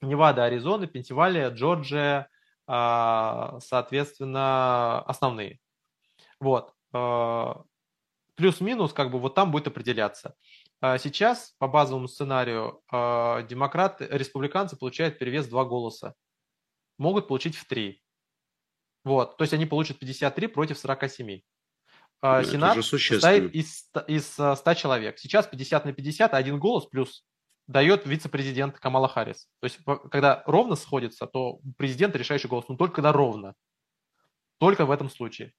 Невада, 0.01 0.45
Аризона, 0.45 0.87
Пенсильвания, 0.87 1.51
Джорджия, 1.51 2.29
а, 2.67 3.59
соответственно, 3.61 5.01
основные. 5.03 5.61
Вот. 6.41 6.73
А, 6.93 7.63
плюс-минус, 8.35 8.93
как 8.93 9.11
бы 9.11 9.19
вот 9.19 9.35
там 9.35 9.51
будет 9.51 9.69
определяться. 9.69 10.35
А 10.81 10.99
сейчас 10.99 11.55
по 11.59 11.69
базовому 11.69 12.07
сценарию 12.07 12.83
демократы, 13.49 14.07
республиканцы 14.11 14.77
получают 14.77 15.19
перевес 15.19 15.47
два 15.49 15.65
голоса. 15.65 16.15
Могут 16.99 17.29
получить 17.29 17.57
в 17.57 17.67
три. 17.67 18.03
Вот, 19.05 19.37
то 19.37 19.45
есть 19.45 19.55
они 19.55 19.67
получат 19.67 19.99
53 19.99 20.49
против 20.49 20.79
47. 20.79 21.41
Ну, 22.23 22.43
Сенат 22.45 22.85
состоит 22.85 23.55
из, 23.55 23.91
из 24.09 24.33
100 24.33 24.75
человек. 24.75 25.19
Сейчас 25.19 25.47
50 25.47 25.85
на 25.85 25.93
50, 25.93 26.35
а 26.35 26.37
один 26.37 26.59
голос 26.59 26.87
плюс 26.87 27.25
дает 27.67 28.07
вице-президент 28.07 28.79
Камала 28.79 29.09
Харрис. 29.09 29.49
То 29.61 29.65
есть, 29.65 29.79
когда 30.11 30.43
ровно 30.47 30.77
сходится, 30.77 31.27
то 31.27 31.61
президент 31.77 32.15
решающий 32.17 32.49
голос, 32.49 32.67
но 32.69 32.77
только 32.77 32.97
когда 32.97 33.13
ровно. 33.13 33.55
Только 34.59 34.87
в 34.87 34.91
этом 34.91 35.11
случае. 35.11 35.53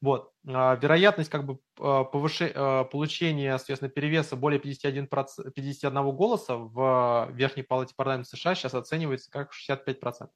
Вот. 0.00 0.32
А, 0.46 0.74
вероятность 0.76 1.30
как 1.30 1.46
бы 1.46 1.58
а, 1.78 2.04
повыше... 2.04 2.52
А, 2.54 2.84
получения, 2.84 3.56
соответственно, 3.58 3.90
перевеса 3.90 4.36
более 4.36 4.60
51, 4.60 5.06
51 5.06 6.16
голоса 6.16 6.56
в 6.56 7.30
Верхней 7.32 7.62
Палате 7.62 7.94
парламента 7.96 8.30
США 8.36 8.54
сейчас 8.54 8.74
оценивается 8.74 9.30
как 9.30 9.52
65%. 9.52 10.28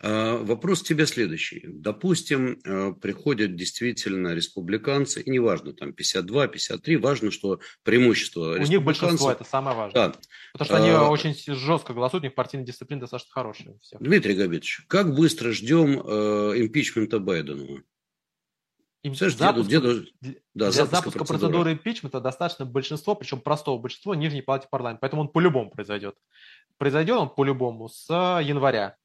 А, 0.00 0.36
вопрос 0.38 0.82
у 0.82 0.84
тебя 0.84 1.06
следующий. 1.06 1.64
Допустим, 1.66 2.58
а, 2.64 2.92
приходят 2.92 3.54
действительно 3.54 4.34
республиканцы, 4.34 5.22
и 5.22 5.30
неважно, 5.30 5.72
там 5.72 5.92
52, 5.92 6.48
53, 6.48 6.96
важно, 6.96 7.30
что 7.30 7.60
преимущество 7.84 8.56
У 8.58 8.62
них 8.62 8.82
большинство, 8.82 9.30
это 9.30 9.44
самое 9.44 9.76
важное. 9.76 10.08
Да. 10.08 10.14
Потому 10.52 10.66
что 10.66 10.76
они 10.76 10.90
а, 10.90 11.08
очень 11.08 11.34
жестко 11.54 11.94
голосуют, 11.94 12.24
у 12.24 12.26
них 12.26 12.34
партийная 12.34 12.66
дисциплина 12.66 13.00
достаточно 13.00 13.32
хорошая. 13.32 13.78
Всех. 13.80 14.00
Дмитрий 14.00 14.34
Габитович, 14.34 14.82
как 14.88 15.14
быстро 15.14 15.52
ждем 15.52 16.00
э, 16.00 16.52
импичмента 16.56 17.18
Байдена? 17.18 17.82
Им 19.04 19.14
запуск, 19.14 19.68
деду, 19.68 20.06
деду, 20.20 20.40
да, 20.54 20.70
для 20.70 20.86
запуска 20.86 21.18
процедуры. 21.18 21.26
процедуры 21.26 21.72
импичмента 21.74 22.20
достаточно 22.20 22.64
большинство, 22.64 23.14
причем 23.14 23.38
простого 23.40 23.78
большинства, 23.78 24.16
нижней 24.16 24.40
палате 24.40 24.66
парламента. 24.70 25.00
Поэтому 25.02 25.22
он 25.22 25.28
по-любому 25.28 25.70
произойдет. 25.70 26.16
Произойдет 26.78 27.18
он 27.18 27.28
по-любому 27.28 27.90
с 27.90 28.08
января 28.42 28.96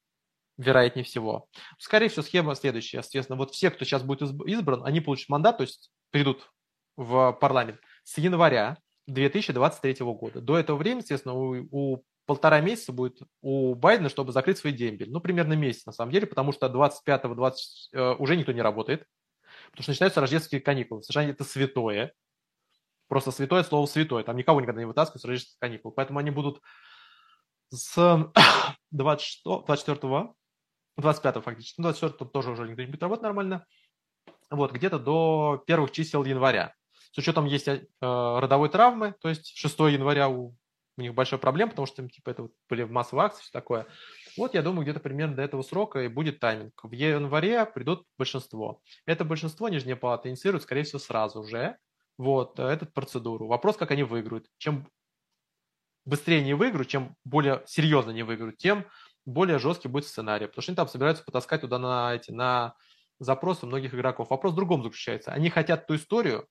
вероятнее 0.60 1.06
всего. 1.06 1.48
Скорее 1.78 2.10
всего, 2.10 2.22
схема 2.22 2.54
следующая. 2.54 3.02
Соответственно, 3.02 3.38
вот 3.38 3.52
все, 3.52 3.72
кто 3.72 3.86
сейчас 3.86 4.04
будет 4.04 4.22
избран, 4.46 4.84
они 4.84 5.00
получат 5.00 5.30
мандат, 5.30 5.58
то 5.58 5.64
есть 5.64 5.90
придут 6.12 6.52
в 6.98 7.32
парламент 7.40 7.80
с 8.04 8.18
января 8.18 8.78
2023 9.08 9.96
года. 10.00 10.42
До 10.42 10.58
этого 10.58 10.78
времени, 10.78 11.00
естественно, 11.00 11.34
у, 11.34 11.66
у 11.72 12.04
полтора 12.26 12.60
месяца 12.60 12.92
будет 12.92 13.22
у 13.42 13.74
Байдена, 13.74 14.10
чтобы 14.10 14.34
закрыть 14.34 14.58
свой 14.58 14.74
дембель. 14.74 15.10
Ну, 15.10 15.22
примерно 15.22 15.54
месяц, 15.54 15.86
на 15.86 15.94
самом 15.94 16.12
деле, 16.12 16.28
потому 16.28 16.52
что 16.52 16.68
25-го 16.68 17.36
20, 17.36 17.90
э, 17.94 18.16
уже 18.20 18.36
никто 18.36 18.52
не 18.52 18.62
работает, 18.62 19.06
потому 19.72 19.84
что 19.84 19.92
начинаются 19.92 20.20
рождественские 20.20 20.62
каникулы. 20.62 21.02
В 21.02 21.16
это 21.16 21.44
святое, 21.46 22.14
просто 23.08 23.32
святое 23.32 23.64
слово 23.64 23.86
святое. 23.86 24.26
Там 24.26 24.36
никого 24.36 24.60
никогда 24.60 24.82
не 24.82 24.88
вытаскивают 24.88 25.22
с 25.22 25.26
рождественских 25.26 25.60
каникул. 25.60 25.92
Поэтому 25.94 26.20
они 26.20 26.32
будут 26.32 26.62
с 27.70 27.96
26, 28.92 29.44
24 29.66 30.36
25 31.02 31.44
фактически, 31.44 31.82
ну, 31.82 31.84
24 31.84 32.30
тоже 32.32 32.52
уже 32.52 32.68
никто 32.68 32.82
не 32.82 32.88
будет 32.88 33.04
работать 33.04 33.24
нормально, 33.24 33.66
вот, 34.50 34.72
где-то 34.72 35.00
до 35.00 35.64
первых 35.66 35.92
чисел 35.92 36.24
января. 36.24 36.74
с 37.12 37.18
учетом 37.18 37.46
есть 37.46 37.68
э, 37.68 37.80
родовой 38.02 38.70
травмы, 38.70 39.16
то 39.22 39.30
есть 39.30 39.58
6 39.58 39.80
января 39.80 40.30
у, 40.30 40.56
у 40.98 41.02
них 41.02 41.14
большая 41.14 41.40
проблема, 41.40 41.72
потому 41.72 41.86
что 41.86 42.08
типа 42.08 42.30
это 42.32 42.42
вот 42.44 42.52
были 42.70 42.84
массовые 42.84 43.28
акции, 43.28 43.44
все 43.44 43.52
такое. 43.52 43.88
Вот 44.38 44.54
я 44.54 44.62
думаю, 44.62 44.84
где-то 44.84 45.00
примерно 45.00 45.36
до 45.36 45.42
этого 45.42 45.62
срока 45.62 46.02
и 46.02 46.08
будет 46.08 46.40
тайминг. 46.40 46.74
В 46.84 46.92
январе 46.92 47.66
придут 47.66 48.06
большинство. 48.18 48.82
Это 49.06 49.26
большинство 49.26 49.70
Нижняя 49.70 49.96
палата 49.96 50.30
инициирует, 50.30 50.64
скорее 50.64 50.84
всего, 50.84 51.00
сразу 51.00 51.44
же 51.44 51.78
вот, 52.18 52.60
э, 52.60 52.64
эту 52.64 52.86
процедуру. 52.86 53.48
Вопрос, 53.48 53.78
как 53.78 53.92
они 53.92 54.04
выиграют. 54.04 54.48
Чем 54.58 54.88
быстрее 56.06 56.40
они 56.40 56.54
выиграют, 56.54 56.90
чем 56.90 57.16
более 57.24 57.64
серьезно 57.66 58.12
они 58.12 58.24
выиграют, 58.24 58.58
тем 58.58 58.86
более 59.30 59.60
жесткий 59.60 59.88
будет 59.88 60.06
сценарий. 60.06 60.48
Потому 60.48 60.62
что 60.62 60.72
они 60.72 60.76
там 60.76 60.88
собираются 60.88 61.24
потаскать 61.24 61.62
туда 61.62 61.80
на, 61.80 62.16
эти, 62.16 62.32
на 62.32 62.76
запросы 63.20 63.66
многих 63.66 63.94
игроков. 63.94 64.30
Вопрос 64.30 64.54
в 64.54 64.56
другом 64.56 64.84
заключается. 64.84 65.32
Они 65.32 65.50
хотят 65.50 65.88
ту 65.88 65.96
историю 65.96 66.48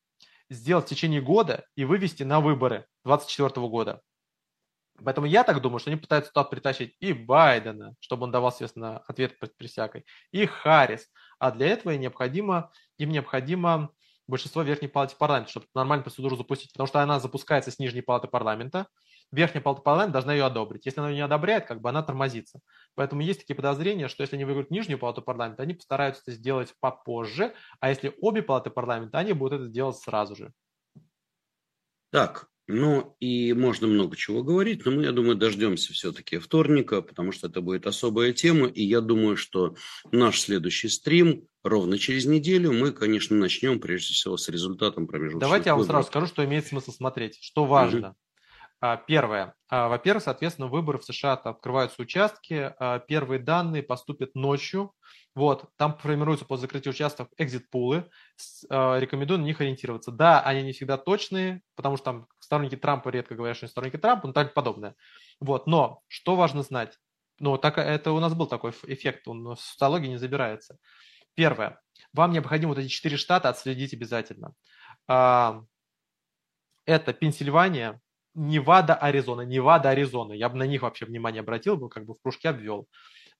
сделать 0.51 0.87
в 0.87 0.89
течение 0.89 1.21
года 1.21 1.65
и 1.77 1.85
вывести 1.85 2.23
на 2.23 2.41
выборы 2.41 2.87
2024 3.05 3.69
года. 3.69 4.01
Поэтому 5.05 5.27
я 5.27 5.45
так 5.45 5.61
думаю, 5.61 5.79
что 5.79 5.91
они 5.91 6.01
пытаются 6.01 6.33
туда 6.33 6.45
притащить 6.45 6.97
и 6.99 7.13
Байдена, 7.13 7.95
чтобы 8.01 8.25
он 8.25 8.33
давал, 8.33 8.51
соответственно, 8.51 8.99
ответ 9.07 9.39
при 9.39 9.49
присягой, 9.49 10.05
и 10.33 10.45
Харрис. 10.47 11.09
А 11.39 11.53
для 11.53 11.69
этого 11.69 11.93
им 11.93 12.01
необходимо, 12.01 12.73
им 12.97 13.11
необходимо 13.11 13.91
большинство 14.27 14.63
Верхней 14.63 14.89
Палаты 14.89 15.15
Парламента, 15.17 15.51
чтобы 15.51 15.67
нормальную 15.75 16.05
процедуру 16.05 16.37
запустить, 16.37 16.73
потому 16.73 16.89
что 16.89 17.01
она 17.01 17.21
запускается 17.21 17.71
с 17.71 17.79
Нижней 17.79 18.03
Палаты 18.03 18.27
Парламента, 18.27 18.89
Верхняя 19.31 19.63
Палата 19.63 19.83
Парламента 19.83 20.15
должна 20.15 20.33
ее 20.33 20.45
одобрить. 20.45 20.87
Если 20.87 21.01
она 21.01 21.11
ее 21.11 21.17
не 21.17 21.23
одобряет, 21.23 21.67
как 21.67 21.81
бы 21.81 21.89
она 21.89 22.03
тормозится. 22.03 22.61
Поэтому 22.95 23.21
есть 23.21 23.41
такие 23.41 23.55
подозрения, 23.55 24.09
что 24.09 24.23
если 24.23 24.37
они 24.37 24.45
выиграют 24.45 24.71
Нижнюю 24.71 24.99
Палату 24.99 25.23
Парламента, 25.23 25.63
они 25.63 25.75
постараются 25.75 26.23
это 26.27 26.33
сделать 26.33 26.75
попозже, 26.81 27.55
а 27.81 27.91
если 27.91 28.15
обе 28.21 28.43
Палаты 28.43 28.71
Парламента, 28.71 29.19
они 29.19 29.35
будут 29.35 29.61
это 29.61 29.69
делать 29.69 29.97
сразу 29.97 30.35
же. 30.35 30.53
Так, 32.11 32.49
ну 32.67 33.17
и 33.19 33.55
можно 33.55 33.87
много 33.87 34.15
чего 34.15 34.43
говорить, 34.43 34.85
но 34.85 34.93
мы, 34.93 35.03
я 35.03 35.13
думаю, 35.13 35.37
дождемся 35.37 35.95
все-таки 35.95 36.39
вторника, 36.39 37.01
потому 37.01 37.33
что 37.33 37.49
это 37.49 37.63
будет 37.63 37.87
особая 37.87 38.35
тема. 38.35 38.67
И 38.67 38.83
я 38.83 39.01
думаю, 39.01 39.37
что 39.37 39.75
наш 40.13 40.41
следующий 40.41 40.89
стрим 40.89 41.47
ровно 41.63 41.99
через 41.99 42.27
неделю 42.27 42.73
мы, 42.73 42.93
конечно, 42.93 43.37
начнем 43.37 43.81
прежде 43.81 44.13
всего 44.13 44.37
с 44.37 44.51
результатом 44.51 45.07
промежуточных 45.07 45.41
Давайте 45.41 45.71
я 45.71 45.77
вам 45.77 45.85
сразу 45.85 46.09
скажу, 46.09 46.27
что 46.27 46.45
имеет 46.45 46.67
смысл 46.67 46.93
смотреть, 46.93 47.39
что 47.41 47.65
важно. 47.65 48.09
Угу. 48.09 48.17
Первое. 49.07 49.55
А, 49.69 49.89
во-первых, 49.89 50.23
соответственно, 50.23 50.69
выборы 50.69 50.99
в 50.99 51.05
США 51.05 51.33
открываются 51.33 52.01
участки. 52.01 52.73
А, 52.79 53.01
первые 53.01 53.41
данные 53.41 53.83
поступят 53.83 54.35
ночью 54.35 54.95
вот, 55.35 55.67
там 55.77 55.97
формируются 55.99 56.45
по 56.45 56.57
закрытию 56.57 56.93
участков 56.93 57.29
экзит-пулы. 57.39 58.11
Рекомендую 58.69 59.39
на 59.39 59.45
них 59.45 59.61
ориентироваться. 59.61 60.11
Да, 60.11 60.41
они 60.41 60.63
не 60.63 60.73
всегда 60.73 60.97
точные, 60.99 61.63
потому 61.77 61.97
что 61.97 62.05
там 62.07 62.27
сторонники 62.41 62.77
Трампа 62.77 63.11
редко 63.11 63.37
говорят, 63.37 63.57
что 63.57 63.67
они 63.67 63.71
сторонники 63.71 63.99
Трампа, 63.99 64.27
но 64.27 64.33
так 64.33 64.53
подобное. 64.53 64.97
Вот, 65.39 65.69
но 65.69 66.03
что 66.09 66.35
важно 66.35 66.63
знать? 66.63 66.99
Ну, 67.39 67.57
так, 67.57 67.79
это 67.79 68.11
у 68.11 68.19
нас 68.19 68.35
был 68.35 68.47
такой 68.47 68.73
эффект, 68.89 69.29
он 69.29 69.55
в 69.55 69.61
социологии 69.61 70.09
не 70.09 70.17
забирается. 70.17 70.77
Первое. 71.35 71.81
Вам 72.13 72.33
необходимо 72.33 72.71
вот 72.71 72.79
эти 72.79 72.89
четыре 72.89 73.17
штата 73.17 73.49
отследить 73.49 73.95
обязательно. 73.95 74.55
А, 75.07 75.63
это 76.85 77.13
Пенсильвания, 77.13 78.01
Невада, 78.39 78.95
Аризона. 78.95 79.43
Невада, 79.43 79.91
Аризона. 79.91 80.33
Я 80.33 80.49
бы 80.49 80.57
на 80.57 80.67
них 80.67 80.83
вообще 80.83 81.05
внимание 81.07 81.41
обратил, 81.41 81.77
бы 81.77 81.89
как 81.89 82.07
бы 82.07 82.15
в 82.15 82.23
кружке 82.23 82.51
обвел. 82.51 82.87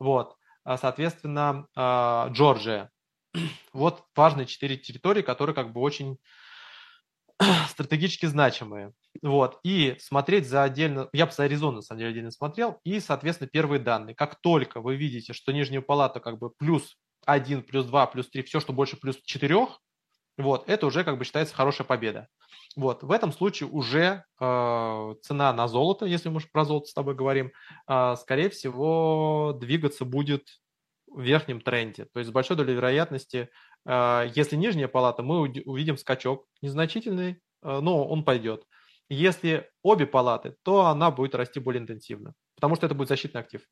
Вот. 0.01 0.37
А, 0.65 0.77
соответственно, 0.77 1.67
а, 1.77 2.29
Джорджия. 2.31 2.91
Вот 3.73 4.05
важные 4.17 4.47
четыре 4.47 4.77
территории, 4.77 5.23
которые 5.23 5.55
как 5.55 5.73
бы 5.73 5.81
очень 5.81 6.19
стратегически 7.69 8.27
значимые. 8.27 8.93
Вот. 9.23 9.61
И 9.63 9.97
смотреть 10.01 10.49
за 10.49 10.65
отдельно, 10.65 11.09
я 11.13 11.27
бы 11.27 11.33
за 11.33 11.45
Аризону, 11.45 11.77
на 11.77 11.83
самом 11.83 12.01
деле, 12.01 12.11
отдельно 12.11 12.31
смотрел, 12.33 12.81
и, 12.85 12.99
соответственно, 12.99 13.49
первые 13.49 13.81
данные. 13.81 14.17
Как 14.17 14.41
только 14.41 14.81
вы 14.81 14.97
видите, 14.97 15.33
что 15.33 15.53
нижняя 15.53 15.81
палата 15.81 16.19
как 16.19 16.39
бы 16.39 16.51
плюс 16.51 16.97
1, 17.25 17.63
плюс 17.63 17.87
2, 17.87 18.07
плюс 18.09 18.29
3, 18.31 18.43
все, 18.43 18.59
что 18.59 18.73
больше 18.73 18.97
плюс 18.97 19.17
4, 19.23 19.69
вот, 20.39 20.69
это 20.69 20.87
уже 20.87 21.05
как 21.05 21.19
бы 21.19 21.25
считается 21.25 21.55
хорошая 21.55 21.87
победа. 21.87 22.29
Вот, 22.77 23.03
в 23.03 23.11
этом 23.11 23.33
случае 23.33 23.69
уже 23.69 24.25
э, 24.41 25.15
цена 25.23 25.53
на 25.53 25.69
золото, 25.69 26.07
если 26.07 26.29
мы 26.29 26.41
про 26.53 26.65
золото 26.65 26.87
с 26.87 26.95
тобой 26.95 27.15
говорим, 27.15 27.51
э, 27.89 28.15
скорее 28.17 28.49
всего, 28.51 29.57
двигаться 29.59 30.05
будет 30.05 30.47
в 31.09 31.21
верхнем 31.21 31.61
тренде. 31.61 32.05
То 32.13 32.21
есть 32.21 32.31
с 32.31 32.33
большой 32.33 32.57
долей 32.57 32.75
вероятности, 32.75 33.49
э, 33.85 34.31
если 34.35 34.55
нижняя 34.55 34.87
палата, 34.87 35.23
мы 35.23 35.41
увидим 35.41 35.97
скачок 35.97 36.47
незначительный, 36.63 37.33
э, 37.33 37.81
но 37.81 38.07
он 38.07 38.25
пойдет. 38.25 38.65
Если 39.09 39.69
обе 39.83 40.07
палаты, 40.07 40.55
то 40.63 40.87
она 40.87 41.11
будет 41.11 41.35
расти 41.35 41.59
более 41.59 41.83
интенсивно, 41.83 42.35
потому 42.55 42.77
что 42.77 42.87
это 42.87 42.95
будет 42.95 43.09
защитный 43.09 43.41
актив. 43.41 43.63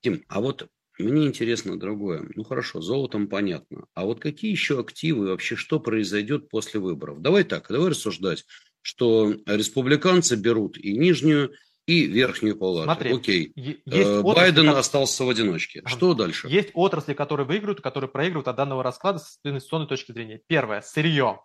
Тим, 0.00 0.22
а 0.28 0.40
вот 0.40 0.66
мне 0.98 1.26
интересно 1.26 1.78
другое. 1.78 2.28
Ну 2.34 2.44
хорошо, 2.44 2.80
золотом 2.80 3.26
понятно. 3.26 3.86
А 3.94 4.04
вот 4.04 4.20
какие 4.20 4.50
еще 4.50 4.80
активы, 4.80 5.26
вообще 5.28 5.56
что 5.56 5.80
произойдет 5.80 6.48
после 6.48 6.80
выборов? 6.80 7.20
Давай 7.20 7.44
так, 7.44 7.66
давай 7.68 7.90
рассуждать, 7.90 8.44
что 8.82 9.34
республиканцы 9.46 10.36
берут 10.36 10.76
и 10.78 10.96
нижнюю, 10.96 11.52
и 11.86 12.06
верхнюю 12.06 12.56
палату. 12.56 12.84
Смотри, 12.84 13.12
Окей. 13.12 13.52
Есть 13.56 13.82
э, 13.86 14.22
Байден 14.22 14.68
отрасли, 14.68 14.80
остался 14.80 15.24
в 15.24 15.28
одиночке. 15.28 15.82
Что 15.84 16.14
дальше? 16.14 16.48
Есть 16.48 16.70
отрасли, 16.74 17.12
которые 17.12 17.46
выигрывают, 17.46 17.80
которые 17.80 18.08
проигрывают 18.08 18.48
от 18.48 18.56
данного 18.56 18.82
расклада 18.82 19.18
с 19.18 19.38
инвестиционной 19.44 19.86
точки 19.86 20.12
зрения. 20.12 20.40
Первое, 20.46 20.80
сырье. 20.80 21.40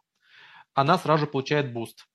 Она 0.73 0.97
сразу 0.97 1.27
получает 1.27 1.73
буст. 1.73 2.05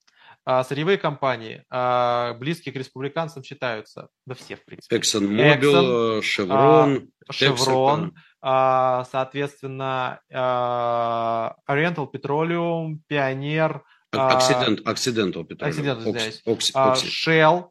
А, 0.47 0.63
сырьевые 0.63 0.99
компании, 0.99 1.65
а, 1.71 2.35
близкие 2.35 2.71
к 2.71 2.75
республиканцам 2.75 3.43
считаются, 3.43 4.09
да 4.27 4.35
все, 4.35 4.55
в 4.55 4.63
принципе. 4.63 4.97
ExxonMobil, 4.97 6.19
Chevron, 6.19 7.07
Chevron, 7.31 8.11
а, 8.41 9.05
соответственно, 9.11 10.19
Occidental 10.31 12.07
Petroleum, 12.11 12.99
Pioneer, 13.11 13.81
Occident, 14.13 14.83
Occidental 14.83 15.47
Petroleum, 15.47 16.03
Occidental, 16.05 16.13
Oxy, 16.45 16.93
Shell, 16.93 17.69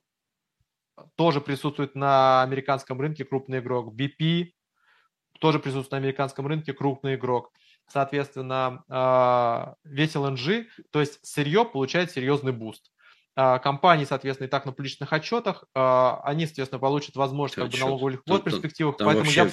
тоже 1.14 1.40
присутствует 1.40 1.94
на 1.94 2.42
американском 2.42 3.00
рынке 3.00 3.24
крупный 3.24 3.60
игрок, 3.60 3.94
BP, 3.94 4.48
тоже 5.38 5.60
присутствует 5.60 5.92
на 5.92 5.98
американском 5.98 6.48
рынке 6.48 6.72
крупный 6.72 7.14
игрок 7.14 7.52
соответственно, 7.88 8.84
а, 8.88 9.74
весь 9.84 10.14
LNG, 10.14 10.66
то 10.90 11.00
есть 11.00 11.24
сырье 11.24 11.64
получает 11.64 12.10
серьезный 12.10 12.52
буст. 12.52 12.90
А, 13.36 13.58
компании, 13.58 14.04
соответственно, 14.04 14.46
и 14.46 14.50
так 14.50 14.64
на 14.64 14.72
публичных 14.72 15.12
отчетах, 15.12 15.64
а, 15.74 16.20
они, 16.24 16.46
соответственно, 16.46 16.78
получат 16.78 17.16
возможность 17.16 17.56
как 17.56 17.70
бы, 17.70 17.78
налоговых 17.78 18.22
льгот 18.26 18.44
перспективах. 18.44 18.96
Там 18.96 19.06
поэтому 19.06 19.30
я 19.30 19.50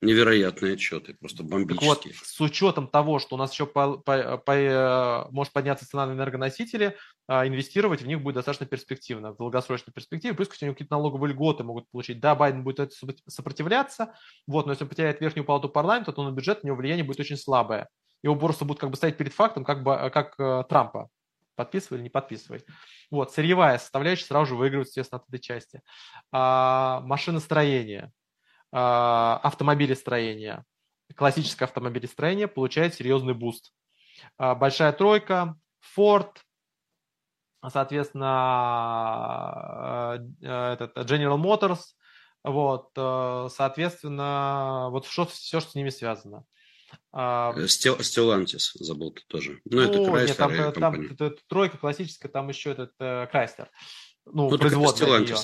Невероятные 0.00 0.74
отчеты, 0.74 1.14
просто 1.14 1.42
бомбические. 1.42 1.94
Так 1.94 2.04
вот, 2.04 2.14
с 2.14 2.40
учетом 2.40 2.86
того, 2.86 3.18
что 3.18 3.34
у 3.34 3.38
нас 3.38 3.52
еще 3.52 3.66
по, 3.66 3.96
по, 3.96 4.38
по, 4.38 4.52
э, 4.52 5.24
может 5.32 5.52
подняться 5.52 5.88
цена 5.88 6.06
на 6.06 6.12
энергоносители, 6.12 6.96
а, 7.26 7.48
инвестировать 7.48 8.02
в 8.02 8.06
них 8.06 8.22
будет 8.22 8.36
достаточно 8.36 8.64
перспективно, 8.66 9.32
в 9.32 9.38
долгосрочной 9.38 9.92
перспективе. 9.92 10.34
Плюс, 10.34 10.46
кстати, 10.46 10.70
какие-то 10.70 10.94
налоговые 10.94 11.32
льготы 11.32 11.64
могут 11.64 11.90
получить. 11.90 12.20
Да, 12.20 12.36
Байден 12.36 12.62
будет 12.62 12.78
это 12.78 12.94
сопротивляться, 13.26 14.14
вот, 14.46 14.66
но 14.66 14.72
если 14.72 14.84
он 14.84 14.90
потеряет 14.90 15.20
верхнюю 15.20 15.44
палату 15.44 15.68
парламента, 15.68 16.12
то 16.12 16.22
на 16.22 16.30
бюджет 16.30 16.60
у 16.62 16.66
него 16.68 16.76
влияние 16.76 17.04
будет 17.04 17.18
очень 17.18 17.36
слабое. 17.36 17.88
Его 18.22 18.36
просто 18.36 18.64
будут 18.64 18.80
как 18.80 18.90
бы 18.90 18.96
ставить 18.96 19.16
перед 19.16 19.32
фактом, 19.32 19.64
как, 19.64 19.82
бы, 19.82 20.10
как 20.14 20.34
э, 20.38 20.62
Трампа. 20.68 21.08
Подписывай 21.56 21.98
или 21.98 22.04
не 22.04 22.10
подписывай. 22.10 22.62
Вот, 23.10 23.32
сырьевая 23.32 23.78
составляющая 23.78 24.26
сразу 24.26 24.46
же 24.46 24.54
выигрывает, 24.54 24.86
естественно, 24.86 25.20
от 25.20 25.28
этой 25.28 25.42
части. 25.42 25.82
А, 26.30 27.00
машиностроение 27.00 28.12
а, 28.70 29.40
автомобилестроения, 29.42 30.64
классическое 31.14 31.66
автомобилестроение 31.66 32.48
получает 32.48 32.94
серьезный 32.94 33.34
буст. 33.34 33.72
А, 34.36 34.54
большая 34.54 34.92
тройка, 34.92 35.56
Ford, 35.96 36.36
соответственно, 37.66 38.26
э, 40.42 40.72
этот 40.74 40.96
General 40.98 41.38
Motors, 41.38 41.80
вот, 42.44 42.90
э, 42.96 43.48
соответственно, 43.54 44.88
вот 44.90 45.06
что, 45.06 45.24
все, 45.26 45.60
что 45.60 45.70
с 45.70 45.74
ними 45.74 45.90
связано. 45.90 46.44
Stellantis 47.12 48.70
а, 48.80 48.84
забыл 48.84 49.10
ты 49.12 49.22
тоже. 49.28 49.60
Ну, 49.64 49.80
это 49.80 49.98
Chrysler 49.98 50.26
нет, 50.26 50.36
там, 50.36 50.52
э, 50.52 50.72
там 50.72 51.00
это, 51.10 51.34
тройка 51.48 51.78
классическая, 51.78 52.28
там 52.28 52.48
еще 52.48 52.70
этот 52.72 52.92
Chrysler. 52.98 53.68
Ну, 54.24 54.50
ну 54.50 54.58
производная 54.58 55.20
ее. 55.20 55.36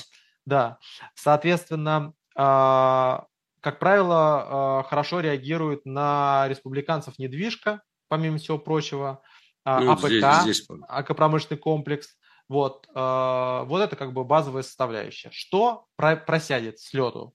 Да. 0.46 0.78
Соответственно, 1.14 1.96
а, 1.96 2.12
как 2.34 3.78
правило, 3.78 4.78
а, 4.78 4.82
хорошо 4.84 5.20
реагирует 5.20 5.86
на 5.86 6.46
республиканцев 6.48 7.18
недвижка, 7.18 7.82
помимо 8.08 8.38
всего 8.38 8.58
прочего, 8.58 9.22
а, 9.64 9.80
ну, 9.80 9.92
АПК, 9.92 10.06
здесь, 10.06 10.42
здесь... 10.42 10.68
агропромышленный 10.88 11.58
комплекс. 11.58 12.16
Вот, 12.46 12.86
вот 12.94 13.80
это 13.80 13.96
как 13.96 14.12
бы 14.12 14.22
базовая 14.22 14.62
составляющая. 14.62 15.30
Что 15.32 15.86
просядет 15.96 16.78
с 16.78 16.92
лету? 16.92 17.32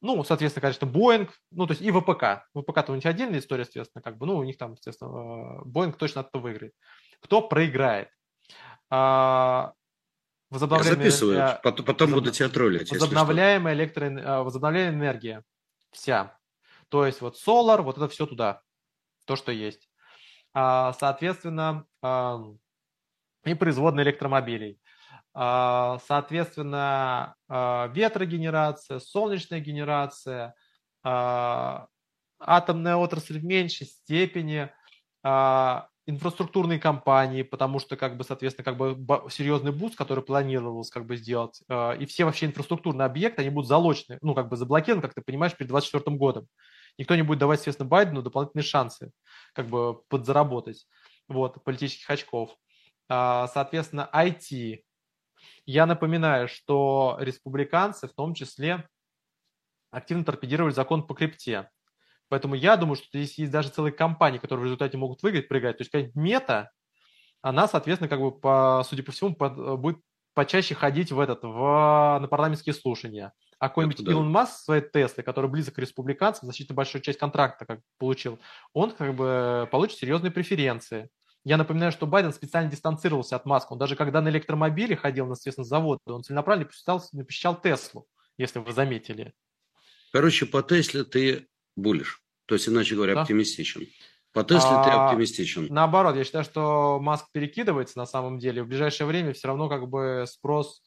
Ну, 0.00 0.24
соответственно, 0.24 0.62
конечно, 0.62 0.86
Boeing, 0.86 1.30
ну, 1.52 1.68
то 1.68 1.74
есть 1.74 1.80
и 1.80 1.92
ВПК. 1.92 2.48
ВПК-то 2.52 2.90
у 2.90 2.96
них 2.96 3.06
отдельная 3.06 3.38
история, 3.38 3.64
соответственно, 3.64 4.02
как 4.02 4.18
бы, 4.18 4.26
ну, 4.26 4.38
у 4.38 4.42
них 4.42 4.58
там, 4.58 4.72
естественно, 4.72 5.62
Boeing 5.64 5.92
точно 5.92 6.22
от 6.22 6.30
этого 6.30 6.42
выиграет. 6.42 6.74
Кто 7.20 7.40
проиграет? 7.40 8.08
А, 10.52 10.54
возобновляемая, 10.54 10.96
Я 10.96 11.10
записываю, 11.10 11.58
потом, 11.62 11.86
потом 11.86 12.10
возоб... 12.10 12.24
буду 12.24 12.30
тебя 12.30 12.50
троллить. 12.50 12.90
Возобновляемая, 12.90 13.74
электро... 13.74 14.10
А, 14.22 14.42
возобновляемая 14.42 14.94
энергия 14.94 15.44
вся. 15.90 16.36
То 16.90 17.06
есть 17.06 17.22
вот 17.22 17.36
Solar, 17.36 17.80
вот 17.80 17.96
это 17.96 18.06
все 18.08 18.26
туда, 18.26 18.60
то, 19.24 19.36
что 19.36 19.50
есть. 19.50 19.88
А, 20.52 20.92
соответственно, 20.92 21.86
и 23.44 23.54
производные 23.54 24.04
электромобилей. 24.04 24.78
Соответственно, 25.34 27.36
ветрогенерация, 27.48 28.98
солнечная 28.98 29.60
генерация, 29.60 30.54
атомная 31.02 32.96
отрасль 32.96 33.38
в 33.38 33.44
меньшей 33.44 33.86
степени, 33.86 34.70
инфраструктурные 36.06 36.78
компании, 36.78 37.42
потому 37.42 37.78
что, 37.78 37.96
как 37.96 38.16
бы, 38.16 38.24
соответственно, 38.24 38.64
как 38.64 38.76
бы 38.76 39.30
серьезный 39.30 39.72
буст, 39.72 39.96
который 39.96 40.24
планировалось 40.24 40.90
как 40.90 41.06
бы 41.06 41.16
сделать, 41.16 41.62
и 41.70 42.06
все 42.06 42.24
вообще 42.24 42.46
инфраструктурные 42.46 43.06
объекты, 43.06 43.42
они 43.42 43.50
будут 43.50 43.68
залочены, 43.68 44.18
ну, 44.20 44.34
как 44.34 44.48
бы 44.48 44.56
заблокированы, 44.56 45.02
как 45.02 45.14
ты 45.14 45.22
понимаешь, 45.22 45.56
перед 45.56 45.68
2024 45.68 46.16
годом. 46.16 46.48
Никто 46.98 47.14
не 47.14 47.22
будет 47.22 47.38
давать, 47.38 47.60
естественно, 47.60 47.88
Байдену 47.88 48.22
дополнительные 48.22 48.64
шансы 48.64 49.12
как 49.54 49.68
бы 49.68 50.02
подзаработать 50.08 50.86
вот, 51.28 51.62
политических 51.64 52.10
очков. 52.10 52.56
А, 53.08 53.46
соответственно, 53.48 54.10
IT. 54.12 54.82
Я 55.66 55.86
напоминаю, 55.86 56.48
что 56.48 57.16
республиканцы 57.20 58.08
в 58.08 58.12
том 58.12 58.34
числе 58.34 58.88
активно 59.90 60.24
торпедировали 60.24 60.72
закон 60.72 61.06
по 61.06 61.14
крипте. 61.14 61.70
Поэтому 62.32 62.54
я 62.54 62.78
думаю, 62.78 62.96
что 62.96 63.08
здесь 63.12 63.36
есть 63.36 63.52
даже 63.52 63.68
целые 63.68 63.92
компании, 63.92 64.38
которые 64.38 64.62
в 64.62 64.64
результате 64.64 64.96
могут 64.96 65.22
выиграть, 65.22 65.48
прыгать. 65.48 65.76
То 65.76 65.82
есть 65.82 65.90
какая-нибудь 65.90 66.16
мета, 66.16 66.70
она, 67.42 67.68
соответственно, 67.68 68.08
как 68.08 68.20
бы, 68.20 68.32
по, 68.32 68.82
судя 68.88 69.02
по 69.02 69.12
всему, 69.12 69.34
под, 69.34 69.78
будет 69.78 69.98
почаще 70.32 70.74
ходить 70.74 71.12
в 71.12 71.20
этот, 71.20 71.42
в, 71.42 72.18
на 72.22 72.26
парламентские 72.28 72.72
слушания. 72.72 73.34
А 73.58 73.68
какой-нибудь 73.68 74.02
да. 74.02 74.12
Илон 74.12 74.30
Маск 74.30 74.64
своей 74.64 74.82
Теслы, 74.82 75.22
который 75.22 75.50
близок 75.50 75.74
к 75.74 75.78
республиканцам, 75.78 76.46
значительно 76.46 76.74
большую 76.74 77.02
часть 77.02 77.18
контракта 77.18 77.66
как 77.66 77.80
получил, 77.98 78.38
он 78.72 78.92
как 78.92 79.14
бы 79.14 79.68
получит 79.70 79.98
серьезные 79.98 80.30
преференции. 80.30 81.10
Я 81.44 81.58
напоминаю, 81.58 81.92
что 81.92 82.06
Байден 82.06 82.32
специально 82.32 82.70
дистанцировался 82.70 83.36
от 83.36 83.44
Маска. 83.44 83.74
Он 83.74 83.78
даже 83.78 83.94
когда 83.94 84.22
на 84.22 84.30
электромобиле 84.30 84.96
ходил 84.96 85.26
на, 85.26 85.32
естественно, 85.32 85.66
завод, 85.66 85.98
он 86.06 86.22
целенаправленно 86.22 86.66
посещал, 86.66 87.04
посещал 87.26 87.60
Теслу, 87.60 88.06
если 88.38 88.58
вы 88.60 88.72
заметили. 88.72 89.34
Короче, 90.12 90.46
по 90.46 90.62
Тесле 90.62 91.04
ты 91.04 91.46
булишь. 91.76 92.21
То 92.52 92.56
есть, 92.56 92.68
иначе 92.68 92.96
говоря, 92.96 93.14
да. 93.14 93.22
оптимистичен. 93.22 93.86
По 94.34 94.44
Тесле 94.44 94.72
а, 94.72 94.84
ты 94.84 94.90
оптимистичен. 94.90 95.68
Наоборот, 95.70 96.16
я 96.16 96.22
считаю, 96.22 96.44
что 96.44 96.98
Маск 97.00 97.32
перекидывается 97.32 97.96
на 97.96 98.04
самом 98.04 98.38
деле. 98.38 98.62
В 98.62 98.66
ближайшее 98.66 99.06
время 99.06 99.32
все 99.32 99.48
равно 99.48 99.70
как 99.70 99.88
бы 99.88 100.26
спрос 100.28 100.82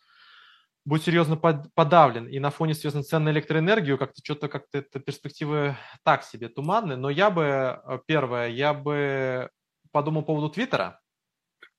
будет 0.86 1.02
серьезно 1.02 1.38
подавлен. 1.38 2.28
И 2.28 2.38
на 2.38 2.52
фоне, 2.52 2.76
соответственно, 2.76 3.04
цен 3.04 3.24
на 3.24 3.30
электроэнергию 3.30 3.98
как-то 3.98 4.22
что-то 4.24 4.48
как-то 4.48 4.78
это 4.78 5.00
перспективы 5.00 5.76
так 6.04 6.24
себе 6.24 6.50
туманны. 6.50 6.98
Но 6.98 7.10
я 7.10 7.32
бы, 7.32 7.82
э, 7.84 8.00
первое, 8.06 8.50
я 8.50 8.76
бы 8.76 9.50
подумал 9.92 10.22
по 10.22 10.28
поводу 10.28 10.50
Твиттера. 10.50 11.00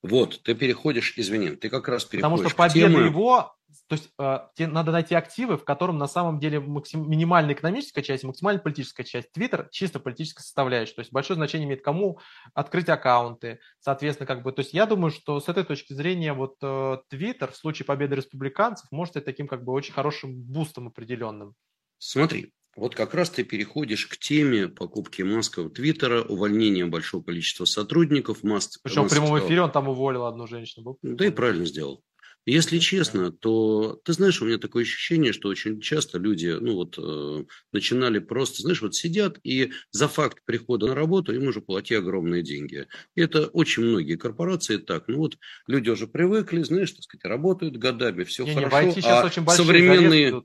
Вот, 0.03 0.43
ты 0.43 0.55
переходишь, 0.55 1.15
извини, 1.17 1.51
ты 1.51 1.69
как 1.69 1.89
раз 1.89 2.05
переходишь 2.05 2.39
Потому 2.39 2.49
что 2.49 2.57
победа 2.57 2.93
теме... 2.93 3.07
его, 3.07 3.57
то 3.89 3.95
есть 3.95 4.11
э, 4.19 4.39
тебе 4.55 4.69
надо 4.69 4.93
найти 4.93 5.15
активы, 5.15 5.57
в 5.57 5.65
котором 5.65 5.99
на 5.99 6.07
самом 6.07 6.39
деле 6.39 6.61
максим, 6.61 7.09
минимальная 7.11 7.55
экономическая 7.55 8.03
часть, 8.03 8.25
максимальная 8.25 8.63
политическая 8.63 9.05
часть. 9.05 9.33
Твиттер 9.33 9.69
чисто 9.71 9.99
политическая 9.99 10.43
составляющая, 10.43 10.95
то 10.95 11.01
есть 11.01 11.13
большое 11.13 11.37
значение 11.37 11.67
имеет 11.67 11.83
кому 11.83 12.21
открыть 12.55 12.89
аккаунты, 12.89 13.61
соответственно, 13.81 14.27
как 14.27 14.43
бы, 14.43 14.53
то 14.53 14.61
есть 14.61 14.75
я 14.75 14.87
думаю, 14.87 15.11
что 15.11 15.41
с 15.41 15.49
этой 15.49 15.65
точки 15.65 15.93
зрения 15.93 16.33
вот 16.33 16.57
э, 16.63 16.99
Твиттер 17.09 17.51
в 17.51 17.57
случае 17.57 17.87
победы 17.87 18.17
республиканцев 18.17 18.91
может 18.91 19.13
стать 19.13 19.25
таким 19.25 19.49
как 19.49 19.65
бы 19.65 19.73
очень 19.73 19.95
хорошим 19.95 20.35
бустом 20.35 20.89
определенным. 20.89 21.55
Смотри, 21.99 22.53
вот 22.77 22.95
как 22.95 23.15
раз 23.15 23.31
ты 23.31 23.43
переходишь 23.43 24.07
к 24.07 24.19
теме 24.19 24.69
покупки 24.69 25.23
Маска 25.23 25.69
Твиттера, 25.69 26.23
увольнения 26.23 26.87
большого 26.87 27.23
количества 27.23 27.65
сотрудников. 27.65 28.43
Маск, 28.43 28.81
Причем 28.83 29.03
Маск 29.03 29.17
в 29.17 29.19
прямом 29.19 29.39
эфире 29.41 29.63
он 29.63 29.73
там 29.73 29.89
уволил 29.89 30.27
одну 30.27 30.47
женщину. 30.47 30.99
Да 31.03 31.27
и 31.27 31.31
правильно 31.31 31.65
сделал. 31.65 32.05
Если 32.49 32.79
честно, 32.79 33.33
то 33.33 34.01
ты 34.05 34.13
знаешь, 34.13 34.41
у 34.41 34.45
меня 34.45 34.59
такое 34.59 34.85
ощущение, 34.85 35.33
что 35.33 35.49
очень 35.49 35.81
часто 35.81 36.19
люди, 36.19 36.57
ну 36.61 36.75
вот, 36.75 36.97
э, 36.97 37.45
начинали 37.73 38.21
просто, 38.21 38.63
знаешь, 38.63 38.83
вот 38.83 38.95
сидят 38.95 39.41
и 39.43 39.73
за 39.91 40.07
факт 40.07 40.39
прихода 40.45 40.87
на 40.87 40.95
работу 40.95 41.35
им 41.35 41.49
уже 41.49 41.61
плати 41.61 41.97
огромные 41.97 42.45
деньги. 42.45 42.87
И 43.17 43.21
это 43.21 43.47
очень 43.49 43.83
многие 43.83 44.15
корпорации 44.15 44.77
так. 44.77 45.09
Ну 45.09 45.19
вот 45.19 45.39
люди 45.67 45.91
уже 45.91 46.07
привыкли, 46.07 46.63
знаешь, 46.63 46.93
так 46.93 47.03
сказать, 47.03 47.25
работают 47.25 47.79
годами, 47.79 48.23
все 48.23 48.45
не, 48.45 48.55
хорошо. 48.55 48.83
Не, 48.83 49.03
а 49.05 49.29
современные 49.51 50.45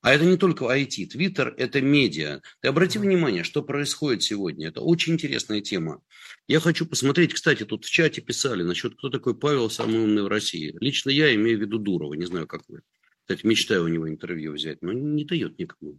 а 0.00 0.12
это 0.12 0.24
не 0.24 0.36
только 0.36 0.64
IT. 0.64 1.06
Твиттер– 1.06 1.54
это 1.56 1.80
медиа. 1.80 2.40
Ты 2.60 2.68
обрати 2.68 2.98
внимание, 2.98 3.42
что 3.42 3.62
происходит 3.62 4.22
сегодня. 4.22 4.68
Это 4.68 4.80
очень 4.80 5.14
интересная 5.14 5.60
тема. 5.60 6.02
Я 6.46 6.60
хочу 6.60 6.86
посмотреть, 6.86 7.34
кстати, 7.34 7.64
тут 7.64 7.84
в 7.84 7.90
чате 7.90 8.20
писали 8.20 8.62
насчет, 8.62 8.94
кто 8.94 9.10
такой 9.10 9.36
Павел, 9.36 9.70
самый 9.70 10.00
умный 10.00 10.22
в 10.22 10.28
России. 10.28 10.76
Лично 10.80 11.10
я 11.10 11.34
имею 11.34 11.58
в 11.58 11.60
виду 11.60 11.78
Дурова, 11.78 12.14
не 12.14 12.26
знаю, 12.26 12.46
как 12.46 12.62
вы. 12.68 12.82
Кстати, 13.22 13.44
мечтаю 13.44 13.84
у 13.84 13.88
него 13.88 14.08
интервью 14.08 14.52
взять, 14.52 14.80
но 14.82 14.92
не 14.92 15.24
дает 15.24 15.58
никому 15.58 15.98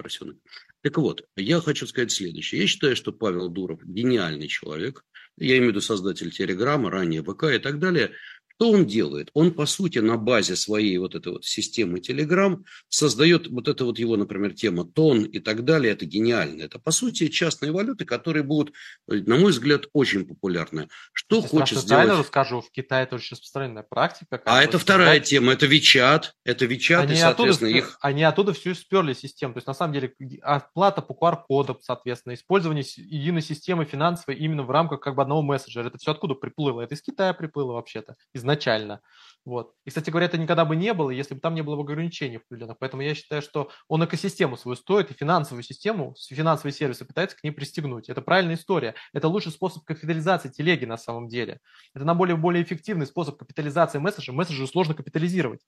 поросенок. 0.00 0.36
Так 0.82 0.96
вот, 0.96 1.26
я 1.36 1.60
хочу 1.60 1.86
сказать 1.86 2.10
следующее. 2.10 2.62
Я 2.62 2.66
считаю, 2.66 2.96
что 2.96 3.12
Павел 3.12 3.50
Дуров 3.50 3.84
гениальный 3.84 4.48
человек. 4.48 5.04
Я 5.36 5.58
имею 5.58 5.66
в 5.66 5.68
виду 5.72 5.80
создатель 5.80 6.30
Телеграма, 6.30 6.90
ранее 6.90 7.22
ВК 7.22 7.44
и 7.44 7.58
так 7.58 7.78
далее. 7.78 8.12
Что 8.60 8.72
он 8.72 8.84
делает? 8.84 9.30
Он, 9.32 9.52
по 9.52 9.64
сути, 9.64 10.00
на 10.00 10.18
базе 10.18 10.54
своей 10.54 10.98
вот 10.98 11.14
этой 11.14 11.32
вот 11.32 11.46
системы 11.46 11.98
Telegram 11.98 12.62
создает 12.90 13.46
вот 13.46 13.68
это 13.68 13.86
вот 13.86 13.98
его, 13.98 14.18
например, 14.18 14.52
тема 14.52 14.84
тон 14.84 15.22
и 15.24 15.38
так 15.38 15.64
далее. 15.64 15.94
Это 15.94 16.04
гениально. 16.04 16.64
Это, 16.64 16.78
по 16.78 16.90
сути, 16.90 17.28
частные 17.28 17.72
валюты, 17.72 18.04
которые 18.04 18.42
будут, 18.42 18.74
на 19.06 19.38
мой 19.38 19.52
взгляд, 19.52 19.86
очень 19.94 20.26
популярны. 20.26 20.90
Что 21.14 21.36
Если 21.36 21.48
хочет 21.48 21.78
сделать... 21.78 22.10
Расскажу, 22.10 22.60
в 22.60 22.70
Китае 22.70 23.04
это 23.04 23.14
очень 23.14 23.32
распространенная 23.32 23.82
практика. 23.82 24.42
А 24.44 24.62
это 24.62 24.78
вторая 24.78 25.12
создать... 25.12 25.28
тема, 25.30 25.52
это 25.52 25.64
Вичат, 25.64 26.34
это 26.44 26.66
Вичат, 26.66 27.04
они 27.04 27.14
и, 27.14 27.16
соответственно, 27.16 27.70
оттуда, 27.70 27.86
их... 27.86 27.98
Они 28.02 28.22
оттуда 28.24 28.52
всю 28.52 28.74
сперли 28.74 29.14
систему. 29.14 29.54
То 29.54 29.58
есть, 29.58 29.68
на 29.68 29.74
самом 29.74 29.94
деле, 29.94 30.14
оплата 30.42 31.00
по 31.00 31.14
QR-кодам, 31.14 31.78
соответственно, 31.80 32.34
использование 32.34 32.84
единой 32.84 33.40
системы 33.40 33.86
финансовой 33.86 34.38
именно 34.38 34.64
в 34.64 34.70
рамках 34.70 35.00
как 35.00 35.14
бы 35.14 35.22
одного 35.22 35.40
мессенджера. 35.40 35.86
Это 35.86 35.96
все 35.96 36.10
откуда 36.10 36.34
приплыло? 36.34 36.82
Это 36.82 36.94
из 36.94 37.00
Китая 37.00 37.32
приплыло 37.32 37.72
вообще-то, 37.72 38.16
из 38.34 38.49
изначально. 38.50 39.00
Вот. 39.46 39.72
И, 39.86 39.88
кстати 39.88 40.10
говоря, 40.10 40.26
это 40.26 40.36
никогда 40.36 40.64
бы 40.66 40.76
не 40.76 40.92
было, 40.92 41.10
если 41.10 41.34
бы 41.34 41.40
там 41.40 41.54
не 41.54 41.62
было 41.62 41.80
ограничений 41.80 42.36
определенных. 42.36 42.78
Поэтому 42.78 43.02
я 43.02 43.14
считаю, 43.14 43.40
что 43.40 43.70
он 43.88 44.04
экосистему 44.04 44.56
свою 44.56 44.76
стоит 44.76 45.10
и 45.10 45.14
финансовую 45.14 45.62
систему, 45.62 46.14
финансовые 46.28 46.74
сервисы 46.74 47.06
пытается 47.06 47.36
к 47.36 47.42
ней 47.42 47.50
пристегнуть. 47.50 48.10
Это 48.10 48.20
правильная 48.20 48.56
история. 48.56 48.94
Это 49.14 49.28
лучший 49.28 49.50
способ 49.52 49.84
капитализации 49.84 50.50
телеги 50.50 50.84
на 50.84 50.98
самом 50.98 51.28
деле. 51.28 51.58
Это 51.94 52.04
на 52.04 52.14
более, 52.14 52.36
более 52.36 52.62
эффективный 52.62 53.06
способ 53.06 53.38
капитализации 53.38 53.98
месседжа. 53.98 54.32
Месседжи 54.32 54.66
сложно 54.66 54.94
капитализировать 54.94 55.60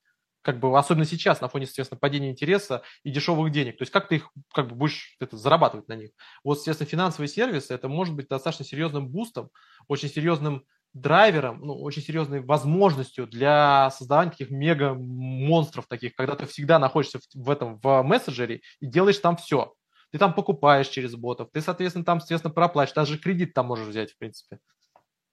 как 0.42 0.58
бы 0.58 0.76
особенно 0.76 1.04
сейчас 1.04 1.40
на 1.40 1.48
фоне, 1.48 1.64
естественно, 1.66 1.98
падения 1.98 2.30
интереса 2.30 2.82
и 3.04 3.10
дешевых 3.10 3.52
денег. 3.52 3.78
То 3.78 3.82
есть 3.82 3.92
как 3.92 4.08
ты 4.08 4.16
их 4.16 4.28
как 4.52 4.68
бы 4.68 4.74
будешь 4.74 5.16
это, 5.20 5.36
зарабатывать 5.36 5.88
на 5.88 5.94
них? 5.94 6.10
Вот, 6.44 6.58
естественно, 6.58 6.90
финансовые 6.90 7.28
сервисы 7.28 7.72
это 7.72 7.88
может 7.88 8.14
быть 8.14 8.28
достаточно 8.28 8.64
серьезным 8.64 9.08
бустом, 9.08 9.50
очень 9.86 10.08
серьезным 10.08 10.64
драйвером, 10.94 11.60
ну, 11.62 11.74
очень 11.74 12.02
серьезной 12.02 12.40
возможностью 12.40 13.26
для 13.26 13.90
создавания 13.90 14.30
таких 14.30 14.50
мега-монстров 14.50 15.86
таких, 15.86 16.14
когда 16.14 16.34
ты 16.34 16.46
всегда 16.46 16.78
находишься 16.78 17.18
в, 17.18 17.22
в 17.34 17.50
этом, 17.50 17.78
в 17.80 18.02
мессенджере 18.02 18.60
и 18.80 18.86
делаешь 18.86 19.18
там 19.18 19.36
все. 19.36 19.74
Ты 20.10 20.18
там 20.18 20.34
покупаешь 20.34 20.88
через 20.88 21.14
ботов, 21.14 21.48
ты, 21.52 21.62
соответственно, 21.62 22.04
там, 22.04 22.18
естественно, 22.18 22.52
проплачешь, 22.52 22.94
даже 22.94 23.18
кредит 23.18 23.54
там 23.54 23.66
можешь 23.66 23.88
взять, 23.88 24.12
в 24.12 24.18
принципе. 24.18 24.58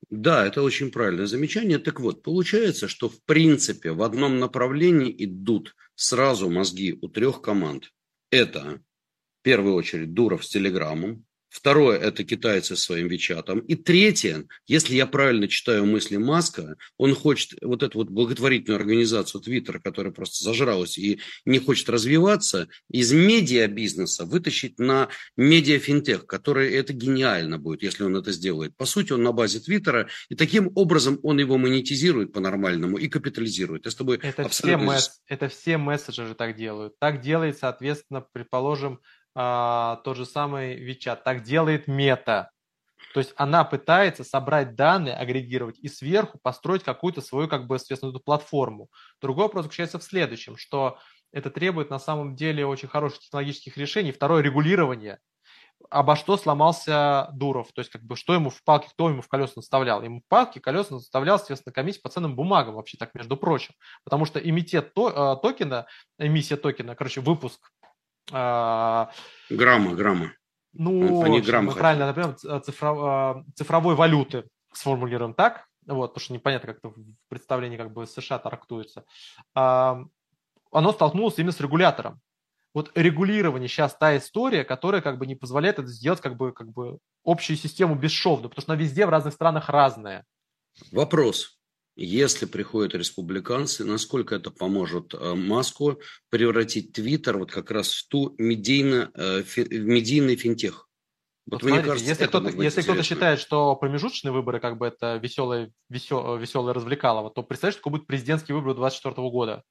Да, 0.10 0.46
это 0.46 0.64
очень 0.64 0.92
правильное 0.92 1.28
замечание. 1.28 1.78
Так 1.78 2.00
вот, 2.00 2.24
получается, 2.24 2.88
что 2.88 3.10
в 3.10 3.22
принципе 3.26 3.92
в 3.92 4.02
одном 4.02 4.40
направлении 4.40 5.14
идут 5.26 5.76
сразу 5.96 6.50
мозги 6.50 6.98
у 7.02 7.10
трех 7.10 7.42
команд. 7.42 7.92
Это, 8.32 8.82
в 9.40 9.44
первую 9.44 9.76
очередь, 9.76 10.14
Дуров 10.14 10.46
с 10.46 10.50
Телеграммом, 10.50 11.26
Второе– 11.50 11.98
это 12.00 12.24
китайцы 12.24 12.76
своим 12.76 13.08
Вичатом. 13.08 13.60
И 13.60 13.76
третье, 13.76 14.46
если 14.68 14.96
я 14.96 15.08
правильно 15.08 15.48
читаю 15.48 15.86
мысли 15.86 16.18
Маска, 16.18 16.76
он 16.98 17.16
хочет 17.16 17.58
вот 17.62 17.82
эту 17.82 17.98
вот 17.98 18.10
благотворительную 18.10 18.80
организацию 18.80 19.42
Твиттер, 19.42 19.80
которая 19.80 20.14
просто 20.14 20.44
зажралась 20.44 20.98
и 20.98 21.20
не 21.46 21.60
хочет 21.60 21.90
развиваться, 21.90 22.68
из 22.90 23.12
медиабизнеса 23.12 24.26
вытащить 24.26 24.78
на 24.80 25.10
медиафинтех, 25.38 26.28
который 26.28 26.72
это 26.74 26.94
гениально 26.94 27.58
будет, 27.58 27.82
если 27.82 28.04
он 28.04 28.16
это 28.16 28.32
сделает. 28.32 28.76
По 28.78 28.86
сути, 28.86 29.14
он 29.14 29.24
на 29.24 29.32
базе 29.32 29.60
Твиттера, 29.60 30.08
и 30.30 30.36
таким 30.36 30.72
образом 30.76 31.20
он 31.24 31.40
его 31.40 31.58
монетизирует 31.58 32.32
по-нормальному 32.32 32.98
и 32.98 33.08
капитализирует. 33.08 33.86
Я 33.86 33.92
с 33.92 33.96
тобой 33.96 34.20
это 34.22 34.44
абсолютно... 34.44 34.98
Все, 34.98 35.12
это 35.28 35.48
все 35.50 35.78
мессенджеры 35.78 36.36
так 36.36 36.56
делают. 36.56 37.00
Так 37.00 37.22
делает, 37.22 37.58
соответственно, 37.58 38.24
предположим, 38.32 39.00
а, 39.36 39.98
тот 40.04 40.18
же 40.18 40.26
самый 40.26 40.76
Вичат. 40.76 41.24
Так 41.24 41.44
делает 41.44 41.88
Мета. 41.88 42.52
То 43.14 43.20
есть 43.20 43.34
она 43.38 43.64
пытается 43.64 44.24
собрать 44.24 44.76
данные, 44.76 45.16
агрегировать 45.16 45.80
и 45.80 45.88
сверху 45.88 46.38
построить 46.42 46.84
какую-то 46.84 47.22
свою, 47.22 47.48
как 47.48 47.66
бы, 47.66 47.80
соответственно, 47.80 48.12
эту 48.12 48.20
платформу. 48.20 48.90
Другой 49.22 49.46
вопрос 49.46 49.64
заключается 49.64 50.00
в 50.00 50.04
следующем, 50.04 50.58
что 50.58 51.00
это 51.32 51.50
требует 51.50 51.90
на 51.90 52.00
самом 52.00 52.36
деле 52.36 52.66
очень 52.66 52.88
хороших 52.88 53.20
технологических 53.20 53.78
решений. 53.78 54.12
Второе– 54.12 54.42
регулирование 54.44 55.20
обо 55.90 56.16
что 56.16 56.38
сломался 56.38 57.30
Дуров, 57.34 57.72
то 57.74 57.80
есть 57.80 57.92
как 57.92 58.04
бы 58.04 58.16
что 58.16 58.34
ему 58.34 58.50
в 58.50 58.64
палки, 58.64 58.88
кто 58.90 59.10
ему 59.10 59.22
в 59.22 59.28
колеса 59.28 59.54
наставлял. 59.56 60.04
Ему 60.04 60.20
в 60.20 60.28
палки, 60.28 60.60
колеса 60.60 60.96
наставлял, 60.96 61.38
соответственно, 61.38 61.74
комиссия 61.74 62.02
по 62.02 62.10
ценным 62.10 62.36
бумагам 62.36 62.76
вообще 62.76 62.98
так, 62.98 63.14
между 63.16 63.38
прочим. 63.38 63.74
Потому 64.04 64.26
что 64.26 64.40
эмитет 64.40 64.94
то, 64.94 65.10
э, 65.10 65.42
токена, 65.42 65.88
эмиссия 66.18 66.58
токена, 66.58 66.96
короче, 66.96 67.22
выпуск... 67.22 67.72
Э, 68.32 69.08
грамма, 69.50 69.94
грамма. 69.96 70.34
Ну, 70.74 71.24
Они 71.24 71.42
грамм 71.42 71.72
правильно, 71.72 72.08
например, 72.08 72.36
цифров, 72.62 72.98
э, 73.38 73.52
цифровой 73.56 73.96
валюты 73.96 74.46
сформулируем 74.72 75.34
так, 75.34 75.66
вот, 75.86 76.14
потому 76.14 76.24
что 76.24 76.34
непонятно, 76.34 76.68
как 76.74 76.78
это 76.78 76.90
в 76.90 77.16
представлении 77.28 77.78
как 77.78 77.92
бы 77.92 78.06
США 78.06 78.38
трактуется. 78.38 79.04
Оно 79.56 80.92
столкнулось 80.94 81.40
именно 81.40 81.52
с 81.52 81.60
регулятором 81.60 82.22
вот 82.74 82.92
регулирование 82.96 83.68
сейчас 83.68 83.96
та 83.96 84.18
история, 84.18 84.64
которая 84.64 85.02
как 85.02 85.18
бы 85.18 85.26
не 85.26 85.36
позволяет 85.36 85.80
это 85.80 85.88
сделать 85.88 86.22
как 86.22 86.38
бы, 86.38 86.52
как 86.52 86.72
бы 86.72 87.00
общую 87.24 87.58
систему 87.58 87.96
бесшовно, 87.96 88.50
потому 88.50 88.62
что 88.62 88.74
она 88.74 88.82
везде 88.82 89.06
в 89.06 89.10
разных 89.10 89.34
странах 89.34 89.70
разная. 89.70 90.26
Вопрос. 90.92 91.59
Если 92.02 92.46
приходят 92.46 92.96
республиканцы, 92.96 93.84
насколько 93.84 94.36
это 94.36 94.52
поможет 94.52 95.14
э, 95.14 95.36
Маску 95.36 96.00
превратить 96.30 96.94
Твиттер 96.94 97.38
вот 97.38 97.52
как 97.52 97.72
раз 97.72 97.92
в 97.92 98.08
ту 98.08 98.36
медийно, 98.38 99.12
э, 99.14 99.44
фи, 99.44 99.68
медийный 99.70 100.36
финтех? 100.36 100.88
Вот, 101.46 101.62
смотрите, 101.62 101.88
кажется, 101.88 102.10
если 102.10 102.26
кто-то, 102.28 102.62
если 102.62 102.82
кто-то 102.84 103.04
считает, 103.04 103.40
что 103.40 103.76
промежуточные 103.76 104.32
выборы 104.32 104.60
как 104.60 104.78
бы 104.78 104.88
это 104.88 105.18
веселое, 105.18 105.72
весел, 105.90 106.38
веселое 106.38 106.74
развлекалово, 106.74 107.32
то 107.32 107.44
представьте, 107.44 107.80
что 107.80 107.90
будет 107.90 108.08
президентский 108.08 108.54
выбор 108.54 108.76
2024 108.76 109.30
года. 109.30 109.64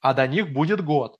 А 0.00 0.14
до 0.14 0.26
них 0.26 0.52
будет 0.52 0.82
год 0.82 1.18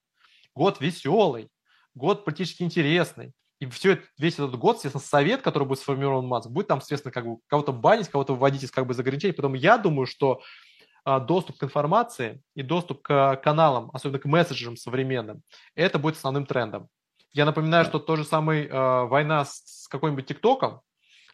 год 0.59 0.81
веселый, 0.81 1.49
год 1.95 2.25
политически 2.25 2.65
интересный. 2.65 3.33
И 3.61 3.67
все 3.67 4.01
весь 4.19 4.35
этот 4.35 4.57
год, 4.57 4.77
естественно, 4.77 5.03
совет, 5.03 5.43
который 5.43 5.67
будет 5.67 5.81
сформирован 5.81 6.27
Маск, 6.27 6.49
будет 6.49 6.69
там, 6.69 6.81
соответственно, 6.81 7.13
как 7.13 7.27
бы 7.27 7.39
кого-то 7.49 7.73
банить, 7.73 8.09
кого-то 8.09 8.35
вводить 8.35 8.63
из 8.63 8.71
как 8.71 8.87
бы 8.87 8.95
заграничений. 8.95 9.35
Поэтому 9.35 9.57
я 9.57 9.79
думаю, 9.79 10.07
что 10.07 10.41
а, 11.05 11.21
доступ 11.21 11.59
к 11.59 11.65
информации 11.65 12.43
и 12.55 12.63
доступ 12.63 13.03
к 13.03 13.37
каналам, 13.43 13.91
особенно 13.93 14.19
к 14.19 14.27
мессенджерам 14.27 14.77
современным, 14.77 15.43
это 15.75 15.99
будет 15.99 16.17
основным 16.17 16.47
трендом. 16.47 16.89
Я 17.33 17.47
напоминаю, 17.47 17.85
что 17.85 17.99
то 17.99 18.17
же 18.17 18.25
самое 18.25 18.67
э, 18.67 19.05
война 19.05 19.45
с, 19.45 19.85
с 19.85 19.89
каким-нибудь 19.89 20.27
ТикТоком 20.27 20.81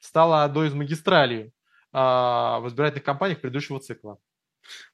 стала 0.01 0.45
одной 0.45 0.69
из 0.69 0.75
магистралей 0.75 1.47
э, 1.47 1.51
в 1.93 2.65
избирательных 2.67 3.05
кампаниях 3.05 3.41
предыдущего 3.41 3.81
цикла. 3.81 4.19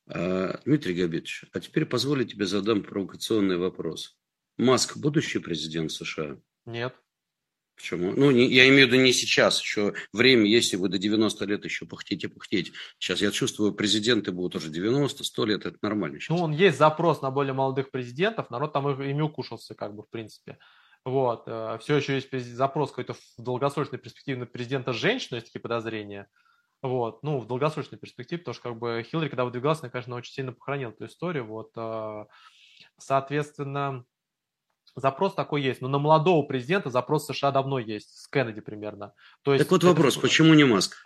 Дмитрий 0.07 0.94
Габитович, 0.94 1.44
а 1.52 1.61
теперь 1.61 1.86
позволю 1.86 2.24
тебе 2.24 2.44
задам 2.47 2.82
провокационный 2.82 3.57
вопрос. 3.57 4.16
Маск 4.59 4.97
будущий 4.97 5.39
президент 5.39 5.93
США? 5.93 6.39
Нет. 6.66 6.94
Почему? 7.81 8.12
Ну, 8.15 8.31
не, 8.31 8.47
я 8.47 8.69
имею 8.69 8.86
в 8.86 8.93
виду 8.93 9.02
не 9.02 9.12
сейчас, 9.12 9.61
еще 9.61 9.94
время 10.12 10.44
если 10.44 10.77
вы 10.77 10.90
до 10.90 10.98
90 10.98 11.44
лет 11.47 11.65
еще 11.65 11.86
пыхтите, 11.86 12.28
пыхтеть. 12.28 12.73
Сейчас 12.98 13.23
я 13.23 13.31
чувствую, 13.31 13.73
президенты 13.73 14.32
будут 14.32 14.57
уже 14.57 14.69
90, 14.69 15.24
100 15.24 15.44
лет, 15.47 15.65
это 15.65 15.78
нормально 15.81 16.20
сейчас. 16.20 16.36
Ну, 16.36 16.44
он 16.44 16.52
есть 16.52 16.77
запрос 16.77 17.23
на 17.23 17.31
более 17.31 17.55
молодых 17.55 17.90
президентов, 17.90 18.51
народ 18.51 18.74
там 18.74 18.90
ими 19.02 19.23
укушался, 19.23 19.74
как 19.74 19.94
бы, 19.94 20.02
в 20.02 20.11
принципе. 20.11 20.59
Вот, 21.07 21.44
э, 21.47 21.78
все 21.81 21.97
еще 21.97 22.15
есть 22.15 22.55
запрос 22.55 22.90
какой-то 22.90 23.15
в 23.15 23.43
долгосрочной 23.43 23.98
перспективе 23.98 24.39
на 24.39 24.47
президента 24.47 24.93
женщину, 24.93 25.36
есть 25.36 25.47
такие 25.47 25.62
подозрения. 25.62 26.28
Вот, 26.82 27.23
ну, 27.23 27.39
в 27.39 27.47
долгосрочной 27.47 27.98
перспективе, 27.98 28.40
потому 28.40 28.55
что, 28.55 28.62
как 28.62 28.78
бы, 28.78 29.07
Хиллари, 29.09 29.28
когда 29.28 29.47
выдвигалась, 29.47 29.81
она, 29.81 29.89
конечно, 29.89 30.16
очень 30.16 30.35
сильно 30.35 30.52
похоронила 30.52 30.90
эту 30.90 31.07
историю, 31.07 31.47
вот, 31.47 31.70
э, 31.77 32.24
соответственно, 32.98 34.05
Запрос 34.96 35.34
такой 35.34 35.62
есть, 35.62 35.80
но 35.80 35.88
на 35.88 35.98
молодого 35.98 36.42
президента 36.42 36.90
запрос 36.90 37.26
США 37.26 37.50
давно 37.52 37.78
есть, 37.78 38.18
с 38.18 38.28
Кеннеди 38.28 38.60
примерно. 38.60 39.12
То 39.42 39.54
есть 39.54 39.64
так 39.64 39.70
вот 39.70 39.84
вопрос, 39.84 40.14
это... 40.14 40.22
почему 40.22 40.54
не 40.54 40.64
Маск? 40.64 40.96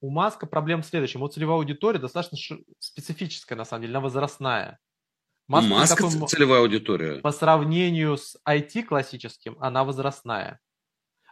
У 0.00 0.10
Маска 0.10 0.46
проблема 0.46 0.82
в 0.82 0.86
следующем. 0.86 1.22
У 1.22 1.28
целевая 1.28 1.56
аудитория 1.56 1.98
достаточно 1.98 2.58
специфическая, 2.78 3.56
на 3.56 3.64
самом 3.64 3.82
деле, 3.82 3.94
она 3.94 4.00
возрастная. 4.00 4.78
Маск, 5.48 5.66
у 5.66 5.70
Маска 5.70 5.96
такой... 5.96 6.28
целевая 6.28 6.60
аудитория? 6.60 7.20
По 7.20 7.32
сравнению 7.32 8.16
с 8.16 8.36
IT 8.46 8.84
классическим, 8.84 9.56
она 9.60 9.84
возрастная. 9.84 10.60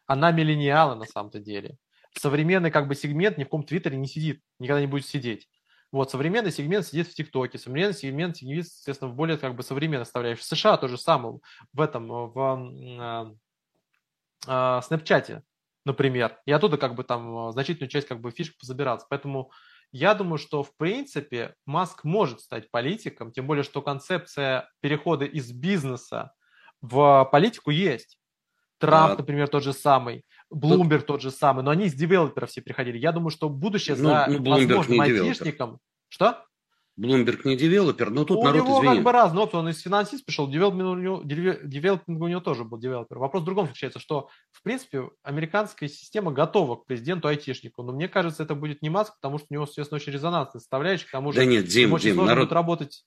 Она 0.06 0.30
миллениалы 0.32 0.96
на 0.96 1.04
самом-то 1.04 1.40
деле. 1.40 1.76
Современный 2.16 2.70
как 2.70 2.86
бы 2.86 2.94
сегмент 2.94 3.38
ни 3.38 3.42
в 3.42 3.46
каком 3.46 3.64
твиттере 3.64 3.96
не 3.96 4.06
сидит, 4.06 4.40
никогда 4.58 4.80
не 4.80 4.86
будет 4.86 5.06
сидеть. 5.06 5.48
Вот, 5.94 6.10
современный 6.10 6.50
сегмент 6.50 6.84
сидит 6.84 7.06
в 7.06 7.14
ТикТоке, 7.14 7.56
современный 7.56 7.94
сегмент 7.94 8.36
сидит, 8.36 8.64
естественно, 8.64 9.12
в 9.12 9.14
более 9.14 9.38
как 9.38 9.54
бы 9.54 9.62
современной 9.62 10.04
составляющей. 10.04 10.40
В 10.40 10.44
США 10.44 10.76
то 10.76 10.88
же 10.88 10.98
самое, 10.98 11.38
в 11.72 11.80
этом, 11.80 12.08
в 12.08 13.36
э, 14.48 14.80
Снэпчате, 14.82 15.44
например. 15.84 16.36
И 16.46 16.50
оттуда 16.50 16.78
как 16.78 16.96
бы 16.96 17.04
там 17.04 17.52
значительную 17.52 17.88
часть 17.88 18.08
как 18.08 18.20
бы 18.20 18.32
фишек 18.32 18.58
позабираться. 18.58 19.06
Поэтому 19.08 19.52
я 19.92 20.14
думаю, 20.14 20.38
что 20.38 20.64
в 20.64 20.76
принципе 20.76 21.54
Маск 21.64 22.02
может 22.02 22.40
стать 22.40 22.72
политиком, 22.72 23.30
тем 23.30 23.46
более, 23.46 23.62
что 23.62 23.80
концепция 23.80 24.68
перехода 24.80 25.26
из 25.26 25.52
бизнеса 25.52 26.32
в 26.80 27.28
политику 27.30 27.70
есть. 27.70 28.18
Трамп, 28.78 29.14
а... 29.14 29.16
например, 29.18 29.48
тот 29.48 29.62
же 29.62 29.72
самый. 29.72 30.24
Bloomberg 30.52 31.02
тот 31.02 31.22
же 31.22 31.30
самый, 31.30 31.64
но 31.64 31.70
они 31.70 31.86
из 31.86 31.94
девелоперов 31.94 32.50
все 32.50 32.62
приходили. 32.62 32.98
Я 32.98 33.12
думаю, 33.12 33.30
что 33.30 33.48
будущее 33.48 33.96
ну, 33.96 34.04
за 34.04 34.26
ну, 34.28 34.50
возможным 34.50 35.00
айтишником... 35.00 35.78
Что? 36.08 36.44
Bloomberg 36.98 37.40
не 37.44 37.56
девелопер, 37.56 38.10
но 38.10 38.24
тут 38.24 38.38
у 38.38 38.44
народ, 38.44 38.64
него 38.64 38.78
извини. 38.78 38.94
как 38.94 39.04
бы 39.04 39.12
разный 39.12 39.42
опыт, 39.42 39.56
он 39.56 39.68
из 39.68 39.80
финансист 39.80 40.24
пришел, 40.24 40.48
девелопинг 40.48 40.82
у, 40.82 40.94
него, 40.94 41.22
девелопинг 41.24 42.22
у 42.22 42.28
него 42.28 42.40
тоже 42.40 42.62
был 42.62 42.78
девелопер. 42.78 43.18
Вопрос 43.18 43.42
в 43.42 43.46
другом 43.46 43.66
заключается, 43.66 43.98
что, 43.98 44.28
в 44.52 44.62
принципе, 44.62 45.10
американская 45.24 45.88
система 45.88 46.30
готова 46.30 46.76
к 46.76 46.86
президенту-айтишнику, 46.86 47.82
но 47.82 47.92
мне 47.92 48.06
кажется, 48.06 48.44
это 48.44 48.54
будет 48.54 48.80
не 48.80 48.90
Маск, 48.90 49.14
потому 49.16 49.38
что 49.38 49.48
у 49.50 49.54
него, 49.54 49.64
естественно, 49.64 49.96
очень 49.96 50.12
резонансный 50.12 50.60
составляющий, 50.60 51.08
к 51.08 51.10
тому 51.10 51.32
же 51.32 51.40
да 51.40 51.44
нет, 51.44 51.66
Дим, 51.66 51.92
очень 51.92 52.10
Дим, 52.10 52.14
сложно 52.14 52.34
народ... 52.34 52.52
работать 52.52 53.04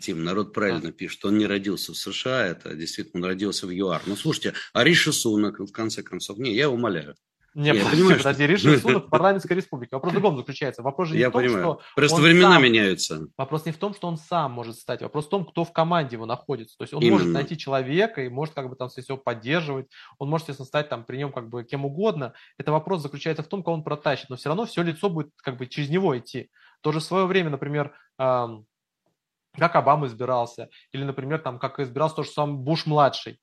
Тим, 0.00 0.22
народ 0.22 0.52
правильно 0.52 0.90
а. 0.90 0.92
пишет, 0.92 1.24
он 1.24 1.38
не 1.38 1.46
родился 1.46 1.92
в 1.92 1.96
США, 1.96 2.46
это 2.46 2.74
действительно 2.74 3.22
он 3.22 3.28
родился 3.30 3.66
в 3.66 3.70
ЮАР. 3.70 4.02
Ну, 4.06 4.16
слушайте, 4.16 4.52
а 4.74 4.84
Риши 4.84 5.12
Сунак, 5.12 5.60
в 5.60 5.72
конце 5.72 6.02
концов, 6.02 6.38
не, 6.38 6.54
я 6.54 6.68
умоляю. 6.68 7.14
Не, 7.54 7.68
я 7.68 7.74
понимаю, 7.90 8.18
подожди, 8.18 8.44
что... 8.44 8.68
Риши 8.68 8.78
Сунак 8.80 9.08
парламентская 9.10 9.56
республика. 9.56 9.94
Вопрос 9.94 10.12
в 10.12 10.14
другом 10.14 10.36
заключается. 10.36 10.82
Вопрос 10.82 11.08
же 11.08 11.14
не 11.14 11.20
я 11.20 11.30
в 11.30 11.32
том, 11.32 11.42
понимаю. 11.42 11.62
что 11.64 11.80
Просто 11.96 12.20
времена 12.20 12.54
сам... 12.54 12.62
меняются. 12.62 13.26
Вопрос 13.38 13.64
не 13.64 13.72
в 13.72 13.78
том, 13.78 13.94
что 13.94 14.08
он 14.08 14.18
сам 14.18 14.52
может 14.52 14.76
стать, 14.76 15.00
вопрос 15.00 15.26
в 15.26 15.30
том, 15.30 15.46
кто 15.46 15.64
в 15.64 15.72
команде 15.72 16.16
его 16.16 16.26
находится. 16.26 16.76
То 16.76 16.84
есть 16.84 16.92
он 16.92 17.02
Именно. 17.02 17.12
может 17.14 17.32
найти 17.32 17.56
человека 17.56 18.22
и 18.22 18.28
может 18.28 18.54
как 18.54 18.68
бы 18.68 18.76
там 18.76 18.90
все 18.90 19.16
поддерживать, 19.16 19.86
он 20.18 20.28
может, 20.28 20.48
естественно, 20.48 20.66
стать 20.66 20.90
там 20.90 21.04
при 21.04 21.16
нем 21.16 21.32
как 21.32 21.48
бы 21.48 21.64
кем 21.64 21.86
угодно. 21.86 22.34
Это 22.58 22.72
вопрос 22.72 23.00
заключается 23.00 23.42
в 23.42 23.48
том, 23.48 23.64
кого 23.64 23.74
он 23.74 23.82
протащит, 23.82 24.28
но 24.28 24.36
все 24.36 24.50
равно 24.50 24.66
все 24.66 24.82
лицо 24.82 25.08
будет 25.08 25.30
как 25.42 25.56
бы 25.56 25.66
через 25.66 25.88
него 25.88 26.16
идти. 26.16 26.50
Тоже 26.82 27.00
в 27.00 27.04
свое 27.04 27.26
время, 27.26 27.50
например, 27.50 27.92
эм, 28.18 28.66
как 29.56 29.76
Обама 29.76 30.06
избирался, 30.06 30.68
или, 30.92 31.04
например, 31.04 31.40
там, 31.40 31.58
как 31.58 31.80
избирался 31.80 32.16
тот 32.16 32.26
же 32.26 32.32
самый 32.32 32.58
Буш-младший. 32.58 33.40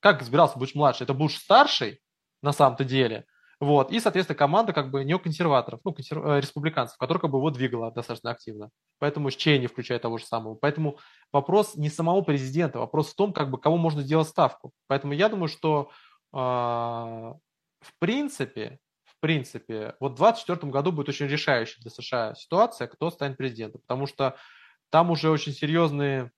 Как 0.00 0.22
избирался 0.22 0.58
Буш-младший? 0.58 1.04
Это 1.04 1.14
Буш-старший, 1.14 2.00
на 2.42 2.52
самом-то 2.52 2.84
деле, 2.84 3.26
вот, 3.60 3.92
и, 3.92 4.00
соответственно, 4.00 4.36
команда 4.36 4.72
как 4.72 4.90
бы 4.90 5.04
неоконсерваторов, 5.04 5.80
ну, 5.84 5.92
консерв... 5.92 6.24
Э, 6.24 6.40
республиканцев, 6.40 6.98
которая 6.98 7.20
как 7.20 7.30
бы 7.30 7.38
его 7.38 7.50
двигала 7.50 7.90
достаточно 7.92 8.30
активно. 8.30 8.70
Поэтому 8.98 9.30
Чейни 9.30 9.66
включая 9.68 9.98
того 9.98 10.18
же 10.18 10.26
самого. 10.26 10.54
Поэтому 10.54 10.98
вопрос 11.32 11.74
не 11.76 11.88
самого 11.88 12.22
президента, 12.22 12.78
вопрос 12.78 13.12
в 13.12 13.16
том, 13.16 13.32
как 13.32 13.50
бы, 13.50 13.58
кого 13.58 13.76
можно 13.76 14.02
сделать 14.02 14.28
ставку. 14.28 14.72
Поэтому 14.86 15.12
я 15.12 15.28
думаю, 15.28 15.48
что 15.48 15.90
э, 16.32 16.36
в 16.36 17.98
принципе, 17.98 18.78
в 19.04 19.20
принципе, 19.20 19.94
вот 20.00 20.12
в 20.12 20.16
2024 20.16 20.70
году 20.70 20.92
будет 20.92 21.08
очень 21.08 21.26
решающая 21.26 21.80
для 21.80 21.90
США 21.90 22.34
ситуация, 22.34 22.88
кто 22.88 23.10
станет 23.10 23.36
президентом. 23.36 23.80
Потому 23.82 24.06
что 24.06 24.36
там 24.94 25.10
уже 25.10 25.28
очень 25.28 25.52
серьезные 25.52 26.30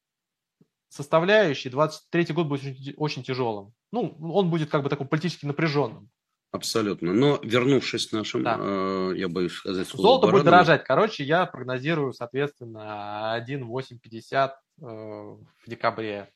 составляющие. 0.89 1.70
23 1.70 2.33
год 2.33 2.47
будет 2.47 2.62
очень, 2.62 2.95
очень 2.97 3.23
тяжелым. 3.23 3.74
Ну, 3.93 4.16
он 4.33 4.49
будет 4.49 4.70
как 4.70 4.83
бы 4.83 4.89
такой 4.89 5.07
политически 5.07 5.45
напряженным. 5.45 6.09
Абсолютно. 6.53 7.12
Но 7.12 7.39
вернувшись 7.43 8.07
к 8.07 8.12
нашим, 8.12 8.45
да. 8.45 8.57
э, 8.59 9.12
я 9.16 9.28
боюсь 9.28 9.53
сказать 9.53 9.87
Золото 9.89 10.28
будет 10.28 10.45
дорожать. 10.47 10.85
Короче, 10.85 11.23
я 11.23 11.45
прогнозирую, 11.45 12.15
соответственно, 12.15 13.35
1,850 13.35 14.53
э, 14.53 14.85
в 14.87 15.39
декабре. 15.66 16.31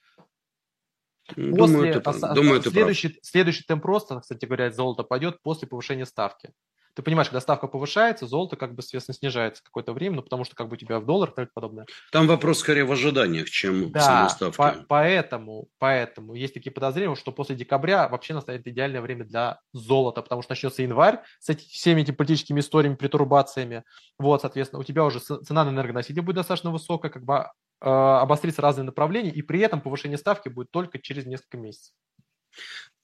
После, 1.25 1.53
думаю, 1.53 1.93
ты, 1.95 2.01
а, 2.05 2.35
думаю, 2.35 2.63
следующий, 2.63 3.19
следующий 3.23 3.65
темп 3.65 3.87
роста, 3.87 4.21
кстати 4.21 4.45
говоря, 4.45 4.71
золото 4.71 5.05
пойдет 5.05 5.41
после 5.41 5.67
повышения 5.67 6.05
ставки. 6.05 6.53
Ты 7.01 7.05
понимаешь, 7.05 7.29
когда 7.29 7.41
ставка 7.41 7.67
повышается, 7.67 8.27
золото 8.27 8.57
как 8.57 8.75
бы, 8.75 8.83
соответственно, 8.83 9.17
снижается 9.17 9.65
какое-то 9.65 9.95
время, 9.95 10.17
ну, 10.17 10.23
потому 10.23 10.45
что 10.45 10.55
как 10.55 10.69
бы 10.69 10.75
у 10.75 10.77
тебя 10.77 11.01
в 11.01 11.07
долларах 11.07 11.39
и 11.39 11.47
подобное. 11.47 11.87
Там 12.13 12.27
вопрос 12.27 12.59
скорее 12.59 12.85
в 12.85 12.93
ожиданиях, 12.93 13.49
чем 13.49 13.91
да, 13.91 14.01
в 14.01 14.03
самой 14.03 14.29
ставке. 14.29 14.57
По- 14.59 14.85
поэтому, 14.87 15.69
поэтому 15.79 16.35
есть 16.35 16.53
такие 16.53 16.71
подозрения, 16.71 17.15
что 17.17 17.33
после 17.33 17.57
декабря 17.57 18.07
вообще 18.07 18.35
настанет 18.35 18.67
идеальное 18.67 19.01
время 19.01 19.25
для 19.25 19.61
золота, 19.73 20.21
потому 20.21 20.43
что 20.43 20.53
начнется 20.53 20.83
январь 20.83 21.21
с 21.39 21.49
эти, 21.49 21.67
всеми 21.67 22.03
этими 22.03 22.17
политическими 22.17 22.61
историями, 22.61 22.97
перетурбациями. 22.97 23.83
Вот, 24.19 24.43
соответственно, 24.43 24.81
у 24.81 24.85
тебя 24.85 25.03
уже 25.03 25.21
цена 25.21 25.65
на 25.65 25.71
энергоносители 25.71 26.21
будет 26.21 26.37
достаточно 26.37 26.71
высокая, 26.71 27.11
как 27.11 27.25
бы 27.25 27.47
э, 27.81 27.89
обострится 27.89 28.61
разные 28.61 28.85
направления, 28.85 29.31
и 29.31 29.41
при 29.41 29.61
этом 29.61 29.81
повышение 29.81 30.19
ставки 30.19 30.51
будет 30.51 30.71
только 30.71 30.99
через 30.99 31.25
несколько 31.25 31.57
месяцев. 31.57 31.95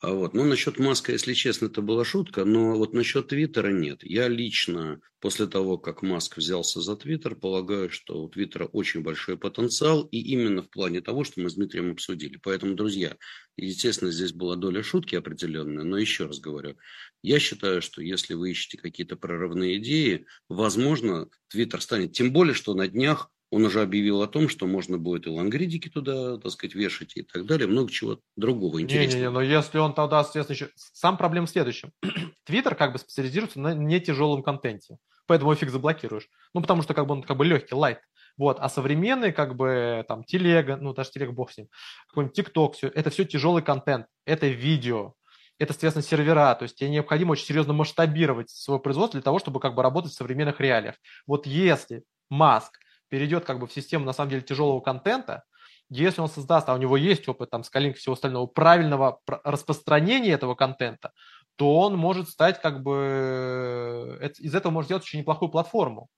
А 0.00 0.12
вот. 0.12 0.34
Ну, 0.34 0.44
насчет 0.44 0.78
Маска, 0.78 1.12
если 1.12 1.32
честно, 1.32 1.66
это 1.66 1.80
была 1.80 2.04
шутка, 2.04 2.44
но 2.44 2.76
вот 2.76 2.92
насчет 2.92 3.28
Твиттера 3.28 3.72
нет. 3.72 4.04
Я 4.04 4.28
лично, 4.28 5.00
после 5.20 5.46
того, 5.46 5.78
как 5.78 6.02
Маск 6.02 6.36
взялся 6.36 6.82
за 6.82 6.96
Твиттер, 6.96 7.34
полагаю, 7.34 7.88
что 7.88 8.22
у 8.22 8.28
Твиттера 8.28 8.66
очень 8.66 9.00
большой 9.00 9.38
потенциал, 9.38 10.02
и 10.02 10.18
именно 10.18 10.62
в 10.62 10.68
плане 10.68 11.00
того, 11.00 11.24
что 11.24 11.40
мы 11.40 11.48
с 11.48 11.54
Дмитрием 11.54 11.92
обсудили. 11.92 12.38
Поэтому, 12.42 12.74
друзья, 12.74 13.16
естественно, 13.56 14.10
здесь 14.10 14.32
была 14.32 14.56
доля 14.56 14.82
шутки 14.82 15.14
определенная, 15.14 15.84
но 15.84 15.96
еще 15.96 16.26
раз 16.26 16.40
говорю, 16.40 16.76
я 17.22 17.38
считаю, 17.38 17.80
что 17.80 18.02
если 18.02 18.34
вы 18.34 18.50
ищете 18.50 18.76
какие-то 18.76 19.16
прорывные 19.16 19.78
идеи, 19.78 20.26
возможно, 20.50 21.30
Твиттер 21.48 21.80
станет, 21.80 22.12
тем 22.12 22.32
более, 22.32 22.54
что 22.54 22.74
на 22.74 22.86
днях 22.86 23.30
он 23.56 23.64
уже 23.64 23.80
объявил 23.80 24.20
о 24.20 24.28
том, 24.28 24.50
что 24.50 24.66
можно 24.66 24.98
будет 24.98 25.26
и 25.26 25.30
лангридики 25.30 25.88
туда, 25.88 26.36
так 26.36 26.52
сказать, 26.52 26.74
вешать 26.74 27.16
и 27.16 27.22
так 27.22 27.46
далее, 27.46 27.66
много 27.66 27.90
чего 27.90 28.18
другого 28.36 28.82
интересного. 28.82 29.16
Не-не-не, 29.16 29.30
но 29.30 29.40
если 29.40 29.78
он 29.78 29.94
тогда, 29.94 30.22
соответственно, 30.24 30.56
еще... 30.56 30.68
Сам 30.74 31.16
проблема 31.16 31.46
в 31.46 31.50
следующем. 31.50 31.90
Твиттер 32.44 32.74
как 32.74 32.92
бы 32.92 32.98
специализируется 32.98 33.58
на 33.58 33.72
не 33.72 33.98
тяжелом 33.98 34.42
контенте, 34.42 34.98
поэтому 35.26 35.52
его 35.52 35.58
фиг 35.58 35.70
заблокируешь. 35.70 36.28
Ну, 36.52 36.60
потому 36.60 36.82
что 36.82 36.92
как 36.92 37.06
бы 37.06 37.14
он 37.14 37.22
как 37.22 37.38
бы 37.38 37.46
легкий, 37.46 37.74
лайт. 37.74 38.00
Вот, 38.36 38.58
а 38.60 38.68
современный, 38.68 39.32
как 39.32 39.56
бы, 39.56 40.04
там, 40.06 40.22
телега, 40.22 40.76
ну, 40.76 40.92
даже 40.92 41.12
телега, 41.12 41.32
бог 41.32 41.50
с 41.50 41.56
ним, 41.56 41.68
какой-нибудь 42.08 42.36
тикток, 42.36 42.74
все, 42.74 42.88
это 42.88 43.08
все 43.08 43.24
тяжелый 43.24 43.62
контент, 43.62 44.04
это 44.26 44.46
видео, 44.48 45.14
это, 45.58 45.72
соответственно, 45.72 46.02
сервера, 46.02 46.54
то 46.54 46.64
есть 46.64 46.76
тебе 46.76 46.90
необходимо 46.90 47.32
очень 47.32 47.46
серьезно 47.46 47.72
масштабировать 47.72 48.50
свое 48.50 48.78
производство 48.78 49.18
для 49.18 49.24
того, 49.24 49.38
чтобы 49.38 49.60
как 49.60 49.74
бы 49.74 49.82
работать 49.82 50.12
в 50.12 50.14
современных 50.14 50.60
реалиях. 50.60 50.96
Вот 51.26 51.46
если 51.46 52.02
Маск 52.28 52.78
перейдет 53.08 53.44
как 53.44 53.58
бы 53.58 53.66
в 53.66 53.72
систему, 53.72 54.04
на 54.04 54.12
самом 54.12 54.30
деле, 54.30 54.42
тяжелого 54.42 54.80
контента, 54.80 55.44
если 55.88 56.20
он 56.20 56.28
создаст, 56.28 56.68
а 56.68 56.74
у 56.74 56.78
него 56.78 56.96
есть 56.96 57.28
опыт 57.28 57.50
там 57.50 57.62
и 57.62 57.92
всего 57.92 58.14
остального, 58.14 58.46
правильного 58.46 59.20
распространения 59.44 60.32
этого 60.32 60.54
контента, 60.54 61.12
то 61.56 61.78
он 61.78 61.96
может 61.96 62.28
стать 62.28 62.60
как 62.60 62.82
бы, 62.82 64.18
из 64.38 64.54
этого 64.54 64.72
может 64.72 64.88
сделать 64.88 65.04
очень 65.04 65.20
неплохую 65.20 65.50
платформу. 65.50 66.08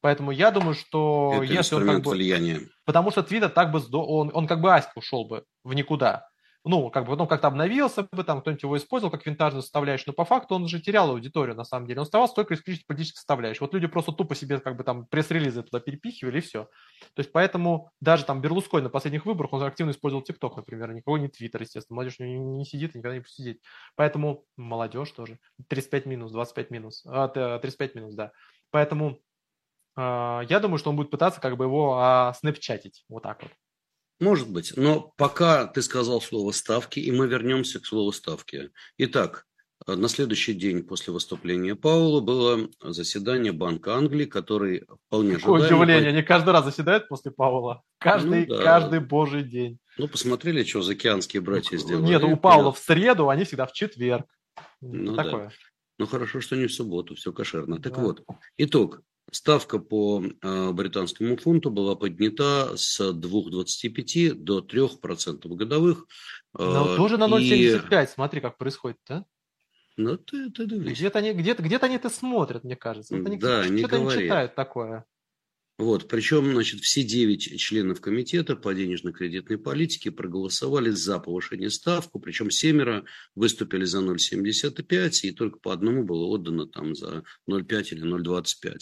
Поэтому 0.00 0.30
я 0.30 0.50
думаю, 0.50 0.74
что 0.74 1.32
Это 1.34 1.42
если 1.44 1.74
он 1.74 1.86
как 1.86 2.02
бы... 2.02 2.10
влияния. 2.10 2.60
Потому 2.84 3.10
что 3.10 3.22
Твиттер 3.22 3.48
так 3.48 3.72
бы, 3.72 3.82
он, 3.92 4.30
он 4.32 4.46
как 4.46 4.60
бы 4.60 4.72
Аська 4.72 4.92
ушел 4.96 5.26
бы 5.26 5.44
в 5.64 5.74
никуда 5.74 6.28
ну, 6.68 6.90
как 6.90 7.04
бы 7.04 7.12
потом 7.12 7.28
как-то 7.28 7.46
обновился 7.46 8.08
бы, 8.10 8.24
там 8.24 8.40
кто-нибудь 8.40 8.64
его 8.64 8.76
использовал 8.76 9.12
как 9.12 9.24
винтажную 9.24 9.62
составляющую, 9.62 10.08
но 10.08 10.12
по 10.14 10.24
факту 10.24 10.56
он 10.56 10.66
же 10.66 10.80
терял 10.80 11.10
аудиторию, 11.10 11.54
на 11.54 11.62
самом 11.62 11.86
деле. 11.86 12.00
Он 12.00 12.02
оставался 12.02 12.34
только 12.34 12.54
исключительно 12.54 12.88
политической 12.88 13.18
составляющей. 13.18 13.60
Вот 13.60 13.72
люди 13.72 13.86
просто 13.86 14.10
тупо 14.10 14.34
себе 14.34 14.58
как 14.58 14.76
бы 14.76 14.82
там 14.82 15.06
пресс-релизы 15.06 15.62
туда 15.62 15.78
перепихивали, 15.78 16.38
и 16.38 16.40
все. 16.40 16.64
То 17.14 17.20
есть 17.20 17.30
поэтому 17.30 17.92
даже 18.00 18.24
там 18.24 18.40
Берлуской 18.40 18.82
на 18.82 18.90
последних 18.90 19.26
выборах, 19.26 19.52
он 19.52 19.62
активно 19.62 19.92
использовал 19.92 20.24
ТикТок, 20.24 20.56
например, 20.56 20.92
никого 20.92 21.18
не 21.18 21.28
Твиттер, 21.28 21.62
естественно. 21.62 21.94
Молодежь 21.96 22.18
не, 22.18 22.36
не 22.36 22.64
сидит 22.64 22.96
никогда 22.96 23.14
не 23.14 23.20
будет 23.20 23.30
сидеть. 23.30 23.60
Поэтому 23.94 24.44
молодежь 24.56 25.12
тоже. 25.12 25.38
35 25.68 26.06
минус, 26.06 26.32
25 26.32 26.70
минус. 26.72 27.04
А, 27.06 27.28
35 27.28 27.94
минус, 27.94 28.14
да. 28.14 28.32
Поэтому 28.72 29.20
э, 29.96 30.40
я 30.48 30.58
думаю, 30.60 30.78
что 30.78 30.90
он 30.90 30.96
будет 30.96 31.10
пытаться 31.10 31.40
как 31.40 31.56
бы 31.56 31.64
его 31.64 31.96
а, 31.96 32.32
снэпчатить. 32.34 33.04
Вот 33.08 33.22
так 33.22 33.44
вот. 33.44 33.52
Может 34.18 34.50
быть, 34.50 34.72
но 34.76 35.12
пока 35.16 35.66
ты 35.66 35.82
сказал 35.82 36.20
слово 36.20 36.52
«ставки», 36.52 37.00
и 37.00 37.12
мы 37.12 37.26
вернемся 37.26 37.80
к 37.80 37.86
слову 37.86 38.12
«ставки». 38.12 38.70
Итак, 38.96 39.46
на 39.86 40.08
следующий 40.08 40.54
день 40.54 40.82
после 40.82 41.12
выступления 41.12 41.74
Паула 41.74 42.20
было 42.20 42.68
заседание 42.80 43.52
Банка 43.52 43.94
Англии, 43.94 44.24
который 44.24 44.86
вполне 45.06 45.36
Какое 45.36 45.60
ожидаемо... 45.60 45.82
удивление, 45.82 46.08
они 46.10 46.22
каждый 46.22 46.50
раз 46.50 46.64
заседают 46.64 47.08
после 47.08 47.30
Паула. 47.30 47.82
Каждый, 47.98 48.46
ну, 48.46 48.56
да. 48.56 48.62
каждый 48.62 49.00
божий 49.00 49.42
день. 49.42 49.78
Ну, 49.98 50.08
посмотрели, 50.08 50.64
что 50.64 50.82
заокеанские 50.82 51.42
братья 51.42 51.76
сделали. 51.76 52.06
Нет, 52.06 52.24
у 52.24 52.36
Паула 52.36 52.72
в 52.72 52.78
среду, 52.78 53.28
они 53.28 53.44
всегда 53.44 53.66
в 53.66 53.72
четверг. 53.72 54.26
Ну, 54.80 55.14
Такое. 55.14 55.48
Да. 55.48 55.52
Ну, 55.98 56.06
хорошо, 56.06 56.40
что 56.40 56.56
не 56.56 56.66
в 56.66 56.72
субботу, 56.72 57.14
все 57.14 57.32
кошерно. 57.32 57.80
Так 57.80 57.94
да. 57.94 58.00
вот, 58.00 58.24
итог. 58.56 59.02
Ставка 59.32 59.78
по 59.78 60.22
э, 60.24 60.72
британскому 60.72 61.36
фунту 61.36 61.70
была 61.70 61.96
поднята 61.96 62.76
с 62.76 63.00
2,25 63.00 64.34
до 64.34 64.60
3% 64.60 65.48
годовых. 65.48 66.06
Но 66.54 66.94
э, 66.94 66.96
тоже 66.96 67.18
на 67.18 67.24
0,75, 67.24 68.04
и... 68.04 68.06
смотри, 68.06 68.40
как 68.40 68.56
происходит, 68.56 68.98
да? 69.08 69.24
Ну, 69.96 70.16
ты, 70.18 70.50
ты 70.50 70.66
Где-то 70.66 71.18
они, 71.18 71.32
где-то, 71.32 71.62
где-то 71.62 71.86
они 71.86 71.96
это 71.96 72.10
смотрят, 72.10 72.64
мне 72.64 72.76
кажется. 72.76 73.16
Вот 73.16 73.26
они 73.26 73.38
да, 73.38 73.66
не 73.68 73.78
что-то 73.78 73.98
не 73.98 74.10
читают 74.10 74.54
такое. 74.54 75.06
Вот, 75.78 76.08
причем, 76.08 76.52
значит, 76.52 76.80
все 76.80 77.02
девять 77.02 77.60
членов 77.60 78.00
комитета 78.00 78.56
по 78.56 78.74
денежно-кредитной 78.74 79.58
политике 79.58 80.10
проголосовали 80.10 80.88
за 80.88 81.18
повышение 81.18 81.68
ставку, 81.68 82.18
причем 82.18 82.50
семеро 82.50 83.04
выступили 83.34 83.84
за 83.84 83.98
0,75, 84.00 85.10
и 85.22 85.32
только 85.32 85.58
по 85.58 85.74
одному 85.74 86.02
было 86.02 86.24
отдано 86.26 86.66
там 86.66 86.94
за 86.94 87.24
0,5 87.46 87.88
или 87.90 88.04
0,25. 88.04 88.78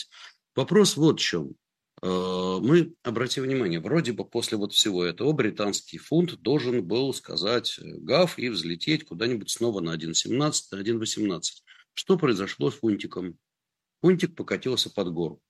Вопрос 0.55 0.97
вот 0.97 1.21
в 1.21 1.23
чем. 1.23 1.55
Э, 2.03 2.59
мы, 2.61 2.95
обратим 3.03 3.45
внимание, 3.45 3.81
вроде 3.81 4.13
бы 4.13 4.25
после 4.25 4.59
вот 4.59 4.73
всего 4.73 5.05
этого 5.05 5.33
британский 5.33 5.99
фунт 5.99 6.41
должен 6.41 6.85
был 6.85 7.15
сказать 7.15 7.79
э, 7.79 7.83
гав 7.99 8.39
и 8.39 8.49
взлететь 8.49 9.05
куда-нибудь 9.05 9.51
снова 9.51 9.81
на 9.81 9.97
1.17, 9.97 10.53
на 10.73 10.83
1.18. 10.83 11.41
Что 11.95 12.19
произошло 12.19 12.71
с 12.71 12.75
фунтиком? 12.75 13.39
Фунтик 14.03 14.37
покатился 14.37 14.91
под 14.91 15.13
гору. 15.13 15.41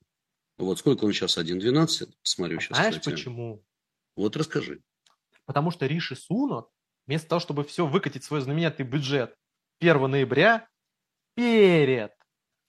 Вот 0.59 0.79
сколько 0.79 1.05
он 1.05 1.13
сейчас? 1.13 1.39
1.12? 1.39 2.13
Смотрю 2.23 2.61
сейчас. 2.61 2.79
Знаешь 2.79 2.99
кстати. 2.99 3.15
почему? 3.15 3.65
Вот 4.17 4.37
расскажи. 4.37 4.81
Потому 5.47 5.71
что 5.71 5.87
Риши 5.87 6.15
Сунок, 6.15 6.71
вместо 7.07 7.29
того, 7.29 7.41
чтобы 7.41 7.65
все 7.65 7.87
выкатить 7.87 8.25
свой 8.25 8.41
знаменитый 8.41 8.87
бюджет 8.87 9.35
1 9.81 10.11
ноября, 10.11 10.69
перед 11.35 12.13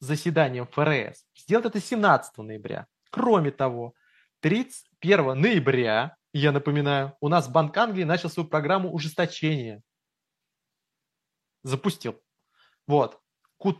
заседанием 0.05 0.67
ФРС. 0.67 1.25
Сделать 1.35 1.65
это 1.65 1.79
17 1.79 2.37
ноября. 2.37 2.87
Кроме 3.09 3.51
того, 3.51 3.93
31 4.41 5.39
ноября, 5.39 6.15
я 6.33 6.51
напоминаю, 6.51 7.15
у 7.19 7.29
нас 7.29 7.47
Банк 7.47 7.75
Англии 7.77 8.03
начал 8.03 8.29
свою 8.29 8.47
программу 8.47 8.93
ужесточения. 8.93 9.81
Запустил. 11.63 12.21
Вот. 12.87 13.19
Кут, 13.57 13.79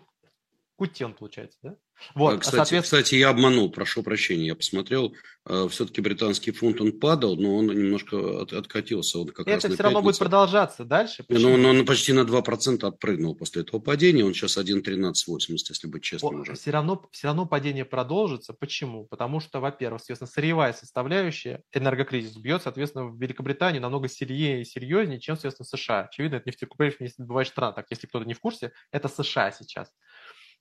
Кутен, 0.76 1.14
получается, 1.14 1.58
да? 1.62 1.76
Вот, 2.14 2.36
а, 2.36 2.38
кстати, 2.38 2.56
соответственно... 2.56 3.02
кстати, 3.02 3.16
я 3.16 3.30
обманул, 3.30 3.70
прошу 3.70 4.04
прощения. 4.04 4.48
Я 4.48 4.56
посмотрел, 4.56 5.16
э, 5.46 5.68
все-таки 5.70 6.02
британский 6.02 6.52
фунт 6.52 6.80
он 6.82 6.92
падал, 7.00 7.36
но 7.36 7.56
он 7.56 7.68
немножко 7.68 8.42
от, 8.42 8.54
откатился. 8.54 9.20
Он 9.20 9.28
как 9.30 9.48
Это 9.48 9.68
раз 9.68 9.74
все 9.74 9.84
равно 9.84 10.02
будет 10.02 10.20
продолжаться 10.20 10.86
дальше. 10.86 11.26
Но, 11.30 11.58
но 11.58 11.70
он 11.70 11.86
почти 11.86 12.14
на 12.14 12.22
2% 12.22 12.86
отпрыгнул 12.86 13.36
после 13.36 13.64
этого 13.64 13.80
падения. 13.80 14.24
Он 14.24 14.34
сейчас 14.34 14.58
1,1380, 14.58 15.48
если 15.48 15.88
быть 15.88 16.04
честным. 16.04 16.42
Уже. 16.42 16.54
Все, 16.54 16.72
равно, 16.72 17.04
все 17.12 17.28
равно 17.28 17.46
падение 17.46 17.86
продолжится. 17.86 18.54
Почему? 18.54 19.06
Потому 19.06 19.40
что, 19.40 19.60
во-первых, 19.60 20.02
соответственно, 20.02 20.30
сырьевая 20.30 20.74
составляющая, 20.74 21.64
энергокризис 21.74 22.36
бьет, 22.38 22.64
соответственно, 22.64 23.06
в 23.06 23.20
Великобританию 23.20 23.82
намного 23.82 24.08
сильнее 24.08 24.62
и 24.62 24.66
серьезнее, 24.66 25.20
чем, 25.20 25.36
соответственно, 25.36 25.66
США. 25.66 26.02
Очевидно, 26.02 26.38
это 26.38 26.50
если 26.50 27.24
бывает 27.24 27.48
страна. 27.48 27.72
Так, 27.74 27.88
если 27.90 28.08
кто-то 28.08 28.26
не 28.26 28.34
в 28.34 28.40
курсе, 28.40 28.72
это 28.92 29.08
США 29.08 29.52
сейчас. 29.52 29.92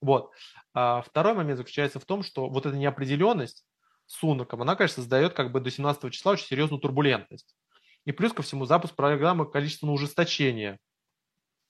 Вот. 0.05 0.32
А 0.74 1.01
второй 1.01 1.32
момент 1.32 1.56
заключается 1.56 1.98
в 1.98 2.05
том, 2.05 2.22
что 2.22 2.51
вот 2.51 2.66
эта 2.66 2.76
неопределенность 2.76 3.64
с 4.06 4.18
Суноком, 4.18 4.60
она, 4.60 4.76
конечно, 4.76 4.97
создает 4.97 5.32
как 5.32 5.51
бы 5.51 5.60
до 5.60 5.70
17 5.70 6.12
числа 6.12 6.32
очень 6.32 6.47
серьезную 6.47 6.78
турбулентность. 6.78 7.56
И 8.05 8.12
плюс 8.12 8.35
ко 8.35 8.43
всему 8.43 8.66
запуск 8.66 8.94
программы 8.94 9.51
количественного 9.51 9.94
ужесточения. 9.94 10.78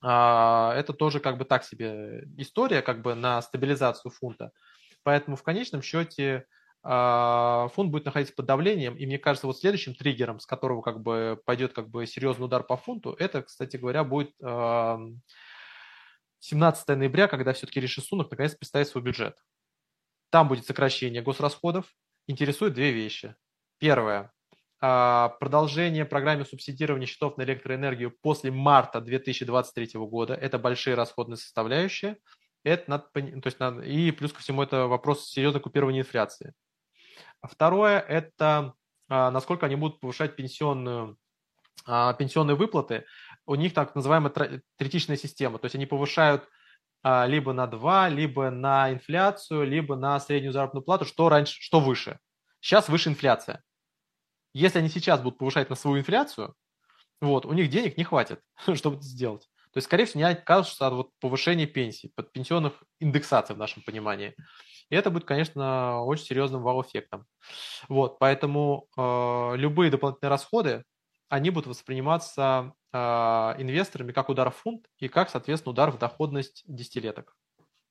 А, 0.03 0.75
это 0.75 0.93
тоже 0.93 1.21
как 1.21 1.39
бы 1.39 1.45
так 1.45 1.63
себе 1.63 2.25
история 2.37 2.83
как 2.83 3.03
бы 3.03 3.15
на 3.15 3.41
стабилизацию 3.41 4.11
фунта. 4.11 4.51
Поэтому 5.05 5.37
в 5.37 5.45
конечном 5.45 5.81
счете 5.81 6.47
а, 6.83 7.69
фунт 7.69 7.93
будет 7.93 8.05
находиться 8.05 8.35
под 8.35 8.47
давлением, 8.47 8.97
и 8.97 9.07
мне 9.07 9.19
кажется, 9.21 9.47
вот 9.47 9.59
следующим 9.59 9.95
триггером, 9.95 10.41
с 10.41 10.47
которого 10.47 10.83
как 10.83 11.01
бы 11.03 11.41
пойдет 11.47 11.73
как 11.73 11.89
бы 11.89 12.05
серьезный 12.05 12.47
удар 12.47 12.65
по 12.65 12.77
фунту, 12.77 13.15
это, 13.17 13.43
кстати 13.43 13.77
говоря, 13.77 14.03
будет 14.03 14.33
17 16.45 16.89
ноября, 16.89 17.27
когда 17.27 17.55
все-таки 17.55 17.81
Риши 17.81 18.03
Сунок 18.03 18.31
наконец 18.31 18.55
представит 18.55 18.89
свой 18.89 19.03
бюджет. 19.03 19.35
Там 20.29 20.47
будет 20.47 20.67
сокращение 20.67 21.23
госрасходов. 21.23 21.87
Интересуют 22.27 22.75
две 22.75 22.93
вещи. 22.93 23.35
Первое. 23.79 24.31
А, 24.79 25.31
продолжение 25.41 26.05
программы 26.05 26.45
субсидирования 26.45 27.07
счетов 27.07 27.39
на 27.39 27.45
электроэнергию 27.45 28.15
после 28.21 28.51
марта 28.51 29.01
2023 29.01 29.93
года. 29.95 30.35
Это 30.35 30.59
большие 30.59 30.97
расходные 30.97 31.39
составляющие. 31.39 32.19
Это 32.63 32.91
надо, 32.91 33.09
то 33.15 33.47
есть 33.47 33.59
надо, 33.59 33.81
и 33.81 34.11
плюс 34.11 34.35
ко 34.35 34.41
всему 34.41 34.63
это 34.63 34.87
вопрос 34.87 35.27
серьезного 35.29 35.63
купирования 35.63 36.03
инфляции. 36.03 36.53
Второе– 37.43 38.01
это 38.09 38.75
а, 39.09 39.31
насколько 39.31 39.65
они 39.65 39.77
будут 39.77 39.99
повышать 39.99 40.37
пенсионную, 40.37 41.17
а, 41.87 42.13
пенсионные 42.13 42.55
выплаты. 42.55 43.07
У 43.47 43.55
них 43.55 43.75
так 43.75 43.95
называемая 43.95 44.63
третичная 44.77 45.17
система, 45.17 45.59
то 45.59 45.67
есть 45.67 45.75
они 45.75 45.87
повышают 45.87 46.49
а, 47.03 47.27
либо 47.27 47.53
на 47.53 47.67
2, 47.67 48.09
либо 48.09 48.51
на 48.51 48.91
инфляцию, 48.91 49.67
либо 49.67 49.97
на 49.97 50.19
среднюю 50.19 50.53
заработную 50.53 50.83
плату, 50.83 51.05
что 51.05 51.29
раньше, 51.29 51.61
что 51.61 51.79
выше. 51.79 52.19
Сейчас 52.61 52.89
выше 52.89 53.11
инфляция. 53.11 53.63
Если 54.55 54.79
они 54.79 54.89
сейчас 54.89 55.21
будут 55.21 55.39
повышать 55.39 55.69
на 55.69 55.77
свою 55.77 55.99
инфляцию, 55.99 56.55
вот, 57.21 57.45
у 57.45 57.53
них 57.53 57.69
денег 57.69 57.99
не 57.99 58.05
хватит, 58.05 58.41
чтобы 58.75 58.97
это 58.97 59.05
сделать. 59.05 59.49
То 59.73 59.79
есть, 59.79 59.87
скорее 59.87 60.07
всего, 60.07 60.21
не 60.21 60.31
откажутся 60.31 60.87
от 60.87 60.93
вот 60.95 61.11
повышения 61.21 61.67
пенсий, 61.67 62.13
под 62.15 62.33
пенсионных 62.33 62.83
индексаций 63.01 63.55
в 63.55 63.59
нашем 63.59 63.83
понимании. 63.83 64.35
И 64.89 64.95
это 64.95 65.11
будет, 65.11 65.25
конечно, 65.25 66.03
очень 66.03 66.27
серьезным 66.27 66.63
вау-эффектом. 66.63 67.27
Вот, 67.89 68.19
поэтому 68.19 68.87
э, 68.97 69.57
любые 69.57 69.91
дополнительные 69.91 70.31
расходы, 70.31 70.85
они 71.29 71.51
будут 71.51 71.67
восприниматься 71.67 72.73
инвесторами 72.95 74.13
как 74.13 74.29
удар 74.29 74.51
в 74.51 74.57
фунт 74.57 74.87
и 74.99 75.09
как, 75.09 75.31
соответственно, 75.31 75.73
удар 75.73 75.91
в 75.91 75.99
доходность 75.99 76.63
десятилеток. 76.67 77.37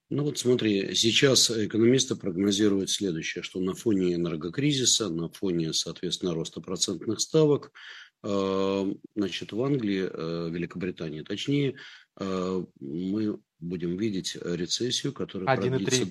Ну 0.10 0.24
вот 0.24 0.38
смотри, 0.38 0.94
сейчас 0.96 1.50
экономисты 1.50 2.16
прогнозируют 2.16 2.90
следующее, 2.90 3.44
что 3.44 3.60
на 3.60 3.74
фоне 3.74 4.14
энергокризиса, 4.14 5.10
на 5.10 5.30
фоне, 5.30 5.74
соответственно, 5.74 6.34
роста 6.34 6.62
процентных 6.62 7.20
ставок, 7.20 7.72
э, 8.24 8.94
значит, 9.16 9.52
в 9.52 9.64
Англии, 9.64 10.10
э, 10.12 10.50
Великобритании, 10.52 11.22
точнее, 11.22 11.76
мы 12.20 13.40
будем 13.60 13.98
видеть 13.98 14.36
рецессию, 14.36 15.14
которая 15.14 15.58
продлится 15.58 16.06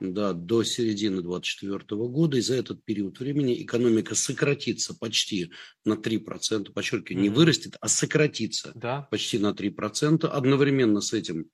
да, 0.00 0.32
до 0.32 0.62
середины 0.64 1.22
2024 1.22 2.00
года. 2.08 2.36
И 2.38 2.40
за 2.40 2.54
этот 2.54 2.84
период 2.84 3.18
времени 3.20 3.62
экономика 3.62 4.14
сократится 4.14 4.94
почти 4.94 5.50
на 5.84 5.94
3%. 5.94 6.72
Подчеркиваю, 6.72 7.18
mm-hmm. 7.18 7.22
не 7.22 7.28
вырастет, 7.30 7.76
а 7.80 7.88
сократится 7.88 8.72
да. 8.74 9.08
почти 9.10 9.38
на 9.38 9.52
3%. 9.52 10.26
Одновременно 10.26 11.00
с 11.00 11.12
этим 11.12 11.46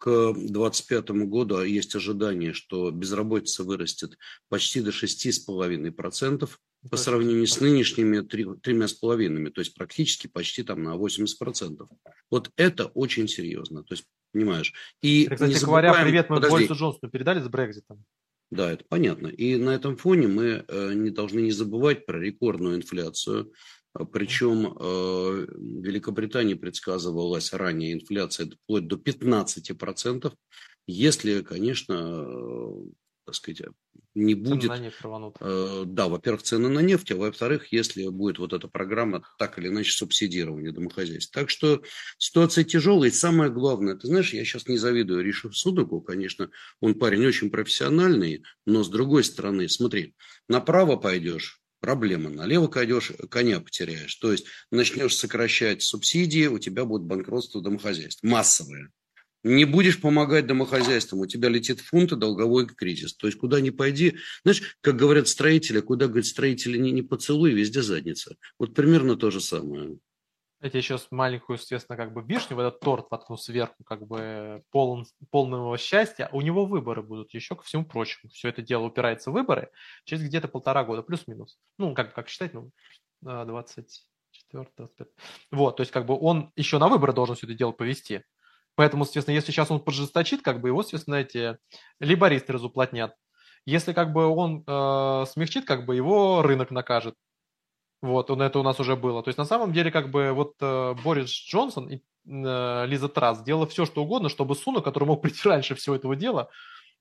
к 0.00 0.32
2025 0.32 1.10
году 1.26 1.62
есть 1.62 1.94
ожидание, 1.94 2.54
что 2.54 2.90
безработица 2.90 3.64
вырастет 3.64 4.16
почти 4.48 4.80
до 4.80 4.90
6,5% 4.90 6.48
по 6.90 6.96
сравнению 6.96 7.46
с 7.46 7.60
нынешними 7.60 8.20
тремя 8.20 8.88
с 8.88 8.94
половинами, 8.94 9.50
то 9.50 9.60
есть 9.60 9.74
практически 9.74 10.26
почти 10.26 10.62
там 10.62 10.82
на 10.82 10.96
80%. 10.96 11.86
Вот 12.30 12.50
это 12.56 12.86
очень 12.86 13.28
серьезно. 13.28 13.84
То 13.84 13.92
есть 13.92 14.06
понимаешь. 14.32 14.72
И 15.02 15.24
это, 15.24 15.34
кстати 15.34 15.52
забываем... 15.58 15.92
говоря, 15.92 16.04
привет 16.04 16.30
мы 16.30 16.40
Борису 16.40 16.74
Джонсону 16.74 17.10
передали 17.12 17.40
с 17.40 17.48
Брекзитом. 17.48 18.02
Да, 18.50 18.72
это 18.72 18.84
понятно. 18.88 19.28
И 19.28 19.56
на 19.56 19.70
этом 19.70 19.96
фоне 19.96 20.26
мы 20.26 20.64
э, 20.66 20.92
не 20.94 21.10
должны 21.10 21.40
не 21.40 21.52
забывать 21.52 22.06
про 22.06 22.18
рекордную 22.18 22.76
инфляцию. 22.76 23.52
Причем 24.12 24.66
э, 24.66 24.70
в 24.76 25.82
Великобритании 25.84 26.54
предсказывалась 26.54 27.52
ранее 27.52 27.94
инфляция 27.94 28.50
вплоть 28.64 28.86
до 28.86 28.96
15%. 28.96 30.32
Если, 30.86 31.42
конечно, 31.42 32.26
так 33.30 33.34
сказать, 33.34 33.62
не 34.14 34.34
будет... 34.34 34.70
Э, 35.40 35.84
да, 35.86 36.08
во-первых, 36.08 36.42
цены 36.42 36.68
на 36.68 36.80
нефть, 36.80 37.12
а 37.12 37.16
во-вторых, 37.16 37.72
если 37.72 38.08
будет 38.08 38.38
вот 38.38 38.52
эта 38.52 38.66
программа 38.66 39.24
так 39.38 39.58
или 39.58 39.68
иначе 39.68 39.92
субсидирования 39.92 40.72
домохозяйств. 40.72 41.32
Так 41.32 41.48
что 41.48 41.82
ситуация 42.18 42.64
тяжелая. 42.64 43.10
И 43.10 43.12
самое 43.12 43.52
главное, 43.52 43.94
ты 43.94 44.08
знаешь, 44.08 44.32
я 44.32 44.44
сейчас 44.44 44.66
не 44.66 44.78
завидую 44.78 45.22
Ришу 45.22 45.52
Судаку, 45.52 46.00
конечно, 46.00 46.50
он 46.80 46.94
парень 46.94 47.24
очень 47.24 47.50
профессиональный, 47.50 48.42
но 48.66 48.82
с 48.82 48.88
другой 48.88 49.22
стороны, 49.22 49.68
смотри, 49.68 50.14
направо 50.48 50.96
пойдешь, 50.96 51.59
проблема. 51.80 52.30
Налево 52.30 52.68
пойдешь, 52.68 53.12
коня 53.30 53.60
потеряешь. 53.60 54.14
То 54.16 54.32
есть 54.32 54.46
начнешь 54.70 55.16
сокращать 55.16 55.82
субсидии, 55.82 56.46
у 56.46 56.58
тебя 56.58 56.84
будет 56.84 57.02
банкротство 57.02 57.62
домохозяйств. 57.62 58.22
Массовое 58.22 58.90
не 59.42 59.64
будешь 59.64 60.00
помогать 60.00 60.46
домохозяйствам, 60.46 61.20
у 61.20 61.26
тебя 61.26 61.48
летит 61.48 61.80
фунт 61.80 62.12
и 62.12 62.16
долговой 62.16 62.66
кризис. 62.66 63.14
То 63.14 63.26
есть, 63.26 63.38
куда 63.38 63.60
ни 63.60 63.70
пойди, 63.70 64.16
знаешь, 64.42 64.76
как 64.80 64.96
говорят 64.96 65.28
строители, 65.28 65.80
куда, 65.80 66.06
говорят, 66.06 66.26
строители 66.26 66.76
не, 66.78 66.90
не 66.90 67.02
поцелуй, 67.02 67.52
везде 67.52 67.82
задница. 67.82 68.36
Вот 68.58 68.74
примерно 68.74 69.16
то 69.16 69.30
же 69.30 69.40
самое. 69.40 69.98
Эти 70.60 70.76
еще 70.76 70.98
маленькую, 71.10 71.56
естественно, 71.56 71.96
как 71.96 72.12
бы 72.12 72.22
вишню, 72.22 72.54
в 72.54 72.60
этот 72.60 72.80
торт 72.80 73.06
воткнул 73.10 73.38
сверху, 73.38 73.82
как 73.84 74.06
бы 74.06 74.62
полон, 74.70 75.06
полного 75.30 75.78
счастья. 75.78 76.28
У 76.32 76.42
него 76.42 76.66
выборы 76.66 77.02
будут 77.02 77.32
еще 77.32 77.56
ко 77.56 77.62
всему 77.62 77.86
прочему. 77.86 78.30
Все 78.30 78.48
это 78.50 78.60
дело 78.60 78.84
упирается 78.84 79.30
в 79.30 79.34
выборы 79.34 79.70
через 80.04 80.22
где-то 80.22 80.48
полтора 80.48 80.84
года, 80.84 81.02
плюс-минус. 81.02 81.58
Ну, 81.78 81.94
как, 81.94 82.14
как 82.14 82.28
считать, 82.28 82.52
ну, 82.52 82.70
24, 83.22 84.68
25. 84.76 85.08
Вот, 85.50 85.76
то 85.76 85.80
есть 85.80 85.92
как 85.92 86.04
бы 86.04 86.18
он 86.18 86.52
еще 86.56 86.78
на 86.78 86.88
выборы 86.88 87.14
должен 87.14 87.36
все 87.36 87.46
это 87.46 87.54
дело 87.54 87.72
повести. 87.72 88.24
Поэтому, 88.74 89.04
соответственно, 89.04 89.34
если 89.34 89.52
сейчас 89.52 89.70
он 89.70 89.80
поджесточит, 89.80 90.42
как 90.42 90.60
бы 90.60 90.68
его, 90.68 90.82
соответственно, 90.82 91.16
эти 91.16 91.58
либористы 92.00 92.52
разуплотнят. 92.52 93.14
Если 93.66 93.92
как 93.92 94.12
бы 94.12 94.26
он 94.26 94.64
э, 94.66 95.24
смягчит, 95.26 95.64
как 95.66 95.84
бы 95.86 95.96
его 95.96 96.42
рынок 96.42 96.70
накажет. 96.70 97.14
Вот, 98.02 98.30
он, 98.30 98.40
это 98.42 98.58
у 98.58 98.62
нас 98.62 98.80
уже 98.80 98.96
было. 98.96 99.22
То 99.22 99.28
есть 99.28 99.38
на 99.38 99.44
самом 99.44 99.72
деле 99.72 99.90
как 99.90 100.10
бы 100.10 100.32
вот 100.32 100.54
э, 100.60 100.94
Борис 101.04 101.30
Джонсон 101.30 101.88
и 101.88 101.96
э, 101.96 102.86
Лиза 102.86 103.08
Трасс 103.08 103.40
сделала 103.40 103.66
все, 103.66 103.84
что 103.84 104.02
угодно, 104.02 104.28
чтобы 104.28 104.54
Суна, 104.54 104.80
который 104.80 105.04
мог 105.04 105.22
прийти 105.22 105.48
раньше 105.48 105.74
всего 105.74 105.96
этого 105.96 106.16
дела, 106.16 106.48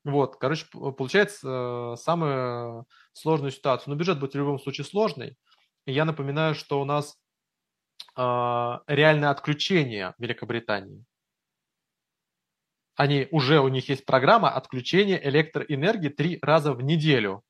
вот, 0.04 0.36
короче, 0.38 0.66
получается 0.72 1.48
э, 1.48 1.96
самая 1.98 2.86
сложная 3.14 3.52
ситуация. 3.52 3.92
Но 3.92 3.98
бюджет 3.98 4.20
будет 4.20 4.34
в 4.34 4.38
любом 4.38 4.60
случае 4.60 4.86
сложный. 4.86 5.38
Я 5.86 6.06
напоминаю, 6.06 6.56
что 6.56 6.82
у 6.82 6.86
нас 6.86 7.18
реальное 8.16 9.30
отключение 9.30 10.14
Великобритании 10.18 11.06
они 13.00 13.30
уже, 13.32 13.62
у 13.62 13.70
них 13.70 13.88
есть 13.88 14.06
программа 14.06 14.50
отключения 14.50 15.18
электроэнергии 15.24 16.10
три 16.10 16.38
раза 16.42 16.74
в 16.74 16.82
неделю. 16.82 17.44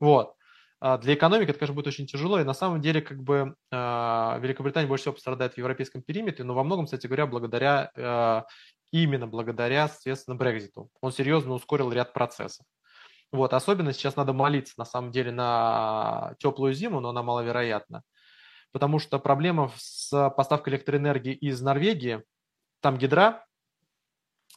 Вот. 0.00 0.33
А 0.86 0.98
для 0.98 1.14
экономики 1.14 1.48
это, 1.48 1.58
конечно, 1.58 1.74
будет 1.74 1.86
очень 1.86 2.06
тяжело, 2.06 2.38
и 2.38 2.44
на 2.44 2.52
самом 2.52 2.82
деле, 2.82 3.00
как 3.00 3.22
бы, 3.22 3.56
а, 3.72 4.38
Великобритания 4.42 4.86
больше 4.86 5.04
всего 5.04 5.14
пострадает 5.14 5.54
в 5.54 5.56
европейском 5.56 6.02
периметре, 6.02 6.44
но 6.44 6.52
во 6.52 6.62
многом, 6.62 6.84
кстати 6.84 7.06
говоря, 7.06 7.26
благодаря, 7.26 7.90
а, 7.96 8.44
именно 8.92 9.26
благодаря, 9.26 9.88
соответственно, 9.88 10.36
Брекзиту. 10.36 10.90
Он 11.00 11.10
серьезно 11.10 11.54
ускорил 11.54 11.90
ряд 11.90 12.12
процессов. 12.12 12.66
Вот, 13.32 13.54
особенно 13.54 13.94
сейчас 13.94 14.16
надо 14.16 14.34
молиться, 14.34 14.74
на 14.76 14.84
самом 14.84 15.10
деле, 15.10 15.32
на 15.32 16.34
теплую 16.38 16.74
зиму, 16.74 17.00
но 17.00 17.08
она 17.08 17.22
маловероятна. 17.22 18.02
Потому 18.70 18.98
что 18.98 19.18
проблема 19.18 19.72
с 19.78 20.30
поставкой 20.36 20.74
электроэнергии 20.74 21.32
из 21.32 21.62
Норвегии, 21.62 22.24
там 22.82 22.98
гидра, 22.98 23.46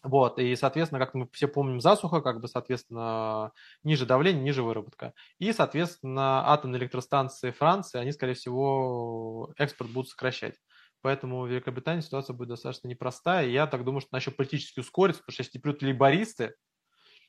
вот, 0.03 0.37
и, 0.39 0.55
соответственно, 0.55 0.99
как 0.99 1.13
мы 1.15 1.27
все 1.33 1.47
помним, 1.47 1.81
засуха, 1.81 2.21
как 2.21 2.39
бы, 2.39 2.47
соответственно, 2.47 3.51
ниже 3.83 4.05
давление, 4.05 4.43
ниже 4.43 4.61
выработка. 4.61 5.13
И, 5.39 5.51
соответственно, 5.51 6.47
атомные 6.51 6.79
электростанции 6.79 7.51
Франции, 7.51 7.99
они, 7.99 8.11
скорее 8.11 8.35
всего, 8.35 9.53
экспорт 9.57 9.91
будут 9.91 10.09
сокращать. 10.09 10.55
Поэтому 11.01 11.41
в 11.41 11.47
Великобритании 11.47 12.01
ситуация 12.01 12.33
будет 12.35 12.49
достаточно 12.49 12.87
непростая. 12.87 13.47
Я 13.47 13.67
так 13.67 13.83
думаю, 13.83 14.01
что 14.01 14.09
она 14.11 14.19
еще 14.19 14.31
политически 14.31 14.79
ускорится, 14.79 15.21
потому 15.21 15.33
что 15.33 15.43
если 15.43 15.59
придут 15.59 15.81
либористы, 15.81 16.55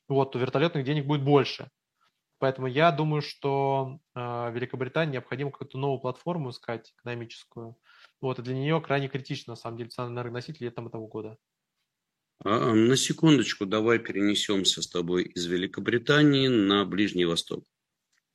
вот, 0.08 0.32
то 0.32 0.38
вертолетных 0.38 0.84
денег 0.84 1.06
будет 1.06 1.22
больше. 1.22 1.70
Поэтому 2.38 2.66
я 2.68 2.92
думаю, 2.92 3.20
что 3.20 3.98
э, 4.14 4.50
Великобритании 4.52 5.14
необходимо 5.14 5.50
какую-то 5.50 5.76
новую 5.76 6.00
платформу 6.00 6.50
искать 6.50 6.92
экономическую. 6.98 7.76
Вот, 8.20 8.38
и 8.38 8.42
для 8.42 8.54
нее 8.54 8.80
крайне 8.80 9.08
критично, 9.08 9.52
на 9.52 9.56
самом 9.56 9.76
деле, 9.76 9.90
цена 9.90 10.08
энергоносителей 10.08 10.68
летом 10.68 10.86
этого 10.86 11.06
года. 11.08 11.36
А, 12.44 12.72
на 12.72 12.96
секундочку, 12.96 13.66
давай 13.66 13.98
перенесемся 13.98 14.82
с 14.82 14.88
тобой 14.88 15.24
из 15.24 15.46
Великобритании 15.46 16.48
на 16.48 16.84
Ближний 16.84 17.24
Восток. 17.24 17.64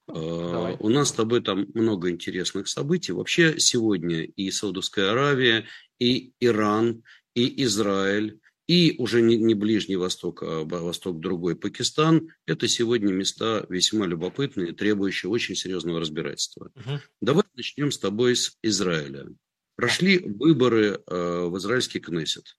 А, 0.08 0.52
давай. 0.52 0.78
У 0.80 0.90
нас 0.90 1.10
с 1.10 1.14
тобой 1.14 1.42
там 1.42 1.68
много 1.74 2.10
интересных 2.10 2.68
событий. 2.68 3.14
Вообще 3.14 3.60
сегодня 3.60 4.24
и 4.24 4.52
Саудовская 4.52 5.12
Аравия, 5.12 5.66
и 6.00 6.34
Иран, 6.40 7.04
и 7.34 7.64
Израиль, 7.64 8.40
и 8.68 8.96
уже 8.98 9.22
не, 9.22 9.38
не 9.38 9.56
Ближний 9.56 9.96
Восток, 9.96 10.44
а 10.44 10.64
Восток 10.64 11.20
другой, 11.20 11.56
Пакистан, 11.56 12.30
это 12.46 12.68
сегодня 12.68 13.12
места 13.12 13.66
весьма 13.70 14.06
любопытные, 14.06 14.74
требующие 14.74 15.30
очень 15.30 15.56
серьезного 15.56 16.00
разбирательства. 16.00 16.72
Угу. 16.76 17.00
Давай 17.22 17.44
начнем 17.56 17.92
с 17.92 17.98
тобой 17.98 18.36
с 18.36 18.58
Израиля. 18.64 19.28
Прошли 19.76 20.20
выборы 20.20 21.02
э, 21.06 21.46
в 21.48 21.58
израильский 21.58 22.00
Кнессет. 22.00 22.56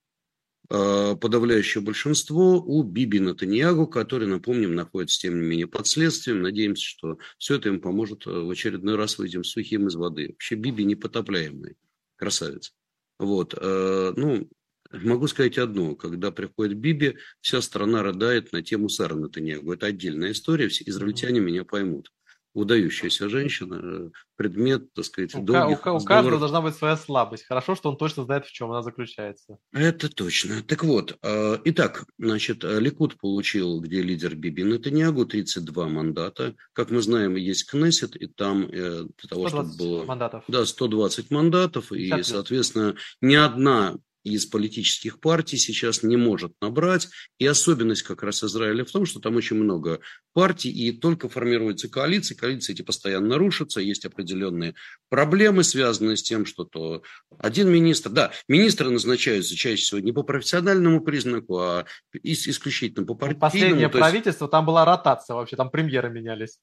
Э, 0.71 1.15
подавляющее 1.21 1.83
большинство 1.83 2.59
у 2.59 2.83
Биби 2.83 3.21
Натаньягу, 3.21 3.87
который, 3.87 4.27
напомним, 4.27 4.75
находится, 4.75 5.21
тем 5.21 5.41
не 5.41 5.47
менее, 5.47 5.67
под 5.67 5.87
следствием. 5.87 6.41
Надеемся, 6.41 6.85
что 6.85 7.19
все 7.37 7.57
это 7.57 7.69
им 7.69 7.81
поможет 7.81 8.27
э, 8.27 8.31
в 8.31 8.49
очередной 8.49 8.97
раз 8.97 9.19
выйдем 9.19 9.45
сухим 9.45 9.89
из 9.89 9.95
воды. 9.95 10.29
Вообще 10.29 10.55
Биби 10.55 10.85
непотопляемый, 10.85 11.77
красавец. 12.17 12.73
Вот, 13.19 13.55
э, 13.61 14.15
ну, 14.17 14.49
могу 14.91 15.27
сказать 15.27 15.59
одно. 15.59 15.97
Когда 15.97 16.31
приходит 16.31 16.79
Биби, 16.79 17.19
вся 17.43 17.61
страна 17.61 18.03
рыдает 18.03 18.53
на 18.53 18.63
тему 18.63 18.89
Сара 18.89 19.17
Натаньягу. 19.17 19.71
Это 19.71 19.87
отдельная 19.87 20.33
история, 20.33 20.69
все 20.69 20.85
израильтяне 20.87 21.41
меня 21.41 21.65
поймут 21.65 22.11
выдающаяся 22.55 23.29
женщина, 23.29 23.81
э, 23.83 24.11
предмет, 24.37 24.93
так 24.95 25.05
сказать, 25.05 25.35
у 25.35 25.43
долгих 25.43 25.85
у, 25.87 25.91
у 25.91 26.01
каждого 26.01 26.39
должна 26.39 26.61
быть 26.61 26.75
своя 26.75 26.97
слабость. 26.97 27.45
Хорошо, 27.47 27.75
что 27.75 27.91
он 27.91 27.97
точно 27.97 28.25
знает, 28.25 28.47
в 28.47 28.53
чем 28.53 28.71
она 28.71 28.83
заключается. 28.83 29.59
Это 29.73 30.09
точно. 30.09 30.63
Так 30.63 30.85
вот, 30.85 31.19
э, 31.23 31.59
итак, 31.65 32.05
значит, 32.19 32.65
Ликут 32.65 33.19
получил, 33.19 33.81
где 33.81 34.03
лидер 34.03 34.35
Биби 34.35 34.65
Натаньягу, 34.65 35.27
32 35.27 35.89
мандата. 35.89 36.55
Как 36.73 36.91
мы 36.91 37.03
знаем, 37.03 37.35
есть 37.35 37.69
Кнессет, 37.69 38.17
и 38.17 38.27
там 38.27 38.69
э, 38.71 39.05
для 39.05 39.29
того, 39.29 39.49
чтобы 39.49 39.77
было... 39.77 40.05
мандатов. 40.05 40.45
Да, 40.49 40.65
120 40.65 41.31
мандатов, 41.31 41.93
и, 41.93 42.23
соответственно, 42.23 42.95
ни 43.21 43.35
одна 43.35 43.97
из 44.25 44.47
политических 44.47 45.21
партий 45.21 45.59
сейчас 45.59 46.03
не 46.03 46.17
может 46.17 46.53
набрать. 46.61 47.09
И 47.39 47.47
особенность 47.47 48.03
как 48.03 48.23
раз 48.23 48.43
Израиля 48.43 48.85
в 48.85 48.91
том, 48.91 49.07
что 49.07 49.21
там 49.21 49.37
очень 49.37 49.57
много 49.57 50.01
партий, 50.33 50.71
и 50.71 50.93
только 50.93 51.29
формируются 51.29 51.89
коалиции, 51.89 52.35
коалиции 52.35 52.73
эти 52.73 52.83
постоянно 52.83 53.37
рушатся, 53.39 53.81
есть 53.81 54.05
определенные 54.05 54.75
проблемы, 55.09 55.63
связанные 55.63 56.17
с 56.17 56.23
тем, 56.23 56.47
что 56.47 56.65
то 56.65 57.03
один 57.39 57.69
министр, 57.69 58.11
да, 58.11 58.33
министры 58.49 58.91
назначаются 58.91 59.55
чаще 59.55 59.83
всего 59.83 60.01
не 60.01 60.13
по 60.13 60.23
профессиональному 60.23 61.01
признаку, 61.01 61.59
а 61.59 61.85
исключительно 62.23 63.07
по 63.07 63.15
партийному. 63.15 63.41
Последнее 63.41 63.89
правительство, 63.89 64.45
есть... 64.45 64.53
там 64.53 64.65
была 64.67 64.85
ротация 64.85 65.35
вообще, 65.35 65.57
там 65.57 65.71
премьеры 65.71 66.11
менялись. 66.11 66.59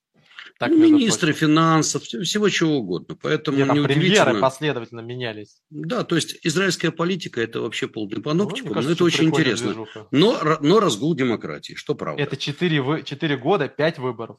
Так, 0.58 0.72
министры 0.72 1.34
прочим. 1.34 1.48
финансов, 1.48 2.04
всего 2.04 2.50
чего 2.50 2.78
угодно. 2.78 3.16
Поэтому 3.22 3.58
Нет, 3.58 3.84
премьеры 3.84 4.40
последовательно 4.40 5.02
менялись. 5.02 5.62
Да, 5.70 6.04
то 6.04 6.16
есть 6.16 6.38
израильская 6.44 6.92
политика 6.92 7.42
это 7.42 7.51
вообще 7.60 7.88
полный 7.88 8.22
паноптикум, 8.22 8.70
ну, 8.70 8.74
кажется, 8.76 8.90
но 8.90 8.94
это 8.96 9.04
очень 9.04 9.26
интересно. 9.26 9.86
Но, 10.12 10.58
но 10.62 10.80
разгул 10.80 11.16
демократии, 11.16 11.74
что 11.74 11.96
правда. 11.96 12.22
Это 12.22 12.38
4, 12.38 13.04
4 13.04 13.38
года, 13.38 13.68
5 13.68 14.00
выборов. 14.00 14.38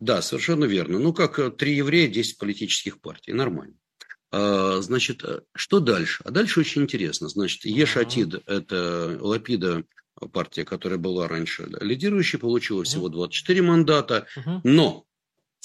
Да, 0.00 0.22
совершенно 0.22 0.64
верно. 0.64 0.98
Ну, 0.98 1.12
как 1.12 1.38
э, 1.38 1.50
три 1.50 1.74
еврея, 1.74 2.08
10 2.08 2.38
политических 2.38 3.00
партий. 3.00 3.32
Нормально. 3.32 3.74
А, 4.30 4.80
значит, 4.82 5.24
э, 5.24 5.40
что 5.54 5.80
дальше? 5.80 6.22
А 6.24 6.30
дальше 6.30 6.60
очень 6.60 6.82
интересно. 6.82 7.28
Значит, 7.28 7.64
Ешатид 7.64 8.34
uh-huh.– 8.34 8.42
это 8.46 9.18
Лапида 9.20 9.84
партия, 10.32 10.64
которая 10.64 10.98
была 10.98 11.28
раньше 11.28 11.68
лидирующей, 11.80 12.38
получила 12.38 12.84
всего 12.84 13.08
24 13.08 13.62
мандата. 13.62 14.26
Uh-huh. 14.36 14.60
Но 14.64 15.06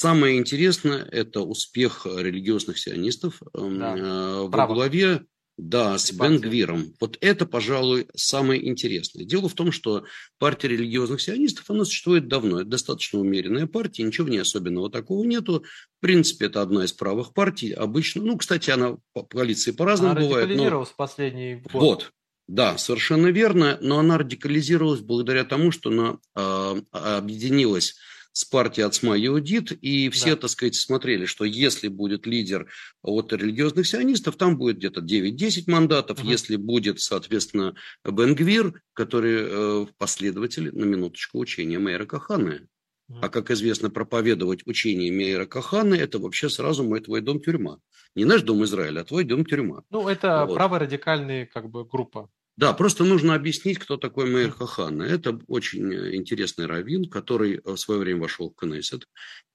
Самое 0.01 0.39
интересное– 0.39 1.03
это 1.11 1.41
успех 1.41 2.07
религиозных 2.07 2.79
сионистов 2.79 3.39
эм, 3.53 3.77
да. 3.77 3.95
э, 3.95 4.47
во 4.47 4.65
главе 4.65 5.25
да, 5.61 5.99
с 5.99 6.11
Бенгвиром. 6.11 6.95
Вот 6.99 7.19
это, 7.21 7.45
пожалуй, 7.45 8.07
самое 8.15 8.67
интересное. 8.67 9.25
Дело 9.25 9.47
в 9.47 9.53
том, 9.53 9.71
что 9.71 10.05
партия 10.39 10.69
религиозных 10.69 11.21
сионистов, 11.21 11.69
она 11.69 11.85
существует 11.85 12.27
давно. 12.27 12.61
Это 12.61 12.69
достаточно 12.71 13.19
умеренная 13.19 13.67
партия, 13.67 14.01
ничего 14.01 14.25
в 14.25 14.31
ней 14.31 14.39
особенного 14.39 14.89
такого 14.89 15.23
нету. 15.23 15.63
В 15.99 16.01
принципе, 16.01 16.47
это 16.47 16.63
одна 16.63 16.83
из 16.83 16.93
правых 16.93 17.35
партий. 17.35 17.73
Обычно, 17.73 18.23
ну, 18.23 18.37
кстати, 18.37 18.71
она 18.71 18.97
по 19.13 19.21
коалиции 19.21 19.69
по-разному 19.69 20.15
бывает. 20.15 20.49
Она 20.49 20.69
но... 20.71 20.83
в 20.83 20.95
последний 20.95 21.57
год. 21.57 21.71
Вот, 21.73 22.11
да, 22.47 22.79
совершенно 22.79 23.27
верно, 23.27 23.77
но 23.81 23.99
она 23.99 24.17
радикализировалась 24.17 25.01
благодаря 25.01 25.43
тому, 25.43 25.69
что 25.69 25.91
она 25.91 26.17
э, 26.35 26.81
объединилась 26.91 27.97
с 28.33 28.45
партией 28.45 28.87
Ацма 28.87 29.17
Иудит, 29.17 29.71
и 29.71 30.09
все, 30.09 30.31
да. 30.31 30.41
так 30.41 30.49
сказать, 30.49 30.75
смотрели, 30.75 31.25
что 31.25 31.45
если 31.45 31.87
будет 31.87 32.25
лидер 32.25 32.67
от 33.01 33.33
религиозных 33.33 33.87
сионистов, 33.87 34.37
там 34.37 34.57
будет 34.57 34.77
где-то 34.77 35.01
9-10 35.01 35.63
мандатов, 35.67 36.19
угу. 36.19 36.27
если 36.27 36.55
будет, 36.55 37.01
соответственно, 37.01 37.75
Бенгвир, 38.05 38.81
который 38.93 39.37
э, 39.41 39.85
последователь, 39.97 40.73
на 40.73 40.85
минуточку, 40.85 41.39
учения 41.39 41.79
Мейра 41.79 42.05
Кахана. 42.05 42.61
А 43.21 43.29
как 43.29 43.51
известно, 43.51 43.89
проповедовать 43.89 44.65
учение 44.65 45.11
Мейра 45.11 45.45
Кахана– 45.45 45.93
это 45.95 46.17
вообще 46.19 46.49
сразу 46.49 46.83
мой 46.83 47.01
твой 47.01 47.21
дом 47.21 47.41
тюрьма. 47.41 47.79
Не 48.15 48.25
наш 48.25 48.41
дом 48.41 48.63
Израиля, 48.63 49.01
а 49.01 49.03
твой 49.03 49.23
дом 49.23 49.45
тюрьма. 49.45 49.83
Ну, 49.89 50.07
это 50.07 50.45
вот. 50.45 50.55
праворадикальная 50.55 51.45
как 51.45 51.69
бы 51.69 51.85
группа. 51.85 52.29
Да, 52.61 52.73
просто 52.73 53.03
нужно 53.03 53.33
объяснить, 53.33 53.79
кто 53.79 53.97
такой 53.97 54.29
Мейр 54.29 54.51
Хахана. 54.51 55.01
Это 55.01 55.39
очень 55.47 55.91
э, 55.91 56.15
интересный 56.15 56.67
раввин, 56.67 57.09
который 57.09 57.59
в 57.65 57.75
свое 57.75 57.99
время 57.99 58.21
вошел 58.21 58.51
в 58.51 58.55
Кнессет. 58.55 59.07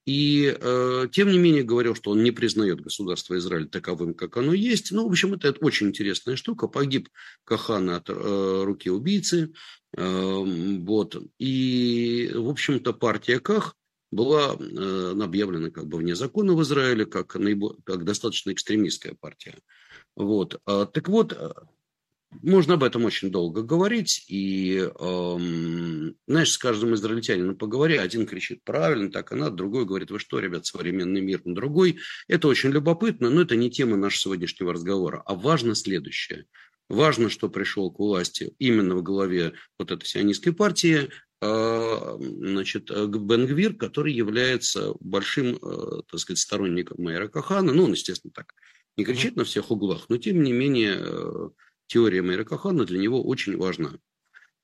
И, 0.07 0.53
э, 0.61 1.07
тем 1.13 1.31
не 1.31 1.39
менее, 1.39 1.63
говорил, 1.63 1.95
что 1.95 2.11
он 2.11 2.25
не 2.25 2.33
признает 2.33 2.81
государство 2.81 3.39
Израиль 3.39 3.69
таковым, 3.69 4.13
как 4.13 4.37
оно 4.37 4.53
есть. 4.53 4.91
Ну, 4.91 5.07
в 5.07 5.11
общем, 5.13 5.35
это, 5.35 5.47
это 5.47 5.65
очень 5.65 5.87
интересная 5.87 6.35
штука. 6.35 6.67
Погиб 6.67 7.09
Кахана 7.45 7.99
от 7.99 8.11
э, 8.11 8.63
руки 8.65 8.91
убийцы. 8.91 9.53
Э, 9.97 10.43
вот. 10.81 11.17
И, 11.39 12.33
в 12.35 12.49
общем-то, 12.49 12.93
партия 12.93 13.39
Ках 13.39 13.77
была 14.11 14.57
э, 14.59 15.15
объявлена 15.23 15.71
как 15.71 15.87
бы 15.87 15.99
вне 15.99 16.17
закона 16.17 16.55
в 16.55 16.63
Израиле, 16.63 17.07
как, 17.07 17.29
как 17.29 18.05
достаточно 18.05 18.51
экстремистская 18.51 19.15
партия. 19.15 19.55
Вот. 20.17 20.61
А, 20.65 20.87
так 20.87 21.09
вот, 21.09 21.33
э, 21.33 21.51
можно 22.43 22.75
об 22.75 22.85
этом 22.85 23.05
очень 23.05 23.31
долго 23.31 23.63
говорить, 23.63 24.25
и, 24.29 24.79
эм, 24.79 26.17
знаешь, 26.27 26.53
с 26.53 26.59
каждым 26.59 26.95
израильтянином 26.95 27.57
поговори, 27.57 27.97
один 27.97 28.27
кричит 28.27 28.63
правильно, 28.65 29.11
так 29.11 29.33
и 29.33 29.37
надо, 29.37 29.57
другой 29.57 29.85
говорит, 29.85 30.11
вы 30.11 30.19
что, 30.19 30.39
ребят, 30.39 30.67
современный 30.67 31.21
мир 31.21 31.41
на 31.45 31.55
другой. 31.55 31.99
Это 32.29 32.49
очень 32.49 32.71
любопытно, 32.71 33.31
но 33.31 33.43
это 33.43 33.57
не 33.57 33.71
тема 33.71 33.97
нашего 33.97 34.35
сегодняшнего 34.35 34.73
разговора. 34.73 35.23
А 35.25 35.35
важно 35.35 35.75
следующее. 35.75 36.47
Важно, 36.89 37.31
что 37.31 37.49
пришел 37.49 37.91
к 37.91 37.99
власти 37.99 38.55
именно 38.59 38.95
в 38.97 39.03
голове 39.03 39.55
вот 39.79 39.91
этой 39.91 40.05
сионистской 40.05 40.53
партии, 40.53 41.09
э, 41.41 42.17
значит, 42.19 42.91
Бенгвир, 42.91 43.75
который 43.75 44.13
является 44.13 44.95
большим, 45.01 45.57
э, 45.57 46.03
так 46.09 46.21
сказать, 46.21 46.39
сторонником 46.39 47.03
Майра 47.03 47.29
Кахана. 47.29 47.73
Ну, 47.73 47.85
он, 47.85 47.93
естественно, 47.93 48.33
так 48.33 48.55
не 48.97 49.05
кричит 49.05 49.37
на 49.37 49.45
всех 49.45 49.71
углах, 49.71 50.07
но, 50.09 50.17
тем 50.17 50.43
не 50.43 50.53
менее, 50.53 50.97
э, 50.99 51.49
теория 51.87 52.23
Мэйра 52.23 52.45
Кахана 52.45 52.85
для 52.85 52.99
него 52.99 53.23
очень 53.23 53.57
важна. 53.57 53.93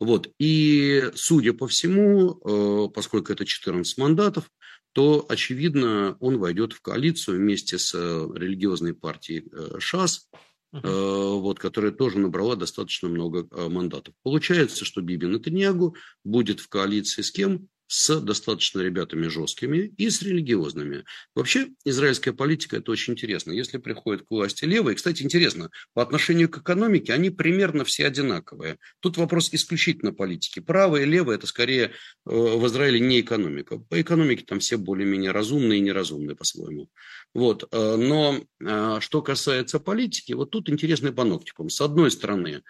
Вот. 0.03 0.29
И, 0.41 1.11
судя 1.15 1.53
по 1.53 1.69
всему, 1.69 2.41
э, 2.45 2.89
поскольку 2.93 3.33
это 3.33 3.47
14 3.47 3.99
мандатов, 3.99 4.51
то, 4.93 5.25
очевидно, 5.29 6.17
он 6.19 6.39
войдет 6.39 6.73
в 6.73 6.81
коалицию 6.81 7.39
вместе 7.39 7.79
с 7.79 7.95
э, 7.95 8.29
религиозной 8.35 8.95
партией 8.95 9.49
э, 9.51 9.79
ШАС, 9.79 10.29
uh-huh. 10.75 11.41
вот, 11.41 11.61
которая 11.61 11.93
тоже 11.93 12.19
набрала 12.19 12.57
достаточно 12.57 13.09
много 13.09 13.47
мандатов. 13.69 14.15
Получается, 14.23 14.85
что 14.85 15.03
Биби 15.03 15.27
Натаньягу 15.27 15.95
будет 16.25 16.61
в 16.61 16.69
коалиции 16.69 17.23
с 17.23 17.31
кем? 17.31 17.69
С 17.87 18.21
достаточно 18.21 18.81
ребятами 18.81 19.29
жесткими 19.29 19.93
и 19.97 20.09
с 20.09 20.23
религиозными. 20.23 21.05
Вообще, 21.35 21.69
израильская 21.85 22.33
политика– 22.33 22.77
это 22.79 22.91
очень 22.91 23.13
интересно. 23.13 23.53
Если 23.53 23.79
приходит 23.79 24.23
к 24.23 24.31
власти 24.31 24.65
левые, 24.65 24.97
кстати, 24.97 25.23
интересно, 25.23 25.71
по 25.95 26.03
отношению 26.03 26.49
к 26.49 26.59
экономике 26.59 27.13
они 27.13 27.31
примерно 27.31 27.85
все 27.85 28.07
одинаковые. 28.07 28.79
Тут 29.01 29.17
вопрос 29.19 29.51
исключительно 29.53 30.13
политики. 30.13 30.61
Правые 30.61 31.07
и 31.07 31.11
левые– 31.11 31.37
это 31.39 31.47
скорее 31.47 31.85
э, 31.85 31.91
в 32.25 32.67
Израиле 32.67 33.01
не 33.01 33.21
экономика. 33.21 33.79
По 33.79 34.01
экономике 34.01 34.45
там 34.47 34.61
все 34.61 34.77
более-менее 34.77 35.33
разумные 35.33 35.79
и 35.79 35.83
неразумные 35.83 36.37
по-своему. 36.37 36.89
Вот. 37.35 37.69
Э, 37.73 37.97
но 37.97 38.41
э, 38.61 38.99
что 39.01 39.23
касается 39.23 39.81
политики, 39.81 40.33
вот 40.33 40.51
тут 40.51 40.71
интересный 40.71 41.13
паноптикум. 41.13 41.69
С 41.71 41.81
одной 41.81 42.11
стороны, 42.11 42.63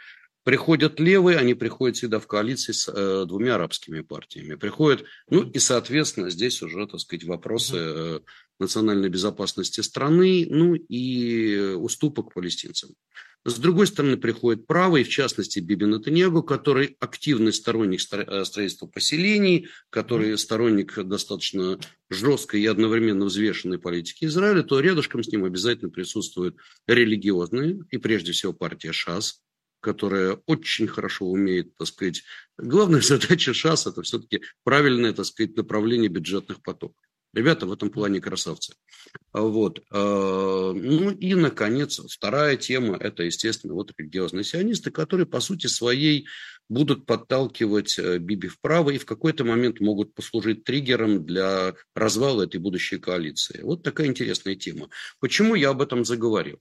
Приходят 0.45 0.99
левые, 0.99 1.39
они 1.39 1.55
приходят 1.55 1.97
всегда 1.97 2.19
в 2.19 2.27
коалиции 2.27 2.73
с 2.73 2.89
э, 2.93 3.25
двумя 3.27 3.55
арабскими 3.55 4.01
партиями. 4.01 4.57
Приходят, 4.57 5.05
ну 5.31 5.49
и, 5.49 5.59
соответственно, 5.61 6.31
здесь 6.31 6.63
уже, 6.63 6.87
так 6.87 6.99
сказать, 6.99 7.25
вопросы 7.25 7.77
э, 7.77 8.21
национальной 8.59 9.09
безопасности 9.09 9.81
страны, 9.83 10.47
ну 10.51 10.75
и 10.75 11.75
уступок 11.77 12.35
палестинцам. 12.35 12.91
С 13.45 13.59
другой 13.59 13.89
стороны, 13.89 14.17
приходит 14.17 14.69
правый, 14.69 15.03
в 15.03 15.09
частности, 15.09 15.59
Биби 15.59 15.85
Натаньягу, 15.85 16.45
который 16.45 16.97
активный 17.01 17.53
сторонник 17.53 18.01
э, 18.13 18.45
строительства 18.45 18.87
поселений, 18.87 19.69
который 19.91 20.39
сторонник 20.39 20.97
достаточно 21.05 21.79
жесткой 22.09 22.63
и 22.63 22.67
одновременно 22.67 23.25
взвешенной 23.25 23.79
политики 23.79 24.27
Израиля, 24.27 24.63
то 24.63 24.79
рядышком 24.79 25.25
с 25.25 25.29
ним 25.29 25.45
обязательно 25.45 25.91
присутствуют 25.91 26.57
религиозные, 26.87 27.81
и 27.91 27.99
прежде 27.99 28.31
всего 28.31 28.53
партия 28.53 28.93
ШАС, 28.93 29.41
которая 29.83 30.39
очень 30.47 30.87
хорошо 30.87 31.27
умеет, 31.27 31.77
так 31.77 31.89
сказать, 31.89 32.23
главная 32.57 33.01
задача 33.03 33.53
ШАС– 33.53 33.87
это 33.89 34.03
все-таки 34.03 34.41
правильное, 34.65 35.13
так 35.13 35.27
сказать, 35.27 35.57
направление 35.57 36.09
бюджетных 36.09 36.63
потоков. 36.63 36.97
Ребята 37.35 37.65
в 37.67 37.73
этом 37.73 37.89
плане 37.91 38.21
красавцы. 38.21 38.75
Вот. 39.33 39.83
А, 39.91 40.73
ну 40.73 41.11
и, 41.11 41.35
наконец, 41.35 41.99
вторая 41.99 42.57
тема– 42.57 42.97
это, 43.01 43.23
естественно, 43.23 43.73
вот 43.73 43.93
религиозные 43.97 44.45
сионисты, 44.45 44.91
которые, 44.91 45.27
по 45.27 45.41
сути 45.41 45.67
своей, 45.67 46.27
будут 46.69 47.07
подталкивать 47.07 47.99
э, 47.99 48.19
Биби 48.19 48.49
вправо 48.49 48.91
и 48.91 48.99
в 48.99 49.07
какой-то 49.07 49.45
момент 49.45 49.81
могут 49.81 50.15
послужить 50.15 50.65
триггером 50.65 51.25
для 51.25 51.75
развала 51.95 52.43
этой 52.43 52.61
будущей 52.61 52.99
коалиции. 52.99 53.61
Вот 53.63 53.83
такая 53.83 54.07
интересная 54.07 54.55
тема. 54.55 54.89
Почему 55.19 55.55
я 55.55 55.71
об 55.71 55.83
этом 55.83 56.05
заговорил? 56.05 56.61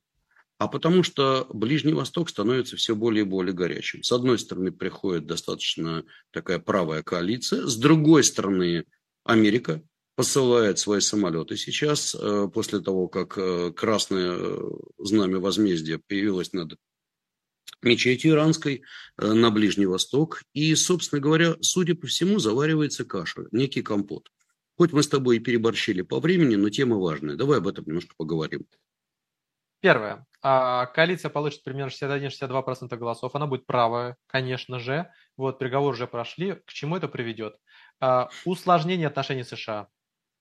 А 0.61 0.67
потому 0.67 1.01
что 1.01 1.47
Ближний 1.51 1.93
Восток 1.93 2.29
становится 2.29 2.77
все 2.77 2.95
более 2.95 3.23
и 3.23 3.27
более 3.27 3.51
горячим. 3.51 4.03
С 4.03 4.11
одной 4.11 4.38
стороны, 4.38 4.71
приходит 4.71 5.25
достаточно 5.25 6.05
такая 6.29 6.59
правая 6.59 7.01
коалиция, 7.01 7.65
с 7.65 7.77
другой 7.77 8.23
стороны, 8.23 8.85
Америка 9.23 9.81
посылает 10.15 10.77
свои 10.77 10.99
самолеты 10.99 11.57
сейчас, 11.57 12.13
э, 12.13 12.47
после 12.53 12.79
того, 12.79 13.07
как 13.07 13.39
э, 13.39 13.73
красное 13.75 14.38
э, 14.38 14.69
знамя 14.99 15.39
возмездия 15.39 15.99
появилось 16.07 16.53
над 16.53 16.75
мечетью 17.81 18.33
иранской 18.33 18.83
на 19.17 19.49
Ближний 19.49 19.88
Восток. 19.88 20.43
И, 20.53 20.75
собственно 20.75 21.19
говоря, 21.19 21.55
судя 21.61 21.95
по 21.95 22.05
всему, 22.05 22.38
заваривается 22.38 23.03
каша, 23.03 23.47
некий 23.51 23.81
компот. 23.81 24.29
Хоть 24.77 24.93
мы 24.93 25.01
с 25.01 25.07
тобой 25.07 25.38
и 25.38 25.39
переборщили 25.39 26.03
по 26.03 26.19
времени, 26.19 26.53
но 26.53 26.69
тема 26.69 26.97
важная. 26.97 27.35
Давай 27.35 27.57
об 27.57 27.67
этом 27.67 27.85
немножко 27.88 28.13
поговорим. 28.15 28.67
Первое. 29.81 30.25
А, 30.43 30.85
коалиция 30.87 31.29
получит 31.29 31.63
примерно 31.63 31.89
61-62% 31.89 32.95
голосов. 32.97 33.35
Она 33.35 33.47
будет 33.47 33.65
правая, 33.65 34.15
конечно 34.27 34.79
же. 34.79 35.11
Вот, 35.37 35.59
переговоры 35.59 35.95
уже 35.95 36.07
прошли. 36.07 36.53
К 36.53 36.71
чему 36.71 36.97
это 36.97 37.07
приведет? 37.07 37.57
А, 37.99 38.29
усложнение 38.45 39.07
отношений 39.07 39.43
США. 39.43 39.87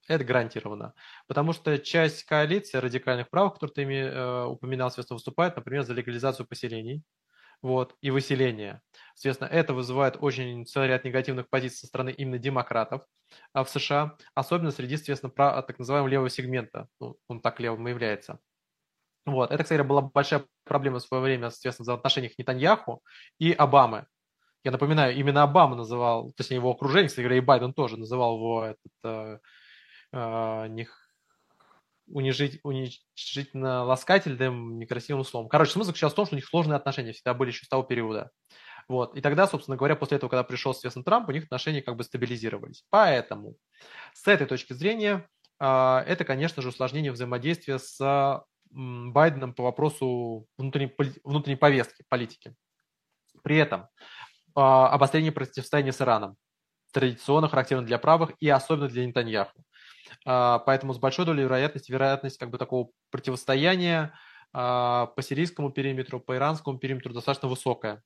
Это 0.09 0.25
гарантированно. 0.25 0.95
Потому 1.27 1.53
что 1.53 1.79
часть 1.79 2.25
коалиции 2.25 2.79
радикальных 2.79 3.31
прав, 3.31 3.55
которые 3.55 3.75
ты 3.75 3.83
э, 3.85 4.45
упоминал, 4.45 4.91
соответственно, 4.91 5.17
выступает, 5.17 5.57
например, 5.57 5.85
за 5.85 5.95
легализацию 5.95 6.47
поселений 6.47 7.05
вот, 7.63 7.97
и 8.01 8.11
выселение. 8.11 8.83
Соответственно, 9.15 9.49
это 9.49 9.75
вызывает 9.75 10.17
очень 10.21 10.67
целый 10.67 10.89
ряд 10.89 11.05
негативных 11.05 11.49
позиций 11.49 11.79
со 11.81 11.87
стороны 11.87 12.11
именно 12.11 12.39
демократов 12.39 13.03
а, 13.53 13.65
в 13.65 13.71
США, 13.71 14.17
особенно 14.35 14.71
среди, 14.73 14.97
соответственно, 14.97 15.33
так 15.33 15.79
называемого 15.79 16.09
левого 16.09 16.31
сегмента. 16.31 16.89
Ну, 17.01 17.17
он 17.29 17.41
так 17.41 17.61
левым 17.61 17.87
и 17.89 17.91
является. 17.91 18.41
Вот. 19.27 19.51
Это, 19.51 19.63
кстати, 19.63 19.83
была 19.83 20.03
большая 20.03 20.45
проблема 20.65 20.99
в 20.99 21.03
свое 21.03 21.23
время, 21.23 21.51
соответственно, 21.51 21.93
в 21.93 21.99
отношениях 21.99 22.33
Нетаньяху 22.39 23.03
и 23.39 23.53
Обамы. 23.53 24.07
Я 24.65 24.73
напоминаю, 24.73 25.17
именно 25.17 25.43
Обама 25.43 25.77
называл, 25.77 26.33
точнее, 26.37 26.57
его 26.57 26.71
окружение, 26.71 27.09
кстати 27.09 27.25
говоря, 27.25 27.39
и 27.39 27.45
Байден 27.45 27.73
тоже 27.73 27.97
называл 27.97 28.37
его 28.37 28.65
этот, 28.65 28.93
э, 29.05 29.39
э, 30.13 30.67
них, 30.69 30.97
унижить, 32.07 32.61
уничижительно 32.63 33.85
ласкательным, 33.85 34.79
некрасивым 34.79 35.25
словом. 35.25 35.49
Короче, 35.49 35.73
смысл 35.73 35.93
сейчас 35.93 36.13
в 36.13 36.17
том, 36.17 36.27
что 36.27 36.35
у 36.35 36.37
них 36.37 36.47
сложные 36.47 36.77
отношения 36.77 37.13
всегда 37.13 37.33
были 37.33 37.51
еще 37.51 37.65
с 37.65 37.69
того 37.69 37.85
периода. 37.85 38.31
Вот. 38.89 39.17
И 39.17 39.21
тогда, 39.21 39.47
собственно 39.47 39.77
говоря, 39.77 39.97
после 39.97 40.17
этого, 40.17 40.29
когда 40.29 40.43
пришел, 40.43 40.75
соответственно, 40.75 41.05
Трамп, 41.05 41.29
у 41.29 41.33
них 41.33 41.45
отношения 41.45 41.81
как 41.81 41.97
бы 41.97 42.03
стабилизировались. 42.03 42.85
Поэтому 42.91 43.55
с 44.13 44.27
этой 44.27 44.47
точки 44.47 44.73
зрения 44.73 45.29
э, 45.61 45.99
это, 46.07 46.25
конечно 46.25 46.61
же, 46.61 46.69
усложнение 46.69 47.13
взаимодействия 47.13 47.79
с 47.79 48.45
Байденом 48.71 49.55
по 49.55 49.65
вопросу 49.65 50.47
внутренней, 50.57 50.95
внутренней 51.25 51.57
повестки, 51.57 52.05
политики. 52.09 52.55
При 53.43 53.57
этом 53.57 53.89
а, 54.55 54.89
обострение 54.89 55.33
противостояния 55.33 55.93
с 55.93 56.01
Ираном, 56.01 56.37
традиционно 56.93 57.49
характерно 57.49 57.87
для 57.87 57.99
правых 57.99 58.33
и 58.41 58.49
особенно 58.49 58.89
для 58.89 59.07
Нетаньяху. 59.07 59.65
А, 60.25 60.59
поэтому 60.61 60.93
с 60.95 60.99
большой 60.99 61.27
долей 61.27 61.45
вероятности, 61.45 61.93
вероятность 61.93 62.39
как 62.39 62.51
бы 62.51 62.59
такого 62.59 62.91
противостояния 63.11 64.15
а, 64.53 65.07
по 65.07 65.23
сирийскому 65.23 65.71
периметру, 65.71 66.21
по 66.21 66.37
иранскому 66.37 66.79
периметру 66.79 67.13
достаточно 67.13 67.49
высокая. 67.49 68.03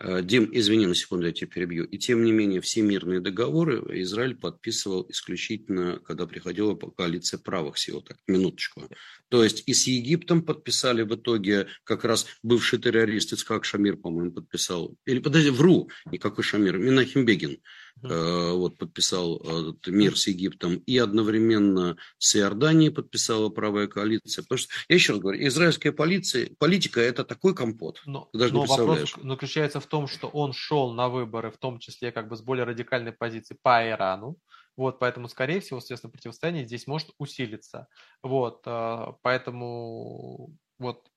Э, 0.00 0.22
Дим, 0.22 0.48
извини, 0.52 0.86
на 0.86 0.94
секунду 0.94 1.26
я 1.26 1.32
тебя 1.32 1.48
перебью. 1.48 1.84
И 1.84 1.98
тем 1.98 2.24
не 2.24 2.32
менее, 2.32 2.60
все 2.60 2.82
мирные 2.82 3.20
договоры 3.20 3.82
Израиль 4.02 4.36
подписывал 4.36 5.06
исключительно, 5.08 5.98
когда 6.04 6.26
приходила 6.26 6.76
коалиция 6.76 7.38
правых 7.38 7.78
сил. 7.78 8.02
Так, 8.02 8.18
минуточку. 8.26 8.88
То 9.28 9.42
есть 9.42 9.64
и 9.66 9.74
с 9.74 9.86
Египтом 9.86 10.42
подписали 10.42 11.02
в 11.02 11.14
итоге 11.14 11.66
как 11.84 12.04
раз 12.04 12.26
бывший 12.42 12.78
террорист 12.78 13.32
Ицхак 13.32 13.64
Шамир, 13.64 13.96
по-моему, 13.96 14.32
подписал. 14.32 14.96
Или, 15.04 15.18
подожди, 15.18 15.50
вру, 15.50 15.90
никакой 16.06 16.44
Шамир, 16.44 16.78
Минахим 16.78 17.24
Бегин 17.24 17.58
э, 18.02 18.52
вот, 18.52 18.76
подписал 18.78 19.40
э, 19.42 19.90
мир 19.90 20.16
с 20.16 20.26
Египтом. 20.26 20.76
И 20.76 20.98
одновременно 20.98 21.96
с 22.18 22.36
Иорданией 22.36 22.92
подписала 22.92 23.48
правая 23.48 23.86
коалиция. 23.86 24.42
Потому 24.42 24.58
что, 24.58 24.72
я 24.88 24.94
еще 24.94 25.12
раз 25.12 25.20
говорю, 25.20 25.46
израильская 25.46 25.92
полиция, 25.92 26.50
политика– 26.58 27.00
это 27.02 27.24
такой 27.24 27.54
компот. 27.54 28.02
Но, 28.06 28.28
Ты 28.32 28.38
даже 28.38 28.54
но 28.54 28.62
не 28.62 28.66
вопрос 28.66 29.14
заключается 29.38 29.80
в 29.80 29.86
том, 29.86 30.08
что 30.08 30.28
он 30.28 30.52
шел 30.52 30.92
на 30.92 31.08
выборы, 31.08 31.50
в 31.50 31.58
том 31.58 31.78
числе 31.78 32.12
как 32.12 32.28
бы 32.28 32.36
с 32.36 32.42
более 32.42 32.64
радикальной 32.64 33.12
позиции 33.12 33.56
по 33.62 33.88
Ирану. 33.88 34.36
Вот, 34.76 34.98
поэтому, 35.00 35.28
скорее 35.28 35.60
всего, 35.60 35.80
соответственно, 35.80 36.12
противостояние 36.12 36.64
здесь 36.64 36.86
может 36.86 37.10
усилиться. 37.18 37.88
Вот, 38.22 38.62
э, 38.66 39.06
поэтому 39.22 40.54
вот 40.78 41.08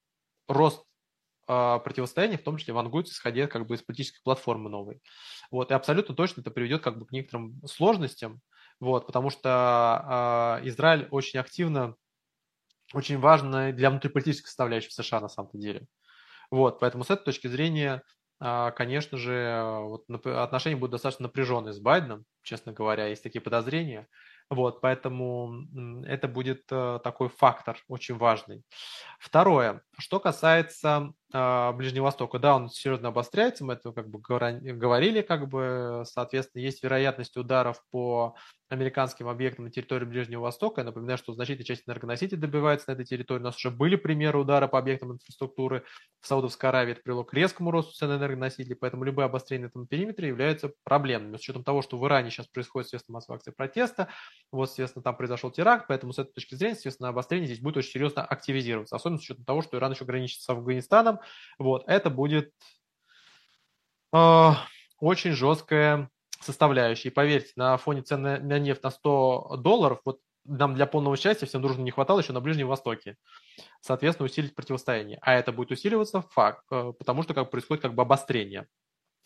рост 0.48 0.84
э, 1.52 1.80
противостояния, 1.84 2.38
в 2.38 2.44
том 2.44 2.58
числе 2.58 2.74
вангуется, 2.74 3.14
исходя 3.14 3.48
как 3.48 3.68
бы 3.68 3.76
из 3.76 3.82
политической 3.82 4.22
платформы 4.24 4.70
новой. 4.70 5.02
Вот, 5.52 5.72
и 5.72 5.74
абсолютно 5.74 6.16
точно 6.16 6.42
это 6.42 6.52
приведет 6.52 6.82
как 6.82 6.98
бы 6.98 7.06
к 7.06 7.12
некоторым 7.12 7.62
сложностям, 7.66 8.42
вот, 8.80 9.06
потому 9.06 9.30
что 9.30 10.60
э, 10.62 10.68
Израиль 10.70 11.08
очень 11.12 11.40
активно, 11.40 11.96
очень 12.94 13.20
важно 13.20 13.72
для 13.74 13.90
внутриполитической 13.90 14.48
составляющей 14.48 14.90
в 14.90 14.94
США 14.94 15.20
на 15.20 15.30
самом 15.30 15.52
деле. 15.54 15.86
Вот, 16.50 16.80
поэтому 16.80 17.04
с 17.04 17.10
этой 17.10 17.26
точки 17.26 17.48
зрения 17.48 18.04
а, 18.44 18.72
конечно 18.72 19.20
же, 19.20 19.64
вот 19.84 20.06
отношения 20.26 20.76
будут 20.76 20.94
достаточно 20.94 21.24
напряженные 21.24 21.74
с 21.74 21.80
Байденом, 21.80 22.26
честно 22.42 22.74
говоря, 22.74 23.06
есть 23.06 23.22
такие 23.22 23.40
подозрения. 23.40 24.08
Вот, 24.50 24.82
поэтому 24.82 26.04
это 26.06 26.28
будет 26.28 26.64
э, 26.72 27.00
такой 27.04 27.30
фактор 27.30 27.78
очень 27.88 28.18
важный. 28.18 28.64
Второе, 29.20 29.84
что 29.98 30.20
касается 30.20 31.14
э, 31.14 31.21
Ближнего 31.32 32.06
Востока, 32.06 32.40
да, 32.40 32.56
он 32.56 32.70
серьезно 32.70 33.10
обостряется, 33.10 33.64
мы 33.64 33.74
это 33.74 33.92
как 33.92 34.10
бы 34.10 34.20
говорили, 34.20 35.22
как 35.22 35.48
бы, 35.48 36.04
соответственно, 36.06 36.62
есть 36.62 36.84
вероятность 36.84 37.38
ударов 37.38 37.82
по 37.92 38.36
американским 38.70 39.28
объектам 39.28 39.66
на 39.66 39.72
территории 39.72 40.06
Ближнего 40.06 40.44
Востока. 40.44 40.82
Я 40.82 40.86
напоминаю, 40.86 41.18
что 41.18 41.34
значительная 41.34 41.66
часть 41.66 41.84
энергоносителей 41.88 42.40
добивается 42.40 42.90
на 42.90 42.94
этой 42.94 43.06
территории. 43.06 43.42
У 43.42 43.44
нас 43.44 43.58
уже 43.58 43.70
были 43.70 43.98
примеры 43.98 44.40
удара 44.40 44.68
по 44.68 44.80
объектам 44.80 45.12
инфраструктуры 45.12 45.84
в 46.22 46.28
Саудовской 46.28 46.70
Аравии. 46.70 46.94
Это 46.94 47.02
привело 47.02 47.26
к 47.26 47.34
резкому 47.34 47.72
росту 47.72 47.94
цен 47.94 48.12
энергоносителей, 48.12 48.78
поэтому 48.78 49.04
любые 49.04 49.26
обострения 49.26 49.66
на 49.66 49.70
этом 49.70 49.88
периметре 49.88 50.30
являются 50.30 50.72
проблемными. 50.86 51.36
С 51.36 51.42
учетом 51.42 51.66
того, 51.66 51.82
что 51.82 51.98
в 51.98 52.08
Иране 52.08 52.32
сейчас 52.32 52.48
происходит, 52.48 52.88
естественно, 52.88 53.16
массовая 53.16 53.40
акция 53.40 53.52
протеста, 53.52 54.08
вот, 54.54 54.70
естественно, 54.70 55.04
там 55.04 55.18
произошел 55.18 55.52
теракт, 55.52 55.88
поэтому 55.90 56.14
с 56.14 56.20
этой 56.20 56.32
точки 56.32 56.56
зрения, 56.56 56.76
естественно, 56.76 57.10
обострение 57.10 57.48
здесь 57.48 57.60
будет 57.60 57.76
очень 57.76 57.92
серьезно 57.92 58.24
активизироваться, 58.24 58.96
особенно 58.96 59.20
с 59.20 59.24
учетом 59.24 59.44
того, 59.44 59.62
что 59.62 59.78
Иран 59.78 59.92
еще 59.92 60.06
граничит 60.06 60.42
с 60.42 60.50
Афганистаном. 60.50 61.20
Вот, 61.58 61.84
это 61.88 62.10
будет 62.10 62.54
э, 64.14 64.52
очень 65.00 65.32
жесткая 65.32 66.10
составляющие. 66.40 67.12
И 67.12 67.14
поверьте, 67.14 67.52
на 67.56 67.78
фоне 67.78 68.02
цен 68.02 68.22
на, 68.22 68.40
на 68.40 68.60
нефть 68.60 68.84
на 68.84 68.92
100 68.92 69.58
долларов, 69.58 70.02
вот 70.06 70.20
нам 70.46 70.74
для 70.74 70.88
полного 70.88 71.18
счастья 71.18 71.46
всем 71.46 71.62
дружно 71.62 71.82
не 71.84 71.92
хватало 71.92 72.20
еще 72.20 72.34
на 72.34 72.42
Ближнем 72.42 72.68
Востоке. 72.68 73.16
Соответственно, 73.80 74.26
усилить 74.26 74.56
противостояние. 74.56 75.20
А 75.22 75.34
это 75.34 75.52
будет 75.52 75.72
усиливаться 75.72 76.22
факт, 76.22 76.66
э, 76.72 76.94
потому 76.98 77.24
что 77.24 77.34
как 77.34 77.52
происходит 77.52 77.82
как 77.82 77.94
бы 77.94 78.02
обострение. 78.02 78.68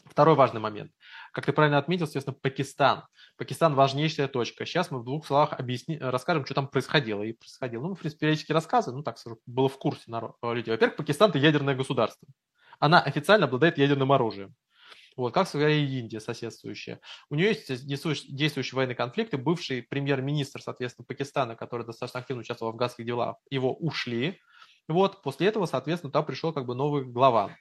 Второй 0.06 0.36
важный 0.36 0.62
момент. 0.62 0.92
Как 1.36 1.46
ты 1.46 1.52
правильно 1.52 1.78
отметил, 1.78 2.06
соответственно, 2.06 2.38
Пакистан. 2.42 3.04
Пакистан– 3.36 3.76
важнейшая 3.76 4.30
точка. 4.30 4.66
Сейчас 4.66 4.90
мы 4.90 5.00
в 5.00 5.04
двух 5.04 5.28
словах 5.28 5.52
объясни, 5.52 5.98
расскажем, 6.00 6.46
что 6.46 6.54
там 6.54 6.70
происходило. 6.70 7.24
И 7.24 7.34
происходило. 7.34 7.82
Ну, 7.82 7.94
в 7.94 8.00
принципе, 8.00 8.22
периодически 8.22 8.54
рассказы, 8.54 8.94
ну, 8.94 9.04
так 9.04 9.18
было 9.46 9.68
в 9.68 9.78
курсе 9.78 10.04
народ, 10.08 10.38
люди. 10.42 10.70
Во-первых, 10.70 10.96
Пакистан– 10.96 11.30
это 11.32 11.40
ядерное 11.40 11.76
государство. 11.76 12.26
Она 12.80 13.02
официально 13.02 13.48
обладает 13.48 13.78
ядерным 13.78 14.14
оружием. 14.14 14.56
Вот, 15.18 15.34
как 15.34 15.54
и 15.56 16.00
Индия 16.00 16.22
соседствующая. 16.22 17.02
У 17.30 17.36
нее 17.36 17.50
есть 17.50 17.86
действующий, 17.86 18.34
действующий 18.34 18.78
военный 18.78 18.96
конфликт, 18.96 19.34
и 19.34 19.38
бывший 19.38 19.84
премьер-министр, 19.84 20.62
соответственно, 20.62 21.06
Пакистана, 21.06 21.58
который 21.58 21.86
достаточно 21.86 22.22
активно 22.22 22.44
участвовал 22.44 22.72
в 22.72 22.76
афганских 22.76 23.06
делах, 23.06 23.36
его 23.50 23.76
ушли. 23.76 24.40
Вот, 24.88 25.22
после 25.22 25.48
этого, 25.48 25.66
соответственно, 25.66 26.14
там 26.14 26.26
пришел 26.26 26.54
как 26.54 26.66
бы 26.66 26.76
новый 26.76 27.04
глава. 27.04 27.58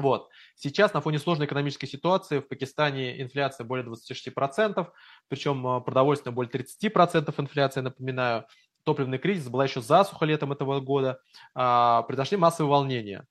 Вот. 0.00 0.30
Сейчас 0.54 0.94
на 0.94 1.00
фоне 1.00 1.18
сложной 1.18 1.46
экономической 1.46 1.86
ситуации 1.86 2.38
в 2.38 2.48
Пакистане 2.48 3.20
инфляция 3.20 3.64
более 3.64 3.86
26%, 3.86 4.88
причем 5.28 5.66
а, 5.66 5.80
продовольственная 5.80 6.34
более 6.34 6.50
30% 6.50 7.34
инфляция, 7.38 7.82
напоминаю. 7.82 8.46
Топливный 8.82 9.18
кризис, 9.18 9.50
была 9.50 9.64
еще 9.64 9.82
засуха 9.82 10.24
летом 10.24 10.52
этого 10.52 10.80
года, 10.80 11.20
а, 11.54 12.00
произошли 12.04 12.38
массовые 12.38 12.70
волнения. 12.70 13.26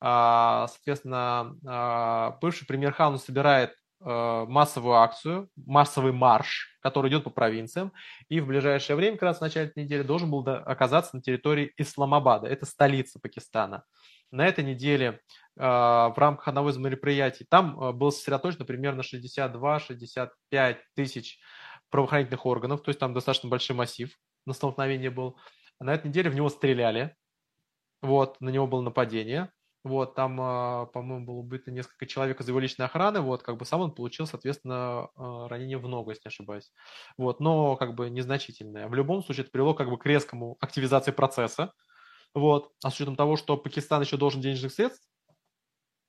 А, 0.00 0.66
соответственно, 0.68 2.38
бывший 2.40 2.66
премьер 2.66 2.92
Хаун 2.92 3.18
собирает 3.18 3.74
массовую 4.00 4.96
акцию, 4.96 5.48
массовый 5.56 6.12
марш, 6.12 6.78
который 6.80 7.10
идет 7.10 7.24
по 7.24 7.30
провинциям, 7.30 7.92
и 8.28 8.40
в 8.40 8.46
ближайшее 8.46 8.96
время, 8.96 9.16
как 9.16 9.22
раз 9.22 9.38
в 9.38 9.42
начале 9.42 9.72
недели, 9.76 10.02
должен 10.02 10.30
был 10.30 10.46
оказаться 10.46 11.16
на 11.16 11.22
территории 11.22 11.72
Исламабада, 11.78 12.46
это 12.48 12.66
столица 12.66 13.18
Пакистана. 13.18 13.84
На 14.34 14.46
этой 14.46 14.64
неделе 14.64 15.20
в 15.56 16.14
рамках 16.16 16.48
одного 16.48 16.70
из 16.70 16.76
мероприятий 16.76 17.46
там 17.48 17.96
было 17.96 18.10
сосредоточено 18.10 18.64
примерно 18.64 19.02
62-65 19.02 20.78
тысяч 20.96 21.38
правоохранительных 21.90 22.44
органов, 22.44 22.82
то 22.82 22.88
есть 22.88 22.98
там 22.98 23.14
достаточно 23.14 23.48
большой 23.48 23.76
массив 23.76 24.18
на 24.46 24.52
столкновение 24.52 25.10
был. 25.10 25.38
На 25.78 25.94
этой 25.94 26.08
неделе 26.08 26.30
в 26.30 26.34
него 26.34 26.48
стреляли, 26.48 27.14
вот, 28.02 28.40
на 28.40 28.48
него 28.48 28.66
было 28.66 28.80
нападение, 28.82 29.52
вот, 29.84 30.14
там, 30.16 30.40
а, 30.40 30.86
по-моему, 30.86 31.26
было 31.26 31.36
убито 31.36 31.70
несколько 31.70 32.06
человек 32.06 32.40
из 32.40 32.48
его 32.48 32.58
личной 32.58 32.86
охраны, 32.86 33.20
вот, 33.20 33.42
как 33.44 33.56
бы 33.58 33.64
сам 33.64 33.82
он 33.82 33.94
получил, 33.94 34.26
соответственно, 34.26 35.10
а, 35.14 35.48
ранение 35.48 35.78
в 35.78 35.86
ногу, 35.86 36.10
если 36.10 36.22
не 36.24 36.30
ошибаюсь. 36.30 36.72
Вот, 37.18 37.38
но 37.38 37.76
как 37.76 37.94
бы 37.94 38.10
незначительное. 38.10 38.88
В 38.88 38.94
любом 38.94 39.22
случае, 39.22 39.42
это 39.42 39.52
привело 39.52 39.74
как 39.74 39.90
бы 39.90 39.98
к 39.98 40.06
резкому 40.06 40.56
активизации 40.60 41.12
процесса, 41.12 41.72
вот, 42.34 42.72
а 42.82 42.90
с 42.90 42.94
учетом 42.94 43.16
того, 43.16 43.36
что 43.36 43.56
Пакистан 43.56 44.02
еще 44.02 44.16
должен 44.16 44.40
денежных 44.40 44.72
средств, 44.72 45.08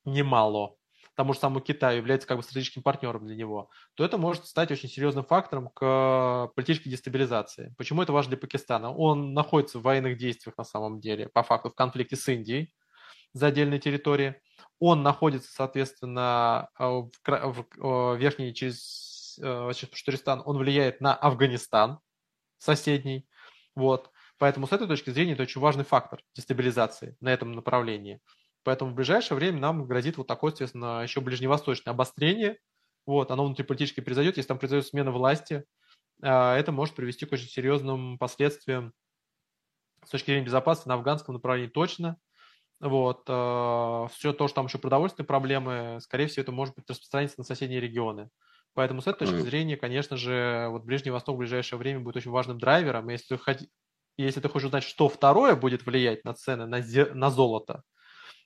немало, 0.03 0.77
тому 1.15 1.33
же 1.33 1.39
самому 1.39 1.61
Китаю 1.61 1.97
является 1.97 2.27
как 2.27 2.37
бы 2.37 2.43
стратегическим 2.43 2.83
партнером 2.83 3.25
для 3.25 3.35
него, 3.35 3.69
то 3.95 4.03
это 4.03 4.17
может 4.17 4.45
стать 4.45 4.71
очень 4.71 4.89
серьезным 4.89 5.23
фактором 5.23 5.69
к 5.69 6.51
политической 6.55 6.89
дестабилизации. 6.89 7.73
Почему 7.77 8.01
это 8.03 8.11
важно 8.11 8.31
для 8.31 8.37
Пакистана? 8.37 8.93
Он 8.93 9.33
находится 9.33 9.79
в 9.79 9.83
военных 9.83 10.17
действиях 10.17 10.57
на 10.57 10.63
самом 10.63 10.99
деле, 10.99 11.29
по 11.29 11.43
факту 11.43 11.69
в 11.69 11.75
конфликте 11.75 12.15
с 12.15 12.27
Индией, 12.27 12.73
за 13.33 13.47
отдельной 13.47 13.79
территории. 13.79 14.35
Он 14.79 15.03
находится, 15.03 15.51
соответственно, 15.51 16.69
э, 16.77 16.83
в, 16.83 17.11
в, 17.25 17.65
э, 18.13 18.17
верхней 18.17 18.53
через 18.53 19.39
э, 19.41 19.71
Штуристан, 19.93 20.41
он 20.45 20.57
влияет 20.57 20.99
на 20.99 21.15
Афганистан 21.15 21.99
соседний. 22.57 23.25
Вот. 23.73 24.11
Поэтому 24.37 24.67
с 24.67 24.71
этой 24.71 24.87
точки 24.87 25.09
зрения 25.09 25.33
это 25.33 25.43
очень 25.43 25.61
важный 25.61 25.83
фактор 25.85 26.21
дестабилизации 26.35 27.15
на 27.21 27.29
этом 27.29 27.53
направлении. 27.53 28.21
Поэтому 28.63 28.91
в 28.91 28.95
ближайшее 28.95 29.37
время 29.37 29.59
нам 29.59 29.85
грозит 29.85 30.17
вот 30.17 30.27
такое, 30.27 30.51
соответственно, 30.51 31.01
еще 31.03 31.21
ближневосточное 31.21 31.93
обострение. 31.93 32.57
Вот, 33.05 33.31
оно 33.31 33.45
внутриполитически 33.45 34.01
произойдет, 34.01 34.37
если 34.37 34.47
там 34.47 34.57
произойдет 34.57 34.87
смена 34.87 35.11
власти, 35.11 35.65
это 36.21 36.71
может 36.71 36.95
привести 36.95 37.25
к 37.25 37.33
очень 37.33 37.47
серьезным 37.47 38.17
последствиям 38.17 38.93
с 40.03 40.09
точки 40.09 40.27
зрения 40.27 40.45
безопасности 40.45 40.87
на 40.87 40.95
афганском 40.95 41.35
направлении 41.35 41.69
точно. 41.69 42.17
Вот. 42.79 43.23
Э, 43.27 44.07
все 44.11 44.33
то, 44.33 44.47
что 44.47 44.55
там 44.55 44.65
еще 44.65 44.77
продовольственные 44.77 45.27
проблемы, 45.27 45.99
скорее 46.01 46.27
всего, 46.27 46.43
это 46.43 46.51
может 46.51 46.75
быть 46.75 46.89
распространиться 46.89 47.39
на 47.39 47.43
соседние 47.43 47.79
регионы. 47.79 48.29
Поэтому 48.73 49.01
с 49.01 49.07
этой 49.07 49.27
точки 49.27 49.41
зрения, 49.41 49.77
конечно 49.77 50.17
же, 50.17 50.67
вот 50.69 50.83
Ближний 50.83 51.11
Восток 51.11 51.35
в 51.35 51.39
ближайшее 51.39 51.79
время 51.79 52.01
будет 52.01 52.17
очень 52.17 52.31
важным 52.31 52.59
драйвером. 52.59 53.07
Если, 53.09 53.39
если 54.23 54.39
ты 54.39 54.49
хочешь 54.49 54.67
узнать, 54.67 54.83
что 54.83 55.09
второе 55.09 55.55
будет 55.55 55.85
влиять 55.85 56.23
на 56.23 56.33
цены 56.33 56.65
на, 56.65 56.83
на 57.13 57.29
золото, 57.29 57.83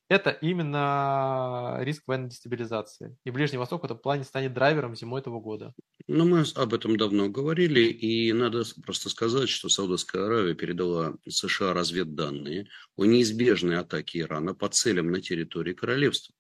это 0.09 0.31
именно 0.31 1.77
риск 1.81 2.03
военной 2.07 2.29
дестабилизации. 2.29 3.15
И 3.25 3.29
Ближний 3.29 3.59
Восток 3.59 3.83
в 3.83 3.85
этом 3.85 3.99
плане 3.99 4.23
станет 4.23 4.55
драйвером 4.55 4.95
зимой 4.95 5.21
этого 5.21 5.39
года. 5.39 5.73
Ну, 6.07 6.25
мы 6.27 6.43
об 6.55 6.73
этом 6.73 6.97
давно 6.97 7.29
говорили, 7.29 7.81
и 7.81 8.33
надо 8.33 8.63
просто 8.83 9.09
сказать, 9.09 9.49
что 9.49 9.69
Саудовская 9.69 10.25
Аравия 10.25 10.55
передала 10.55 11.13
США 11.27 11.73
разведданные 11.73 12.67
о 12.95 13.05
неизбежной 13.05 13.77
атаке 13.77 14.21
Ирана 14.21 14.55
по 14.55 14.67
целям 14.67 15.11
на 15.11 15.21
территории 15.21 15.73
королевства. 15.73 16.33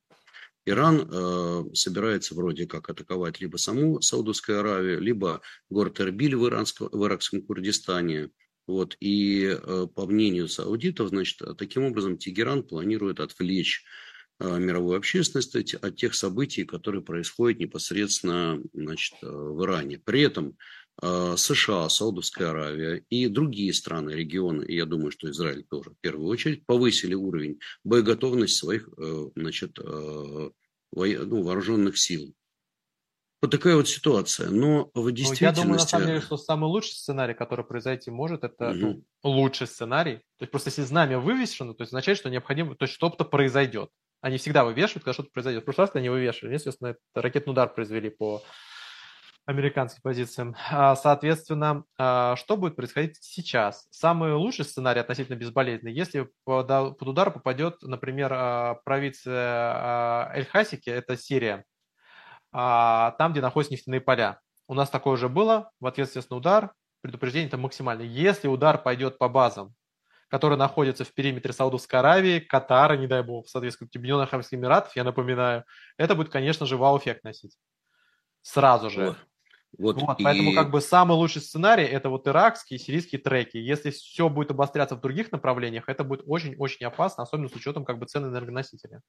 Иран 0.65 1.07
э, 1.07 1.63
собирается 1.73 2.33
вроде 2.33 2.65
как 2.65 2.89
атаковать 2.89 3.39
либо 3.39 3.57
саму 3.57 4.01
Саудовскую 4.01 4.59
Аравию, 4.59 4.99
либо 4.99 5.41
город 5.69 6.01
Эрбиль 6.01 6.35
в, 6.35 6.47
Иранском, 6.47 6.89
в 6.91 7.05
иракском 7.05 7.43
Курдистане, 7.43 8.31
вот, 8.69 8.95
и 8.99 9.45
э, 9.45 9.87
по 9.95 10.05
мнению 10.05 10.47
саудитов, 10.47 11.09
значит, 11.09 11.41
таким 11.57 11.85
образом 11.85 12.19
Тегеран 12.19 12.61
планирует 12.61 13.19
отвлечь 13.19 13.83
э, 14.39 14.59
мировую 14.59 14.95
общественность 14.95 15.73
от 15.73 15.95
тех 15.95 16.13
событий, 16.13 16.65
которые 16.65 17.01
происходят 17.01 17.59
непосредственно 17.59 18.61
значит, 18.73 19.15
э, 19.23 19.27
в 19.27 19.63
Иране. 19.63 19.97
При 19.97 20.21
этом 20.21 20.55
США, 21.01 21.87
Саудовская 21.87 22.49
Аравия 22.49 23.05
и 23.09 23.27
другие 23.27 23.73
страны 23.73 24.11
региона, 24.11 24.63
и 24.63 24.75
я 24.75 24.85
думаю, 24.85 25.11
что 25.11 25.31
Израиль 25.31 25.63
тоже 25.63 25.91
в 25.91 25.99
первую 26.01 26.27
очередь, 26.27 26.65
повысили 26.65 27.13
уровень 27.15 27.57
боеготовности 27.85 28.57
своих 28.57 28.89
значит, 29.37 29.79
ну, 29.79 30.51
вооруженных 30.91 31.97
сил. 31.97 32.35
Вот 33.41 33.51
такая 33.51 33.75
вот 33.75 33.87
ситуация. 33.87 34.49
Но 34.49 34.91
в 34.93 35.11
действительности... 35.11 35.43
Ну, 35.43 35.49
я 35.49 35.55
думаю, 35.55 35.79
на 35.79 35.85
самом 35.85 36.07
деле, 36.07 36.21
что 36.21 36.35
самый 36.37 36.65
лучший 36.65 36.91
сценарий, 36.91 37.33
который 37.33 37.63
произойти 37.63 38.11
может, 38.11 38.43
это 38.43 38.71
угу. 38.71 38.77
ну, 38.77 39.03
лучший 39.23 39.67
сценарий. 39.67 40.17
То 40.37 40.43
есть 40.43 40.51
просто 40.51 40.69
если 40.69 40.81
знамя 40.81 41.19
вывешено, 41.19 41.73
то 41.73 41.83
есть 41.83 41.93
означает, 41.93 42.17
что 42.17 42.29
необходимо, 42.29 42.75
то 42.75 42.83
есть 42.83 42.93
что-то 42.93 43.23
произойдет. 43.23 43.89
Они 44.21 44.37
всегда 44.37 44.65
вывешивают, 44.65 45.05
когда 45.05 45.13
что-то 45.13 45.29
произойдет. 45.31 45.61
В 45.61 45.65
прошлый 45.65 45.87
раз 45.87 45.95
они 45.95 46.09
вывешивали. 46.09 46.53
Естественно, 46.53 46.89
это 46.89 46.99
ракетный 47.15 47.51
удар 47.51 47.73
произвели 47.73 48.09
по 48.09 48.43
американским 49.45 50.01
позициям. 50.03 50.55
А, 50.69 50.95
соответственно, 50.95 51.83
а, 51.97 52.35
что 52.35 52.55
будет 52.55 52.75
происходить 52.75 53.17
сейчас? 53.21 53.87
Самый 53.89 54.33
лучший 54.33 54.65
сценарий 54.65 54.99
относительно 54.99 55.37
безболезненный, 55.37 55.93
если 55.93 56.29
под 56.43 57.01
удар 57.01 57.31
попадет, 57.31 57.81
например, 57.81 58.31
а, 58.31 58.75
провинция 58.83 60.31
Эль-Хасики, 60.35 60.89
это 60.89 61.17
Сирия, 61.17 61.65
там, 62.51 63.31
где 63.31 63.41
находятся 63.41 63.73
нефтяные 63.73 64.01
поля. 64.01 64.39
У 64.67 64.73
нас 64.73 64.89
такое 64.89 65.13
уже 65.13 65.29
было, 65.29 65.71
в 65.79 65.87
ответ, 65.87 66.07
естественно, 66.07 66.37
удар, 66.37 66.73
предупреждение 67.01 67.47
это 67.47 67.57
максимально. 67.57 68.01
Если 68.01 68.47
удар 68.47 68.81
пойдет 68.81 69.17
по 69.17 69.29
базам, 69.29 69.73
которые 70.29 70.59
находятся 70.59 71.03
в 71.05 71.13
периметре 71.13 71.53
Саудовской 71.53 71.99
Аравии, 71.99 72.39
Катара, 72.39 72.95
не 72.95 73.07
дай 73.07 73.23
бог, 73.23 73.49
соответственно, 73.49 73.89
Объединенных 73.93 74.31
Арабских 74.31 74.57
Эмиратов, 74.57 74.95
я 74.95 75.03
напоминаю, 75.03 75.65
это 75.97 76.15
будет, 76.15 76.29
конечно 76.29 76.65
же, 76.65 76.77
вау-эффект 76.77 77.23
носить. 77.23 77.57
Сразу 78.41 78.89
же. 78.89 79.15
Вот, 79.77 80.01
вот, 80.01 80.19
и... 80.19 80.23
Поэтому 80.23 80.53
как 80.53 80.71
бы 80.71 80.81
самый 80.81 81.13
лучший 81.13 81.41
сценарий 81.41 81.83
это 81.83 82.09
вот 82.09 82.27
иракские 82.27 82.79
и 82.79 82.81
сирийские 82.81 83.21
треки. 83.21 83.57
Если 83.57 83.91
все 83.91 84.29
будет 84.29 84.51
обостряться 84.51 84.95
в 84.95 85.01
других 85.01 85.31
направлениях, 85.31 85.85
это 85.87 86.03
будет 86.03 86.23
очень-очень 86.25 86.85
опасно, 86.85 87.23
особенно 87.23 87.49
с 87.49 87.55
учетом 87.55 87.85
как 87.85 87.99
бы 87.99 88.05
цены 88.05 88.27
энергоносителя. 88.27 89.01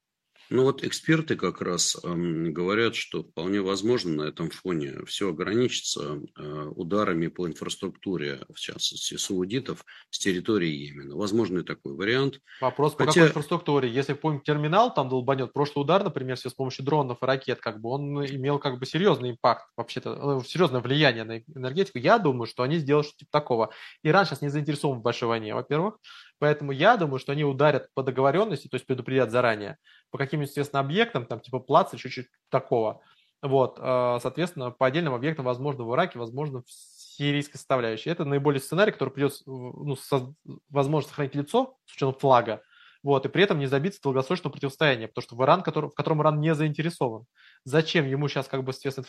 Ну 0.51 0.63
вот 0.63 0.83
эксперты 0.83 1.37
как 1.37 1.61
раз 1.61 1.95
э, 2.03 2.13
говорят, 2.13 2.93
что 2.95 3.23
вполне 3.23 3.61
возможно 3.61 4.23
на 4.23 4.27
этом 4.27 4.49
фоне 4.49 5.05
все 5.05 5.29
ограничится 5.29 6.19
э, 6.37 6.71
ударами 6.75 7.27
по 7.27 7.47
инфраструктуре, 7.47 8.41
в 8.53 8.59
частности, 8.59 9.15
саудитов 9.15 9.85
с 10.09 10.19
территории 10.19 10.67
Йемена. 10.67 11.15
Возможно 11.15 11.59
и 11.59 11.63
такой 11.63 11.93
вариант. 11.93 12.41
Вопрос 12.59 12.95
Хотя... 12.97 13.05
по 13.05 13.13
какой 13.13 13.27
инфраструктуре? 13.29 13.89
Если 13.89 14.11
помним, 14.11 14.41
терминал 14.41 14.93
там 14.93 15.07
долбанет, 15.07 15.53
прошлый 15.53 15.83
удар, 15.85 16.03
например, 16.03 16.35
все 16.35 16.49
с 16.49 16.53
помощью 16.53 16.83
дронов 16.83 17.19
и 17.23 17.25
ракет, 17.25 17.61
как 17.61 17.79
бы 17.79 17.89
он 17.89 18.25
имел 18.25 18.59
как 18.59 18.77
бы 18.77 18.85
серьезный 18.85 19.31
импакт, 19.31 19.69
вообще-то 19.77 20.09
э, 20.09 20.41
серьезное 20.51 20.81
влияние 20.81 21.23
на 21.23 21.39
энергетику. 21.55 21.97
Я 21.97 22.17
думаю, 22.19 22.45
что 22.45 22.63
они 22.63 22.77
сделают 22.77 23.07
что-то 23.07 23.19
типа 23.19 23.31
такого. 23.31 23.69
Иран 24.03 24.25
сейчас 24.25 24.41
не 24.41 24.49
заинтересован 24.49 24.99
в 24.99 25.01
большой 25.01 25.29
войне, 25.29 25.55
во-первых. 25.55 25.97
Поэтому 26.39 26.71
я 26.71 26.97
думаю, 26.97 27.19
что 27.19 27.31
они 27.31 27.43
ударят 27.43 27.89
по 27.93 28.03
договоренности, 28.03 28.67
то 28.67 28.75
есть 28.75 28.85
предупредят 28.85 29.31
заранее, 29.31 29.77
по 30.09 30.17
каким-нибудь, 30.17 30.49
естественно, 30.49 30.79
объектам, 30.79 31.25
там 31.25 31.39
типа 31.39 31.59
плац 31.59 31.93
или 31.93 31.99
чуть-чуть 31.99 32.27
такого. 32.49 33.01
Вот, 33.41 33.79
э, 33.79 34.19
соответственно, 34.21 34.71
по 34.71 34.85
отдельным 34.85 35.13
объектам, 35.13 35.45
возможно, 35.45 35.83
в 35.83 35.93
Ираке, 35.93 36.19
возможно, 36.19 36.61
в 36.61 36.71
сирийской 36.71 37.57
составляющей. 37.57 38.09
Это 38.09 38.25
наиболее 38.25 38.61
сценарий, 38.61 38.91
который 38.91 39.09
придется, 39.09 39.43
ну, 39.47 39.95
со, 39.95 40.33
возможно, 40.69 41.09
сохранить 41.09 41.35
лицо 41.35 41.75
с 41.85 41.93
учетом 41.93 42.13
флага, 42.13 42.61
вот, 43.03 43.25
и 43.25 43.29
при 43.29 43.43
этом 43.43 43.59
не 43.59 43.67
забиться 43.67 44.01
долгосрочного 44.01 44.51
противостояния, 44.51 45.07
потому 45.07 45.23
что 45.23 45.35
в 45.35 45.43
Иран, 45.43 45.63
который, 45.63 45.89
в 45.89 45.93
котором 45.93 46.21
Иран 46.21 46.39
не 46.39 46.53
заинтересован. 46.53 47.25
Зачем 47.63 48.07
ему 48.07 48.27
сейчас, 48.27 48.47
как 48.47 48.63
бы, 48.63 48.73
соответственно, 48.73 49.07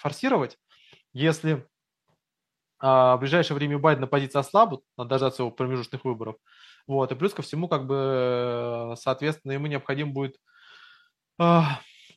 форсировать, 0.00 0.58
если 1.12 1.66
а 2.78 3.16
в 3.16 3.20
ближайшее 3.20 3.56
время 3.56 3.78
у 3.78 3.80
Байдена 3.80 4.06
позиция 4.06 4.40
ослабнут, 4.40 4.82
надо 4.98 5.10
дождаться 5.10 5.42
его 5.42 5.50
промежуточных 5.50 6.04
выборов. 6.04 6.36
Вот, 6.86 7.10
и 7.10 7.14
плюс 7.14 7.32
ко 7.32 7.42
всему, 7.42 7.68
как 7.68 7.86
бы, 7.86 8.94
соответственно, 8.98 9.52
ему 9.52 9.66
необходимо 9.66 10.12
будет 10.12 10.36
э, 11.40 11.60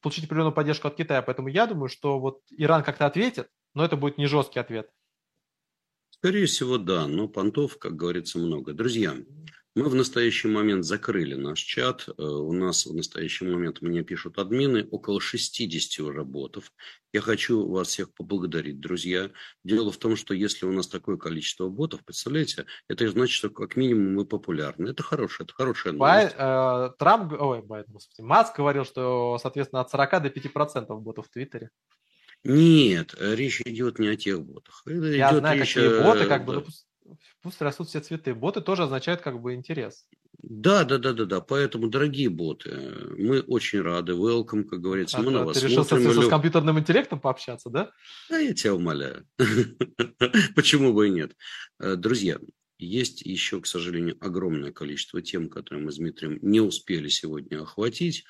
получить 0.01 0.25
определенную 0.25 0.53
поддержку 0.53 0.87
от 0.87 0.95
Китая. 0.95 1.21
Поэтому 1.21 1.47
я 1.47 1.65
думаю, 1.65 1.89
что 1.89 2.19
вот 2.19 2.41
Иран 2.51 2.83
как-то 2.83 3.05
ответит, 3.05 3.47
но 3.73 3.85
это 3.85 3.95
будет 3.95 4.17
не 4.17 4.27
жесткий 4.27 4.59
ответ. 4.59 4.89
Скорее 6.09 6.45
всего, 6.45 6.77
да, 6.77 7.07
но 7.07 7.29
понтов, 7.29 7.79
как 7.79 7.95
говорится, 7.95 8.37
много. 8.37 8.73
Друзья, 8.73 9.15
мы 9.79 9.87
в 9.87 9.95
настоящий 9.95 10.49
момент 10.49 10.83
закрыли 10.83 11.35
наш 11.35 11.59
чат. 11.59 12.09
Э, 12.09 12.21
у 12.21 12.51
нас 12.51 12.85
в 12.85 12.93
настоящий 12.93 13.45
момент 13.45 13.81
мне 13.81 14.03
пишут 14.03 14.37
админы 14.37 14.85
около 14.91 15.21
60 15.21 16.05
уже 16.05 16.25
ботов. 16.25 16.73
Я 17.13 17.21
хочу 17.21 17.65
вас 17.65 17.87
всех 17.87 18.13
поблагодарить, 18.13 18.81
друзья. 18.81 19.31
Дело 19.63 19.93
в 19.93 19.97
том, 19.97 20.17
что 20.17 20.33
если 20.33 20.65
у 20.65 20.73
нас 20.73 20.87
такое 20.87 21.15
количество 21.15 21.69
ботов, 21.69 22.03
представляете, 22.03 22.65
это 22.89 23.07
значит, 23.09 23.33
что 23.33 23.49
как 23.49 23.77
минимум 23.77 24.15
мы 24.15 24.25
популярны. 24.25 24.89
Это 24.89 25.01
хорошее, 25.01 25.45
это 25.45 25.53
хорошая 25.53 25.93
новость. 25.93 26.35
Бай, 26.35 26.87
э, 26.87 26.91
Трамп, 26.99 27.33
ой, 27.39 27.61
Байден, 27.61 27.93
господи, 27.93 28.21
Маск 28.21 28.57
говорил, 28.57 28.83
что, 28.83 29.37
соответственно, 29.41 29.79
от 29.79 29.89
40 29.89 30.23
до 30.23 30.29
5% 30.29 30.99
ботов 30.99 31.27
в 31.27 31.29
Твиттере. 31.29 31.69
Нет, 32.43 33.15
речь 33.17 33.61
идет 33.61 33.97
не 33.97 34.09
о 34.09 34.17
тех 34.17 34.41
ботах. 34.41 34.83
Я 34.85 35.29
идет 35.29 35.39
знаю, 35.39 35.59
речь, 35.61 35.73
какие 35.73 36.03
боты, 36.03 36.25
как 36.25 36.43
бы, 36.43 36.65
пусть 37.41 37.61
растут 37.61 37.89
все 37.89 37.99
цветы. 37.99 38.33
Боты 38.33 38.61
тоже 38.61 38.83
означают 38.83 39.21
как 39.21 39.41
бы 39.41 39.53
интерес. 39.53 40.07
Да, 40.41 40.83
да, 40.85 40.97
да, 40.97 41.13
да, 41.13 41.25
да. 41.25 41.41
Поэтому, 41.41 41.87
дорогие 41.87 42.29
боты, 42.29 42.71
мы 43.17 43.41
очень 43.41 43.81
рады. 43.81 44.13
Welcome, 44.13 44.63
как 44.63 44.79
говорится. 44.79 45.17
А, 45.17 45.21
мы 45.21 45.31
да, 45.31 45.39
на 45.39 45.45
вас 45.45 45.59
ты 45.59 45.67
решил 45.67 45.83
смотрим. 45.83 46.13
С, 46.13 46.25
с 46.25 46.29
компьютерным 46.29 46.79
интеллектом 46.79 47.19
пообщаться, 47.19 47.69
да? 47.69 47.91
Да, 48.29 48.37
я 48.39 48.53
тебя 48.53 48.73
умоляю. 48.75 49.27
Почему 50.55 50.93
бы 50.93 51.07
и 51.07 51.11
нет? 51.11 51.35
Э, 51.79 51.95
друзья, 51.95 52.39
есть 52.77 53.21
еще, 53.21 53.59
к 53.59 53.67
сожалению, 53.67 54.17
огромное 54.21 54.71
количество 54.71 55.21
тем, 55.21 55.49
которые 55.49 55.83
мы 55.83 55.91
с 55.91 55.97
Дмитрием 55.97 56.39
не 56.41 56.61
успели 56.61 57.09
сегодня 57.09 57.61
охватить. 57.61 58.23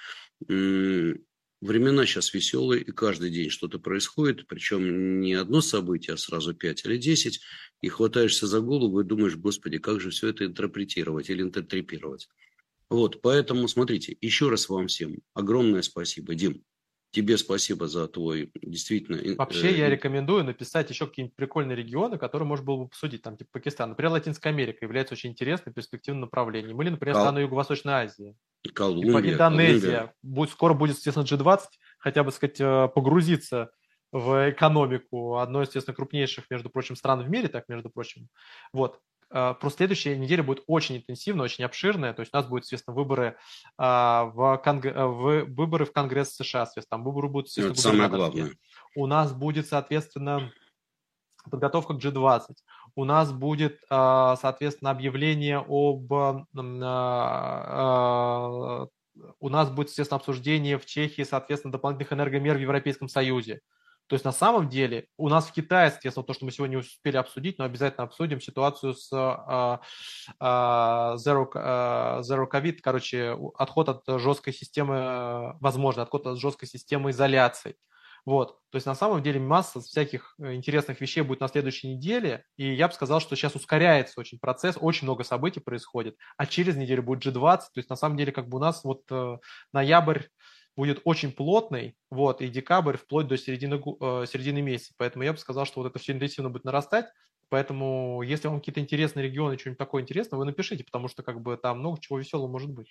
Времена 1.62 2.06
сейчас 2.06 2.34
веселые, 2.34 2.82
и 2.82 2.92
каждый 2.92 3.32
день 3.32 3.50
что-то 3.50 3.80
происходит, 3.80 4.48
причем 4.48 5.20
не 5.20 5.34
одно 5.34 5.60
событие, 5.60 6.14
а 6.14 6.18
сразу 6.18 6.54
пять 6.54 6.86
или 6.86 6.98
десять, 6.98 7.42
и 7.82 7.90
хватаешься 7.90 8.48
за 8.48 8.62
голову 8.62 9.02
и 9.02 9.04
думаешь, 9.04 9.36
господи, 9.36 9.78
как 9.78 10.00
же 10.00 10.10
все 10.10 10.30
это 10.30 10.46
интерпретировать 10.46 11.30
или 11.30 11.42
интертрепировать. 11.42 12.30
Вот, 12.90 13.22
поэтому 13.22 13.68
смотрите, 13.68 14.18
еще 14.22 14.50
раз 14.50 14.70
вам 14.70 14.88
всем 14.88 15.20
огромное 15.34 15.82
спасибо. 15.82 16.34
Дим, 16.34 16.64
тебе 17.12 17.38
спасибо 17.38 17.88
за 17.88 18.08
твой 18.08 18.52
действительно... 18.62 19.36
Вообще 19.36 19.70
э, 19.70 19.78
я 19.78 19.90
рекомендую 19.90 20.46
написать 20.46 20.90
еще 20.90 21.08
какие-нибудь 21.08 21.36
прикольные 21.36 21.76
регионы, 21.76 22.18
которые 22.18 22.48
можно 22.48 22.66
было 22.66 22.78
бы 22.78 22.84
обсудить, 22.86 23.22
там, 23.22 23.38
типа 23.38 23.50
Пакистан. 23.54 23.90
Например, 23.90 24.14
Латинская 24.14 24.50
Америка 24.50 24.86
является 24.86 25.14
очень 25.14 25.32
интересным, 25.32 25.74
перспективным 25.74 26.22
направлением. 26.22 26.82
Или, 26.82 26.90
например, 26.90 27.16
страны 27.16 27.40
Юго-Восточной 27.40 27.94
Азии. 27.94 28.36
Колумбия. 28.74 29.22
Типа 29.22 29.34
Индонезия. 29.34 29.80
Колумбия. 29.82 30.14
Будет, 30.22 30.50
скоро 30.52 30.74
будет, 30.74 30.98
естественно, 30.98 31.24
G20, 31.24 31.60
хотя 31.98 32.24
бы, 32.24 32.32
сказать, 32.32 32.60
э, 32.60 32.88
погрузиться 32.94 33.72
в 34.12 34.50
экономику 34.50 35.38
одной, 35.38 35.66
естественно, 35.66 35.96
крупнейших, 35.96 36.46
между 36.50 36.70
прочим, 36.70 36.96
стран 36.96 37.24
в 37.24 37.30
мире, 37.30 37.48
так, 37.48 37.66
между 37.70 37.90
прочим. 37.90 38.28
Вот. 38.74 39.00
Э, 39.32 39.54
просто 39.60 39.78
следующая 39.78 40.18
неделя 40.18 40.44
будет 40.44 40.64
очень 40.68 40.98
интенсивная, 40.98 41.46
очень 41.46 41.64
обширная. 41.64 42.14
То 42.14 42.22
есть 42.22 42.34
у 42.34 42.38
нас 42.38 42.46
будут, 42.48 42.66
естественно, 42.66 42.96
выборы, 42.96 43.38
а, 43.78 44.26
в, 44.26 44.58
Конг... 44.58 44.86
В... 44.86 45.46
выборы 45.46 45.86
в 45.86 45.92
Конгресс 45.92 46.36
США, 46.36 46.66
соответственно, 46.66 46.98
там 46.98 47.04
выборы 47.04 47.30
будут, 47.30 47.48
естественно, 47.48 47.74
Это 47.74 47.82
самое 47.82 48.10
главное. 48.10 48.52
У 48.96 49.06
нас 49.06 49.32
будет, 49.34 49.68
соответственно, 49.68 50.52
подготовка 51.50 51.94
к 51.94 52.04
G20. 52.04 52.56
У 53.00 53.06
нас 53.06 53.32
будет, 53.32 53.80
а, 53.90 54.36
соответственно, 54.36 54.92
объявление 54.92 55.60
об... 55.66 56.14
А, 56.14 56.46
у 59.40 59.50
нас 59.50 59.70
будет, 59.70 59.88
естественно, 59.88 60.18
обсуждение 60.18 60.78
в 60.78 60.86
Чехии, 60.86 61.22
соответственно, 61.22 61.72
дополнительных 61.72 62.12
энергомер 62.12 62.58
в 62.58 62.60
Европейском 62.60 63.08
Союзе. 63.08 63.62
То 64.08 64.16
есть 64.16 64.26
на 64.26 64.34
самом 64.34 64.68
деле 64.68 65.06
у 65.16 65.30
нас 65.30 65.48
в 65.48 65.54
Китае, 65.54 65.92
соответственно, 65.92 66.26
то, 66.26 66.34
что 66.34 66.44
мы 66.44 66.52
сегодня 66.52 66.78
успели 66.78 67.16
обсудить, 67.16 67.58
но 67.58 67.64
обязательно 67.64 68.04
обсудим 68.04 68.42
ситуацию 68.42 68.94
с 68.94 69.14
uh, 69.14 69.80
uh, 70.42 71.16
zero, 71.16 71.48
uh, 71.54 72.20
zero 72.20 72.50
COVID, 72.52 72.80
короче, 72.82 73.38
отход 73.56 73.88
от 73.88 74.04
жесткой 74.20 74.52
системы, 74.52 75.56
возможно, 75.62 76.04
отход 76.04 76.28
от 76.28 76.38
жесткой 76.38 76.68
системы 76.68 77.12
изоляции. 77.12 77.78
Вот. 78.26 78.60
То 78.70 78.76
есть 78.76 78.86
на 78.86 78.96
самом 78.96 79.24
деле 79.24 79.40
масса 79.40 79.82
всяких 79.82 80.36
э, 80.40 80.54
интересных 80.54 81.02
вещей 81.02 81.22
будет 81.22 81.40
на 81.40 81.48
следующей 81.48 81.96
неделе, 81.96 82.46
и 82.58 82.74
я 82.74 82.88
бы 82.88 82.94
сказал, 82.94 83.20
что 83.20 83.36
сейчас 83.36 83.56
ускоряется 83.56 84.20
очень 84.20 84.40
процесс, 84.40 84.78
очень 84.80 85.06
много 85.06 85.24
событий 85.24 85.60
происходит, 85.60 86.18
а 86.38 86.46
через 86.46 86.76
неделю 86.76 87.04
будет 87.04 87.26
G20, 87.26 87.58
то 87.58 87.78
есть 87.78 87.90
на 87.90 87.96
самом 87.96 88.18
деле 88.18 88.32
как 88.32 88.48
бы 88.50 88.58
у 88.58 88.62
нас 88.62 88.84
вот 88.84 89.04
э, 89.12 89.38
ноябрь 89.74 90.24
будет 90.76 91.02
очень 91.04 91.32
плотный, 91.32 91.96
вот, 92.10 92.42
и 92.42 92.48
декабрь 92.48 92.98
вплоть 92.98 93.28
до 93.28 93.38
середины, 93.38 93.76
э, 93.76 94.26
середины 94.28 94.62
месяца. 94.62 94.94
Поэтому 94.98 95.24
я 95.24 95.34
бы 95.34 95.38
сказал, 95.38 95.66
что 95.66 95.82
вот 95.82 95.90
это 95.90 96.00
все 96.00 96.14
интенсивно 96.14 96.50
будет 96.50 96.64
нарастать. 96.64 97.08
Поэтому, 97.50 98.22
если 98.22 98.48
вам 98.48 98.60
какие-то 98.60 98.80
интересные 98.80 99.26
регионы, 99.26 99.58
что-нибудь 99.58 99.80
такое 99.80 100.04
интересное, 100.04 100.38
вы 100.38 100.46
напишите, 100.46 100.84
потому 100.84 101.08
что 101.08 101.24
как 101.24 101.42
бы 101.42 101.58
там 101.58 101.80
много 101.80 102.00
чего 102.00 102.20
веселого 102.20 102.48
может 102.48 102.70
быть. 102.70 102.88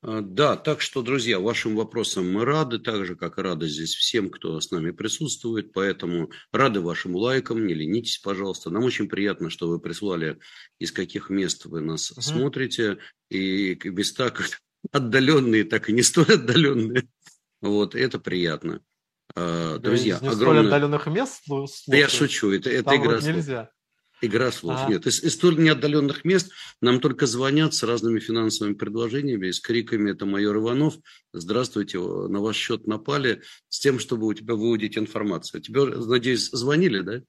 А, 0.00 0.20
да, 0.20 0.56
так 0.56 0.80
что, 0.80 1.02
друзья, 1.02 1.40
вашим 1.40 1.74
вопросам 1.74 2.30
мы 2.30 2.44
рады, 2.44 2.78
так 2.78 3.04
же, 3.04 3.16
как 3.16 3.38
и 3.38 3.42
рады 3.42 3.66
здесь 3.66 3.94
всем, 3.94 4.30
кто 4.30 4.60
с 4.60 4.70
нами 4.70 4.92
присутствует, 4.92 5.72
поэтому 5.72 6.30
рады 6.52 6.80
вашим 6.80 7.16
лайкам, 7.16 7.66
не 7.66 7.74
ленитесь, 7.74 8.18
пожалуйста. 8.18 8.70
Нам 8.70 8.84
очень 8.84 9.08
приятно, 9.08 9.50
что 9.50 9.68
вы 9.68 9.80
прислали, 9.80 10.38
из 10.78 10.92
каких 10.92 11.30
мест 11.30 11.64
вы 11.64 11.80
нас 11.80 12.12
угу. 12.12 12.22
смотрите, 12.22 12.98
и 13.28 13.78
места 13.84 14.30
как 14.30 14.60
отдаленные, 14.92 15.64
так 15.64 15.88
и 15.88 15.92
не 15.92 16.02
столь 16.02 16.34
отдаленные. 16.34 17.08
Вот, 17.60 17.96
это 17.96 18.20
приятно. 18.20 18.80
А, 19.34 19.78
друзья, 19.78 20.18
да, 20.20 20.30
огромное... 20.30 20.62
столь 20.62 20.66
отдаленных 20.66 21.06
мест 21.08 21.42
слушаю. 21.44 21.84
Да 21.88 21.96
я 21.96 22.08
шучу, 22.08 22.52
это, 22.52 22.70
это 22.70 22.96
игра 22.96 23.16
вот 23.16 23.24
нельзя. 23.24 23.70
Игра 24.20 24.50
слов. 24.50 24.80
А. 24.80 24.88
Нет, 24.90 25.06
из, 25.06 25.22
из 25.22 25.34
столь 25.34 25.58
неотдаленных 25.58 26.24
мест 26.24 26.50
нам 26.80 27.00
только 27.00 27.26
звонят 27.26 27.74
с 27.74 27.82
разными 27.82 28.18
финансовыми 28.18 28.74
предложениями, 28.74 29.50
с 29.50 29.60
криками 29.60 30.10
«Это 30.10 30.26
майор 30.26 30.56
Иванов! 30.56 30.94
Здравствуйте, 31.32 31.98
на 31.98 32.40
ваш 32.40 32.56
счет 32.56 32.86
напали!» 32.86 33.42
с 33.68 33.80
тем, 33.80 33.98
чтобы 33.98 34.26
у 34.26 34.34
тебя 34.34 34.54
выудить 34.54 34.98
информацию. 34.98 35.60
Тебе, 35.60 35.84
надеюсь, 35.84 36.50
звонили, 36.50 37.00
да? 37.00 37.22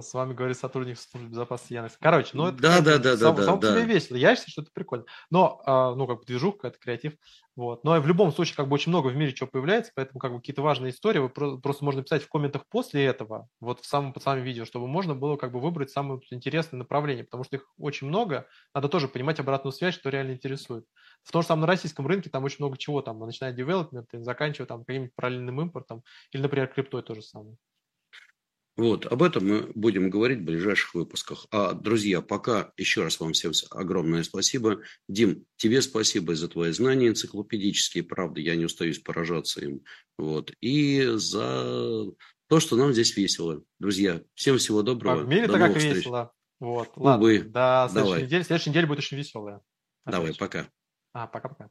С 0.00 0.14
вами 0.14 0.34
говорит 0.34 0.56
сотрудник 0.56 0.98
службы 0.98 1.30
безопасности 1.30 1.74
Яндекс. 1.74 1.96
Короче, 2.00 2.30
ну 2.34 2.48
это 2.48 2.58
да, 2.58 2.80
да, 2.80 2.98
да, 2.98 3.16
сам, 3.16 3.36
да, 3.36 3.44
сам 3.44 3.60
да, 3.60 3.72
себе 3.72 3.84
весело. 3.84 4.16
Я 4.16 4.34
считаю, 4.34 4.50
что 4.50 4.62
это 4.62 4.70
прикольно. 4.72 5.04
Но, 5.30 5.60
а, 5.64 5.94
ну, 5.94 6.06
как 6.06 6.20
бы 6.20 6.24
движуха, 6.24 6.68
это 6.68 6.78
креатив. 6.78 7.14
Вот. 7.58 7.82
Но 7.82 8.00
в 8.00 8.06
любом 8.06 8.30
случае, 8.32 8.54
как 8.54 8.68
бы 8.68 8.74
очень 8.74 8.90
много 8.90 9.08
в 9.08 9.16
мире 9.16 9.32
чего 9.32 9.48
появляется, 9.48 9.90
поэтому 9.94 10.20
как 10.20 10.32
бы 10.32 10.38
какие-то 10.38 10.62
важные 10.62 10.92
истории 10.92 11.18
вы 11.18 11.28
просто 11.28 11.84
можно 11.84 12.04
писать 12.04 12.22
в 12.22 12.28
комментах 12.28 12.62
после 12.68 13.04
этого, 13.04 13.48
вот 13.58 13.80
в 13.80 13.86
самом, 13.86 14.12
под 14.12 14.22
самым 14.22 14.44
видео, 14.44 14.64
чтобы 14.64 14.86
можно 14.86 15.16
было 15.16 15.36
как 15.36 15.50
бы 15.50 15.58
выбрать 15.58 15.90
самое 15.90 16.20
интересное 16.30 16.78
направление, 16.78 17.24
потому 17.24 17.42
что 17.42 17.56
их 17.56 17.66
очень 17.76 18.06
много. 18.06 18.46
Надо 18.74 18.88
тоже 18.88 19.08
понимать 19.08 19.40
обратную 19.40 19.72
связь, 19.72 19.94
что 19.94 20.08
реально 20.08 20.34
интересует. 20.34 20.84
В 21.24 21.32
том 21.32 21.42
же 21.42 21.48
самом 21.48 21.62
на 21.62 21.66
российском 21.66 22.06
рынке 22.06 22.30
там 22.30 22.44
очень 22.44 22.58
много 22.60 22.78
чего, 22.78 23.02
там, 23.02 23.18
начиная 23.18 23.52
девелопмент, 23.52 24.08
заканчивая 24.12 24.68
там 24.68 24.84
каким-нибудь 24.84 25.14
параллельным 25.16 25.60
импортом, 25.60 26.04
или, 26.30 26.40
например, 26.40 26.68
криптой 26.68 27.02
то 27.02 27.16
же 27.16 27.22
самое. 27.22 27.56
Вот, 28.78 29.06
об 29.06 29.24
этом 29.24 29.48
мы 29.48 29.72
будем 29.74 30.08
говорить 30.08 30.38
в 30.38 30.44
ближайших 30.44 30.94
выпусках. 30.94 31.48
А, 31.50 31.72
друзья, 31.72 32.20
пока 32.20 32.70
еще 32.76 33.02
раз 33.02 33.18
вам 33.18 33.32
всем 33.32 33.50
огромное 33.70 34.22
спасибо. 34.22 34.82
Дим, 35.08 35.44
тебе 35.56 35.82
спасибо 35.82 36.36
за 36.36 36.46
твои 36.48 36.70
знания 36.70 37.08
энциклопедические, 37.08 38.04
правда, 38.04 38.40
я 38.40 38.54
не 38.54 38.66
устаюсь 38.66 39.00
поражаться 39.00 39.64
им. 39.64 39.80
Вот, 40.16 40.52
и 40.60 41.02
за 41.16 42.04
то, 42.48 42.60
что 42.60 42.76
нам 42.76 42.92
здесь 42.92 43.16
весело. 43.16 43.64
Друзья, 43.80 44.22
всем 44.34 44.58
всего 44.58 44.82
доброго. 44.82 45.22
А 45.22 45.24
в 45.24 45.28
мире-то 45.28 45.58
как 45.58 45.76
встреч. 45.76 45.96
весело. 45.96 46.32
Вот, 46.60 46.92
ладно, 46.94 47.26
Увы. 47.26 47.40
до 47.40 47.88
следующей 47.90 48.10
Давай. 48.10 48.22
недели. 48.22 48.42
Следующая 48.44 48.70
неделя 48.70 48.86
будет 48.86 48.98
очень 49.00 49.16
веселая. 49.16 49.60
Давай, 50.06 50.34
пока. 50.36 50.68
А, 51.12 51.26
пока-пока. 51.26 51.68